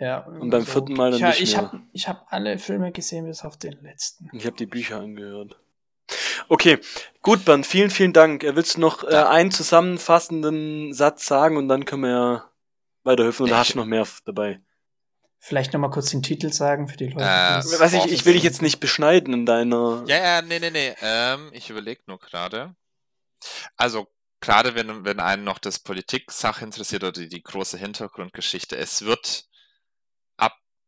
Ja. 0.00 0.20
Und 0.20 0.50
beim 0.50 0.64
vierten 0.64 0.94
Mal 0.94 1.10
dann 1.10 1.20
ja, 1.20 1.28
nicht 1.28 1.40
ich 1.40 1.56
mehr. 1.56 1.62
habe 1.62 1.82
ich 1.92 2.08
hab 2.08 2.26
alle 2.30 2.58
Filme 2.58 2.92
gesehen, 2.92 3.26
bis 3.26 3.44
auf 3.44 3.56
den 3.56 3.82
letzten. 3.82 4.30
Ich 4.32 4.46
habe 4.46 4.56
die 4.56 4.66
Bücher 4.66 5.00
angehört. 5.00 5.58
Okay, 6.48 6.78
gut, 7.20 7.44
Bernd, 7.44 7.66
vielen, 7.66 7.90
vielen 7.90 8.12
Dank. 8.12 8.44
Äh, 8.44 8.56
Willst 8.56 8.76
du 8.76 8.80
noch 8.80 9.04
äh, 9.04 9.14
einen 9.14 9.50
zusammenfassenden 9.50 10.92
Satz 10.94 11.26
sagen 11.26 11.56
und 11.56 11.68
dann 11.68 11.84
können 11.84 12.02
wir 12.02 12.10
ja 12.10 12.50
weiterhelfen 13.04 13.44
und 13.44 13.50
Ja, 13.50 13.56
da 13.56 13.60
hast 13.60 13.74
du 13.74 13.78
noch 13.78 13.86
mehr 13.86 14.06
dabei. 14.24 14.60
Vielleicht 15.40 15.72
nochmal 15.72 15.90
kurz 15.90 16.10
den 16.10 16.22
Titel 16.22 16.52
sagen 16.52 16.88
für 16.88 16.96
die 16.96 17.08
Leute. 17.08 17.24
Äh, 17.24 17.60
die 17.62 17.80
Weiß 17.80 17.92
ich, 17.92 18.06
ich 18.06 18.24
will 18.24 18.32
dich 18.32 18.42
jetzt 18.42 18.62
nicht 18.62 18.80
beschneiden 18.80 19.32
in 19.34 19.46
deiner. 19.46 20.04
Ja, 20.06 20.16
ja, 20.16 20.42
nee, 20.42 20.58
nee, 20.58 20.70
nee. 20.70 20.94
Ähm, 21.00 21.50
ich 21.52 21.70
überlege 21.70 22.02
nur 22.06 22.18
gerade. 22.18 22.74
Also, 23.76 24.08
gerade 24.40 24.74
wenn, 24.74 25.04
wenn 25.04 25.20
einen 25.20 25.44
noch 25.44 25.58
das 25.58 25.78
Politik-Sache 25.78 26.64
interessiert 26.64 27.04
oder 27.04 27.12
die, 27.12 27.28
die 27.28 27.42
große 27.42 27.78
Hintergrundgeschichte, 27.78 28.76
es 28.76 29.04
wird 29.04 29.47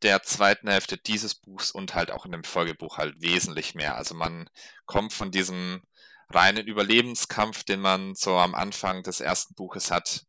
der 0.03 0.23
zweiten 0.23 0.69
Hälfte 0.69 0.97
dieses 0.97 1.35
Buchs 1.35 1.71
und 1.71 1.95
halt 1.95 2.11
auch 2.11 2.25
in 2.27 2.33
dem 2.33 2.45
Folgebuch 2.45 2.99
halt 2.99 3.21
wesentlich 3.21 3.75
mehr. 3.75 3.97
Also 3.97 4.15
man 4.15 4.49
kommt 4.87 5.13
von 5.13 5.31
diesem 5.31 5.83
reinen 6.31 6.67
Überlebenskampf, 6.67 7.65
den 7.65 7.81
man 7.81 8.15
so 8.15 8.37
am 8.37 8.55
Anfang 8.55 9.03
des 9.03 9.21
ersten 9.21 9.55
Buches 9.55 9.91
hat, 9.91 10.25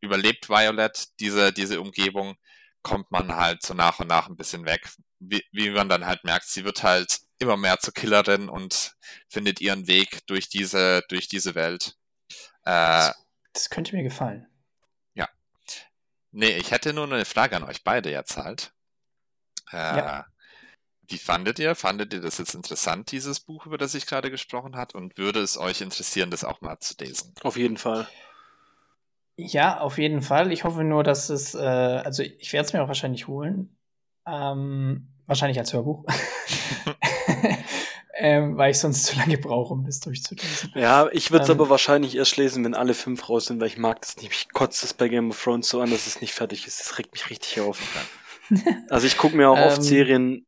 überlebt 0.00 0.48
Violet 0.48 1.08
diese, 1.20 1.52
diese 1.52 1.80
Umgebung, 1.80 2.36
kommt 2.82 3.10
man 3.10 3.36
halt 3.36 3.62
so 3.62 3.74
nach 3.74 4.00
und 4.00 4.08
nach 4.08 4.28
ein 4.28 4.36
bisschen 4.36 4.64
weg. 4.64 4.88
Wie, 5.18 5.44
wie 5.52 5.70
man 5.70 5.88
dann 5.88 6.06
halt 6.06 6.24
merkt, 6.24 6.46
sie 6.46 6.64
wird 6.64 6.82
halt 6.82 7.20
immer 7.38 7.56
mehr 7.56 7.78
zur 7.78 7.92
Killerin 7.92 8.48
und 8.48 8.94
findet 9.28 9.60
ihren 9.60 9.86
Weg 9.86 10.26
durch 10.26 10.48
diese, 10.48 11.02
durch 11.08 11.28
diese 11.28 11.54
Welt. 11.54 11.96
Äh, 12.64 13.10
Das 13.52 13.68
könnte 13.70 13.94
mir 13.94 14.02
gefallen. 14.02 14.46
nee, 16.32 16.56
ich 16.56 16.70
hätte 16.70 16.92
nur 16.92 17.04
eine 17.04 17.24
Frage 17.24 17.56
an 17.56 17.64
euch 17.64 17.82
beide 17.84 18.10
jetzt 18.10 18.36
halt. 18.36 18.72
Äh, 19.72 19.76
Ja. 19.76 20.26
Wie 21.08 21.18
fandet 21.18 21.58
ihr? 21.58 21.74
Fandet 21.74 22.12
ihr 22.14 22.20
das 22.20 22.38
jetzt 22.38 22.54
interessant, 22.54 23.10
dieses 23.10 23.40
Buch, 23.40 23.66
über 23.66 23.78
das 23.78 23.94
ich 23.96 24.06
gerade 24.06 24.30
gesprochen 24.30 24.76
habe? 24.76 24.96
Und 24.96 25.18
würde 25.18 25.40
es 25.40 25.58
euch 25.58 25.80
interessieren, 25.80 26.30
das 26.30 26.44
auch 26.44 26.60
mal 26.60 26.78
zu 26.78 26.94
lesen? 27.00 27.34
Auf 27.42 27.56
jeden 27.56 27.78
Fall. 27.78 28.06
Ja, 29.36 29.80
auf 29.80 29.98
jeden 29.98 30.22
Fall. 30.22 30.52
Ich 30.52 30.62
hoffe 30.62 30.84
nur, 30.84 31.02
dass 31.02 31.28
es, 31.30 31.54
äh, 31.54 31.58
also 31.58 32.22
ich 32.22 32.52
werde 32.52 32.66
es 32.66 32.72
mir 32.72 32.82
auch 32.82 32.88
wahrscheinlich 32.88 33.26
holen. 33.26 33.76
Ähm, 34.26 35.08
wahrscheinlich 35.26 35.58
als 35.58 35.72
Hörbuch. 35.72 36.04
ähm, 38.18 38.56
weil 38.56 38.70
ich 38.70 38.78
sonst 38.78 39.04
zu 39.06 39.16
lange 39.16 39.38
brauche, 39.38 39.72
um 39.72 39.84
das 39.84 40.00
durchzulesen. 40.00 40.72
Ja, 40.74 41.08
ich 41.10 41.30
würde 41.30 41.44
es 41.44 41.48
Ähm. 41.48 41.56
aber 41.56 41.70
wahrscheinlich 41.70 42.14
erst 42.16 42.36
lesen, 42.36 42.64
wenn 42.64 42.74
alle 42.74 42.94
fünf 42.94 43.28
raus 43.28 43.46
sind, 43.46 43.60
weil 43.60 43.68
ich 43.68 43.78
mag 43.78 44.00
das 44.02 44.16
nicht. 44.18 44.30
Ich 44.32 44.52
kotze 44.52 44.82
das 44.82 44.94
bei 44.94 45.08
Game 45.08 45.30
of 45.30 45.42
Thrones 45.42 45.68
so 45.68 45.80
an, 45.80 45.90
dass 45.90 46.06
es 46.06 46.20
nicht 46.20 46.34
fertig 46.34 46.66
ist. 46.66 46.80
Das 46.80 46.98
regt 46.98 47.12
mich 47.12 47.30
richtig 47.30 47.60
auf. 47.60 47.78
Also 48.90 49.06
ich 49.06 49.16
gucke 49.16 49.36
mir 49.36 49.48
auch 49.48 49.58
oft 49.58 49.78
Ähm, 49.78 49.82
Serien 49.82 50.46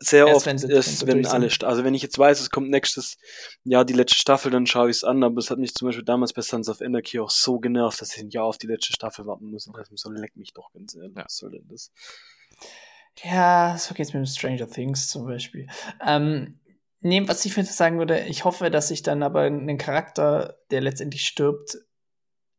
sehr 0.00 0.26
erst 0.26 0.36
oft 0.38 0.46
wenn 0.46 0.58
sie- 0.58 0.70
erst, 0.70 1.06
wenn 1.06 1.26
alle, 1.26 1.48
also 1.62 1.84
wenn 1.84 1.94
ich 1.94 2.02
jetzt 2.02 2.18
weiß, 2.18 2.40
es 2.40 2.50
kommt 2.50 2.70
nächstes 2.70 3.16
Jahr 3.64 3.84
die 3.84 3.92
letzte 3.92 4.16
Staffel, 4.18 4.50
dann 4.50 4.66
schaue 4.66 4.88
ich 4.90 4.96
es 4.96 5.04
an, 5.04 5.22
aber 5.22 5.38
es 5.38 5.50
hat 5.50 5.58
mich 5.58 5.74
zum 5.74 5.88
Beispiel 5.88 6.04
damals 6.04 6.32
bei 6.32 6.40
Sons 6.42 6.68
of 6.68 6.80
Anarchy 6.80 7.20
auch 7.20 7.30
so 7.30 7.58
genervt, 7.58 8.00
dass 8.00 8.16
ich 8.16 8.22
ein 8.22 8.30
Jahr 8.30 8.44
auf 8.44 8.56
die 8.58 8.66
letzte 8.66 8.92
Staffel 8.92 9.26
warten 9.26 9.50
muss 9.50 9.66
und 9.66 9.76
das 9.76 9.88
so 9.94 10.10
leck 10.10 10.36
mich 10.36 10.52
doch 10.54 10.72
ganz 10.72 10.94
ehrlich. 10.94 11.14
Ja. 11.16 11.24
Was 11.24 11.36
soll 11.36 11.50
denn 11.50 11.68
das? 11.68 11.90
Ja, 13.22 13.76
so 13.78 13.94
geht's 13.94 14.12
mit 14.12 14.22
dem 14.22 14.26
Stranger 14.26 14.68
Things 14.68 15.08
zum 15.08 15.26
Beispiel. 15.26 15.68
Ähm, 16.04 16.58
nee, 17.00 17.26
was 17.28 17.44
ich 17.44 17.52
für 17.54 17.64
sagen 17.64 17.98
würde, 17.98 18.20
ich 18.24 18.44
hoffe, 18.44 18.70
dass 18.70 18.90
ich 18.90 19.02
dann 19.02 19.22
aber 19.22 19.42
einen 19.42 19.78
Charakter, 19.78 20.56
der 20.70 20.80
letztendlich 20.80 21.22
stirbt, 21.26 21.76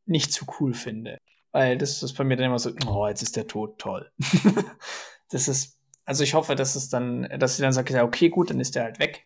nicht 0.05 0.32
zu 0.32 0.45
cool 0.59 0.73
finde. 0.73 1.17
Weil 1.56 1.78
das 1.78 2.03
ist 2.03 2.18
bei 2.18 2.26
mir 2.26 2.36
dann 2.36 2.47
immer 2.47 2.60
so, 2.60 2.74
oh, 2.86 3.08
jetzt 3.08 3.22
ist 3.22 3.38
der 3.38 3.47
tot, 3.47 3.80
toll. 3.80 4.12
das 5.30 5.47
ist, 5.47 5.80
also 6.03 6.22
ich 6.22 6.34
hoffe, 6.34 6.53
dass 6.53 6.76
es 6.76 6.89
dann, 6.89 7.30
dass 7.39 7.56
sie 7.56 7.62
dann 7.62 7.72
sagt, 7.72 7.89
ja, 7.91 8.03
okay, 8.03 8.28
gut, 8.28 8.49
dann 8.49 8.60
ist 8.60 8.76
der 8.76 8.84
halt 8.84 8.99
weg. 8.99 9.26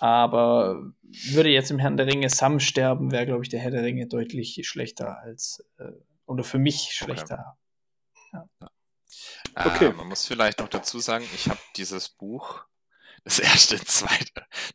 Aber 0.00 0.82
würde 1.30 1.50
jetzt 1.50 1.70
im 1.70 1.78
Herrn 1.78 1.96
der 1.96 2.08
Ringe 2.08 2.28
Sam 2.28 2.58
sterben, 2.58 3.12
wäre, 3.12 3.26
glaube 3.26 3.44
ich, 3.44 3.50
der 3.50 3.60
Herr 3.60 3.70
der 3.70 3.84
Ringe 3.84 4.08
deutlich 4.08 4.60
schlechter 4.64 5.20
als, 5.20 5.64
äh, 5.78 5.92
oder 6.26 6.42
für 6.42 6.58
mich 6.58 6.90
schlechter. 6.90 7.56
Okay. 9.54 9.86
Äh, 9.86 9.92
man 9.92 10.08
muss 10.08 10.26
vielleicht 10.26 10.58
noch 10.58 10.68
dazu 10.68 10.98
sagen, 10.98 11.24
ich 11.36 11.48
habe 11.48 11.60
dieses 11.76 12.08
Buch 12.08 12.64
das 13.24 13.38
erste 13.38 13.76
in 13.76 13.86
zwei 13.86 14.18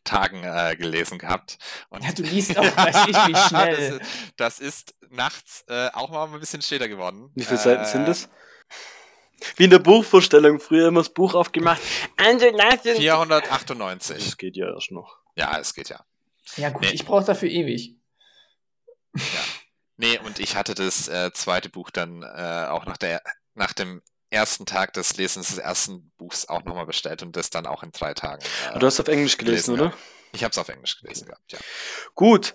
Tagen 0.04 0.42
äh, 0.44 0.76
gelesen 0.76 1.18
gehabt. 1.18 1.58
Und 1.88 2.04
Ja, 2.04 2.12
du 2.12 2.22
liest 2.22 2.56
auch, 2.58 2.64
weiß 2.76 3.06
ich, 3.08 3.16
wie 3.16 3.36
schnell. 3.48 3.76
das, 3.76 4.00
ist- 4.00 4.34
das 4.36 4.58
ist 4.60 4.94
nachts 5.10 5.64
äh, 5.68 5.88
auch 5.92 6.10
mal 6.10 6.26
ein 6.32 6.40
bisschen 6.40 6.62
später 6.62 6.88
geworden. 6.88 7.30
Wie 7.34 7.44
viele 7.44 7.58
Seiten 7.58 7.84
sind 7.84 8.02
Äh, 8.02 8.06
das? 8.06 8.28
Wie 9.56 9.64
in 9.64 9.70
der 9.70 9.78
Buchvorstellung, 9.78 10.60
früher 10.60 10.88
immer 10.88 11.00
das 11.00 11.08
Buch 11.14 11.34
aufgemacht. 11.34 11.80
Also, 12.16 12.46
lass 12.52 12.84
uns- 12.84 12.98
498. 12.98 14.24
Das 14.24 14.36
geht 14.36 14.56
ja 14.56 14.72
erst 14.72 14.90
noch. 14.92 15.16
Ja, 15.34 15.58
es 15.58 15.72
geht 15.74 15.88
ja. 15.88 16.04
Ja, 16.56 16.68
gut, 16.70 16.82
Nee. 16.82 16.90
ich 16.90 17.06
brauche 17.06 17.24
dafür 17.24 17.48
ewig. 17.48 17.96
Nee, 19.96 20.18
und 20.24 20.38
ich 20.38 20.56
hatte 20.56 20.74
das 20.74 21.08
äh, 21.08 21.32
zweite 21.32 21.68
Buch 21.68 21.90
dann 21.90 22.22
äh, 22.22 22.66
auch 22.68 22.86
nach, 22.86 22.96
der, 22.96 23.22
nach 23.54 23.72
dem 23.72 24.02
ersten 24.30 24.66
Tag 24.66 24.92
des 24.94 25.16
Lesens 25.16 25.48
des 25.48 25.58
ersten 25.58 26.10
Buchs 26.18 26.48
auch 26.48 26.64
nochmal 26.64 26.86
bestellt 26.86 27.22
und 27.22 27.36
das 27.36 27.50
dann 27.50 27.66
auch 27.66 27.82
in 27.82 27.90
drei 27.92 28.14
Tagen. 28.14 28.42
Äh, 28.74 28.78
Du 28.78 28.86
hast 28.86 29.00
auf 29.00 29.08
Englisch 29.08 29.36
gelesen, 29.36 29.74
gelesen, 29.76 29.88
oder? 29.92 29.98
ich 30.32 30.44
habe 30.44 30.52
es 30.52 30.58
auf 30.58 30.68
Englisch 30.68 31.00
gelesen 31.00 31.26
gehabt, 31.26 31.52
ja. 31.52 31.58
Gut. 32.14 32.54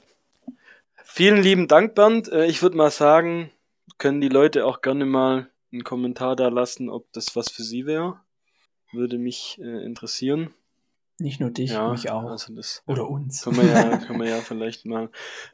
Vielen 1.04 1.42
lieben 1.42 1.68
Dank, 1.68 1.96
Bernd. 1.96 2.30
Äh, 2.30 2.46
Ich 2.46 2.62
würde 2.62 2.78
mal 2.78 2.92
sagen, 2.92 3.52
können 3.98 4.22
die 4.22 4.30
Leute 4.30 4.66
auch 4.66 4.82
gerne 4.82 5.06
mal 5.06 5.50
einen 5.72 5.84
Kommentar 5.84 6.36
da 6.36 6.48
lassen, 6.48 6.90
ob 6.90 7.12
das 7.14 7.36
was 7.36 7.50
für 7.50 7.64
sie 7.64 7.86
wäre. 7.86 8.20
Würde 8.92 9.18
mich 9.18 9.60
äh, 9.62 9.84
interessieren. 9.86 10.54
Nicht 11.18 11.40
nur 11.40 11.50
dich, 11.50 11.72
ja, 11.72 11.90
mich 11.92 12.10
auch. 12.12 12.24
Also 12.30 12.54
das 12.54 12.84
Oder 12.88 13.08
uns. 13.10 13.44
können 13.44 13.58
wir 13.58 13.66
ja, 13.66 13.98
können 14.06 14.20
wir 14.20 14.30
ja 14.30 14.42
vielleicht 14.42 14.86
mal, 14.86 15.10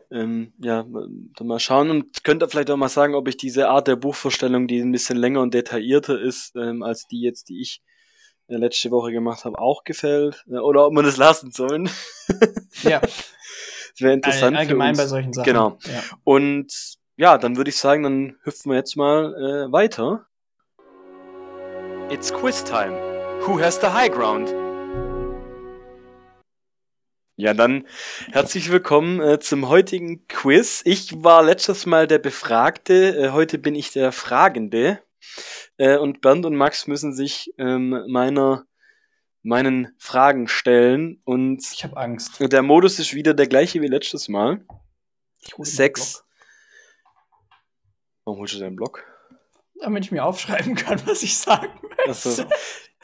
ähm, 0.10 0.54
ja, 0.58 0.84
dann 0.84 1.48
mal 1.48 1.60
schauen 1.60 1.92
und 1.92 2.24
könnt 2.24 2.42
ihr 2.42 2.50
vielleicht 2.50 2.72
auch 2.72 2.78
mal 2.78 2.90
sagen, 2.90 3.14
ob 3.14 3.28
ich 3.28 3.38
diese 3.38 3.70
Art 3.70 3.88
der 3.88 3.96
Buchvorstellung, 3.96 4.68
die 4.68 4.80
ein 4.80 4.92
bisschen 4.92 5.18
länger 5.18 5.42
und 5.42 5.54
detaillierter 5.54 6.20
ist, 6.20 6.56
ähm, 6.56 6.82
als 6.82 7.06
die 7.06 7.22
jetzt, 7.22 7.50
die 7.50 7.62
ich 7.62 7.84
äh, 8.48 8.56
letzte 8.56 8.90
Woche 8.90 9.12
gemacht 9.12 9.46
habe, 9.46 9.60
auch 9.60 9.84
gefällt. 9.84 10.44
Äh, 10.50 10.58
oder 10.58 10.88
ob 10.88 10.94
wir 10.94 11.04
das 11.04 11.18
lassen 11.18 11.52
sollen. 11.52 11.88
ja, 12.82 13.00
Das 13.00 14.00
wäre 14.00 14.14
interessant. 14.14 14.56
all, 14.56 14.62
allgemein 14.64 14.96
für 14.96 15.00
bei 15.00 15.04
uns. 15.04 15.10
solchen 15.12 15.34
Sachen. 15.34 15.46
Genau. 15.46 15.78
Ja. 15.84 16.02
Und 16.24 16.74
ja, 17.18 17.38
dann 17.38 17.56
würde 17.56 17.70
ich 17.70 17.78
sagen, 17.78 18.02
dann 18.02 18.36
hüpfen 18.42 18.72
wir 18.72 18.78
jetzt 18.78 18.96
mal 18.98 19.36
äh, 19.36 19.72
weiter. 19.72 20.26
It's 22.10 22.34
quiz 22.34 22.64
time. 22.64 22.94
Who 23.46 23.60
has 23.60 23.80
the 23.80 23.88
high 23.88 24.12
ground? 24.12 24.52
Ja, 27.36 27.54
dann 27.54 27.88
herzlich 28.32 28.72
willkommen 28.72 29.20
äh, 29.22 29.40
zum 29.40 29.68
heutigen 29.68 30.28
Quiz. 30.28 30.82
Ich 30.86 31.24
war 31.24 31.44
letztes 31.44 31.86
Mal 31.86 32.06
der 32.08 32.20
Befragte, 32.20 33.16
äh, 33.18 33.30
heute 33.32 33.58
bin 33.58 33.74
ich 33.74 33.92
der 33.92 34.12
Fragende. 34.12 35.02
Äh, 35.78 35.98
und 35.98 36.22
Bernd 36.22 36.46
und 36.46 36.56
Max 36.56 36.88
müssen 36.88 37.14
sich 37.14 37.54
ähm, 37.58 38.04
meiner 38.08 38.66
meinen 39.44 39.96
Fragen 39.98 40.48
stellen. 40.48 41.20
Und 41.24 41.64
Ich 41.74 41.84
habe 41.84 41.98
Angst. 41.98 42.40
der 42.40 42.62
Modus 42.62 43.00
ist 43.00 43.16
wieder 43.16 43.34
der 43.34 43.48
gleiche 43.48 43.82
wie 43.82 43.88
letztes 43.88 44.28
Mal. 44.28 44.64
Ich 45.40 45.58
hole 45.58 45.68
Sechs. 45.68 46.14
Block, 46.14 46.26
Warum 48.26 48.40
holst 48.42 48.54
du 48.56 48.60
deinen 48.60 48.76
Block? 48.76 49.04
damit 49.80 50.06
ich 50.06 50.12
mir 50.12 50.24
aufschreiben 50.24 50.76
kann, 50.76 51.02
was 51.08 51.24
ich 51.24 51.36
sagen 51.40 51.72
möchte. 52.06 52.48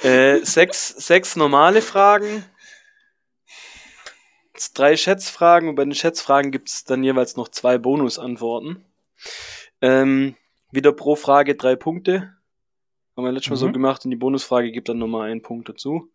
Äh, 0.04 0.46
sechs, 0.46 0.90
sechs 0.90 1.36
normale 1.36 1.82
Fragen, 1.82 2.46
drei 4.74 4.98
Schätzfragen 4.98 5.70
und 5.70 5.76
bei 5.76 5.84
den 5.84 5.94
Schätzfragen 5.94 6.52
gibt 6.52 6.70
es 6.70 6.84
dann 6.84 7.04
jeweils 7.04 7.36
noch 7.38 7.48
zwei 7.50 7.78
Bonusantworten. 7.78 8.84
Ähm, 9.82 10.36
wieder 10.72 10.92
pro 10.92 11.16
Frage 11.16 11.56
drei 11.56 11.76
Punkte. 11.76 12.34
Haben 13.16 13.26
wir 13.26 13.32
letztes 13.32 13.50
Mal 13.52 13.56
so 13.58 13.68
Mhm. 13.68 13.74
gemacht 13.74 14.06
und 14.06 14.12
die 14.12 14.18
Bonusfrage 14.18 14.72
gibt 14.72 14.90
dann 14.90 15.00
nochmal 15.00 15.32
einen 15.32 15.42
Punkt 15.42 15.70
dazu. 15.70 16.12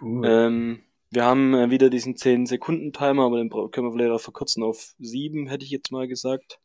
Cool. 0.00 0.26
Ähm, 0.26 0.82
wir 1.10 1.24
haben 1.24 1.54
äh, 1.54 1.70
wieder 1.70 1.90
diesen 1.90 2.14
10-Sekunden-Timer, 2.16 3.24
aber 3.24 3.38
den 3.38 3.50
können 3.50 3.86
wir 3.88 3.92
vielleicht 3.92 4.12
auch 4.12 4.20
verkürzen 4.20 4.62
auf 4.62 4.94
sieben, 4.98 5.46
hätte 5.48 5.64
ich 5.64 5.70
jetzt 5.70 5.90
mal 5.92 6.06
gesagt. 6.08 6.60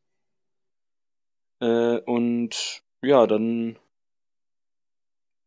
Äh, 1.60 2.00
und 2.00 2.84
ja, 3.02 3.26
dann 3.28 3.78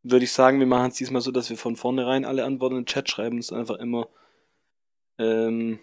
würde 0.02 0.24
ich 0.24 0.32
sagen, 0.32 0.58
wir 0.60 0.66
machen 0.66 0.88
es 0.88 0.96
diesmal 0.96 1.20
so, 1.20 1.30
dass 1.30 1.50
wir 1.50 1.56
von 1.56 1.76
vornherein 1.76 2.24
alle 2.24 2.44
Antworten 2.44 2.76
in 2.76 2.82
den 2.82 2.86
Chat 2.86 3.10
schreiben. 3.10 3.36
Das 3.38 3.46
ist 3.46 3.52
einfach 3.52 3.76
immer, 3.76 4.08
ähm, 5.18 5.78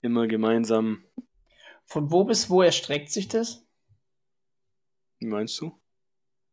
immer 0.00 0.26
gemeinsam. 0.26 1.04
Von 1.84 2.10
wo 2.10 2.24
bis 2.24 2.50
wo 2.50 2.62
erstreckt 2.62 3.10
sich 3.10 3.28
das? 3.28 3.66
Wie 5.18 5.26
meinst 5.26 5.60
du? 5.60 5.78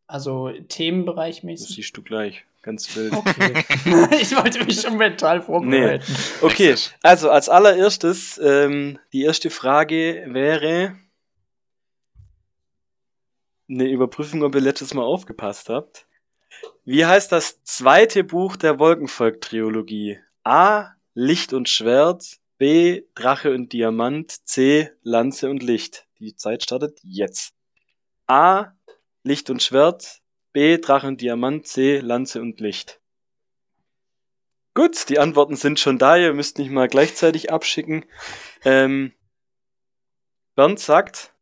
Also 0.07 0.51
Themenbereich 0.51 1.41
Das 1.41 1.69
siehst 1.69 1.95
du 1.95 2.01
gleich. 2.01 2.45
Ganz 2.61 2.95
wild. 2.95 3.13
Okay. 3.13 3.63
ich 4.21 4.35
wollte 4.35 4.63
mich 4.63 4.81
schon 4.81 4.97
mental 4.97 5.41
vorbereiten. 5.41 6.05
Okay, 6.41 6.71
Richtig. 6.71 6.95
also 7.01 7.31
als 7.31 7.49
allererstes, 7.49 8.39
ähm, 8.43 8.99
die 9.13 9.23
erste 9.23 9.49
Frage 9.49 10.25
wäre 10.27 10.95
eine 13.67 13.89
Überprüfung, 13.89 14.43
ob 14.43 14.53
ihr 14.53 14.61
letztes 14.61 14.93
Mal 14.93 15.03
aufgepasst 15.03 15.69
habt. 15.69 16.05
Wie 16.83 17.05
heißt 17.05 17.31
das 17.31 17.63
zweite 17.63 18.23
Buch 18.23 18.57
der 18.57 18.77
Wolkenvolk-Trilogie? 18.79 20.19
A. 20.43 20.89
Licht 21.21 21.53
und 21.53 21.69
Schwert. 21.69 22.37
B. 22.57 23.03
Drache 23.13 23.53
und 23.53 23.73
Diamant. 23.73 24.47
C. 24.47 24.89
Lanze 25.03 25.51
und 25.51 25.61
Licht. 25.61 26.07
Die 26.19 26.35
Zeit 26.35 26.63
startet 26.63 26.99
jetzt. 27.03 27.53
A. 28.25 28.71
Licht 29.23 29.51
und 29.51 29.61
Schwert. 29.61 30.19
B. 30.51 30.79
Drache 30.79 31.05
und 31.05 31.21
Diamant. 31.21 31.67
C. 31.67 31.99
Lanze 31.99 32.41
und 32.41 32.59
Licht. 32.59 32.99
Gut, 34.73 35.09
die 35.09 35.19
Antworten 35.19 35.55
sind 35.55 35.79
schon 35.79 35.99
da. 35.99 36.17
Ihr 36.17 36.33
müsst 36.33 36.57
nicht 36.57 36.71
mal 36.71 36.87
gleichzeitig 36.87 37.51
abschicken. 37.51 38.03
Ähm, 38.63 39.13
Bernd 40.55 40.79
sagt, 40.79 41.35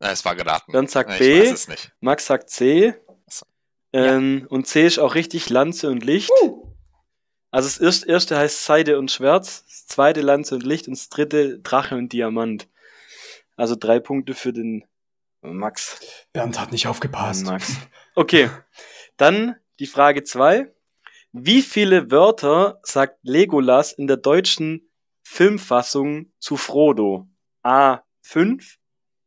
Äh, 0.00 0.08
es 0.12 0.22
war 0.26 0.36
geraten. 0.36 0.70
Bernd 0.70 0.90
sagt 0.90 1.12
ich 1.12 1.18
B. 1.18 1.40
weiß 1.40 1.50
es 1.52 1.68
nicht. 1.68 1.92
Max 2.00 2.26
sagt 2.26 2.50
C. 2.50 2.94
So. 3.26 3.46
Ähm, 3.94 4.46
Und 4.50 4.66
C 4.66 4.86
ist 4.86 4.98
auch 4.98 5.14
richtig 5.14 5.48
Lanze 5.48 5.88
und 5.88 6.04
Licht. 6.04 6.30
Also 7.52 7.68
das 7.68 7.78
erste, 7.78 8.08
erste 8.08 8.38
heißt 8.38 8.64
Seide 8.64 8.98
und 8.98 9.10
Schwert, 9.10 9.44
das 9.44 9.86
zweite 9.86 10.22
Lanze 10.22 10.54
und 10.54 10.64
Licht 10.64 10.88
und 10.88 10.96
das 10.96 11.10
dritte 11.10 11.58
Drache 11.58 11.94
und 11.96 12.12
Diamant. 12.12 12.66
Also 13.56 13.76
drei 13.78 14.00
Punkte 14.00 14.34
für 14.34 14.54
den 14.54 14.84
Max. 15.42 16.00
Bernd 16.32 16.58
hat 16.58 16.72
nicht 16.72 16.86
aufgepasst. 16.86 17.44
Max. 17.44 17.76
Okay, 18.14 18.50
dann 19.18 19.56
die 19.80 19.86
Frage 19.86 20.24
zwei. 20.24 20.72
Wie 21.32 21.60
viele 21.62 22.10
Wörter 22.10 22.80
sagt 22.82 23.18
Legolas 23.22 23.92
in 23.92 24.06
der 24.06 24.16
deutschen 24.16 24.90
Filmfassung 25.22 26.32
zu 26.38 26.56
Frodo? 26.56 27.28
A 27.62 28.02
5, 28.22 28.78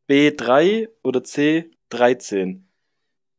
B 0.06 0.32
3 0.32 0.88
oder 1.02 1.22
C 1.22 1.70
13? 1.90 2.68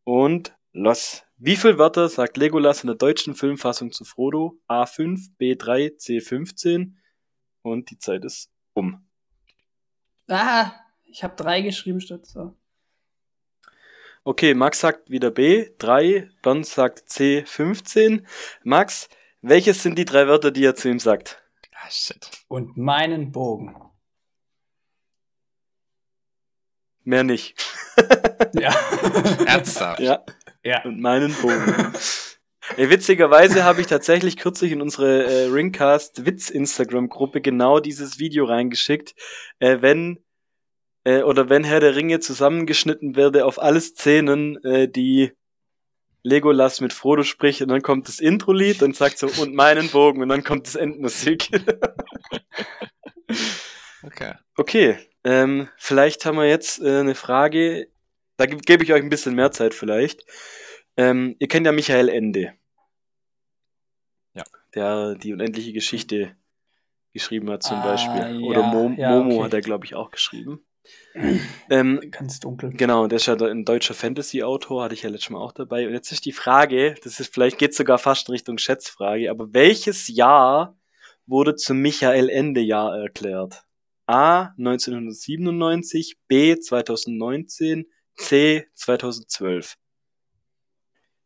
Und 0.05 0.57
los. 0.71 1.26
Wie 1.39 1.55
viele 1.55 1.77
Wörter 1.77 2.09
sagt 2.09 2.35
Legolas 2.35 2.83
in 2.83 2.87
der 2.87 2.95
deutschen 2.95 3.35
Filmfassung 3.35 3.91
zu 3.91 4.05
Frodo? 4.05 4.59
A 4.65 4.87
5, 4.87 5.37
B 5.37 5.55
3, 5.55 5.91
C 5.97 6.19
15? 6.19 6.97
Und 7.61 7.91
die 7.91 7.99
Zeit 7.99 8.25
ist 8.25 8.49
um. 8.73 9.05
Ah, 10.27 10.71
ich 11.05 11.23
habe 11.23 11.35
drei 11.35 11.61
geschrieben 11.61 12.01
statt 12.01 12.25
so. 12.25 12.55
Okay, 14.23 14.55
Max 14.55 14.79
sagt 14.79 15.11
wieder 15.11 15.29
B, 15.29 15.69
3, 15.77 16.27
Bernd 16.41 16.65
sagt 16.65 17.07
C, 17.07 17.43
15. 17.45 18.25
Max, 18.63 19.07
welches 19.41 19.83
sind 19.83 19.99
die 19.99 20.05
drei 20.05 20.27
Wörter, 20.27 20.49
die 20.49 20.65
er 20.65 20.75
zu 20.75 20.89
ihm 20.89 20.99
sagt? 20.99 21.39
Ah, 21.71 21.89
shit. 21.91 22.31
Und 22.47 22.77
meinen 22.77 23.31
Bogen. 23.31 23.75
Mehr 27.07 27.23
nicht. 27.23 27.55
Ja. 28.53 28.69
Ernsthaft? 29.45 29.99
Ja, 29.99 30.23
ja. 30.63 30.83
und 30.83 31.01
meinen 31.01 31.33
Bogen. 31.33 31.93
Ey, 32.75 32.89
witzigerweise 32.89 33.63
habe 33.63 33.81
ich 33.81 33.87
tatsächlich 33.87 34.37
kürzlich 34.37 34.71
in 34.71 34.81
unsere 34.81 35.25
äh, 35.25 35.45
Ringcast 35.45 36.25
Witz 36.25 36.49
Instagram 36.49 37.09
Gruppe 37.09 37.41
genau 37.41 37.79
dieses 37.79 38.19
Video 38.19 38.45
reingeschickt, 38.45 39.15
äh, 39.59 39.77
wenn 39.81 40.23
äh, 41.03 41.23
oder 41.23 41.49
wenn 41.49 41.63
Herr 41.63 41.79
der 41.79 41.95
Ringe 41.95 42.19
zusammengeschnitten 42.19 43.15
werde 43.15 43.45
auf 43.45 43.59
alle 43.61 43.81
Szenen, 43.81 44.63
äh, 44.63 44.87
die 44.87 45.31
Legolas 46.23 46.79
mit 46.79 46.93
Frodo 46.93 47.23
spricht 47.23 47.61
und 47.63 47.69
dann 47.69 47.81
kommt 47.81 48.07
das 48.07 48.19
Intro-Lied 48.19 48.83
und 48.83 48.95
sagt 48.95 49.17
so 49.17 49.27
und 49.41 49.55
meinen 49.55 49.89
Bogen 49.89 50.21
und 50.21 50.29
dann 50.29 50.43
kommt 50.43 50.67
das 50.67 50.75
Endmusik. 50.75 51.49
Okay. 54.03 54.33
Okay, 54.55 54.97
ähm, 55.27 55.67
vielleicht 55.77 56.25
haben 56.25 56.37
wir 56.37 56.47
jetzt 56.47 56.81
äh, 56.81 56.99
eine 57.01 57.13
Frage. 57.15 57.89
Da 58.37 58.45
ge 58.45 58.57
gebe 58.65 58.83
ich 58.85 58.93
euch 58.93 59.03
ein 59.03 59.09
bisschen 59.09 59.35
mehr 59.35 59.51
Zeit 59.51 59.73
vielleicht. 59.73 60.23
Ähm, 60.95 61.35
ihr 61.39 61.49
kennt 61.49 61.65
ja 61.65 61.73
Michael 61.73 62.07
Ende. 62.07 62.53
Ja. 64.33 64.43
Der 64.73 65.15
die 65.15 65.33
unendliche 65.33 65.73
Geschichte 65.73 66.35
geschrieben 67.11 67.49
hat 67.49 67.63
zum 67.63 67.77
Ah, 67.79 67.83
Beispiel. 67.91 68.39
ja, 68.39 68.47
Oder 68.47 68.63
Mo 68.63 68.93
ja, 68.97 69.09
Momo 69.11 69.35
okay. 69.35 69.43
hat 69.43 69.53
er, 69.53 69.61
glaube 69.61 69.85
ich, 69.85 69.95
auch 69.95 70.11
geschrieben. 70.11 70.65
ähm, 71.69 71.99
Ganz 72.11 72.39
dunkel. 72.39 72.71
Genau, 72.71 73.07
der 73.07 73.17
ist 73.17 73.25
ja 73.25 73.35
ein 73.35 73.65
deutscher 73.65 73.95
Fantasy-Autor, 73.95 74.83
hatte 74.85 74.93
ich 74.93 75.01
ja 75.03 75.09
letztes 75.09 75.31
Mal 75.31 75.39
auch 75.41 75.51
dabei. 75.51 75.87
Und 75.87 75.93
jetzt 75.93 76.11
ist 76.13 76.25
die 76.25 76.31
Frage, 76.31 76.95
das 77.03 77.19
ist 77.19 77.33
vielleicht 77.33 77.57
geht 77.57 77.75
sogar 77.75 77.97
fast 77.97 78.29
in 78.29 78.33
Richtung 78.33 78.57
Schätzfrage, 78.57 79.29
aber 79.29 79.53
welches 79.53 80.07
Jahr 80.07 80.77
wurde 81.25 81.55
zum 81.55 81.79
Michael-Ende-Jahr 81.81 82.97
erklärt? 82.97 83.66
A 84.07 84.53
1997, 84.57 86.17
B 86.27 86.57
2019, 86.57 87.85
C 88.15 88.67
2012. 88.73 89.77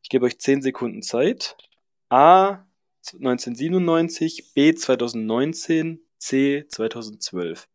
Ich 0.02 0.10
gebe 0.10 0.26
euch 0.26 0.40
10 0.40 0.64
Sekunden 0.64 1.04
Zeit. 1.04 1.56
A 2.10 2.68
1997, 3.14 4.54
B 4.54 4.74
2019, 4.74 6.04
C 6.18 6.66
2012. 6.68 7.68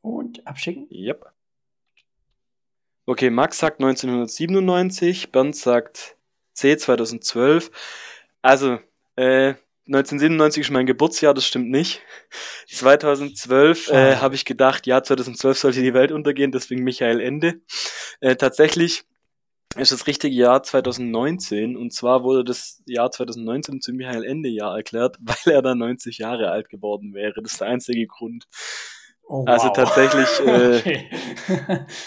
Und 0.00 0.46
abschicken? 0.46 0.88
Yep. 0.90 1.26
Okay, 3.06 3.30
Max 3.30 3.58
sagt 3.58 3.80
1997, 3.80 5.32
Bernd 5.32 5.56
sagt 5.56 6.16
C 6.52 6.76
2012. 6.76 7.70
Also, 8.42 8.78
äh, 9.16 9.54
1997 9.88 10.60
ist 10.60 10.70
mein 10.70 10.84
Geburtsjahr, 10.84 11.32
das 11.32 11.46
stimmt 11.46 11.70
nicht. 11.70 12.02
2012 12.68 13.88
äh, 13.88 13.90
Schade. 13.90 14.20
habe 14.20 14.34
ich 14.34 14.44
gedacht, 14.44 14.86
ja, 14.86 15.02
2012 15.02 15.58
sollte 15.58 15.80
die 15.80 15.94
Welt 15.94 16.12
untergehen, 16.12 16.52
deswegen 16.52 16.84
Michael 16.84 17.20
Ende. 17.20 17.62
Äh, 18.20 18.36
tatsächlich 18.36 19.04
ist 19.76 19.92
das 19.92 20.06
richtige 20.06 20.34
Jahr 20.34 20.62
2019 20.62 21.76
und 21.76 21.92
zwar 21.94 22.22
wurde 22.22 22.44
das 22.44 22.82
Jahr 22.86 23.10
2019 23.10 23.80
zum 23.80 23.96
Michael 23.96 24.24
Ende 24.24 24.50
Jahr 24.50 24.76
erklärt, 24.76 25.16
weil 25.20 25.54
er 25.54 25.62
dann 25.62 25.78
90 25.78 26.18
Jahre 26.18 26.50
alt 26.50 26.68
geworden 26.68 27.14
wäre. 27.14 27.40
Das 27.42 27.52
ist 27.52 27.60
der 27.62 27.68
einzige 27.68 28.06
Grund. 28.06 28.46
Oh, 29.30 29.44
Also 29.46 29.68
wow. 29.68 29.72
tatsächlich, 29.74 30.40
äh, 30.46 30.78
okay. 30.78 31.10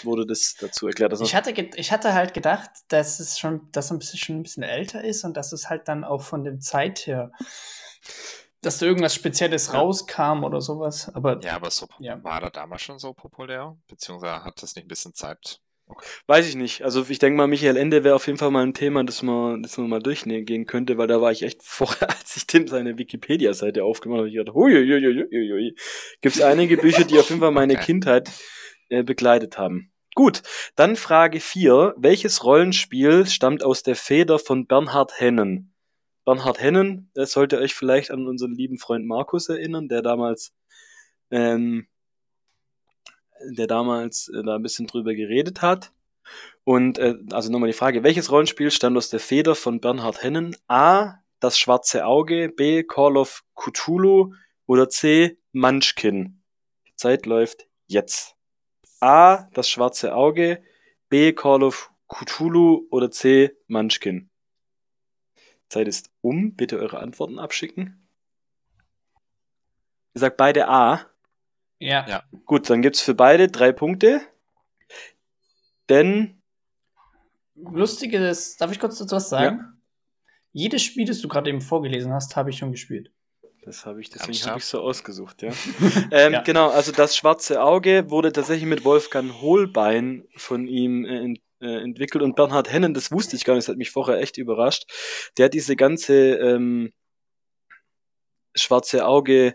wurde 0.02 0.26
das 0.26 0.56
dazu 0.60 0.88
erklärt. 0.88 1.12
Also, 1.12 1.24
Ich 1.24 1.34
hatte, 1.36 1.52
ich 1.52 1.92
hatte 1.92 2.14
halt 2.14 2.34
gedacht, 2.34 2.70
dass 2.88 3.20
es 3.20 3.38
schon, 3.38 3.70
dass 3.70 3.92
ein 3.92 3.98
bisschen, 4.00 4.18
schon 4.18 4.36
ein 4.40 4.42
bisschen 4.42 4.64
älter 4.64 5.04
ist 5.04 5.24
und 5.24 5.36
dass 5.36 5.52
es 5.52 5.70
halt 5.70 5.86
dann 5.86 6.02
auch 6.02 6.22
von 6.22 6.42
der 6.42 6.58
Zeit 6.58 7.06
her, 7.06 7.30
dass 8.60 8.78
da 8.78 8.86
irgendwas 8.86 9.14
Spezielles 9.14 9.68
Ja. 9.68 9.74
rauskam 9.80 10.42
oder 10.42 10.60
sowas. 10.60 11.14
Aber 11.14 11.40
Ja, 11.42 11.54
aber 11.54 11.70
so 11.70 11.86
Ja. 12.00 12.22
war 12.24 12.42
er 12.42 12.50
damals 12.50 12.82
schon 12.82 12.98
so 12.98 13.12
populär? 13.14 13.76
Beziehungsweise 13.86 14.42
hat 14.44 14.60
das 14.62 14.74
nicht 14.74 14.86
ein 14.86 14.88
bisschen 14.88 15.14
Zeit 15.14 15.60
Weiß 16.26 16.48
ich 16.48 16.56
nicht. 16.56 16.82
Also 16.82 17.04
ich 17.08 17.18
denke 17.18 17.36
mal, 17.36 17.46
Michael 17.46 17.76
Ende 17.76 18.04
wäre 18.04 18.14
auf 18.14 18.26
jeden 18.26 18.38
Fall 18.38 18.50
mal 18.50 18.64
ein 18.64 18.74
Thema, 18.74 19.04
das 19.04 19.22
man, 19.22 19.62
das 19.62 19.78
man 19.78 19.88
mal 19.88 20.00
durchgehen 20.00 20.66
könnte, 20.66 20.98
weil 20.98 21.06
da 21.06 21.20
war 21.20 21.32
ich 21.32 21.42
echt 21.42 21.62
vorher, 21.64 22.10
als 22.10 22.36
ich 22.36 22.46
Tim 22.46 22.66
seine 22.66 22.98
Wikipedia-Seite 22.98 23.84
aufgemacht 23.84 24.18
habe, 24.18 24.28
ich 24.28 24.34
gedacht, 24.34 24.54
huiuiuiuiui. 24.54 25.74
Gibt 26.20 26.36
es 26.36 26.42
einige 26.42 26.76
Bücher, 26.76 27.04
die 27.04 27.18
auf 27.18 27.28
jeden 27.28 27.40
Fall 27.40 27.50
meine 27.50 27.74
Okay. 27.74 27.84
Kindheit 27.84 28.30
äh, 28.88 29.02
begleitet 29.02 29.58
haben. 29.58 29.92
Gut, 30.14 30.42
dann 30.76 30.96
Frage 30.96 31.40
4. 31.40 31.94
Welches 31.96 32.44
Rollenspiel 32.44 33.26
stammt 33.26 33.64
aus 33.64 33.82
der 33.82 33.96
Feder 33.96 34.38
von 34.38 34.66
Bernhard 34.66 35.18
Hennen? 35.18 35.74
Bernhard 36.24 36.60
Hennen, 36.60 37.10
das 37.14 37.32
sollte 37.32 37.58
euch 37.58 37.74
vielleicht 37.74 38.10
an 38.10 38.26
unseren 38.26 38.52
lieben 38.52 38.78
Freund 38.78 39.06
Markus 39.06 39.48
erinnern, 39.48 39.88
der 39.88 40.02
damals 40.02 40.52
ähm, 41.30 41.86
der 43.50 43.66
damals 43.66 44.28
äh, 44.28 44.42
da 44.42 44.56
ein 44.56 44.62
bisschen 44.62 44.86
drüber 44.86 45.14
geredet 45.14 45.62
hat. 45.62 45.92
Und 46.64 46.98
äh, 46.98 47.16
also 47.32 47.50
nochmal 47.50 47.68
die 47.68 47.76
Frage, 47.76 48.04
welches 48.04 48.30
Rollenspiel 48.30 48.70
stammt 48.70 48.96
aus 48.96 49.10
der 49.10 49.20
Feder 49.20 49.54
von 49.54 49.80
Bernhard 49.80 50.22
Hennen? 50.22 50.56
A. 50.68 51.18
Das 51.40 51.58
schwarze 51.58 52.06
Auge, 52.06 52.48
B. 52.50 52.84
Call 52.84 53.16
of 53.16 53.42
Cthulhu 53.56 54.34
oder 54.66 54.88
C. 54.88 55.38
Munchkin. 55.52 56.40
Die 56.86 56.94
Zeit 56.94 57.26
läuft 57.26 57.66
jetzt. 57.88 58.36
A. 59.00 59.48
Das 59.52 59.68
schwarze 59.68 60.14
Auge, 60.14 60.62
B. 61.08 61.32
Call 61.32 61.64
of 61.64 61.90
Cthulhu 62.08 62.86
oder 62.90 63.10
C. 63.10 63.56
Munchkin. 63.66 64.30
Zeit 65.68 65.88
ist 65.88 66.10
um. 66.20 66.54
Bitte 66.54 66.78
eure 66.78 67.00
Antworten 67.00 67.40
abschicken. 67.40 68.08
Ihr 70.14 70.20
sagt 70.20 70.36
beide 70.36 70.68
A. 70.68 71.06
Ja. 71.82 72.06
Ja. 72.08 72.22
Gut, 72.46 72.70
dann 72.70 72.80
gibt's 72.80 73.00
für 73.00 73.14
beide 73.14 73.48
drei 73.48 73.72
Punkte. 73.72 74.20
Denn, 75.88 76.40
Lustige 77.56 78.18
ist, 78.18 78.60
darf 78.60 78.70
ich 78.72 78.78
kurz 78.78 78.98
dazu 78.98 79.16
was 79.16 79.28
sagen? 79.28 79.80
Jedes 80.52 80.82
Spiel, 80.82 81.06
das 81.06 81.20
du 81.20 81.28
gerade 81.28 81.50
eben 81.50 81.60
vorgelesen 81.60 82.12
hast, 82.12 82.36
habe 82.36 82.50
ich 82.50 82.58
schon 82.58 82.70
gespielt. 82.70 83.10
das 83.64 83.84
habe 83.84 84.00
ich, 84.00 84.10
deswegen 84.10 84.38
habe 84.46 84.58
ich 84.58 84.64
so 84.64 84.80
ausgesucht, 84.80 85.42
ja. 85.42 85.50
ähm, 86.10 86.32
Ja. 86.32 86.42
Genau, 86.42 86.70
also 86.70 86.92
das 86.92 87.16
schwarze 87.16 87.62
Auge 87.62 88.10
wurde 88.10 88.32
tatsächlich 88.32 88.68
mit 88.68 88.84
Wolfgang 88.84 89.40
Holbein 89.40 90.24
von 90.36 90.66
ihm 90.66 91.04
äh, 91.04 91.18
ent, 91.18 91.40
äh, 91.60 91.82
entwickelt 91.82 92.22
und 92.22 92.36
Bernhard 92.36 92.72
Hennen, 92.72 92.94
das 92.94 93.10
wusste 93.10 93.36
ich 93.36 93.44
gar 93.44 93.54
nicht, 93.54 93.64
das 93.66 93.72
hat 93.72 93.78
mich 93.78 93.90
vorher 93.90 94.18
echt 94.20 94.36
überrascht. 94.36 94.84
Der 95.36 95.46
hat 95.46 95.54
diese 95.54 95.76
ganze 95.76 96.14
ähm, 96.14 96.92
schwarze 98.54 99.06
Auge 99.06 99.54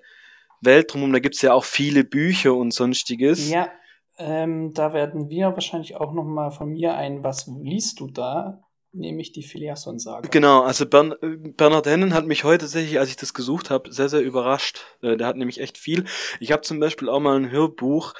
Welt 0.61 0.93
drumherum, 0.93 1.13
da 1.13 1.19
gibt's 1.19 1.41
ja 1.41 1.53
auch 1.53 1.63
viele 1.63 2.03
Bücher 2.03 2.53
und 2.55 2.73
sonstiges. 2.73 3.49
Ja, 3.49 3.69
ähm, 4.17 4.73
da 4.73 4.93
werden 4.93 5.29
wir 5.29 5.53
wahrscheinlich 5.53 5.95
auch 5.95 6.13
noch 6.13 6.23
mal 6.23 6.51
von 6.51 6.69
mir 6.69 6.95
ein, 6.95 7.23
was 7.23 7.47
liest 7.47 7.99
du 7.99 8.07
da? 8.07 8.63
Nämlich 8.93 9.31
die 9.31 9.43
Filiason-Saga. 9.43 10.29
Genau, 10.29 10.63
also 10.63 10.87
Bern, 10.87 11.13
äh, 11.21 11.35
Bernhard 11.37 11.85
Hennen 11.85 12.13
hat 12.13 12.25
mich 12.25 12.43
heute 12.43 12.65
tatsächlich, 12.65 12.99
als 12.99 13.09
ich 13.09 13.17
das 13.17 13.33
gesucht 13.33 13.69
habe, 13.69 13.91
sehr, 13.93 14.09
sehr 14.09 14.21
überrascht. 14.21 14.79
Äh, 15.01 15.17
der 15.17 15.27
hat 15.27 15.35
nämlich 15.35 15.59
echt 15.59 15.77
viel. 15.77 16.05
Ich 16.39 16.51
habe 16.51 16.61
zum 16.63 16.79
Beispiel 16.79 17.09
auch 17.09 17.19
mal 17.19 17.35
ein 17.35 17.51
Hörbuch 17.51 18.13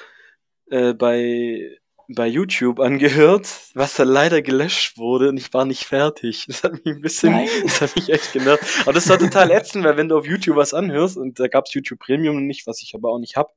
äh, 0.70 0.94
bei, 0.94 1.78
bei 2.08 2.26
YouTube 2.26 2.80
angehört, 2.80 3.46
was 3.74 3.94
dann 3.94 4.08
leider 4.08 4.40
gelöscht 4.40 4.96
wurde 4.96 5.28
und 5.28 5.36
ich 5.36 5.52
war 5.52 5.66
nicht 5.66 5.84
fertig. 5.84 6.46
Das 6.48 6.64
hat 6.64 6.72
mich 6.72 6.86
ein 6.86 7.00
bisschen, 7.02 7.32
Nein. 7.32 7.48
das 7.62 7.82
hat 7.82 7.94
mich 7.96 8.08
echt 8.08 8.32
genervt. 8.32 8.64
Aber 8.82 8.94
das 8.94 9.08
war 9.08 9.18
total 9.18 9.50
ätzend, 9.50 9.84
weil 9.84 9.98
wenn 9.98 10.08
du 10.08 10.16
auf 10.16 10.26
YouTube 10.26 10.56
was 10.56 10.72
anhörst 10.72 11.18
und 11.18 11.38
da 11.38 11.48
gab's 11.48 11.74
YouTube 11.74 11.98
Premium 11.98 12.46
nicht, 12.46 12.66
was 12.66 12.82
ich 12.82 12.94
aber 12.94 13.10
auch 13.10 13.18
nicht 13.18 13.36
hab, 13.36 13.54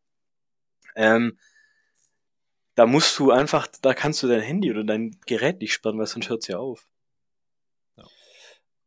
ähm, 0.95 1.37
da 2.75 2.85
musst 2.85 3.17
du 3.19 3.31
einfach, 3.31 3.67
da 3.81 3.93
kannst 3.93 4.21
du 4.21 4.27
dein 4.27 4.41
Handy 4.41 4.69
oder 4.69 4.83
dein 4.83 5.17
Gerät 5.25 5.61
nicht 5.61 5.73
sperren, 5.73 5.97
weil 5.97 6.07
sonst 6.07 6.29
hört's 6.29 6.47
ja 6.47 6.57
auf. 6.57 6.85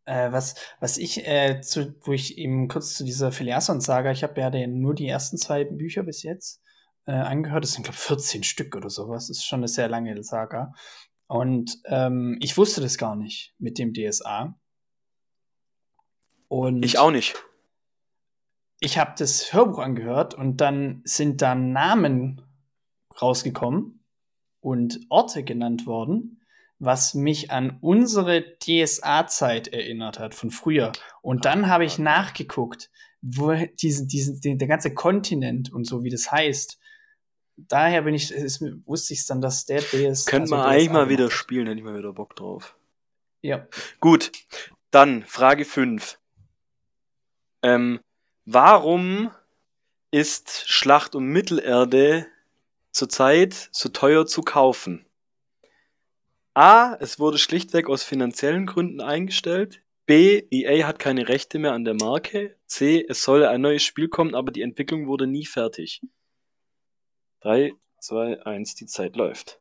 Äh, 0.06 0.30
was, 0.32 0.56
was 0.80 0.98
ich, 0.98 1.26
äh, 1.26 1.62
zu, 1.62 1.94
wo 2.02 2.12
ich 2.12 2.36
eben 2.36 2.68
kurz 2.68 2.94
zu 2.94 3.04
dieser 3.04 3.32
Filiason-Saga, 3.32 4.12
ich 4.12 4.22
habe 4.22 4.38
ja 4.38 4.50
den, 4.50 4.80
nur 4.80 4.94
die 4.94 5.08
ersten 5.08 5.38
zwei 5.38 5.64
Bücher 5.64 6.02
bis 6.02 6.22
jetzt 6.22 6.60
äh, 7.06 7.12
angehört. 7.12 7.64
Das 7.64 7.72
sind, 7.72 7.84
glaube 7.84 7.96
ich, 7.96 8.04
14 8.04 8.42
Stück 8.42 8.76
oder 8.76 8.90
sowas. 8.90 9.28
Das 9.28 9.38
ist 9.38 9.44
schon 9.44 9.60
eine 9.60 9.68
sehr 9.68 9.88
lange 9.88 10.22
Saga. 10.22 10.72
Und 11.26 11.80
ähm, 11.86 12.38
ich 12.40 12.56
wusste 12.56 12.80
das 12.80 12.98
gar 12.98 13.16
nicht 13.16 13.54
mit 13.58 13.78
dem 13.78 13.92
DSA. 13.92 14.58
Und 16.48 16.84
Ich 16.84 16.98
auch 16.98 17.10
nicht. 17.10 17.34
ich 18.80 18.98
habe 18.98 19.14
das 19.18 19.52
Hörbuch 19.52 19.78
angehört 19.78 20.34
und 20.34 20.60
dann 20.60 21.00
sind 21.04 21.42
da 21.42 21.54
Namen 21.54 22.42
rausgekommen 23.20 24.04
und 24.60 25.00
Orte 25.08 25.42
genannt 25.44 25.86
worden, 25.86 26.42
was 26.78 27.14
mich 27.14 27.50
an 27.50 27.78
unsere 27.80 28.58
DSA-Zeit 28.58 29.68
erinnert 29.68 30.18
hat 30.18 30.34
von 30.34 30.50
früher. 30.50 30.92
Und 31.22 31.44
dann 31.44 31.68
habe 31.68 31.84
ich 31.84 31.98
nachgeguckt, 31.98 32.90
wo 33.22 33.54
diese, 33.80 34.06
diese, 34.06 34.38
der, 34.40 34.56
der 34.56 34.68
ganze 34.68 34.92
Kontinent 34.92 35.72
und 35.72 35.84
so, 35.86 36.04
wie 36.04 36.10
das 36.10 36.30
heißt. 36.30 36.78
Daher 37.56 38.02
bin 38.02 38.14
ich, 38.14 38.32
ist, 38.32 38.62
wusste 38.84 39.14
ich 39.14 39.26
dann, 39.26 39.40
dass 39.40 39.64
der 39.64 39.80
DS. 39.80 40.26
Könnte 40.26 40.42
also 40.42 40.56
man 40.56 40.66
eigentlich 40.66 40.90
mal 40.90 41.08
wieder 41.08 41.30
spielen, 41.30 41.66
hätte 41.66 41.78
ich 41.78 41.84
mal 41.84 41.96
wieder 41.96 42.12
Bock 42.12 42.34
drauf. 42.34 42.76
Ja. 43.42 43.66
Gut, 44.00 44.32
dann 44.90 45.24
Frage 45.24 45.64
5. 45.64 46.18
Ähm, 47.62 48.00
warum 48.44 49.30
ist 50.10 50.68
Schlacht 50.68 51.14
um 51.14 51.26
Mittelerde 51.26 52.26
zurzeit 52.90 53.68
so 53.72 53.88
teuer 53.88 54.26
zu 54.26 54.42
kaufen? 54.42 55.06
A. 56.54 56.94
Es 57.00 57.18
wurde 57.18 57.38
schlichtweg 57.38 57.88
aus 57.88 58.04
finanziellen 58.04 58.66
Gründen 58.66 59.00
eingestellt. 59.00 59.82
B. 60.06 60.42
EA 60.50 60.86
hat 60.86 60.98
keine 60.98 61.28
Rechte 61.28 61.58
mehr 61.58 61.72
an 61.72 61.84
der 61.84 61.94
Marke. 61.94 62.56
C. 62.66 63.04
Es 63.08 63.24
soll 63.24 63.44
ein 63.44 63.60
neues 63.60 63.82
Spiel 63.82 64.08
kommen, 64.08 64.34
aber 64.34 64.52
die 64.52 64.62
Entwicklung 64.62 65.06
wurde 65.06 65.26
nie 65.26 65.46
fertig. 65.46 66.00
3, 67.44 67.74
2, 68.00 68.46
1, 68.46 68.74
die 68.74 68.86
Zeit 68.86 69.16
läuft. 69.16 69.60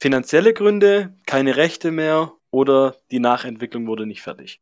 Finanzielle 0.00 0.52
Gründe, 0.52 1.14
keine 1.24 1.56
Rechte 1.56 1.92
mehr 1.92 2.32
oder 2.50 2.96
die 3.12 3.20
Nachentwicklung 3.20 3.86
wurde 3.86 4.04
nicht 4.04 4.20
fertig. 4.20 4.60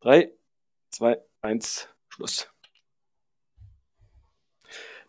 3, 0.00 0.32
2, 0.90 1.18
1, 1.42 1.88
Schluss. 2.08 2.50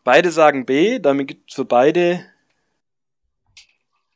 Beide 0.04 0.30
sagen 0.30 0.68
B, 0.68 1.00
damit 1.00 1.28
gibt 1.28 1.50
es 1.50 1.56
für 1.56 1.66
beide 1.66 2.24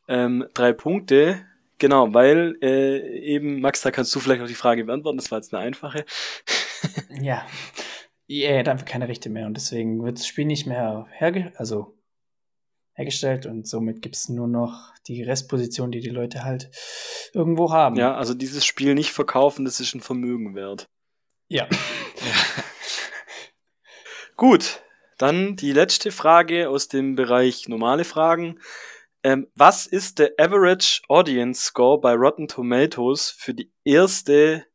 ähm, 0.08 0.47
drei 0.53 0.74
Punkte. 0.74 1.43
Genau, 1.80 2.14
weil 2.14 2.55
äh, 2.62 3.20
eben, 3.20 3.62
Max, 3.62 3.82
da 3.82 3.89
kannst 3.89 4.14
du 4.14 4.20
vielleicht 4.20 4.41
noch 4.41 4.47
die 4.47 4.53
Frage 4.53 4.86
beantworten, 4.86 5.18
das 5.18 5.32
war 5.32 5.39
jetzt 5.39 5.51
eine 5.55 5.64
einfache. 5.64 6.05
Ja. 7.20 7.47
EA 8.28 8.59
hat 8.59 8.67
einfach 8.67 8.86
keine 8.86 9.07
Rechte 9.07 9.30
mehr 9.30 9.47
und 9.47 9.55
deswegen 9.55 10.03
wird 10.03 10.19
das 10.19 10.28
Spiel 10.28 10.45
nicht 10.45 10.67
mehr 10.67 11.07
herge 11.11 11.53
also 11.55 11.97
hergestellt 12.93 13.45
und 13.45 13.67
somit 13.67 14.01
gibt 14.01 14.15
es 14.15 14.28
nur 14.28 14.47
noch 14.47 14.91
die 15.07 15.21
Restposition, 15.21 15.91
die 15.91 15.99
die 15.99 16.09
Leute 16.09 16.43
halt 16.43 16.71
irgendwo 17.34 17.71
haben. 17.71 17.95
Ja, 17.95 18.15
also 18.15 18.34
dieses 18.34 18.65
Spiel 18.65 18.95
nicht 18.95 19.11
verkaufen, 19.11 19.65
das 19.65 19.80
ist 19.80 19.93
ein 19.93 20.01
Vermögen 20.01 20.55
wert. 20.55 20.88
Ja. 21.47 21.67
Gut, 24.36 24.82
dann 25.17 25.55
die 25.55 25.71
letzte 25.71 26.11
Frage 26.11 26.69
aus 26.69 26.88
dem 26.88 27.15
Bereich 27.15 27.67
normale 27.67 28.03
Fragen. 28.03 28.59
Ähm, 29.23 29.47
was 29.55 29.86
ist 29.86 30.19
der 30.19 30.34
Average 30.38 31.01
Audience 31.07 31.63
Score 31.63 31.99
bei 31.99 32.13
Rotten 32.13 32.47
Tomatoes 32.47 33.30
für 33.30 33.53
die 33.53 33.71
erste 33.84 34.65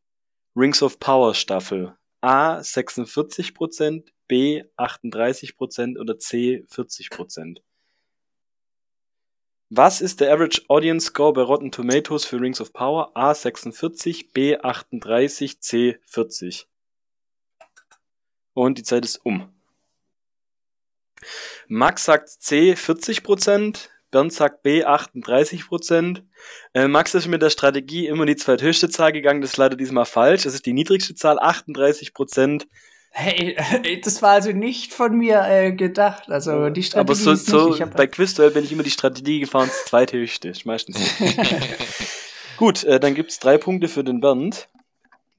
Rings 0.57 0.83
of 0.83 1.01
Power 1.01 1.35
Staffel? 1.35 1.97
A 2.23 2.61
46%, 2.61 4.05
B 4.29 4.63
38% 4.79 5.99
oder 5.99 6.19
C 6.19 6.65
40%? 6.71 7.59
Was 9.71 10.01
ist 10.01 10.21
der 10.21 10.33
Average 10.33 10.63
Audience 10.69 11.07
Score 11.07 11.33
bei 11.33 11.43
Rotten 11.43 11.73
Tomatoes 11.73 12.25
für 12.25 12.41
Rings 12.41 12.61
of 12.61 12.73
Power? 12.73 13.11
A 13.17 13.35
46, 13.35 14.33
B 14.33 14.57
38, 14.57 15.61
C 15.61 15.99
40. 16.07 16.69
Und 18.55 18.79
die 18.79 18.83
Zeit 18.83 19.05
ist 19.05 19.25
um. 19.25 19.53
Max 21.69 22.05
sagt 22.05 22.29
C 22.29 22.75
40%, 22.75 23.89
Bernd 24.13 24.33
sagt 24.33 24.63
B 24.63 24.85
38%. 24.85 26.23
Äh, 26.75 26.87
Max 26.87 27.15
ist 27.15 27.27
mit 27.27 27.43
der 27.43 27.51
Strategie 27.51 28.07
immer 28.07 28.27
die 28.27 28.37
zweithöchste 28.37 28.89
Zahl 28.89 29.11
gegangen, 29.11 29.41
das 29.41 29.51
ist 29.51 29.57
leider 29.57 29.75
diesmal 29.75 30.05
falsch. 30.05 30.45
Das 30.45 30.55
ist 30.55 30.67
die 30.67 30.73
niedrigste 30.73 31.17
Zahl, 31.17 31.41
38%. 31.41 32.67
Hey, 33.11 33.57
äh, 33.57 34.01
das 34.01 34.23
war 34.23 34.31
also 34.31 34.53
nicht 34.53 34.93
von 34.93 35.17
mir 35.17 35.43
äh, 35.47 35.73
gedacht. 35.73 36.31
Also 36.31 36.71
die 36.71 36.83
Strategie 36.83 37.01
Aber 37.01 37.15
so, 37.15 37.33
ist 37.33 37.47
so. 37.47 37.75
Ich 37.75 37.85
bei 37.85 38.07
Quizduell 38.07 38.51
bin 38.51 38.65
ich 38.65 38.73
immer 38.73 38.85
die 38.85 38.91
Strategie 38.91 39.41
gefahren, 39.41 39.69
das 39.69 39.87
zweithöchste. 39.87 40.49
Ist 40.49 40.65
meistens. 40.65 40.99
Gut, 42.57 42.85
äh, 42.85 43.01
dann 43.01 43.15
gibt's 43.15 43.39
drei 43.39 43.59
Punkte 43.59 43.89
für 43.89 44.05
den 44.05 44.21
Bernd. 44.21 44.69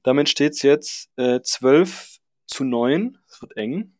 Damit 0.02 0.28
steht's 0.28 0.62
jetzt 0.62 1.08
äh, 1.16 1.40
12 1.40 2.18
zu 2.46 2.64
9. 2.64 3.18
Das 3.28 3.40
wird 3.40 3.56
eng. 3.56 3.94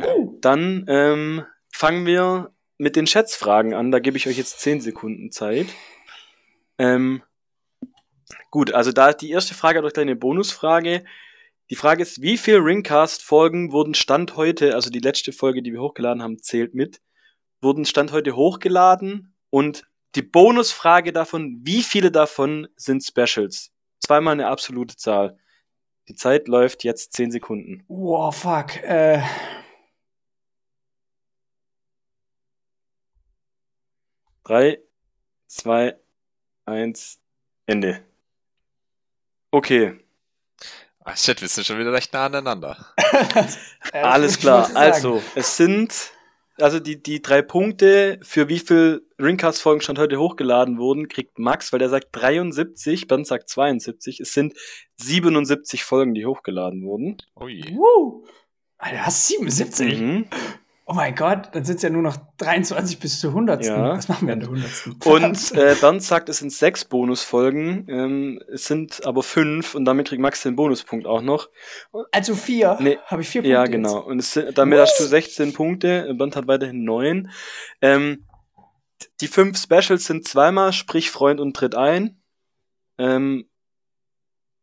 Oh, 0.00 0.36
Dann 0.40 0.84
ähm, 0.88 1.44
fangen 1.72 2.06
wir 2.06 2.52
mit 2.78 2.96
den 2.96 3.06
Schätzfragen 3.06 3.74
an. 3.74 3.90
Da 3.90 3.98
gebe 3.98 4.16
ich 4.16 4.26
euch 4.26 4.38
jetzt 4.38 4.60
10 4.60 4.80
Sekunden 4.80 5.30
Zeit. 5.30 5.66
Ähm, 6.78 7.22
gut, 8.50 8.72
also 8.72 8.92
da 8.92 9.12
die 9.12 9.30
erste 9.30 9.54
Frage 9.54 9.78
hat 9.78 9.84
euch 9.84 9.98
eine 9.98 10.16
Bonusfrage. 10.16 11.04
Die 11.70 11.76
Frage 11.76 12.02
ist, 12.02 12.22
wie 12.22 12.38
viele 12.38 12.64
Ringcast-Folgen 12.64 13.72
wurden 13.72 13.94
Stand 13.94 14.36
heute, 14.36 14.74
also 14.74 14.88
die 14.88 15.00
letzte 15.00 15.32
Folge, 15.32 15.62
die 15.62 15.72
wir 15.72 15.82
hochgeladen 15.82 16.22
haben, 16.22 16.42
zählt 16.42 16.74
mit, 16.74 17.02
wurden 17.60 17.84
Stand 17.84 18.12
heute 18.12 18.36
hochgeladen 18.36 19.34
und 19.50 19.84
die 20.14 20.22
Bonusfrage 20.22 21.12
davon, 21.12 21.60
wie 21.64 21.82
viele 21.82 22.10
davon 22.10 22.68
sind 22.76 23.04
Specials? 23.04 23.70
Zweimal 24.00 24.32
eine 24.32 24.46
absolute 24.46 24.96
Zahl. 24.96 25.36
Die 26.08 26.14
Zeit 26.14 26.48
läuft 26.48 26.84
jetzt 26.84 27.12
10 27.12 27.32
Sekunden. 27.32 27.84
Wow, 27.88 28.34
fuck. 28.34 28.82
Äh. 28.82 29.20
Drei, 34.48 34.78
zwei, 35.46 35.94
eins, 36.64 37.20
Ende. 37.66 38.02
Okay. 39.50 40.00
Ah, 41.04 41.14
shit, 41.14 41.42
wir 41.42 41.48
sind 41.48 41.66
schon 41.66 41.78
wieder 41.78 41.92
recht 41.92 42.14
nah 42.14 42.24
aneinander. 42.24 42.86
Alles 43.92 44.38
klar. 44.38 44.74
Also, 44.74 45.22
es 45.34 45.58
sind, 45.58 46.12
also 46.56 46.80
die, 46.80 47.02
die 47.02 47.20
drei 47.20 47.42
Punkte, 47.42 48.20
für 48.22 48.48
wie 48.48 48.58
viel 48.58 49.06
Ringcast-Folgen 49.18 49.82
schon 49.82 49.98
heute 49.98 50.18
hochgeladen 50.18 50.78
wurden, 50.78 51.08
kriegt 51.08 51.38
Max, 51.38 51.70
weil 51.70 51.80
der 51.80 51.90
sagt 51.90 52.08
73, 52.12 53.06
Bernd 53.06 53.26
sagt 53.26 53.50
72. 53.50 54.18
Es 54.18 54.32
sind 54.32 54.54
77 54.96 55.84
Folgen, 55.84 56.14
die 56.14 56.24
hochgeladen 56.24 56.84
wurden. 56.84 57.18
Ui. 57.38 57.62
Woo. 57.76 58.24
Alter, 58.78 59.04
hast 59.04 59.26
77? 59.26 60.00
Mhm. 60.00 60.26
Oh 60.90 60.94
mein 60.94 61.14
Gott, 61.14 61.50
dann 61.52 61.64
sind 61.66 61.76
es 61.76 61.82
ja 61.82 61.90
nur 61.90 62.00
noch 62.00 62.16
23 62.38 62.98
bis 62.98 63.20
zur 63.20 63.30
100. 63.30 63.62
Ja. 63.66 63.90
Was 63.90 64.08
machen 64.08 64.26
wir 64.26 64.32
an 64.32 64.40
der 64.40 64.48
100. 64.48 65.06
Und 65.06 65.52
äh, 65.52 65.76
Bernd 65.78 66.02
sagt, 66.02 66.30
es 66.30 66.38
sind 66.38 66.50
sechs 66.50 66.86
Bonusfolgen. 66.86 67.86
Ähm, 67.90 68.40
es 68.50 68.64
sind 68.64 69.04
aber 69.04 69.22
fünf 69.22 69.74
und 69.74 69.84
damit 69.84 70.08
kriegt 70.08 70.22
Max 70.22 70.42
den 70.42 70.56
Bonuspunkt 70.56 71.06
auch 71.06 71.20
noch. 71.20 71.50
also 72.10 72.34
vier. 72.34 72.78
Nee, 72.80 72.96
Habe 73.04 73.20
ich 73.20 73.28
vier 73.28 73.42
Punkte 73.42 73.52
Ja, 73.52 73.64
jetzt? 73.64 73.72
genau. 73.72 74.00
Und 74.00 74.18
es 74.20 74.32
sind, 74.32 74.56
damit 74.56 74.78
Was? 74.78 74.90
hast 74.92 75.00
du 75.00 75.04
16 75.04 75.52
Punkte. 75.52 76.14
Bernd 76.16 76.36
hat 76.36 76.46
weiterhin 76.46 76.84
neun. 76.84 77.30
Ähm, 77.82 78.24
die 79.20 79.28
fünf 79.28 79.58
Specials 79.62 80.06
sind 80.06 80.26
zweimal, 80.26 80.72
sprich 80.72 81.10
Freund 81.10 81.38
und 81.38 81.54
tritt 81.54 81.74
ein. 81.74 82.22
Ähm, 82.96 83.44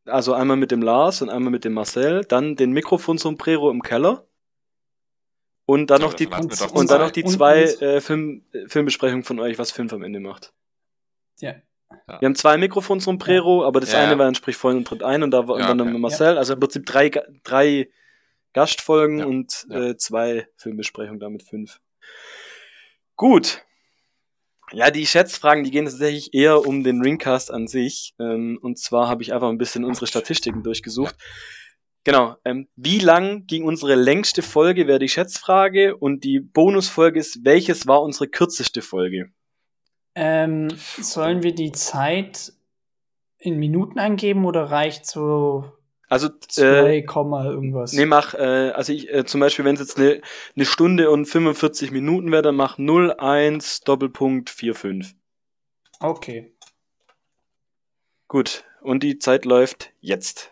also 0.05 0.34
einmal 0.34 0.57
mit 0.57 0.71
dem 0.71 0.82
Lars 0.82 1.21
und 1.21 1.30
einmal 1.30 1.51
mit 1.51 1.65
dem 1.65 1.73
Marcel. 1.73 2.26
Dann 2.26 2.55
den 2.55 2.71
Mikrofon 2.71 3.19
zum 3.19 3.38
Prero 3.38 3.69
im 3.69 3.84
Keller. 3.84 4.26
Und 5.68 5.88
dann 5.89 5.99
So, 6.01 6.07
noch 6.07 6.13
die, 6.13 6.28
und 6.28 6.34
dann 6.34 6.88
zwei. 6.88 6.97
noch 6.99 7.11
die 7.11 7.24
zwei 7.24 7.63
äh, 7.63 7.99
Film, 8.01 8.43
äh, 8.53 8.68
Filmbesprechungen 8.68 9.24
von 9.24 9.39
euch, 9.39 9.57
was 9.57 9.72
fünf 9.72 9.91
am 9.93 10.03
Ende 10.03 10.20
macht. 10.20 10.53
Ja. 11.39 11.55
Wir 12.07 12.26
haben 12.28 12.36
zwei 12.36 12.57
Mikrofons 12.57 13.03
zum 13.03 13.18
Prero, 13.18 13.63
aber 13.66 13.80
das 13.80 13.91
Ja. 13.93 13.99
eine 13.99 14.18
war 14.18 14.26
dann 14.26 14.36
sprich 14.36 14.57
Freund 14.57 14.78
und 14.78 14.86
tritt 14.88 15.01
ein 15.03 15.24
und 15.24 15.32
da 15.32 15.47
war 15.47 15.59
Ja, 15.59 15.72
und 15.72 15.78
dann 15.78 15.89
okay. 15.89 15.97
Marcel. 15.97 16.38
Also 16.38 16.53
im 16.53 16.59
Prinzip 16.59 16.86
drei, 16.86 17.09
drei 17.43 17.89
Gastfolgen 18.53 19.20
Ja. 19.20 19.26
und 19.26 19.66
Ja. 19.70 19.89
Äh, 19.89 19.97
zwei 19.97 20.47
Filmbesprechungen, 20.57 21.20
damit 21.20 21.43
fünf. 21.43 21.80
Gut. 23.16 23.63
Ja, 24.72 24.91
die 24.91 25.05
Schätzfragen, 25.05 25.63
die 25.63 25.72
gehen 25.72 25.86
tatsächlich 25.86 26.34
eher 26.34 26.66
um 26.66 26.84
den 26.84 27.01
Ringcast 27.01 27.51
an 27.51 27.68
sich. 27.68 28.13
Ähm, 28.20 28.57
und 28.61 28.78
zwar 28.80 29.07
habe 29.07 29.22
ich 29.24 29.34
einfach 29.34 29.49
ein 29.49 29.57
bisschen 29.57 29.84
unsere 29.86 30.07
Statistiken 30.07 30.63
durchgesucht. 30.63 31.16
Genau. 32.06 32.36
Ähm, 32.45 32.68
wie 32.76 32.99
lang 32.99 33.47
ging 33.47 33.64
unsere 33.66 33.95
längste 33.95 34.41
Folge, 34.41 34.88
wäre 34.88 34.99
die 34.99 35.10
Schätzfrage. 35.10 35.97
Und 35.97 36.24
die 36.24 36.39
Bonusfolge 36.39 37.20
ist, 37.20 37.43
welches 37.43 37.88
war 37.88 38.01
unsere 38.01 38.28
kürzeste 38.28 38.82
Folge? 38.82 39.32
Ähm, 40.14 40.70
sollen 40.97 41.43
wir 41.43 41.53
die 41.53 41.74
Zeit 41.74 42.53
in 43.39 43.58
Minuten 43.58 43.99
angeben 43.99 44.45
oder 44.45 44.72
reicht 44.72 45.06
so 45.08 45.66
Also, 46.08 46.28
äh, 46.28 46.32
2, 46.47 47.01
Komma 47.01 47.43
irgendwas? 47.45 47.91
nee, 47.93 48.06
mach, 48.06 48.34
äh, 48.36 48.72
also 48.72 48.93
ich, 48.93 49.12
äh, 49.12 49.26
zum 49.26 49.41
Beispiel, 49.41 49.66
wenn 49.66 49.76
es 49.76 49.82
jetzt 49.82 49.97
eine 49.97 50.22
eine 50.56 50.66
Stunde 50.66 51.10
und 51.10 51.26
45 51.26 51.91
Minuten 51.91 52.32
wäre, 52.32 52.43
dann 52.43 52.56
mach 52.56 52.78
01 52.78 53.82
Doppelpunkt 53.82 54.49
45. 54.51 55.18
Okay. 55.99 56.56
Gut, 58.28 58.64
und 58.82 59.03
die 59.03 59.18
Zeit 59.18 59.45
läuft 59.45 59.91
jetzt. 59.99 60.51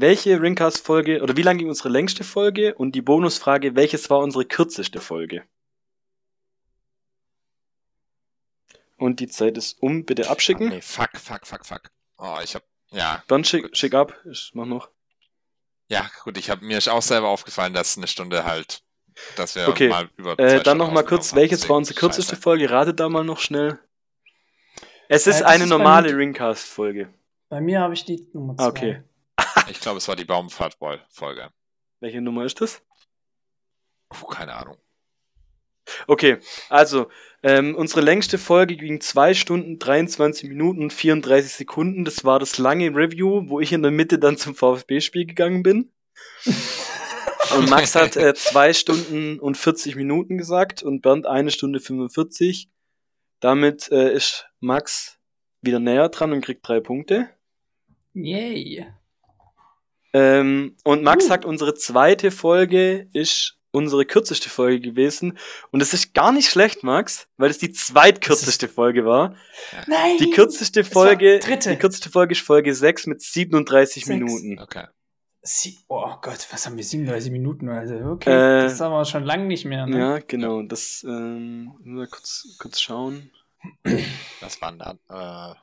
Welche 0.00 0.40
Ringcast-Folge, 0.40 1.22
oder 1.22 1.36
wie 1.36 1.42
lang 1.42 1.58
ging 1.58 1.68
unsere 1.68 1.88
längste 1.88 2.22
Folge? 2.22 2.72
Und 2.76 2.92
die 2.92 3.02
Bonusfrage, 3.02 3.74
welches 3.74 4.08
war 4.10 4.20
unsere 4.20 4.44
kürzeste 4.44 5.00
Folge? 5.00 5.42
Und 8.96 9.18
die 9.18 9.26
Zeit 9.26 9.56
ist 9.56 9.82
um, 9.82 10.04
bitte 10.04 10.30
abschicken. 10.30 10.68
Nee, 10.68 10.80
fuck, 10.82 11.10
fuck, 11.16 11.44
fuck, 11.48 11.66
fuck. 11.66 11.82
Oh, 12.16 12.38
ich 12.44 12.54
hab. 12.54 12.62
Ja, 12.90 13.24
Dann 13.26 13.42
schick, 13.42 13.76
schick 13.76 13.92
ab, 13.94 14.14
ich 14.30 14.52
mach 14.54 14.66
noch. 14.66 14.88
ja, 15.88 16.08
gut, 16.22 16.38
ich 16.38 16.48
hab 16.48 16.62
mir 16.62 16.78
ist 16.78 16.88
auch 16.88 17.02
selber 17.02 17.28
aufgefallen, 17.28 17.74
dass 17.74 17.96
eine 17.98 18.06
Stunde 18.06 18.44
halt, 18.44 18.82
dass 19.36 19.56
wir 19.56 19.66
Okay, 19.68 19.88
mal 19.88 20.08
über. 20.16 20.32
Äh, 20.32 20.36
zwei 20.36 20.46
dann 20.46 20.60
Stunden 20.60 20.78
noch 20.78 20.92
mal 20.92 21.02
kurz, 21.04 21.32
haben, 21.32 21.38
welches 21.40 21.68
war 21.68 21.76
unsere 21.76 21.98
kürzeste 21.98 22.34
scheiße. 22.36 22.42
Folge? 22.42 22.70
Ratet 22.70 23.00
da 23.00 23.08
mal 23.08 23.24
noch 23.24 23.40
schnell. 23.40 23.80
Es 25.08 25.26
Äh, 25.26 25.30
ist 25.30 25.40
das 25.40 25.42
eine 25.42 25.64
ist 25.64 25.70
normale 25.70 26.16
Ringcast-Folge. 26.16 27.12
Bei 27.48 27.60
mir 27.60 27.80
habe 27.80 27.94
ich 27.94 28.04
die 28.04 28.26
Nummer 28.32 28.56
2. 28.56 28.62
Ah, 28.64 28.68
okay. 28.68 29.02
Ich 29.70 29.80
glaube, 29.80 29.98
es 29.98 30.08
war 30.08 30.16
die 30.16 30.24
Baumfahrtboy-Folge. 30.24 31.50
Welche 32.00 32.20
Nummer 32.20 32.44
ist 32.44 32.60
das? 32.60 32.82
Puh, 34.08 34.26
keine 34.26 34.54
Ahnung. 34.54 34.76
Okay, 36.06 36.38
also, 36.68 37.08
ähm, 37.42 37.74
unsere 37.74 38.00
längste 38.00 38.36
Folge 38.38 38.76
ging 38.76 39.00
2 39.00 39.34
Stunden, 39.34 39.78
23 39.78 40.48
Minuten 40.48 40.82
und 40.82 40.92
34 40.92 41.52
Sekunden. 41.52 42.04
Das 42.04 42.24
war 42.24 42.38
das 42.38 42.58
lange 42.58 42.94
Review, 42.94 43.48
wo 43.48 43.60
ich 43.60 43.72
in 43.72 43.82
der 43.82 43.90
Mitte 43.90 44.18
dann 44.18 44.36
zum 44.36 44.54
VfB-Spiel 44.54 45.26
gegangen 45.26 45.62
bin. 45.62 45.92
Und 47.56 47.70
Max 47.70 47.94
hat 47.94 48.14
äh, 48.16 48.34
2 48.34 48.74
Stunden 48.74 49.38
und 49.38 49.56
40 49.56 49.96
Minuten 49.96 50.36
gesagt 50.36 50.82
und 50.82 51.00
Bernd 51.00 51.26
eine 51.26 51.50
Stunde 51.50 51.80
45. 51.80 52.68
Damit 53.40 53.90
äh, 53.90 54.12
ist 54.12 54.50
Max 54.60 55.18
wieder 55.62 55.78
näher 55.78 56.10
dran 56.10 56.32
und 56.32 56.42
kriegt 56.42 56.66
drei 56.68 56.80
Punkte. 56.80 57.30
Yay. 58.12 58.86
Ähm, 60.12 60.76
und 60.84 61.02
Max 61.02 61.24
Uh. 61.24 61.28
sagt, 61.28 61.44
unsere 61.44 61.74
zweite 61.74 62.30
Folge 62.30 63.08
ist 63.12 63.54
unsere 63.70 64.06
kürzeste 64.06 64.48
Folge 64.48 64.80
gewesen. 64.80 65.38
Und 65.70 65.80
das 65.80 65.92
ist 65.92 66.14
gar 66.14 66.32
nicht 66.32 66.48
schlecht, 66.48 66.82
Max, 66.82 67.28
weil 67.36 67.50
es 67.50 67.58
die 67.58 67.70
zweitkürzeste 67.72 68.66
Folge 68.68 69.04
war. 69.04 69.34
Nein! 69.86 70.16
Die 70.18 70.30
kürzeste 70.30 70.84
Folge, 70.84 71.38
dritte. 71.38 71.70
die 71.70 71.76
kürzeste 71.76 72.10
Folge 72.10 72.32
ist 72.32 72.40
Folge 72.40 72.74
6 72.74 73.06
mit 73.06 73.20
37 73.22 74.04
Sechs. 74.04 74.08
Minuten. 74.08 74.58
Okay. 74.58 74.86
Sie 75.42 75.78
oh 75.88 76.14
Gott, 76.20 76.46
was 76.50 76.66
haben 76.66 76.76
wir? 76.76 76.84
37 76.84 77.30
Minuten? 77.30 77.68
Also, 77.68 77.94
okay. 77.94 78.30
Äh, 78.30 78.62
das 78.64 78.80
haben 78.80 78.92
wir 78.92 79.04
schon 79.04 79.24
lange 79.24 79.44
nicht 79.44 79.64
mehr. 79.64 79.86
Ne? 79.86 79.98
Ja, 79.98 80.18
genau. 80.18 80.62
Das, 80.62 81.04
ähm, 81.06 81.74
mal 81.84 82.06
kurz, 82.08 82.56
kurz 82.58 82.80
schauen. 82.80 83.30
Das 84.40 84.60
war 84.60 84.72
dann, 84.72 84.98
äh, 85.08 85.54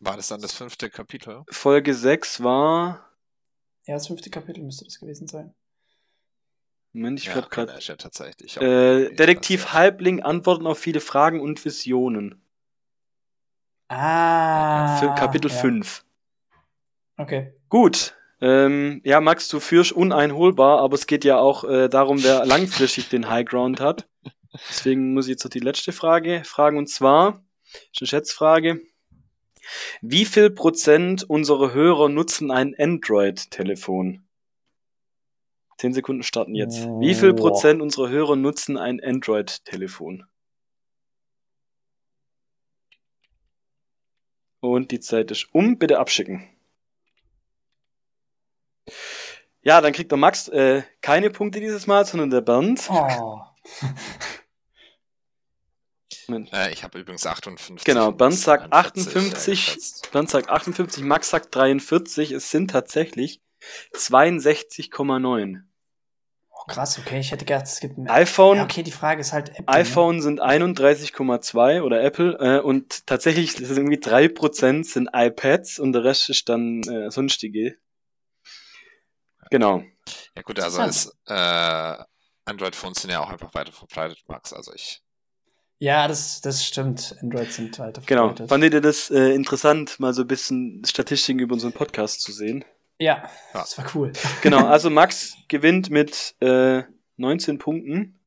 war 0.00 0.16
das 0.16 0.28
dann 0.28 0.42
das 0.42 0.52
fünfte 0.52 0.90
Kapitel? 0.90 1.42
Folge 1.50 1.94
6 1.94 2.42
war, 2.42 3.11
Ja, 3.86 3.94
das 3.94 4.06
fünfte 4.06 4.30
Kapitel 4.30 4.62
müsste 4.62 4.84
das 4.84 4.98
gewesen 4.98 5.26
sein. 5.26 5.54
Moment, 6.92 7.20
ich 7.20 7.26
ja, 7.26 7.34
hab 7.34 7.46
okay, 7.46 7.54
grad, 7.54 7.68
da 7.70 7.74
ist 7.78 7.88
ja 7.88 7.96
tatsächlich. 7.96 8.56
äh, 8.58 9.14
Detektiv 9.14 9.62
das- 9.64 9.72
Halbling 9.72 10.22
Antworten 10.22 10.66
auf 10.66 10.78
viele 10.78 11.00
Fragen 11.00 11.40
und 11.40 11.64
Visionen. 11.64 12.44
Ah. 13.88 14.98
Für 14.98 15.14
Kapitel 15.14 15.50
ja. 15.50 15.56
5. 15.56 16.04
Okay. 17.16 17.52
Gut. 17.68 18.14
Ähm, 18.40 19.00
ja, 19.04 19.20
Max, 19.20 19.48
du 19.48 19.60
führst 19.60 19.92
uneinholbar, 19.92 20.80
aber 20.80 20.94
es 20.94 21.06
geht 21.06 21.24
ja 21.24 21.38
auch 21.38 21.64
äh, 21.64 21.88
darum, 21.88 22.22
wer 22.22 22.44
langfristig 22.46 23.08
den 23.08 23.28
High 23.28 23.46
Ground 23.46 23.80
hat. 23.80 24.08
Deswegen 24.68 25.14
muss 25.14 25.26
ich 25.26 25.30
jetzt 25.30 25.44
noch 25.44 25.50
die 25.50 25.60
letzte 25.60 25.92
Frage 25.92 26.42
fragen 26.44 26.76
und 26.76 26.88
zwar, 26.88 27.42
ist 27.92 28.00
eine 28.02 28.08
Schätzfrage. 28.08 28.80
Wie 30.00 30.24
viel 30.24 30.50
Prozent 30.50 31.28
unserer 31.28 31.72
Hörer 31.72 32.08
nutzen 32.08 32.50
ein 32.50 32.74
Android-Telefon? 32.78 34.26
Zehn 35.78 35.92
Sekunden 35.92 36.22
starten 36.22 36.54
jetzt. 36.54 36.86
Wie 37.00 37.14
viel. 37.14 37.34
Prozent 37.34 37.82
unserer 37.82 38.08
Hörer 38.08 38.36
nutzen 38.36 38.76
ein 38.76 39.00
Android-Telefon? 39.02 40.24
Und 44.60 44.92
die 44.92 45.00
Zeit 45.00 45.30
ist 45.32 45.48
um. 45.52 45.78
Bitte 45.78 45.98
abschicken. 45.98 46.48
Ja, 49.62 49.80
dann 49.80 49.92
kriegt 49.92 50.10
der 50.10 50.18
Max 50.18 50.48
äh, 50.48 50.82
keine 51.00 51.30
Punkte 51.30 51.60
dieses 51.60 51.86
Mal, 51.86 52.04
sondern 52.04 52.30
der 52.30 52.40
Bernd. 52.40 52.88
Oh. 52.90 53.40
Moment. 56.32 56.52
Äh, 56.52 56.72
ich 56.72 56.82
habe 56.84 56.98
übrigens 56.98 57.26
58. 57.26 57.84
Genau, 57.84 58.12
Bernd 58.12 58.34
sagt 58.34 58.72
41, 58.72 59.16
58. 59.16 59.48
äh, 59.48 59.50
geschätzt. 59.50 60.12
Bernd 60.12 60.30
sagt 60.30 60.48
58, 60.48 61.04
Max 61.04 61.30
sagt 61.30 61.54
43. 61.54 62.32
Es 62.32 62.50
sind 62.50 62.70
tatsächlich 62.70 63.40
62,9. 63.94 65.62
Oh, 66.50 66.64
krass, 66.66 66.98
okay. 66.98 67.20
Ich 67.20 67.32
hätte 67.32 67.44
gedacht, 67.44 67.66
es 67.66 67.80
gibt 67.80 67.98
ein 67.98 68.08
iPhone. 68.08 68.56
Ja, 68.56 68.64
okay, 68.64 68.82
die 68.82 68.92
Frage 68.92 69.20
ist 69.20 69.32
halt 69.32 69.50
Apple. 69.50 69.68
iPhone 69.68 70.16
ne? 70.16 70.22
sind 70.22 70.40
31,2 70.40 71.82
oder 71.82 72.02
Apple 72.02 72.36
äh, 72.38 72.60
und 72.60 73.06
tatsächlich 73.06 73.52
sind 73.52 73.76
irgendwie 73.76 73.98
3% 73.98 74.84
sind 74.84 75.08
iPads 75.12 75.78
und 75.78 75.92
der 75.92 76.04
Rest 76.04 76.30
ist 76.30 76.48
dann 76.48 76.82
äh, 76.82 77.10
sonstige. 77.10 77.78
Genau. 79.50 79.82
Ja 80.34 80.42
gut, 80.42 80.58
also 80.60 80.82
ist, 80.82 81.14
äh, 81.26 81.96
Android-Phones 82.44 83.02
sind 83.02 83.10
ja 83.10 83.20
auch 83.20 83.30
einfach 83.30 83.52
weiter 83.54 83.72
verbreitet, 83.72 84.22
Max. 84.26 84.52
Also 84.52 84.72
ich. 84.72 85.02
Ja, 85.82 86.06
das, 86.06 86.40
das 86.40 86.64
stimmt. 86.64 87.16
Android 87.20 87.52
sind 87.52 87.76
weiter 87.80 88.02
genau. 88.06 88.34
Genau. 88.34 88.46
Fandet 88.46 88.72
ihr 88.72 88.80
das 88.80 89.10
äh, 89.10 89.34
interessant, 89.34 89.98
mal 89.98 90.14
so 90.14 90.22
ein 90.22 90.28
bisschen 90.28 90.84
Statistiken 90.86 91.40
über 91.40 91.54
unseren 91.54 91.72
Podcast 91.72 92.20
zu 92.20 92.30
sehen? 92.30 92.64
Ja, 93.00 93.28
das 93.52 93.76
war 93.78 93.86
cool. 93.96 94.12
Genau, 94.42 94.64
also 94.64 94.90
Max 94.90 95.34
gewinnt 95.48 95.90
mit 95.90 96.36
äh, 96.38 96.84
19 97.16 97.58
Punkten. 97.58 98.20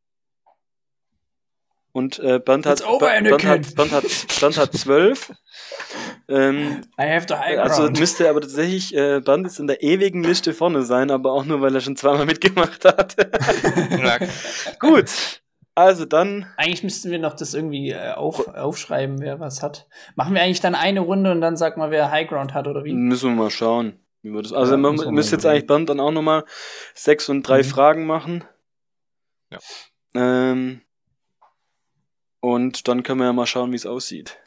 Und 1.93 2.19
äh, 2.19 2.39
Bernd, 2.39 2.65
hat, 2.65 2.83
Bernd, 2.99 3.45
hat, 3.45 3.75
Bernd, 3.75 3.91
hat, 3.93 4.03
Bernd 4.37 4.57
hat 4.57 4.73
12. 4.73 5.31
ähm, 6.27 6.81
I 6.99 7.03
have 7.03 7.25
the 7.29 7.35
high 7.35 7.57
also 7.57 7.89
müsste 7.89 8.29
aber 8.29 8.41
tatsächlich 8.41 8.93
äh, 8.93 9.21
Bernd 9.21 9.45
jetzt 9.45 9.61
in 9.61 9.67
der 9.67 9.81
ewigen 9.81 10.25
Liste 10.25 10.53
vorne 10.53 10.83
sein, 10.83 11.09
aber 11.09 11.31
auch 11.31 11.45
nur, 11.45 11.61
weil 11.61 11.73
er 11.73 11.79
schon 11.79 11.95
zweimal 11.95 12.25
mitgemacht 12.25 12.83
hat. 12.83 13.15
Gut. 14.81 15.39
Also 15.75 16.05
dann. 16.05 16.45
Eigentlich 16.55 16.83
müssten 16.83 17.11
wir 17.11 17.19
noch 17.19 17.33
das 17.33 17.53
irgendwie 17.53 17.91
äh, 17.91 18.13
auf, 18.13 18.47
aufschreiben, 18.47 19.19
wer 19.19 19.41
was 19.41 19.61
hat. 19.61 19.87
Machen 20.15 20.33
wir 20.33 20.41
eigentlich 20.41 20.61
dann 20.61 20.73
eine 20.73 21.01
Runde 21.01 21.31
und 21.31 21.41
dann 21.41 21.57
sagt 21.57 21.77
mal, 21.77 21.91
wer 21.91 22.11
High 22.11 22.29
Ground 22.29 22.53
hat 22.53 22.67
oder 22.67 22.85
wie? 22.85 22.93
Müssen 22.93 23.31
wir 23.31 23.43
mal 23.43 23.51
schauen. 23.51 23.99
Wie 24.21 24.31
wir 24.31 24.41
das, 24.41 24.53
also 24.53 24.71
ja, 24.71 24.77
man 24.77 24.95
müsste 25.13 25.35
jetzt 25.35 25.45
eigentlich 25.45 25.67
Bernd 25.67 25.89
dann 25.89 25.99
auch 25.99 26.11
nochmal 26.11 26.45
sechs 26.95 27.29
und 27.29 27.43
drei 27.43 27.59
mhm. 27.59 27.63
Fragen 27.65 28.05
machen. 28.07 28.43
Ja. 29.51 29.59
Ähm, 30.15 30.81
und 32.39 32.87
dann 32.87 33.03
können 33.03 33.19
wir 33.19 33.25
ja 33.25 33.33
mal 33.33 33.45
schauen, 33.45 33.71
wie 33.71 33.75
es 33.75 33.85
aussieht. 33.85 34.37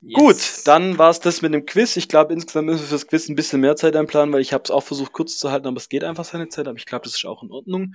Yes. 0.00 0.14
Gut, 0.14 0.66
dann 0.66 0.96
war 0.96 1.10
es 1.10 1.20
das 1.20 1.42
mit 1.42 1.52
dem 1.52 1.66
Quiz. 1.66 1.96
Ich 1.96 2.08
glaube, 2.08 2.32
insgesamt 2.32 2.66
müssen 2.66 2.80
wir 2.80 2.88
fürs 2.88 3.06
Quiz 3.06 3.28
ein 3.28 3.36
bisschen 3.36 3.60
mehr 3.60 3.76
Zeit 3.76 3.94
einplanen, 3.94 4.32
weil 4.32 4.40
ich 4.40 4.54
habe 4.54 4.64
es 4.64 4.70
auch 4.70 4.82
versucht 4.82 5.12
kurz 5.12 5.36
zu 5.36 5.50
halten, 5.50 5.66
aber 5.66 5.76
es 5.76 5.90
geht 5.90 6.02
einfach 6.02 6.24
seine 6.24 6.48
Zeit. 6.48 6.66
Aber 6.66 6.78
ich 6.78 6.86
glaube, 6.86 7.04
das 7.04 7.14
ist 7.14 7.24
auch 7.26 7.42
in 7.42 7.52
Ordnung. 7.52 7.94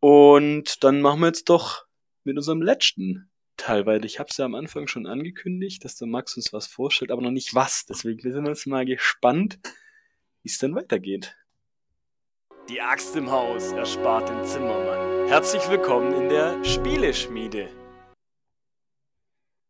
Und 0.00 0.84
dann 0.84 1.00
machen 1.00 1.20
wir 1.20 1.28
jetzt 1.28 1.48
doch 1.48 1.86
mit 2.24 2.36
unserem 2.36 2.62
letzten 2.62 3.30
Teil, 3.56 3.86
weil 3.86 4.04
ich 4.04 4.18
habe 4.18 4.28
es 4.30 4.36
ja 4.36 4.44
am 4.44 4.54
Anfang 4.54 4.86
schon 4.86 5.06
angekündigt, 5.06 5.84
dass 5.84 5.96
der 5.96 6.08
Max 6.08 6.36
uns 6.36 6.52
was 6.52 6.66
vorstellt, 6.66 7.10
aber 7.10 7.22
noch 7.22 7.30
nicht 7.30 7.54
was. 7.54 7.86
Deswegen 7.86 8.20
sind 8.20 8.44
wir 8.44 8.50
jetzt 8.50 8.66
mal 8.66 8.84
gespannt, 8.84 9.58
wie 10.42 10.48
es 10.48 10.58
dann 10.58 10.74
weitergeht. 10.74 11.36
Die 12.68 12.80
Axt 12.80 13.14
im 13.16 13.30
Haus 13.30 13.72
erspart 13.72 14.28
den 14.28 14.44
Zimmermann. 14.44 15.28
Herzlich 15.28 15.68
willkommen 15.70 16.12
in 16.12 16.28
der 16.28 16.62
Spieleschmiede. 16.64 17.68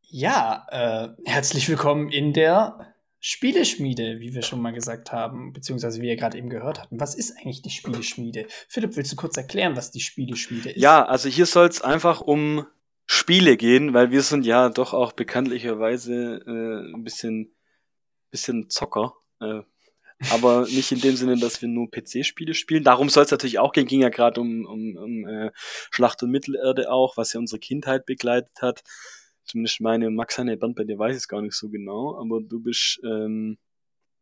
Ja, 0.03 0.66
äh, 0.70 1.09
herzlich 1.24 1.68
willkommen 1.68 2.11
in 2.11 2.33
der 2.33 2.95
Spieleschmiede, 3.29 4.20
wie 4.20 4.35
wir 4.35 4.43
schon 4.43 4.62
mal 4.62 4.70
gesagt 4.70 5.11
haben, 5.11 5.53
beziehungsweise 5.53 6.01
wie 6.01 6.07
ihr 6.07 6.14
gerade 6.14 6.39
eben 6.39 6.49
gehört 6.49 6.81
hatten. 6.81 7.01
Was 7.01 7.16
ist 7.16 7.37
eigentlich 7.37 7.61
die 7.61 7.70
Spieleschmiede? 7.70 8.47
Philipp, 8.68 8.95
willst 8.95 9.11
du 9.11 9.16
kurz 9.16 9.37
erklären, 9.37 9.74
was 9.74 9.91
die 9.91 9.99
Spieleschmiede 9.99 10.70
ist? 10.70 10.81
Ja, 10.81 11.05
also 11.05 11.29
hier 11.29 11.47
soll 11.47 11.66
es 11.66 11.83
einfach 11.83 12.20
um 12.20 12.66
Spiele 13.05 13.57
gehen, 13.57 13.95
weil 13.95 14.12
wir 14.12 14.22
sind 14.22 14.47
ja 14.47 14.68
doch 14.68 14.95
auch 14.95 15.11
bekanntlicherweise 15.11 16.41
äh, 16.47 16.95
ein 16.95 17.03
bisschen, 17.03 17.53
bisschen 18.31 18.70
Zocker. 18.70 19.14
Äh, 19.41 19.62
aber 20.31 20.68
nicht 20.68 20.93
in 20.93 21.01
dem 21.01 21.16
Sinne, 21.16 21.37
dass 21.37 21.61
wir 21.61 21.68
nur 21.68 21.91
PC-Spiele 21.91 22.55
spielen. 22.55 22.85
Darum 22.85 23.09
soll 23.09 23.24
es 23.24 23.33
natürlich 23.33 23.59
auch 23.59 23.72
gehen, 23.72 23.89
ging 23.89 24.03
ja 24.03 24.09
gerade 24.09 24.41
um, 24.41 24.64
um, 24.66 24.97
um 24.97 25.27
äh, 25.27 25.51
Schlacht 25.91 26.22
und 26.22 26.31
Mittelerde 26.31 26.93
auch, 26.93 27.16
was 27.16 27.33
ja 27.33 27.41
unsere 27.41 27.59
Kindheit 27.59 28.07
begleitet 28.07 28.62
hat. 28.62 28.85
Zumindest 29.47 29.80
meine 29.80 30.11
Max 30.11 30.38
eine 30.38 30.57
Band 30.57 30.76
bei 30.76 30.84
dir 30.84 30.99
weiß 30.99 31.12
ich 31.12 31.22
es 31.22 31.28
gar 31.28 31.42
nicht 31.42 31.55
so 31.55 31.68
genau, 31.68 32.18
aber 32.20 32.40
du 32.40 32.61
bist 32.61 33.01
ähm, 33.05 33.59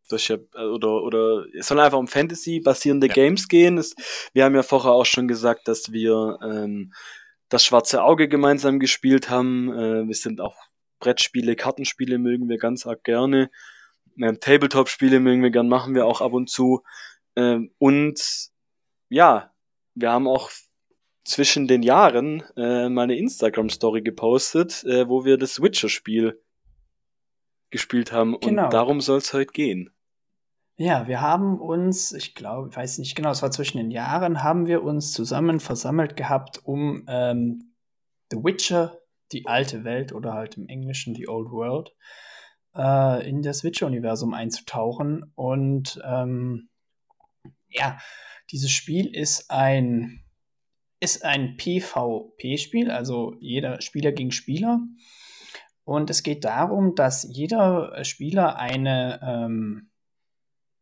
das 0.08 0.28
ja, 0.28 0.36
oder, 0.54 1.02
oder 1.02 1.46
es 1.58 1.68
soll 1.68 1.80
einfach 1.80 1.98
um 1.98 2.08
Fantasy 2.08 2.60
basierende 2.60 3.06
ja. 3.08 3.14
Games 3.14 3.48
gehen. 3.48 3.78
Es, 3.78 3.94
wir 4.32 4.44
haben 4.44 4.54
ja 4.54 4.62
vorher 4.62 4.92
auch 4.92 5.06
schon 5.06 5.28
gesagt, 5.28 5.66
dass 5.68 5.92
wir 5.92 6.38
ähm, 6.42 6.92
das 7.48 7.64
Schwarze 7.64 8.02
Auge 8.02 8.28
gemeinsam 8.28 8.80
gespielt 8.80 9.30
haben. 9.30 9.72
Äh, 9.72 10.06
wir 10.06 10.14
sind 10.14 10.40
auch 10.40 10.56
Brettspiele, 11.00 11.56
Kartenspiele 11.56 12.18
mögen 12.18 12.48
wir 12.48 12.58
ganz 12.58 12.86
arg 12.86 13.04
gerne. 13.04 13.50
Ähm, 14.20 14.38
Tabletop-Spiele 14.40 15.20
mögen 15.20 15.42
wir 15.42 15.50
gern, 15.50 15.68
machen 15.68 15.94
wir 15.94 16.06
auch 16.06 16.20
ab 16.20 16.32
und 16.32 16.50
zu. 16.50 16.82
Ähm, 17.36 17.72
und 17.78 18.50
ja, 19.08 19.52
wir 19.94 20.10
haben 20.10 20.28
auch 20.28 20.50
zwischen 21.24 21.66
den 21.66 21.82
Jahren 21.82 22.42
äh, 22.56 22.88
meine 22.88 23.16
Instagram-Story 23.16 24.02
gepostet, 24.02 24.84
äh, 24.84 25.08
wo 25.08 25.24
wir 25.24 25.38
das 25.38 25.60
Witcher-Spiel 25.60 26.40
gespielt 27.70 28.12
haben. 28.12 28.38
Genau. 28.40 28.64
Und 28.64 28.72
darum 28.72 29.00
soll 29.00 29.18
es 29.18 29.32
heute 29.32 29.52
gehen. 29.52 29.90
Ja, 30.76 31.06
wir 31.06 31.20
haben 31.20 31.60
uns, 31.60 32.12
ich 32.12 32.34
glaube, 32.34 32.68
ich 32.70 32.76
weiß 32.76 32.98
nicht 32.98 33.14
genau, 33.14 33.30
es 33.30 33.42
war 33.42 33.52
zwischen 33.52 33.78
den 33.78 33.92
Jahren, 33.92 34.42
haben 34.42 34.66
wir 34.66 34.82
uns 34.82 35.12
zusammen 35.12 35.60
versammelt 35.60 36.16
gehabt, 36.16 36.60
um 36.64 37.04
ähm, 37.06 37.74
The 38.30 38.38
Witcher, 38.38 38.98
die 39.30 39.46
alte 39.46 39.84
Welt 39.84 40.12
oder 40.12 40.32
halt 40.32 40.56
im 40.56 40.66
Englischen 40.66 41.14
die 41.14 41.28
Old 41.28 41.50
World, 41.50 41.94
äh, 42.74 43.28
in 43.28 43.42
das 43.42 43.62
Witcher-Universum 43.62 44.34
einzutauchen. 44.34 45.32
Und 45.36 46.00
ähm, 46.04 46.68
ja, 47.68 47.98
dieses 48.50 48.72
Spiel 48.72 49.14
ist 49.14 49.52
ein, 49.52 50.23
ist 51.04 51.24
ein 51.24 51.56
PvP-Spiel, 51.58 52.90
also 52.90 53.36
jeder 53.38 53.80
Spieler 53.82 54.10
gegen 54.10 54.32
Spieler. 54.32 54.80
Und 55.84 56.08
es 56.08 56.22
geht 56.22 56.44
darum, 56.44 56.94
dass 56.94 57.28
jeder 57.30 58.02
Spieler 58.04 58.56
eine, 58.56 59.20
ähm, 59.22 59.90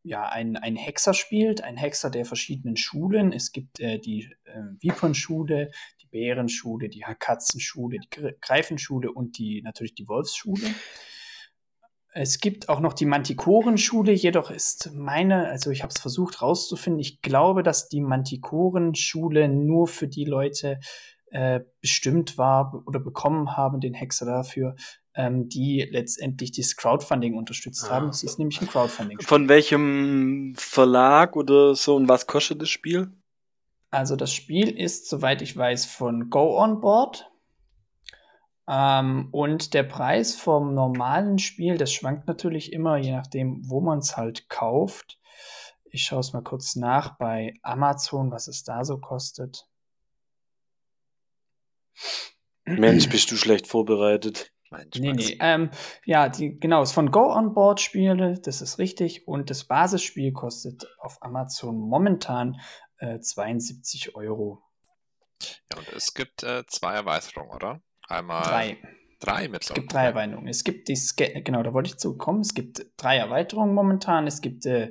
ja, 0.04 0.28
ein, 0.28 0.56
ein 0.56 0.76
Hexer 0.76 1.12
spielt, 1.12 1.62
ein 1.62 1.76
Hexer 1.76 2.08
der 2.08 2.24
verschiedenen 2.24 2.76
Schulen. 2.76 3.32
Es 3.32 3.50
gibt 3.50 3.80
äh, 3.80 3.98
die 3.98 4.32
äh, 4.44 4.60
Vipern-Schule, 4.80 5.72
die 6.00 6.06
Bärenschule, 6.06 6.88
die 6.88 7.04
Katzenschule, 7.18 7.98
die 7.98 8.36
Greifenschule 8.40 9.10
und 9.10 9.38
die 9.38 9.60
natürlich 9.62 9.94
die 9.94 10.06
Wolfsschule. 10.06 10.72
Es 12.14 12.40
gibt 12.40 12.68
auch 12.68 12.80
noch 12.80 12.92
die 12.92 13.06
Mantikorenschule, 13.06 14.12
jedoch 14.12 14.50
ist 14.50 14.92
meine, 14.94 15.48
also 15.48 15.70
ich 15.70 15.82
habe 15.82 15.92
es 15.94 16.00
versucht 16.00 16.42
rauszufinden, 16.42 17.00
ich 17.00 17.22
glaube, 17.22 17.62
dass 17.62 17.88
die 17.88 18.02
Mantikorenschule 18.02 19.48
nur 19.48 19.88
für 19.88 20.08
die 20.08 20.26
Leute 20.26 20.78
äh, 21.30 21.60
bestimmt 21.80 22.36
war 22.36 22.82
oder 22.86 23.00
bekommen 23.00 23.56
haben, 23.56 23.80
den 23.80 23.94
Hexer 23.94 24.26
dafür, 24.26 24.76
ähm, 25.14 25.48
die 25.48 25.88
letztendlich 25.90 26.52
das 26.52 26.76
Crowdfunding 26.76 27.34
unterstützt 27.34 27.86
ah. 27.88 27.94
haben. 27.94 28.08
Es 28.10 28.22
ist 28.22 28.38
nämlich 28.38 28.60
ein 28.60 28.68
Crowdfunding. 28.68 29.16
-Spiel. 29.18 29.26
Von 29.26 29.48
welchem 29.48 30.54
Verlag 30.56 31.34
oder 31.34 31.74
so 31.74 31.96
und 31.96 32.08
was 32.08 32.26
kostet 32.26 32.60
das 32.60 32.68
Spiel? 32.68 33.10
Also 33.90 34.16
das 34.16 34.34
Spiel 34.34 34.68
ist, 34.68 35.08
soweit 35.08 35.40
ich 35.40 35.56
weiß, 35.56 35.86
von 35.86 36.28
Go 36.28 36.58
On 36.58 36.80
Board. 36.80 37.31
Ähm, 38.68 39.28
und 39.32 39.74
der 39.74 39.82
Preis 39.82 40.36
vom 40.36 40.74
normalen 40.74 41.38
Spiel, 41.38 41.78
das 41.78 41.92
schwankt 41.92 42.26
natürlich 42.28 42.72
immer, 42.72 42.96
je 42.96 43.12
nachdem, 43.12 43.68
wo 43.68 43.80
man 43.80 43.98
es 43.98 44.16
halt 44.16 44.48
kauft. 44.48 45.18
Ich 45.84 46.04
schaue 46.04 46.20
es 46.20 46.32
mal 46.32 46.42
kurz 46.42 46.76
nach 46.76 47.18
bei 47.18 47.54
Amazon, 47.62 48.30
was 48.30 48.48
es 48.48 48.62
da 48.62 48.84
so 48.84 48.98
kostet. 48.98 49.66
Mensch, 52.64 53.08
bist 53.08 53.30
du 53.30 53.36
schlecht 53.36 53.66
vorbereitet. 53.66 54.52
Nee, 54.96 55.12
nee. 55.12 55.36
Ähm, 55.40 55.70
ja, 56.06 56.30
die, 56.30 56.58
genau, 56.58 56.82
ist 56.82 56.92
von 56.92 57.10
Go 57.10 57.30
On 57.30 57.52
Board 57.52 57.80
Spiele, 57.80 58.38
das 58.40 58.62
ist 58.62 58.78
richtig. 58.78 59.28
Und 59.28 59.50
das 59.50 59.64
Basisspiel 59.64 60.32
kostet 60.32 60.86
auf 60.98 61.22
Amazon 61.22 61.76
momentan 61.78 62.58
äh, 62.96 63.20
72 63.20 64.14
Euro. 64.14 64.62
Ja, 65.70 65.78
und 65.78 65.88
es 65.94 66.14
gibt 66.14 66.42
äh, 66.42 66.64
zwei 66.68 66.94
Erweiterungen, 66.94 67.50
oder? 67.50 67.82
Einmal. 68.12 68.42
Drei. 68.42 68.78
Drei 69.20 69.48
mittlerweile. 69.48 69.58
Es 69.60 69.74
gibt 69.74 69.92
drei 69.92 70.04
Erweiterungen. 70.06 70.48
Es 70.48 70.64
gibt 70.64 70.88
die, 70.88 70.96
Ske 70.96 71.42
genau, 71.42 71.62
da 71.62 71.72
wollte 71.72 71.90
ich 71.90 71.96
zu 71.96 72.16
kommen. 72.16 72.40
Es 72.40 72.54
gibt 72.54 72.84
drei 72.96 73.16
Erweiterungen 73.18 73.72
momentan. 73.72 74.26
Es 74.26 74.40
gibt 74.40 74.66
äh, 74.66 74.90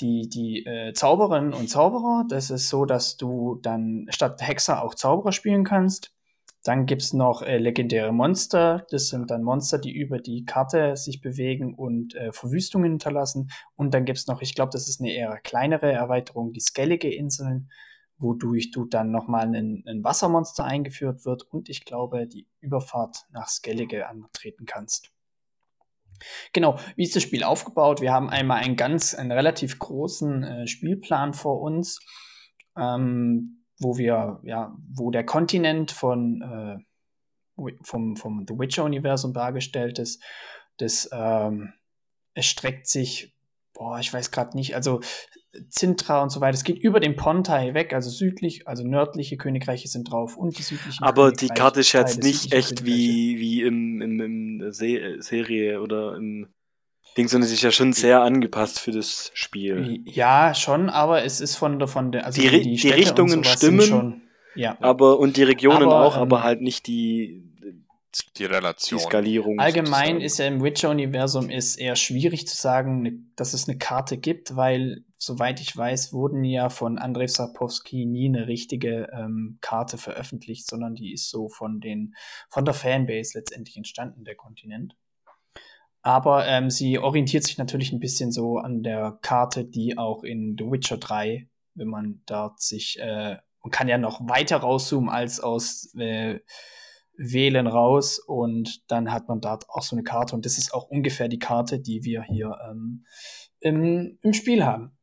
die, 0.00 0.28
die 0.28 0.66
äh, 0.66 0.92
Zauberinnen 0.92 1.54
und 1.54 1.68
Zauberer. 1.68 2.26
Das 2.28 2.50
ist 2.50 2.68
so, 2.68 2.84
dass 2.84 3.16
du 3.16 3.58
dann 3.62 4.06
statt 4.10 4.40
Hexer 4.42 4.82
auch 4.82 4.94
Zauberer 4.94 5.32
spielen 5.32 5.64
kannst. 5.64 6.12
Dann 6.62 6.84
gibt 6.86 7.02
es 7.02 7.14
noch 7.14 7.42
äh, 7.42 7.56
legendäre 7.56 8.12
Monster. 8.12 8.86
Das 8.90 9.08
sind 9.08 9.30
dann 9.30 9.42
Monster, 9.42 9.78
die 9.78 9.92
über 9.92 10.18
die 10.18 10.44
Karte 10.44 10.96
sich 10.96 11.22
bewegen 11.22 11.74
und 11.74 12.14
äh, 12.14 12.32
Verwüstungen 12.32 12.92
hinterlassen. 12.92 13.50
Und 13.76 13.94
dann 13.94 14.04
gibt 14.04 14.18
es 14.18 14.26
noch, 14.26 14.42
ich 14.42 14.54
glaube, 14.54 14.70
das 14.72 14.88
ist 14.88 15.00
eine 15.00 15.10
eher 15.10 15.38
kleinere 15.42 15.90
Erweiterung, 15.90 16.52
die 16.52 16.60
Skellige 16.60 17.12
Inseln 17.12 17.70
wodurch 18.24 18.72
du 18.72 18.84
dann 18.84 19.12
nochmal 19.12 19.54
ein, 19.54 19.84
ein 19.86 20.02
Wassermonster 20.02 20.64
eingeführt 20.64 21.24
wird 21.24 21.42
und 21.44 21.68
ich 21.68 21.84
glaube, 21.84 22.26
die 22.26 22.48
Überfahrt 22.60 23.26
nach 23.30 23.48
Skellige 23.48 24.08
antreten 24.08 24.66
kannst. 24.66 25.12
Genau, 26.52 26.78
wie 26.96 27.04
ist 27.04 27.14
das 27.14 27.22
Spiel 27.22 27.44
aufgebaut? 27.44 28.00
Wir 28.00 28.12
haben 28.12 28.30
einmal 28.30 28.62
einen 28.62 28.76
ganz, 28.76 29.14
einen 29.14 29.30
relativ 29.30 29.78
großen 29.78 30.42
äh, 30.42 30.66
Spielplan 30.66 31.34
vor 31.34 31.60
uns. 31.60 32.00
Ähm, 32.76 33.64
wo 33.78 33.98
wir, 33.98 34.40
ja, 34.44 34.76
wo 34.92 35.10
der 35.10 35.24
Kontinent 35.24 35.90
von 35.90 36.42
äh, 36.42 36.78
vom, 37.82 38.16
vom 38.16 38.44
The 38.48 38.58
Witcher-Universum 38.58 39.32
dargestellt 39.32 39.98
ist. 39.98 40.22
Das 40.78 41.08
ähm, 41.12 41.72
es 42.34 42.56
sich, 42.84 43.34
boah, 43.72 44.00
ich 44.00 44.12
weiß 44.12 44.32
gerade 44.32 44.56
nicht, 44.56 44.74
also 44.74 45.00
Zintra 45.68 46.22
und 46.22 46.30
so 46.30 46.40
weiter. 46.40 46.54
Es 46.54 46.64
geht 46.64 46.78
über 46.78 47.00
den 47.00 47.16
Pontai 47.16 47.74
weg, 47.74 47.92
also 47.92 48.10
südlich, 48.10 48.66
also 48.66 48.86
nördliche 48.86 49.36
Königreiche 49.36 49.88
sind 49.88 50.10
drauf 50.10 50.36
und 50.36 50.58
die 50.58 50.62
südlichen. 50.62 51.02
Aber 51.04 51.32
die 51.32 51.48
Karte 51.48 51.80
ist 51.80 51.92
jetzt 51.92 52.22
nicht 52.22 52.52
echt 52.52 52.84
wie, 52.84 53.38
wie 53.38 53.62
im, 53.62 54.00
im, 54.00 54.20
im 54.20 54.72
Se 54.72 55.16
Serie 55.20 55.80
oder 55.80 56.16
im 56.16 56.48
Ding, 57.16 57.28
sondern 57.28 57.48
sie 57.48 57.54
ist 57.54 57.62
ja 57.62 57.70
schon 57.70 57.92
sehr 57.92 58.22
angepasst 58.22 58.80
für 58.80 58.90
das 58.90 59.30
Spiel. 59.34 60.00
Ja, 60.04 60.54
schon, 60.54 60.90
aber 60.90 61.24
es 61.24 61.40
ist 61.40 61.54
von 61.54 61.78
der, 61.78 61.86
von 61.86 62.10
der, 62.10 62.26
also 62.26 62.40
die, 62.40 62.48
die, 62.50 62.76
die 62.76 62.90
Richtungen 62.90 63.44
stimmen, 63.44 63.82
schon, 63.82 64.22
ja. 64.56 64.76
aber, 64.80 65.20
und 65.20 65.36
die 65.36 65.44
Regionen 65.44 65.84
aber, 65.84 66.00
auch, 66.00 66.16
ähm, 66.16 66.22
aber 66.22 66.42
halt 66.42 66.60
nicht 66.60 66.86
die, 66.88 67.53
die 68.36 68.44
Relation. 68.44 68.98
Die 68.98 69.04
Skalierung. 69.04 69.58
Allgemein 69.58 69.90
sozusagen. 69.90 70.20
ist 70.20 70.38
ja 70.38 70.46
im 70.46 70.62
Witcher-Universum 70.62 71.50
ist 71.50 71.76
eher 71.76 71.96
schwierig 71.96 72.46
zu 72.46 72.56
sagen, 72.56 73.02
ne, 73.02 73.18
dass 73.36 73.54
es 73.54 73.68
eine 73.68 73.78
Karte 73.78 74.18
gibt, 74.18 74.56
weil, 74.56 75.04
soweit 75.16 75.60
ich 75.60 75.76
weiß, 75.76 76.12
wurden 76.12 76.44
ja 76.44 76.68
von 76.68 76.98
Andrzej 76.98 77.28
Sapkowski 77.28 78.06
nie 78.06 78.28
eine 78.28 78.46
richtige 78.46 79.08
ähm, 79.12 79.58
Karte 79.60 79.98
veröffentlicht, 79.98 80.66
sondern 80.66 80.94
die 80.94 81.12
ist 81.12 81.30
so 81.30 81.48
von 81.48 81.80
den, 81.80 82.14
von 82.48 82.64
der 82.64 82.74
Fanbase 82.74 83.38
letztendlich 83.38 83.76
entstanden, 83.76 84.24
der 84.24 84.36
Kontinent. 84.36 84.96
Aber 86.02 86.46
ähm, 86.46 86.68
sie 86.68 86.98
orientiert 86.98 87.44
sich 87.44 87.56
natürlich 87.56 87.90
ein 87.90 87.98
bisschen 87.98 88.30
so 88.30 88.58
an 88.58 88.82
der 88.82 89.18
Karte, 89.22 89.64
die 89.64 89.96
auch 89.96 90.22
in 90.22 90.54
The 90.58 90.70
Witcher 90.70 90.98
3, 90.98 91.48
wenn 91.74 91.88
man 91.88 92.20
dort 92.26 92.60
sich, 92.60 92.98
äh, 93.00 93.38
man 93.62 93.70
kann 93.70 93.88
ja 93.88 93.96
noch 93.96 94.20
weiter 94.28 94.58
rauszoomen 94.58 95.08
als 95.08 95.40
aus 95.40 95.94
äh, 95.94 96.40
wählen 97.16 97.66
raus 97.66 98.18
und 98.18 98.90
dann 98.90 99.12
hat 99.12 99.28
man 99.28 99.40
dort 99.40 99.68
auch 99.70 99.82
so 99.82 99.96
eine 99.96 100.02
Karte 100.02 100.34
und 100.34 100.44
das 100.44 100.58
ist 100.58 100.74
auch 100.74 100.88
ungefähr 100.88 101.28
die 101.28 101.38
Karte, 101.38 101.78
die 101.80 102.04
wir 102.04 102.22
hier 102.22 102.56
ähm, 102.68 103.04
im, 103.60 104.18
im 104.22 104.32
Spiel 104.32 104.64
haben. 104.64 104.96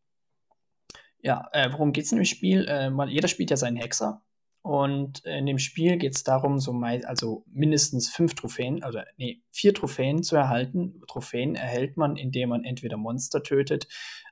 Ja, 1.22 1.48
äh, 1.54 1.72
worum 1.72 1.94
geht's 1.94 2.12
in 2.12 2.18
dem 2.18 2.26
Spiel? 2.26 2.66
Äh, 2.68 2.90
man, 2.90 3.10
jeder 3.10 3.28
spielt 3.28 3.52
ja 3.52 3.58
seinen 3.58 3.78
Hexer 3.78 4.24
und 4.64 5.26
in 5.26 5.46
dem 5.48 5.58
Spiel 5.58 5.98
geht 5.98 6.16
es 6.16 6.24
darum, 6.24 6.60
so 6.60 6.72
mei 6.72 7.04
also 7.06 7.46
mindestens 7.52 8.10
fünf 8.10 8.36
Trophäen, 8.36 8.84
also 8.84 9.00
nee, 9.18 9.42
vier 9.52 9.74
Trophäen 9.74 10.22
zu 10.22 10.36
erhalten. 10.36 11.02
Trophäen 11.08 11.56
erhält 11.56 11.98
man, 11.98 12.16
indem 12.16 12.50
man 12.50 12.64
entweder 12.64 12.98
Monster 12.98 13.42
tötet, 13.42 13.88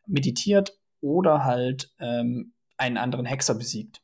meditiert 0.06 0.78
oder 1.02 1.46
halt 1.46 1.94
ähm, 2.00 2.54
einen 2.78 2.98
anderen 2.98 3.26
Hexer 3.26 3.56
besiegt. 3.56 4.02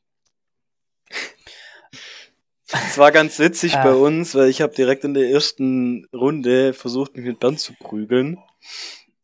Es 2.87 2.97
war 2.97 3.11
ganz 3.11 3.39
witzig 3.39 3.75
ah. 3.75 3.83
bei 3.83 3.93
uns, 3.93 4.35
weil 4.35 4.49
ich 4.49 4.61
habe 4.61 4.73
direkt 4.73 5.03
in 5.03 5.13
der 5.13 5.29
ersten 5.29 6.07
Runde 6.13 6.73
versucht, 6.73 7.15
mich 7.15 7.25
mit 7.25 7.39
Bernd 7.39 7.59
zu 7.59 7.73
prügeln. 7.73 8.37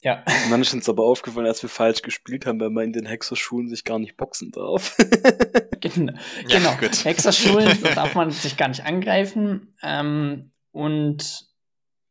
Ja. 0.04 0.24
Und 0.46 0.52
dann 0.52 0.62
ist 0.62 0.74
uns 0.74 0.90
aber 0.90 1.04
aufgefallen, 1.04 1.46
als 1.46 1.62
wir 1.62 1.70
falsch 1.70 2.02
gespielt 2.02 2.46
haben, 2.46 2.60
weil 2.60 2.72
man 2.72 2.86
in 2.86 2.94
den 2.94 3.06
Hexerschulen 3.06 3.70
sich 3.70 3.84
gar 3.84 4.00
nicht 4.00 4.18
boxen 4.18 4.52
darf. 4.52 4.98
genau. 5.80 6.14
Ja, 6.48 6.58
genau. 6.58 6.72
Hexerschulen 7.04 7.78
darf 7.96 8.16
man 8.16 8.32
sich 8.32 8.58
gar 8.58 8.68
nicht 8.68 8.84
angreifen. 8.84 9.76
Ähm, 9.84 10.52
und 10.72 11.46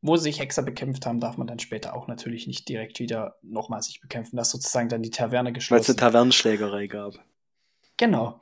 wo 0.03 0.17
sich 0.17 0.39
Hexer 0.39 0.62
bekämpft 0.62 1.05
haben, 1.05 1.21
darf 1.21 1.37
man 1.37 1.47
dann 1.47 1.59
später 1.59 1.95
auch 1.95 2.07
natürlich 2.07 2.47
nicht 2.47 2.69
direkt 2.69 3.01
wieder 3.01 3.37
nochmal 3.43 3.83
sich 3.83 4.01
bekämpfen. 4.01 4.37
Das 4.37 4.49
ist 4.49 4.53
sozusagen 4.53 4.89
dann 4.89 5.03
die 5.03 5.11
Taverne 5.11 5.53
geschlossen. 5.53 5.79
Weil 5.79 5.83
es 5.83 5.89
eine 5.89 5.97
Tavernenschlägerei 5.97 6.87
gab. 6.87 7.15
Genau. 7.97 8.41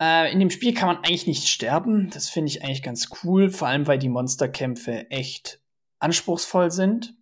Äh, 0.00 0.32
in 0.32 0.40
dem 0.40 0.50
Spiel 0.50 0.74
kann 0.74 0.88
man 0.88 0.98
eigentlich 0.98 1.26
nicht 1.26 1.48
sterben. 1.48 2.10
Das 2.10 2.28
finde 2.28 2.48
ich 2.48 2.62
eigentlich 2.62 2.82
ganz 2.82 3.08
cool, 3.22 3.50
vor 3.50 3.68
allem 3.68 3.86
weil 3.86 3.98
die 3.98 4.08
Monsterkämpfe 4.08 5.10
echt 5.10 5.60
anspruchsvoll 5.98 6.70
sind. 6.70 7.14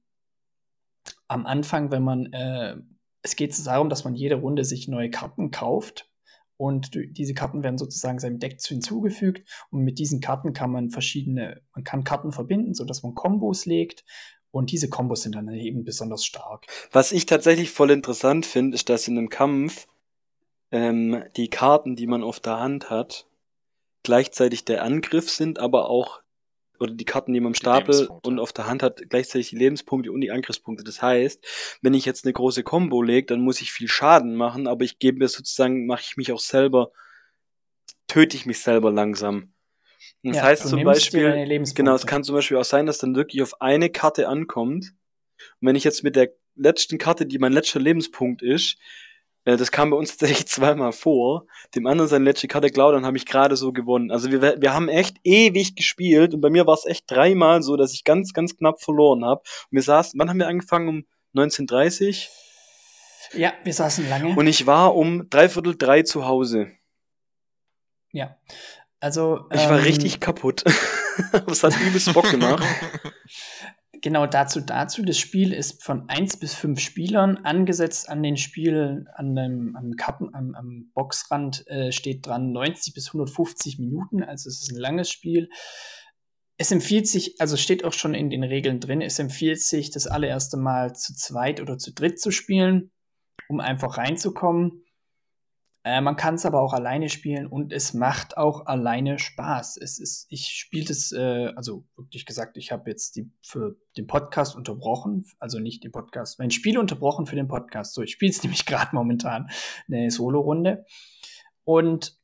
Am 1.28 1.46
Anfang, 1.46 1.90
wenn 1.90 2.02
man, 2.02 2.32
äh, 2.32 2.76
es 3.22 3.36
geht 3.36 3.54
darum, 3.66 3.88
dass 3.88 4.04
man 4.04 4.14
jede 4.14 4.36
Runde 4.36 4.64
sich 4.64 4.88
neue 4.88 5.10
Karten 5.10 5.50
kauft 5.50 6.10
und 6.56 6.90
diese 6.94 7.34
Karten 7.34 7.62
werden 7.62 7.78
sozusagen 7.78 8.18
seinem 8.18 8.38
Deck 8.38 8.60
hinzugefügt 8.60 9.48
und 9.70 9.82
mit 9.82 9.98
diesen 9.98 10.20
Karten 10.20 10.52
kann 10.52 10.70
man 10.70 10.90
verschiedene, 10.90 11.62
man 11.74 11.84
kann 11.84 12.04
Karten 12.04 12.32
verbinden, 12.32 12.74
sodass 12.74 13.02
man 13.02 13.14
Kombos 13.14 13.66
legt 13.66 14.04
und 14.50 14.70
diese 14.70 14.88
Kombos 14.88 15.22
sind 15.22 15.34
dann 15.34 15.48
eben 15.48 15.84
besonders 15.84 16.24
stark. 16.24 16.66
Was 16.92 17.12
ich 17.12 17.26
tatsächlich 17.26 17.70
voll 17.70 17.90
interessant 17.90 18.46
finde, 18.46 18.76
ist, 18.76 18.88
dass 18.88 19.08
in 19.08 19.18
einem 19.18 19.28
Kampf 19.28 19.86
ähm, 20.74 21.22
die 21.36 21.48
Karten, 21.48 21.94
die 21.94 22.08
man 22.08 22.24
auf 22.24 22.40
der 22.40 22.58
Hand 22.58 22.90
hat, 22.90 23.28
gleichzeitig 24.02 24.64
der 24.64 24.82
Angriff 24.82 25.30
sind, 25.30 25.60
aber 25.60 25.88
auch, 25.88 26.20
oder 26.80 26.92
die 26.92 27.04
Karten, 27.04 27.32
die 27.32 27.38
man 27.38 27.50
im 27.50 27.54
Stapel 27.54 28.08
und 28.24 28.40
auf 28.40 28.52
der 28.52 28.66
Hand 28.66 28.82
hat, 28.82 29.08
gleichzeitig 29.08 29.50
die 29.50 29.56
Lebenspunkte 29.56 30.10
und 30.10 30.20
die 30.20 30.32
Angriffspunkte. 30.32 30.82
Das 30.82 31.00
heißt, 31.00 31.78
wenn 31.80 31.94
ich 31.94 32.04
jetzt 32.04 32.24
eine 32.24 32.32
große 32.32 32.64
Combo 32.64 33.02
lege, 33.02 33.26
dann 33.26 33.40
muss 33.40 33.60
ich 33.60 33.70
viel 33.70 33.86
Schaden 33.86 34.34
machen, 34.34 34.66
aber 34.66 34.84
ich 34.84 34.98
gebe 34.98 35.18
mir 35.18 35.28
sozusagen, 35.28 35.86
mache 35.86 36.02
ich 36.02 36.16
mich 36.16 36.32
auch 36.32 36.40
selber, 36.40 36.90
töte 38.08 38.36
ich 38.36 38.44
mich 38.44 38.58
selber 38.58 38.90
langsam. 38.90 39.54
Und 40.24 40.30
das 40.30 40.38
ja, 40.38 40.42
heißt 40.42 40.68
zum 40.68 40.82
Beispiel, 40.82 41.46
genau, 41.74 41.94
es 41.94 42.06
kann 42.06 42.24
zum 42.24 42.34
Beispiel 42.34 42.56
auch 42.56 42.64
sein, 42.64 42.86
dass 42.86 42.98
dann 42.98 43.14
wirklich 43.14 43.42
auf 43.42 43.60
eine 43.60 43.90
Karte 43.90 44.28
ankommt. 44.28 44.92
Und 45.60 45.68
wenn 45.68 45.76
ich 45.76 45.84
jetzt 45.84 46.02
mit 46.02 46.16
der 46.16 46.32
letzten 46.56 46.98
Karte, 46.98 47.26
die 47.26 47.38
mein 47.38 47.52
letzter 47.52 47.78
Lebenspunkt 47.78 48.42
ist, 48.42 48.76
das 49.44 49.70
kam 49.70 49.90
bei 49.90 49.96
uns 49.96 50.16
tatsächlich 50.16 50.46
zweimal 50.48 50.92
vor. 50.92 51.46
Dem 51.74 51.86
anderen 51.86 52.08
seine 52.08 52.24
letzte 52.24 52.48
Karte 52.48 52.70
klaut, 52.70 52.94
dann 52.94 53.06
habe 53.06 53.16
ich 53.16 53.26
gerade 53.26 53.56
so 53.56 53.72
gewonnen. 53.72 54.10
Also 54.10 54.30
wir, 54.30 54.60
wir 54.60 54.72
haben 54.72 54.88
echt 54.88 55.18
ewig 55.22 55.76
gespielt 55.76 56.34
und 56.34 56.40
bei 56.40 56.50
mir 56.50 56.66
war 56.66 56.74
es 56.74 56.86
echt 56.86 57.10
dreimal 57.10 57.62
so, 57.62 57.76
dass 57.76 57.92
ich 57.92 58.04
ganz, 58.04 58.32
ganz 58.32 58.56
knapp 58.56 58.80
verloren 58.80 59.24
habe. 59.24 59.40
Und 59.40 59.76
wir 59.76 59.82
saßen, 59.82 60.18
wann 60.18 60.30
haben 60.30 60.38
wir 60.38 60.48
angefangen? 60.48 60.88
Um 60.88 61.04
19.30 61.34 62.28
Ja, 63.32 63.52
wir 63.64 63.74
saßen 63.74 64.08
lange. 64.08 64.36
Und 64.36 64.46
ich 64.46 64.66
war 64.66 64.94
um 64.94 65.28
dreiviertel 65.28 65.76
drei 65.76 66.02
zu 66.02 66.26
Hause. 66.26 66.70
Ja. 68.12 68.36
Also. 69.00 69.46
Ich 69.52 69.68
war 69.68 69.78
ähm, 69.78 69.84
richtig 69.84 70.20
kaputt. 70.20 70.64
das 71.46 71.62
hat 71.62 71.78
übelst 71.80 72.12
Bock 72.14 72.30
gemacht. 72.30 72.64
Genau 74.04 74.26
dazu, 74.26 74.60
dazu. 74.60 75.02
Das 75.02 75.16
Spiel 75.16 75.54
ist 75.54 75.82
von 75.82 76.10
1 76.10 76.36
bis 76.36 76.52
5 76.52 76.78
Spielern 76.78 77.38
angesetzt 77.38 78.10
an 78.10 78.22
den 78.22 78.36
Spielen, 78.36 79.08
an 79.14 79.34
dem 79.34 79.74
am 79.76 79.92
Karten, 79.96 80.28
am, 80.34 80.54
am 80.54 80.90
Boxrand 80.92 81.66
äh, 81.68 81.90
steht 81.90 82.26
dran 82.26 82.52
90 82.52 82.92
bis 82.92 83.06
150 83.06 83.78
Minuten, 83.78 84.22
also 84.22 84.50
es 84.50 84.60
ist 84.60 84.72
ein 84.72 84.78
langes 84.78 85.08
Spiel. 85.08 85.48
Es 86.58 86.70
empfiehlt 86.70 87.08
sich, 87.08 87.40
also 87.40 87.56
steht 87.56 87.82
auch 87.82 87.94
schon 87.94 88.12
in 88.12 88.28
den 88.28 88.44
Regeln 88.44 88.78
drin, 88.78 89.00
es 89.00 89.18
empfiehlt 89.18 89.62
sich, 89.62 89.90
das 89.90 90.06
allererste 90.06 90.58
Mal 90.58 90.94
zu 90.94 91.14
zweit 91.14 91.62
oder 91.62 91.78
zu 91.78 91.94
dritt 91.94 92.20
zu 92.20 92.30
spielen, 92.30 92.90
um 93.48 93.58
einfach 93.58 93.96
reinzukommen. 93.96 94.83
Äh, 95.86 96.00
man 96.00 96.16
kann 96.16 96.36
es 96.36 96.46
aber 96.46 96.62
auch 96.62 96.72
alleine 96.72 97.10
spielen 97.10 97.46
und 97.46 97.70
es 97.70 97.92
macht 97.92 98.38
auch 98.38 98.64
alleine 98.64 99.18
Spaß. 99.18 99.76
Es 99.76 99.98
ist, 99.98 100.26
ich 100.30 100.46
spiele 100.46 100.86
das, 100.86 101.12
äh, 101.12 101.52
also 101.56 101.84
wirklich 101.96 102.24
gesagt, 102.24 102.56
ich 102.56 102.72
habe 102.72 102.90
jetzt 102.90 103.16
die 103.16 103.30
für 103.42 103.76
den 103.98 104.06
Podcast 104.06 104.56
unterbrochen, 104.56 105.26
also 105.38 105.58
nicht 105.58 105.84
den 105.84 105.92
Podcast, 105.92 106.38
mein 106.38 106.50
Spiel 106.50 106.78
unterbrochen 106.78 107.26
für 107.26 107.36
den 107.36 107.48
Podcast. 107.48 107.92
So, 107.92 108.02
ich 108.02 108.12
spiele 108.12 108.30
es 108.30 108.42
nämlich 108.42 108.64
gerade 108.64 108.96
momentan 108.96 109.50
eine 109.86 110.10
Solo-Runde. 110.10 110.86
Und 111.64 112.18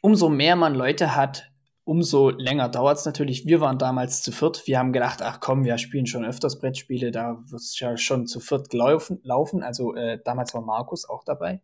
umso 0.00 0.28
mehr 0.28 0.54
man 0.54 0.76
Leute 0.76 1.16
hat, 1.16 1.50
umso 1.82 2.30
länger 2.30 2.68
dauert 2.68 2.98
es 2.98 3.06
natürlich. 3.06 3.46
Wir 3.46 3.60
waren 3.60 3.78
damals 3.78 4.22
zu 4.22 4.30
viert. 4.30 4.68
Wir 4.68 4.78
haben 4.78 4.92
gedacht, 4.92 5.20
ach 5.22 5.40
komm, 5.40 5.64
wir 5.64 5.78
spielen 5.78 6.06
schon 6.06 6.24
öfters 6.24 6.60
Brettspiele, 6.60 7.10
da 7.10 7.42
wird 7.46 7.60
es 7.60 7.76
ja 7.80 7.96
schon 7.96 8.28
zu 8.28 8.38
viert 8.38 8.72
laufen. 8.72 9.18
laufen. 9.24 9.64
Also 9.64 9.96
äh, 9.96 10.20
damals 10.24 10.54
war 10.54 10.62
Markus 10.62 11.08
auch 11.08 11.24
dabei 11.24 11.60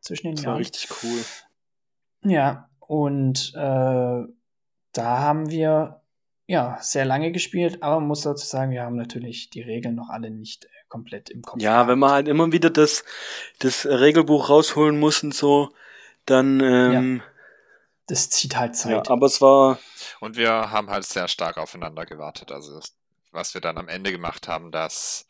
zwischen 0.00 0.26
den 0.28 0.36
das 0.36 0.44
Jahren. 0.44 0.54
war 0.54 0.60
richtig 0.60 0.88
cool. 1.02 1.24
Ja, 2.22 2.68
und 2.80 3.52
äh, 3.54 4.22
da 4.92 5.18
haben 5.18 5.50
wir 5.50 6.02
ja 6.46 6.78
sehr 6.80 7.04
lange 7.04 7.30
gespielt, 7.30 7.82
aber 7.82 8.00
man 8.00 8.08
muss 8.08 8.22
dazu 8.22 8.46
sagen, 8.46 8.72
wir 8.72 8.82
haben 8.82 8.96
natürlich 8.96 9.50
die 9.50 9.60
Regeln 9.60 9.94
noch 9.94 10.08
alle 10.08 10.30
nicht 10.30 10.64
äh, 10.64 10.68
komplett 10.88 11.30
im 11.30 11.42
Kopf. 11.42 11.60
Ja, 11.60 11.74
gehabt. 11.74 11.90
wenn 11.90 11.98
man 11.98 12.10
halt 12.10 12.28
immer 12.28 12.50
wieder 12.52 12.70
das, 12.70 13.04
das 13.58 13.86
Regelbuch 13.86 14.48
rausholen 14.48 14.98
muss 14.98 15.22
und 15.22 15.34
so, 15.34 15.74
dann 16.24 16.60
ähm, 16.60 17.16
ja. 17.18 17.24
das 18.06 18.30
zieht 18.30 18.56
halt 18.56 18.76
Zeit. 18.76 19.06
Ja, 19.06 19.12
aber 19.12 19.26
es 19.26 19.40
war. 19.40 19.78
Und 20.20 20.36
wir 20.36 20.50
haben 20.50 20.90
halt 20.90 21.04
sehr 21.04 21.28
stark 21.28 21.58
aufeinander 21.58 22.06
gewartet. 22.06 22.50
Also 22.50 22.80
was 23.30 23.54
wir 23.54 23.60
dann 23.60 23.78
am 23.78 23.88
Ende 23.88 24.10
gemacht 24.10 24.48
haben, 24.48 24.70
dass 24.70 25.26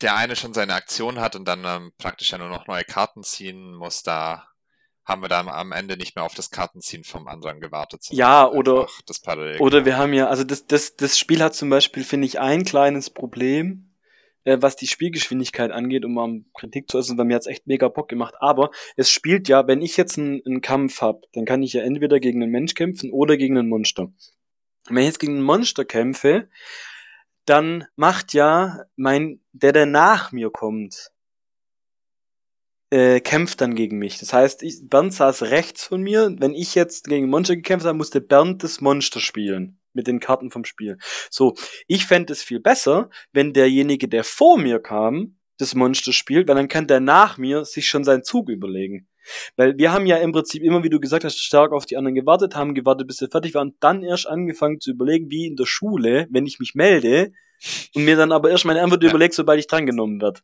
der 0.00 0.16
eine 0.16 0.36
schon 0.36 0.54
seine 0.54 0.74
Aktion 0.74 1.20
hat 1.20 1.36
und 1.36 1.46
dann 1.46 1.64
ähm, 1.64 1.92
praktisch 1.98 2.32
ja 2.32 2.38
nur 2.38 2.48
noch 2.48 2.66
neue 2.66 2.84
Karten 2.84 3.22
ziehen 3.22 3.74
muss, 3.74 4.02
da 4.02 4.48
haben 5.04 5.20
wir 5.20 5.28
dann 5.28 5.48
am 5.48 5.72
Ende 5.72 5.96
nicht 5.98 6.16
mehr 6.16 6.24
auf 6.24 6.34
das 6.34 6.50
Kartenziehen 6.50 7.04
vom 7.04 7.28
anderen 7.28 7.60
gewartet. 7.60 8.06
Ja, 8.10 8.48
oder, 8.48 8.88
oder 9.58 9.84
wir 9.84 9.98
haben 9.98 10.14
ja, 10.14 10.28
also 10.28 10.44
das, 10.44 10.66
das, 10.66 10.96
das 10.96 11.18
Spiel 11.18 11.42
hat 11.42 11.54
zum 11.54 11.68
Beispiel, 11.68 12.04
finde 12.04 12.26
ich, 12.26 12.40
ein 12.40 12.64
kleines 12.64 13.10
Problem. 13.10 13.90
äh, 14.44 14.58
was 14.60 14.76
die 14.76 14.86
Spielgeschwindigkeit 14.86 15.70
angeht, 15.70 16.04
um 16.04 16.14
mal 16.14 16.40
Kritik 16.54 16.90
zu 16.90 16.98
äußern, 16.98 17.18
weil 17.18 17.24
mir 17.24 17.34
hat's 17.34 17.46
echt 17.46 17.66
mega 17.66 17.88
Bock 17.88 18.08
gemacht. 18.08 18.34
Aber 18.38 18.70
es 18.96 19.10
spielt 19.10 19.48
ja, 19.48 19.66
wenn 19.66 19.82
ich 19.82 19.96
jetzt 19.96 20.18
einen, 20.18 20.42
einen 20.46 20.60
Kampf 20.60 21.00
hab, 21.00 21.22
dann 21.32 21.44
kann 21.44 21.62
ich 21.62 21.72
ja 21.72 21.82
entweder 21.82 22.20
gegen 22.20 22.42
einen 22.42 22.52
Mensch 22.52 22.74
kämpfen 22.74 23.10
oder 23.10 23.36
gegen 23.36 23.58
einen 23.58 23.68
Monster. 23.68 24.12
Wenn 24.88 24.98
ich 24.98 25.06
jetzt 25.06 25.20
gegen 25.20 25.34
einen 25.34 25.44
Monster 25.44 25.84
kämpfe, 25.84 26.48
dann 27.44 27.86
macht 27.96 28.32
ja 28.34 28.84
mein, 28.96 29.40
der, 29.52 29.72
der 29.72 29.86
nach 29.86 30.32
mir 30.32 30.50
kommt, 30.50 31.10
äh, 32.90 33.20
kämpft 33.20 33.60
dann 33.60 33.74
gegen 33.74 33.98
mich. 33.98 34.18
Das 34.18 34.32
heißt, 34.32 34.62
ich, 34.62 34.88
Bernd 34.88 35.12
saß 35.12 35.42
rechts 35.42 35.84
von 35.84 36.00
mir. 36.00 36.34
Wenn 36.38 36.54
ich 36.54 36.74
jetzt 36.74 37.06
gegen 37.06 37.28
Monster 37.28 37.56
gekämpft 37.56 37.86
habe, 37.86 37.98
musste 37.98 38.20
Bernd 38.20 38.62
das 38.62 38.80
Monster 38.80 39.20
spielen. 39.20 39.80
Mit 39.92 40.06
den 40.06 40.20
Karten 40.20 40.50
vom 40.50 40.64
Spiel. 40.64 40.98
So, 41.30 41.54
ich 41.86 42.06
fände 42.06 42.32
es 42.32 42.42
viel 42.42 42.60
besser, 42.60 43.10
wenn 43.32 43.52
derjenige, 43.52 44.08
der 44.08 44.24
vor 44.24 44.58
mir 44.58 44.80
kam, 44.80 45.38
das 45.58 45.74
Monster 45.74 46.12
spielt, 46.12 46.48
weil 46.48 46.56
dann 46.56 46.68
kann 46.68 46.88
der 46.88 47.00
nach 47.00 47.38
mir 47.38 47.64
sich 47.64 47.88
schon 47.88 48.04
seinen 48.04 48.24
Zug 48.24 48.48
überlegen. 48.48 49.08
Weil 49.56 49.76
wir 49.78 49.92
haben 49.92 50.06
ja 50.06 50.16
im 50.16 50.32
Prinzip 50.32 50.62
immer, 50.62 50.82
wie 50.82 50.90
du 50.90 51.00
gesagt 51.00 51.24
hast, 51.24 51.38
stark 51.38 51.72
auf 51.72 51.86
die 51.86 51.96
anderen 51.96 52.14
gewartet, 52.14 52.54
haben 52.56 52.74
gewartet, 52.74 53.06
bis 53.06 53.16
sie 53.16 53.28
fertig 53.28 53.54
waren, 53.54 53.74
dann 53.80 54.02
erst 54.02 54.26
angefangen 54.26 54.80
zu 54.80 54.90
überlegen, 54.90 55.30
wie 55.30 55.46
in 55.46 55.56
der 55.56 55.66
Schule, 55.66 56.26
wenn 56.30 56.46
ich 56.46 56.58
mich 56.58 56.74
melde, 56.74 57.32
und 57.94 58.04
mir 58.04 58.16
dann 58.16 58.32
aber 58.32 58.50
erst 58.50 58.64
meine 58.64 58.82
Antwort 58.82 59.02
ja. 59.02 59.10
überlegt, 59.10 59.34
sobald 59.34 59.58
ich 59.58 59.66
drangenommen 59.66 60.20
werde. 60.20 60.40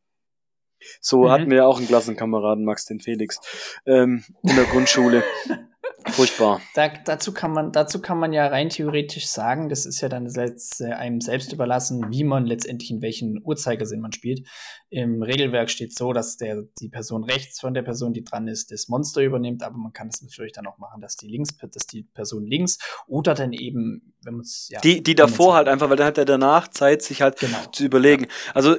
So 1.01 1.25
mhm. 1.25 1.31
hatten 1.31 1.51
wir 1.51 1.59
ja 1.59 1.67
auch 1.67 1.79
einen 1.79 1.89
Klassenkameraden, 1.89 2.65
Max, 2.65 2.87
den 2.87 3.01
Felix, 3.01 3.41
ähm, 3.87 4.25
in 4.43 4.57
der 4.57 4.65
Grundschule. 4.65 5.23
Furchtbar. 6.09 6.61
Da, 6.75 6.89
dazu, 6.89 7.33
kann 7.33 7.53
man, 7.53 7.73
dazu 7.73 8.01
kann 8.01 8.19
man 8.19 8.33
ja 8.33 8.47
rein 8.47 8.71
theoretisch 8.71 9.27
sagen, 9.27 9.69
das 9.69 9.85
ist 9.85 10.01
ja 10.01 10.09
dann 10.09 10.29
selbst, 10.29 10.81
äh, 10.81 10.93
einem 10.93 11.21
selbst 11.21 11.53
überlassen, 11.53 12.07
wie 12.11 12.25
man 12.25 12.47
letztendlich 12.47 12.91
in 12.91 13.03
welchen 13.03 13.41
Uhrzeigersinn 13.45 14.01
man 14.01 14.13
spielt. 14.13 14.47
Im 14.89 15.23
Regelwerk 15.23 15.71
steht 15.71 15.95
so, 15.97 16.13
dass 16.13 16.37
der, 16.37 16.65
die 16.81 16.89
Person 16.89 17.25
rechts 17.25 17.61
von 17.61 17.75
der 17.75 17.83
Person, 17.83 18.13
die 18.13 18.25
dran 18.25 18.49
ist, 18.49 18.73
das 18.73 18.89
Monster 18.89 19.21
übernimmt, 19.21 19.63
aber 19.63 19.77
man 19.77 19.93
kann 19.93 20.09
es 20.09 20.23
natürlich 20.23 20.53
dann 20.53 20.67
auch 20.67 20.79
machen, 20.79 21.01
dass 21.01 21.17
die 21.17 21.29
links, 21.29 21.57
dass 21.57 21.87
die 21.87 22.05
Person 22.15 22.47
links 22.47 22.79
oder 23.07 23.35
dann 23.35 23.53
eben, 23.53 24.15
wenn 24.23 24.35
man 24.35 24.43
es, 24.43 24.69
ja. 24.71 24.81
Die, 24.81 25.03
die 25.03 25.15
davor 25.15 25.55
halt 25.55 25.69
einfach, 25.69 25.91
weil 25.91 25.97
dann 25.97 26.07
hat 26.07 26.19
er 26.19 26.25
danach 26.25 26.69
Zeit, 26.69 27.03
sich 27.03 27.21
halt 27.23 27.39
genau. 27.39 27.59
zu 27.73 27.85
überlegen. 27.85 28.27
Also 28.55 28.77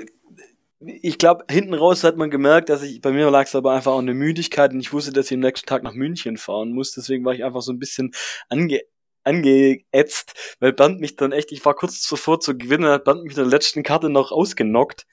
ich 0.83 1.17
glaube, 1.17 1.45
hinten 1.49 1.73
raus 1.73 2.03
hat 2.03 2.17
man 2.17 2.31
gemerkt, 2.31 2.69
dass 2.69 2.81
ich, 2.81 3.01
bei 3.01 3.11
mir 3.11 3.29
lag 3.29 3.45
es 3.45 3.55
aber 3.55 3.73
einfach 3.73 3.91
auch 3.91 3.99
eine 3.99 4.13
Müdigkeit 4.13 4.73
und 4.73 4.79
ich 4.79 4.93
wusste, 4.93 5.13
dass 5.13 5.27
ich 5.27 5.35
am 5.35 5.41
nächsten 5.41 5.67
Tag 5.67 5.83
nach 5.83 5.93
München 5.93 6.37
fahren 6.37 6.73
muss. 6.73 6.91
Deswegen 6.91 7.23
war 7.23 7.33
ich 7.33 7.43
einfach 7.43 7.61
so 7.61 7.71
ein 7.71 7.79
bisschen 7.79 8.11
ange 8.49 8.81
angeätzt, 9.23 10.33
weil 10.59 10.73
Band 10.73 10.99
mich 10.99 11.15
dann 11.15 11.31
echt, 11.31 11.51
ich 11.51 11.63
war 11.63 11.75
kurz 11.75 12.01
zuvor 12.01 12.39
zu 12.39 12.57
gewinnen, 12.57 12.89
hat 12.89 13.03
Band 13.03 13.21
mich 13.21 13.33
in 13.33 13.43
der 13.43 13.45
letzten 13.45 13.83
Karte 13.83 14.09
noch 14.09 14.31
ausgenockt. 14.31 15.05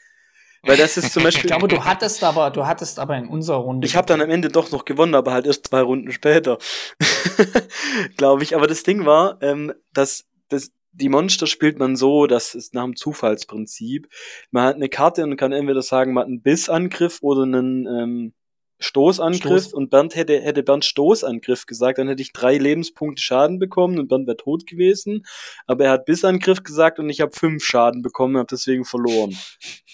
Weil 0.62 0.78
das 0.78 0.96
ist 0.96 1.12
zum 1.12 1.22
Beispiel. 1.24 1.44
ich 1.44 1.46
glaube, 1.48 1.68
du 1.68 1.84
hattest 1.84 2.24
aber, 2.24 2.50
du 2.50 2.66
hattest 2.66 2.98
aber 2.98 3.16
in 3.16 3.28
unserer 3.28 3.58
Runde. 3.58 3.86
Ich 3.86 3.96
habe 3.96 4.06
dann 4.06 4.22
am 4.22 4.30
Ende 4.30 4.48
doch 4.48 4.70
noch 4.70 4.86
gewonnen, 4.86 5.14
aber 5.14 5.32
halt 5.32 5.46
erst 5.46 5.68
zwei 5.68 5.82
Runden 5.82 6.10
später. 6.10 6.58
glaube 8.16 8.42
ich. 8.42 8.56
Aber 8.56 8.66
das 8.66 8.82
Ding 8.82 9.04
war, 9.04 9.38
ähm, 9.42 9.72
dass 9.92 10.24
das, 10.48 10.70
die 10.92 11.08
Monster 11.08 11.46
spielt 11.46 11.78
man 11.78 11.96
so, 11.96 12.26
das 12.26 12.54
ist 12.54 12.74
nach 12.74 12.84
dem 12.84 12.96
Zufallsprinzip. 12.96 14.08
Man 14.50 14.64
hat 14.64 14.76
eine 14.76 14.88
Karte 14.88 15.22
und 15.22 15.36
kann 15.36 15.52
entweder 15.52 15.82
sagen, 15.82 16.12
man 16.12 16.22
hat 16.22 16.28
einen 16.28 16.42
Bissangriff 16.42 17.18
oder 17.22 17.42
einen 17.42 17.86
ähm, 17.86 18.32
Stoßangriff 18.80 19.64
Stoß. 19.64 19.74
und 19.74 19.90
Bernd 19.90 20.14
hätte, 20.14 20.40
hätte 20.40 20.62
Bernd 20.62 20.84
Stoßangriff 20.84 21.66
gesagt, 21.66 21.98
dann 21.98 22.08
hätte 22.08 22.22
ich 22.22 22.32
drei 22.32 22.56
Lebenspunkte 22.56 23.20
Schaden 23.20 23.58
bekommen 23.58 23.98
und 23.98 24.08
Bernd 24.08 24.26
wäre 24.26 24.36
tot 24.36 24.66
gewesen. 24.66 25.26
Aber 25.66 25.86
er 25.86 25.90
hat 25.92 26.04
Bissangriff 26.04 26.62
gesagt 26.62 26.98
und 27.00 27.10
ich 27.10 27.20
habe 27.20 27.32
fünf 27.34 27.64
Schaden 27.64 28.02
bekommen 28.02 28.36
und 28.36 28.40
habe 28.40 28.48
deswegen 28.50 28.84
verloren. 28.84 29.36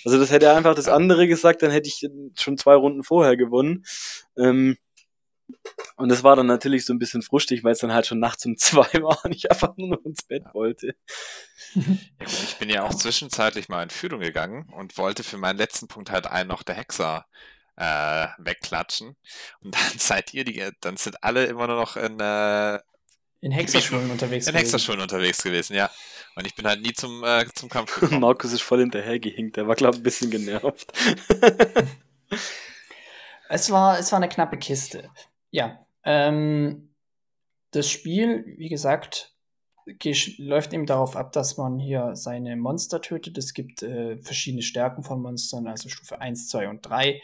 Also 0.05 0.19
das 0.19 0.31
hätte 0.31 0.47
er 0.47 0.57
einfach 0.57 0.75
das 0.75 0.89
andere 0.89 1.27
gesagt, 1.27 1.63
dann 1.63 1.71
hätte 1.71 1.89
ich 1.89 2.07
schon 2.39 2.59
zwei 2.59 2.75
Runden 2.75 3.03
vorher 3.03 3.39
gewonnen. 3.39 3.85
Ähm, 4.37 4.77
und 5.97 6.09
das 6.09 6.23
war 6.23 6.37
dann 6.37 6.47
natürlich 6.47 6.85
so 6.85 6.93
ein 6.93 6.99
bisschen 6.99 7.23
frustig, 7.23 7.65
weil 7.65 7.73
es 7.73 7.79
dann 7.79 7.93
halt 7.93 8.07
schon 8.07 8.19
nachts 8.19 8.45
um 8.47 8.57
zwei 8.57 8.87
war 9.03 9.25
und 9.25 9.35
ich 9.35 9.51
einfach 9.51 9.77
nur 9.77 9.89
noch 9.89 10.05
ins 10.05 10.23
Bett 10.23 10.45
wollte. 10.53 10.95
Ja, 11.75 11.83
gut, 12.21 12.43
ich 12.45 12.57
bin 12.57 12.71
ja 12.71 12.85
auch 12.85 12.95
zwischenzeitlich 12.95 13.69
mal 13.69 13.83
in 13.83 13.91
Führung 13.91 14.21
gegangen 14.21 14.69
und 14.77 14.97
wollte 14.97 15.25
für 15.25 15.39
meinen 15.39 15.59
letzten 15.59 15.89
Punkt 15.89 16.11
halt 16.11 16.27
einen 16.27 16.49
noch 16.49 16.63
der 16.63 16.77
Hexer 16.77 17.27
äh, 17.77 18.27
wegklatschen. 18.39 19.17
Und 19.63 19.75
dann 19.75 19.83
seid 19.99 20.35
ihr 20.35 20.45
die, 20.45 20.71
dann 20.81 20.97
sind 20.97 21.23
alle 21.23 21.47
immer 21.47 21.67
nur 21.67 21.77
noch 21.77 21.97
in 21.97 22.21
äh, 22.21 22.79
in 23.41 23.53
Hexerschulen 23.53 24.11
unterwegs 24.11 24.47
in 24.47 24.53
gewesen. 24.53 24.55
In 24.55 24.57
Hexerschulen 24.57 25.01
unterwegs 25.03 25.43
gewesen, 25.43 25.75
ja. 25.75 25.91
Und 26.35 26.47
ich 26.47 26.55
bin 26.55 26.67
halt 26.67 26.81
nie 26.81 26.95
zum, 26.95 27.23
äh, 27.25 27.45
zum 27.55 27.69
Kampf 27.69 27.95
gekommen. 28.01 28.21
Markus 28.21 28.53
ist 28.53 28.63
voll 28.63 28.81
hinterhergehinkt, 28.81 29.57
der 29.57 29.69
war, 29.69 29.75
glaube 29.75 29.97
ich, 29.97 30.01
ein 30.01 30.03
bisschen 30.03 30.31
genervt. 30.31 30.91
es, 33.51 33.71
war, 33.71 33.99
es 33.99 34.11
war 34.13 34.17
eine 34.17 34.31
knappe 34.31 34.57
Kiste. 34.57 35.11
Ja, 35.55 35.87
ähm, 36.03 36.97
das 37.71 37.89
Spiel, 37.89 38.45
wie 38.59 38.69
gesagt, 38.69 39.37
läuft 40.37 40.73
eben 40.73 40.85
darauf 40.85 41.15
ab, 41.15 41.31
dass 41.31 41.57
man 41.57 41.79
hier 41.79 42.17
seine 42.17 42.57
Monster 42.57 43.01
tötet. 43.01 43.39
Es 43.39 43.55
gibt 43.55 43.85
äh, 43.85 44.17
verschiedene 44.19 44.63
Stärken 44.63 45.05
von 45.05 45.23
Monstern, 45.23 45.69
also 45.69 45.89
Stufe 45.89 46.21
1, 46.21 46.49
2 46.49 46.69
und 46.69 46.81
3. 46.85 47.23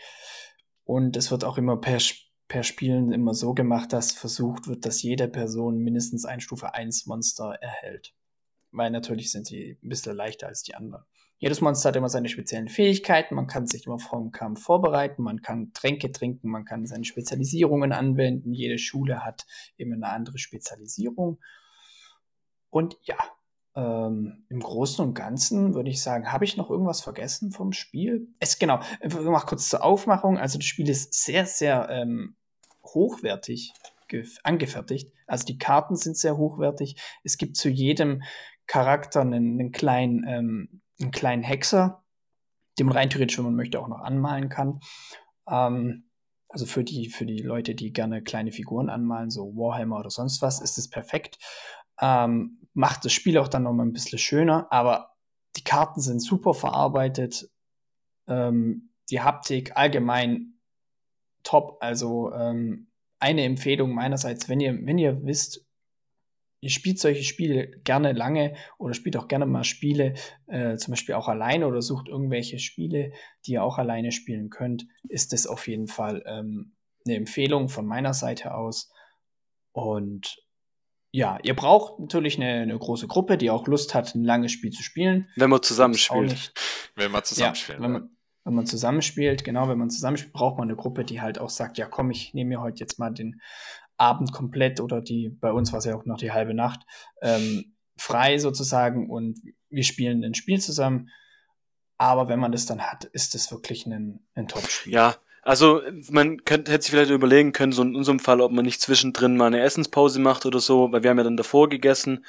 Und 0.84 1.16
es 1.16 1.32
wird 1.32 1.42
auch 1.42 1.58
immer 1.58 1.80
per, 1.80 1.98
per 2.46 2.62
Spielen 2.62 3.10
immer 3.10 3.34
so 3.34 3.52
gemacht, 3.52 3.92
dass 3.92 4.12
versucht 4.12 4.68
wird, 4.68 4.86
dass 4.86 5.02
jede 5.02 5.26
Person 5.26 5.78
mindestens 5.78 6.24
ein 6.24 6.38
Stufe 6.40 6.72
1 6.72 7.06
Monster 7.06 7.58
erhält. 7.60 8.14
Weil 8.70 8.92
natürlich 8.92 9.32
sind 9.32 9.48
sie 9.48 9.76
ein 9.82 9.88
bisschen 9.88 10.14
leichter 10.14 10.46
als 10.46 10.62
die 10.62 10.76
anderen. 10.76 11.02
Jedes 11.40 11.62
Monster 11.62 11.88
hat 11.88 11.96
immer 11.96 12.10
seine 12.10 12.28
speziellen 12.28 12.68
Fähigkeiten. 12.68 13.34
Man 13.34 13.46
kann 13.46 13.66
sich 13.66 13.86
immer 13.86 13.98
vor 13.98 14.20
dem 14.20 14.30
Kampf 14.30 14.62
vorbereiten. 14.62 15.22
Man 15.22 15.40
kann 15.40 15.72
Tränke 15.72 16.12
trinken. 16.12 16.50
Man 16.50 16.66
kann 16.66 16.86
seine 16.86 17.04
Spezialisierungen 17.04 17.92
anwenden. 17.92 18.52
Jede 18.52 18.76
Schule 18.76 19.24
hat 19.24 19.46
immer 19.78 19.94
eine 19.94 20.10
andere 20.10 20.36
Spezialisierung. 20.36 21.40
Und 22.68 22.98
ja, 23.00 23.16
ähm, 23.74 24.44
im 24.50 24.60
Großen 24.60 25.02
und 25.02 25.14
Ganzen 25.14 25.74
würde 25.74 25.88
ich 25.88 26.02
sagen, 26.02 26.30
habe 26.30 26.44
ich 26.44 26.58
noch 26.58 26.68
irgendwas 26.68 27.00
vergessen 27.00 27.52
vom 27.52 27.72
Spiel? 27.72 28.28
Es 28.38 28.58
genau, 28.58 28.80
ich 29.00 29.14
mache 29.14 29.46
kurz 29.46 29.70
zur 29.70 29.82
Aufmachung. 29.82 30.36
Also 30.36 30.58
das 30.58 30.66
Spiel 30.66 30.90
ist 30.90 31.14
sehr, 31.14 31.46
sehr 31.46 31.88
ähm, 31.88 32.36
hochwertig 32.84 33.72
angefertigt. 34.42 35.10
Also 35.26 35.46
die 35.46 35.56
Karten 35.56 35.96
sind 35.96 36.18
sehr 36.18 36.36
hochwertig. 36.36 36.96
Es 37.24 37.38
gibt 37.38 37.56
zu 37.56 37.70
jedem 37.70 38.22
Charakter 38.66 39.22
einen, 39.22 39.58
einen 39.58 39.72
kleinen 39.72 40.24
ähm, 40.28 40.79
einen 41.00 41.10
kleinen 41.10 41.42
Hexer, 41.42 42.04
den 42.78 42.86
man 42.86 42.96
rein 42.96 43.10
theoretisch, 43.10 43.38
wenn 43.38 43.46
man 43.46 43.56
möchte, 43.56 43.80
auch 43.80 43.88
noch 43.88 44.00
anmalen 44.00 44.48
kann. 44.48 44.80
Ähm, 45.48 46.10
also 46.48 46.66
für 46.66 46.82
die, 46.82 47.08
für 47.08 47.26
die 47.26 47.42
Leute, 47.42 47.74
die 47.74 47.92
gerne 47.92 48.22
kleine 48.22 48.52
Figuren 48.52 48.90
anmalen, 48.90 49.30
so 49.30 49.54
Warhammer 49.56 49.98
oder 49.98 50.10
sonst 50.10 50.42
was, 50.42 50.60
ist 50.60 50.78
es 50.78 50.90
perfekt. 50.90 51.38
Ähm, 52.00 52.66
macht 52.74 53.04
das 53.04 53.12
Spiel 53.12 53.38
auch 53.38 53.48
dann 53.48 53.64
noch 53.64 53.72
mal 53.72 53.84
ein 53.84 53.92
bisschen 53.92 54.18
schöner, 54.18 54.66
aber 54.70 55.14
die 55.56 55.64
Karten 55.64 56.00
sind 56.00 56.20
super 56.20 56.54
verarbeitet. 56.54 57.50
Ähm, 58.26 58.90
die 59.10 59.20
Haptik 59.20 59.76
allgemein 59.76 60.60
top. 61.42 61.78
Also 61.80 62.32
ähm, 62.32 62.88
eine 63.18 63.44
Empfehlung 63.44 63.92
meinerseits, 63.92 64.48
wenn 64.48 64.60
ihr, 64.60 64.78
wenn 64.86 64.98
ihr 64.98 65.22
wisst, 65.24 65.66
ihr 66.60 66.70
spielt 66.70 66.98
solche 66.98 67.24
Spiele 67.24 67.68
gerne 67.84 68.12
lange 68.12 68.54
oder 68.78 68.94
spielt 68.94 69.16
auch 69.16 69.28
gerne 69.28 69.46
mal 69.46 69.64
Spiele, 69.64 70.14
äh, 70.46 70.76
zum 70.76 70.92
Beispiel 70.92 71.14
auch 71.14 71.28
alleine 71.28 71.66
oder 71.66 71.82
sucht 71.82 72.08
irgendwelche 72.08 72.58
Spiele, 72.58 73.12
die 73.46 73.52
ihr 73.52 73.64
auch 73.64 73.78
alleine 73.78 74.12
spielen 74.12 74.50
könnt, 74.50 74.86
ist 75.08 75.32
das 75.32 75.46
auf 75.46 75.66
jeden 75.68 75.88
Fall 75.88 76.22
ähm, 76.26 76.76
eine 77.06 77.16
Empfehlung 77.16 77.68
von 77.68 77.86
meiner 77.86 78.12
Seite 78.12 78.54
aus. 78.54 78.92
Und 79.72 80.36
ja, 81.12 81.38
ihr 81.42 81.56
braucht 81.56 81.98
natürlich 81.98 82.36
eine, 82.36 82.62
eine, 82.62 82.78
große 82.78 83.08
Gruppe, 83.08 83.36
die 83.36 83.50
auch 83.50 83.66
Lust 83.66 83.94
hat, 83.94 84.14
ein 84.14 84.24
langes 84.24 84.52
Spiel 84.52 84.70
zu 84.70 84.82
spielen. 84.82 85.28
Wenn 85.36 85.50
man 85.50 85.62
zusammenspielt. 85.62 86.52
Wenn 86.94 87.10
man 87.10 87.24
zusammenspielt. 87.24 87.78
Ja, 87.78 87.84
wenn 87.84 87.92
man, 87.92 88.16
wenn 88.44 88.54
man 88.54 88.66
zusammenspielt, 88.66 89.44
genau, 89.44 89.68
wenn 89.68 89.78
man 89.78 89.90
zusammenspielt, 89.90 90.32
braucht 90.32 90.58
man 90.58 90.68
eine 90.68 90.76
Gruppe, 90.76 91.04
die 91.04 91.20
halt 91.20 91.38
auch 91.38 91.50
sagt, 91.50 91.78
ja 91.78 91.86
komm, 91.86 92.10
ich 92.10 92.34
nehme 92.34 92.50
mir 92.50 92.60
heute 92.60 92.80
jetzt 92.80 92.98
mal 92.98 93.10
den 93.10 93.40
Abend 94.00 94.32
komplett 94.32 94.80
oder 94.80 95.02
die, 95.02 95.28
bei 95.28 95.52
uns 95.52 95.72
war 95.72 95.78
es 95.78 95.84
ja 95.84 95.94
auch 95.94 96.06
noch 96.06 96.16
die 96.16 96.32
halbe 96.32 96.54
Nacht, 96.54 96.80
ähm, 97.20 97.74
frei 97.96 98.38
sozusagen 98.38 99.10
und 99.10 99.38
wir 99.68 99.84
spielen 99.84 100.24
ein 100.24 100.34
Spiel 100.34 100.60
zusammen. 100.60 101.10
Aber 101.98 102.28
wenn 102.28 102.40
man 102.40 102.50
das 102.50 102.64
dann 102.64 102.80
hat, 102.80 103.04
ist 103.04 103.34
es 103.34 103.52
wirklich 103.52 103.84
ein, 103.84 104.20
ein 104.34 104.48
Top-Spiel. 104.48 104.94
Ja, 104.94 105.16
also 105.42 105.82
man 106.10 106.44
könnte, 106.44 106.72
hätte 106.72 106.82
sich 106.82 106.92
vielleicht 106.92 107.10
überlegen 107.10 107.52
können, 107.52 107.72
so 107.72 107.82
in 107.82 107.94
unserem 107.94 108.20
Fall, 108.20 108.40
ob 108.40 108.52
man 108.52 108.64
nicht 108.64 108.80
zwischendrin 108.80 109.36
mal 109.36 109.48
eine 109.48 109.60
Essenspause 109.60 110.18
macht 110.18 110.46
oder 110.46 110.60
so, 110.60 110.90
weil 110.92 111.02
wir 111.02 111.10
haben 111.10 111.18
ja 111.18 111.24
dann 111.24 111.36
davor 111.36 111.68
gegessen. 111.68 112.24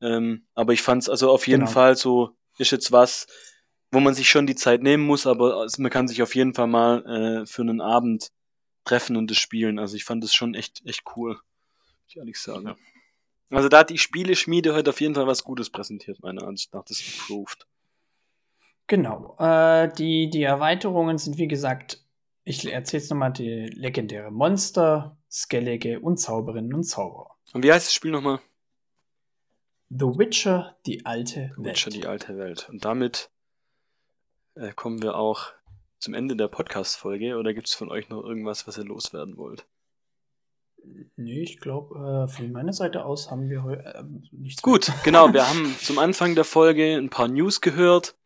Ähm, 0.00 0.46
aber 0.54 0.72
ich 0.72 0.82
fand 0.82 1.02
es 1.02 1.08
also 1.08 1.30
auf 1.30 1.48
jeden 1.48 1.62
genau. 1.62 1.72
Fall 1.72 1.96
so, 1.96 2.30
ist 2.58 2.70
jetzt 2.70 2.92
was, 2.92 3.26
wo 3.90 3.98
man 3.98 4.14
sich 4.14 4.30
schon 4.30 4.46
die 4.46 4.54
Zeit 4.54 4.82
nehmen 4.82 5.04
muss, 5.04 5.26
aber 5.26 5.66
man 5.78 5.90
kann 5.90 6.06
sich 6.06 6.22
auf 6.22 6.36
jeden 6.36 6.54
Fall 6.54 6.68
mal 6.68 7.04
äh, 7.42 7.46
für 7.46 7.62
einen 7.62 7.80
Abend 7.80 8.30
treffen 8.84 9.16
und 9.16 9.30
das 9.30 9.38
Spielen. 9.38 9.78
Also 9.78 9.96
ich 9.96 10.04
fand 10.04 10.22
das 10.24 10.34
schon 10.34 10.54
echt, 10.54 10.82
echt 10.86 11.04
cool. 11.16 11.38
Ich 12.08 12.16
ehrlich 12.16 12.38
sagen. 12.38 12.66
Ja. 12.66 12.76
Also 13.50 13.68
da 13.68 13.80
hat 13.80 13.90
die 13.90 13.98
Spieleschmiede 13.98 14.74
heute 14.74 14.90
auf 14.90 15.00
jeden 15.00 15.14
Fall 15.14 15.26
was 15.26 15.44
Gutes 15.44 15.70
präsentiert, 15.70 16.22
meiner 16.22 16.44
Ansicht 16.46 16.72
nach. 16.72 16.84
Das 16.84 17.00
ist 17.00 17.20
approved. 17.20 17.66
Genau. 18.86 19.36
Äh, 19.38 19.92
die, 19.92 20.30
die 20.30 20.42
Erweiterungen 20.42 21.18
sind, 21.18 21.38
wie 21.38 21.48
gesagt, 21.48 22.04
ich 22.44 22.70
erzähle 22.70 23.00
jetzt 23.00 23.10
nochmal 23.10 23.32
die 23.32 23.66
legendäre 23.74 24.30
Monster, 24.30 25.16
Skellige 25.30 26.00
und 26.00 26.18
Zauberinnen 26.18 26.74
und 26.74 26.84
Zauberer. 26.84 27.36
Und 27.52 27.62
wie 27.62 27.72
heißt 27.72 27.86
das 27.86 27.94
Spiel 27.94 28.10
nochmal? 28.10 28.40
The 29.90 30.06
Witcher, 30.06 30.76
die 30.86 31.04
alte 31.04 31.52
The 31.56 31.64
Witcher, 31.64 31.86
Welt. 31.86 31.94
die 31.94 32.06
alte 32.06 32.36
Welt. 32.38 32.68
Und 32.70 32.84
damit 32.84 33.30
äh, 34.54 34.72
kommen 34.72 35.02
wir 35.02 35.16
auch 35.16 35.52
zum 36.02 36.14
Ende 36.14 36.34
der 36.36 36.48
Podcast-Folge. 36.48 37.36
Oder 37.38 37.54
gibt 37.54 37.68
es 37.68 37.74
von 37.74 37.90
euch 37.90 38.08
noch 38.08 38.22
irgendwas, 38.24 38.66
was 38.66 38.76
ihr 38.76 38.84
loswerden 38.84 39.36
wollt? 39.36 39.66
Nee, 41.16 41.42
ich 41.42 41.60
glaube, 41.60 42.26
äh, 42.28 42.28
von 42.28 42.50
meiner 42.50 42.72
Seite 42.72 43.04
aus 43.04 43.30
haben 43.30 43.48
wir 43.48 43.62
heute 43.62 43.84
äh, 43.84 44.02
nichts. 44.32 44.62
Gut, 44.62 44.88
mehr. 44.88 44.98
genau. 45.04 45.32
Wir 45.32 45.48
haben 45.48 45.76
zum 45.80 46.00
Anfang 46.00 46.34
der 46.34 46.44
Folge 46.44 46.96
ein 46.96 47.08
paar 47.08 47.28
News 47.28 47.60
gehört. 47.60 48.16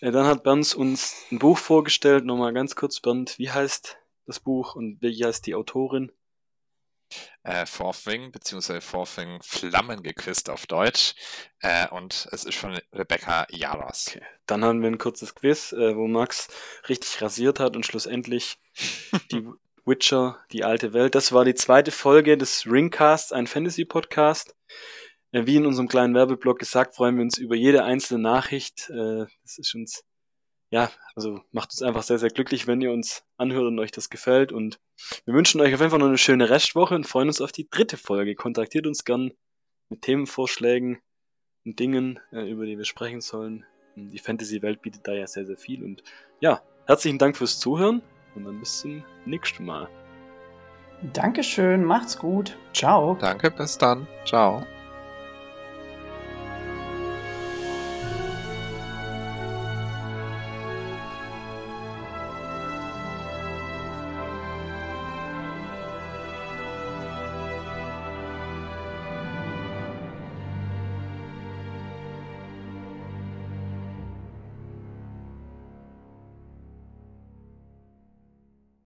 Äh, 0.00 0.10
dann 0.10 0.26
hat 0.26 0.42
Bernd 0.42 0.74
uns 0.74 1.24
ein 1.30 1.38
Buch 1.38 1.56
vorgestellt. 1.56 2.24
Nochmal 2.24 2.52
ganz 2.52 2.74
kurz, 2.74 2.98
Bernd, 2.98 3.38
wie 3.38 3.50
heißt 3.50 3.96
das 4.26 4.40
Buch 4.40 4.74
und 4.74 5.00
wie 5.00 5.24
heißt 5.24 5.46
die 5.46 5.54
Autorin? 5.54 6.10
Äh, 7.42 7.66
Forthwing, 7.66 8.32
beziehungsweise 8.32 8.80
Forthwing 8.80 9.40
Flammen 9.42 10.02
geküsst 10.02 10.50
auf 10.50 10.66
Deutsch. 10.66 11.14
Äh, 11.60 11.88
und 11.88 12.28
es 12.32 12.44
ist 12.44 12.56
von 12.56 12.78
Rebecca 12.92 13.46
Yaros. 13.50 14.08
Okay. 14.08 14.24
Dann 14.46 14.64
haben 14.64 14.82
wir 14.82 14.88
ein 14.88 14.98
kurzes 14.98 15.34
Quiz, 15.34 15.72
äh, 15.72 15.96
wo 15.96 16.06
Max 16.06 16.48
richtig 16.88 17.20
rasiert 17.22 17.60
hat 17.60 17.76
und 17.76 17.86
schlussendlich 17.86 18.58
die 19.32 19.46
Witcher, 19.84 20.38
die 20.52 20.64
alte 20.64 20.92
Welt. 20.92 21.14
Das 21.14 21.32
war 21.32 21.44
die 21.44 21.54
zweite 21.54 21.90
Folge 21.90 22.36
des 22.36 22.66
Ringcasts, 22.66 23.32
ein 23.32 23.46
Fantasy-Podcast. 23.46 24.54
Äh, 25.32 25.46
wie 25.46 25.56
in 25.56 25.66
unserem 25.66 25.88
kleinen 25.88 26.14
Werbeblock 26.14 26.58
gesagt, 26.58 26.94
freuen 26.94 27.16
wir 27.16 27.22
uns 27.22 27.38
über 27.38 27.56
jede 27.56 27.84
einzelne 27.84 28.22
Nachricht. 28.22 28.90
Äh, 28.90 29.26
das 29.42 29.58
ist 29.58 29.74
uns, 29.74 30.04
ja, 30.70 30.90
also 31.14 31.40
macht 31.52 31.70
uns 31.70 31.82
einfach 31.82 32.02
sehr, 32.02 32.18
sehr 32.18 32.30
glücklich, 32.30 32.66
wenn 32.66 32.80
ihr 32.80 32.92
uns 32.92 33.24
anhört 33.36 33.66
und 33.66 33.78
euch 33.78 33.90
das 33.90 34.10
gefällt. 34.10 34.52
Und 34.52 34.78
wir 35.24 35.34
wünschen 35.34 35.60
euch 35.60 35.72
auf 35.74 35.80
jeden 35.80 35.90
Fall 35.90 35.98
noch 35.98 36.06
eine 36.06 36.18
schöne 36.18 36.50
Restwoche 36.50 36.94
und 36.94 37.06
freuen 37.06 37.28
uns 37.28 37.40
auf 37.40 37.52
die 37.52 37.68
dritte 37.68 37.96
Folge. 37.96 38.34
Kontaktiert 38.34 38.86
uns 38.86 39.04
gern 39.04 39.32
mit 39.88 40.02
Themenvorschlägen 40.02 40.98
und 41.64 41.78
Dingen, 41.78 42.20
äh, 42.32 42.50
über 42.50 42.66
die 42.66 42.76
wir 42.76 42.84
sprechen 42.84 43.20
sollen. 43.20 43.64
Die 43.96 44.18
Fantasy-Welt 44.18 44.82
bietet 44.82 45.06
da 45.08 45.12
ja 45.12 45.26
sehr, 45.26 45.46
sehr 45.46 45.56
viel. 45.56 45.82
Und 45.82 46.02
ja, 46.40 46.62
herzlichen 46.86 47.18
Dank 47.18 47.36
fürs 47.36 47.58
Zuhören 47.58 48.02
und 48.34 48.44
dann 48.44 48.60
bis 48.60 48.80
zum 48.80 49.04
nächsten 49.24 49.64
Mal. 49.64 49.88
Dankeschön, 51.12 51.84
macht's 51.84 52.18
gut. 52.18 52.56
Ciao. 52.74 53.16
Danke, 53.20 53.50
bis 53.50 53.78
dann. 53.78 54.06
Ciao. 54.24 54.64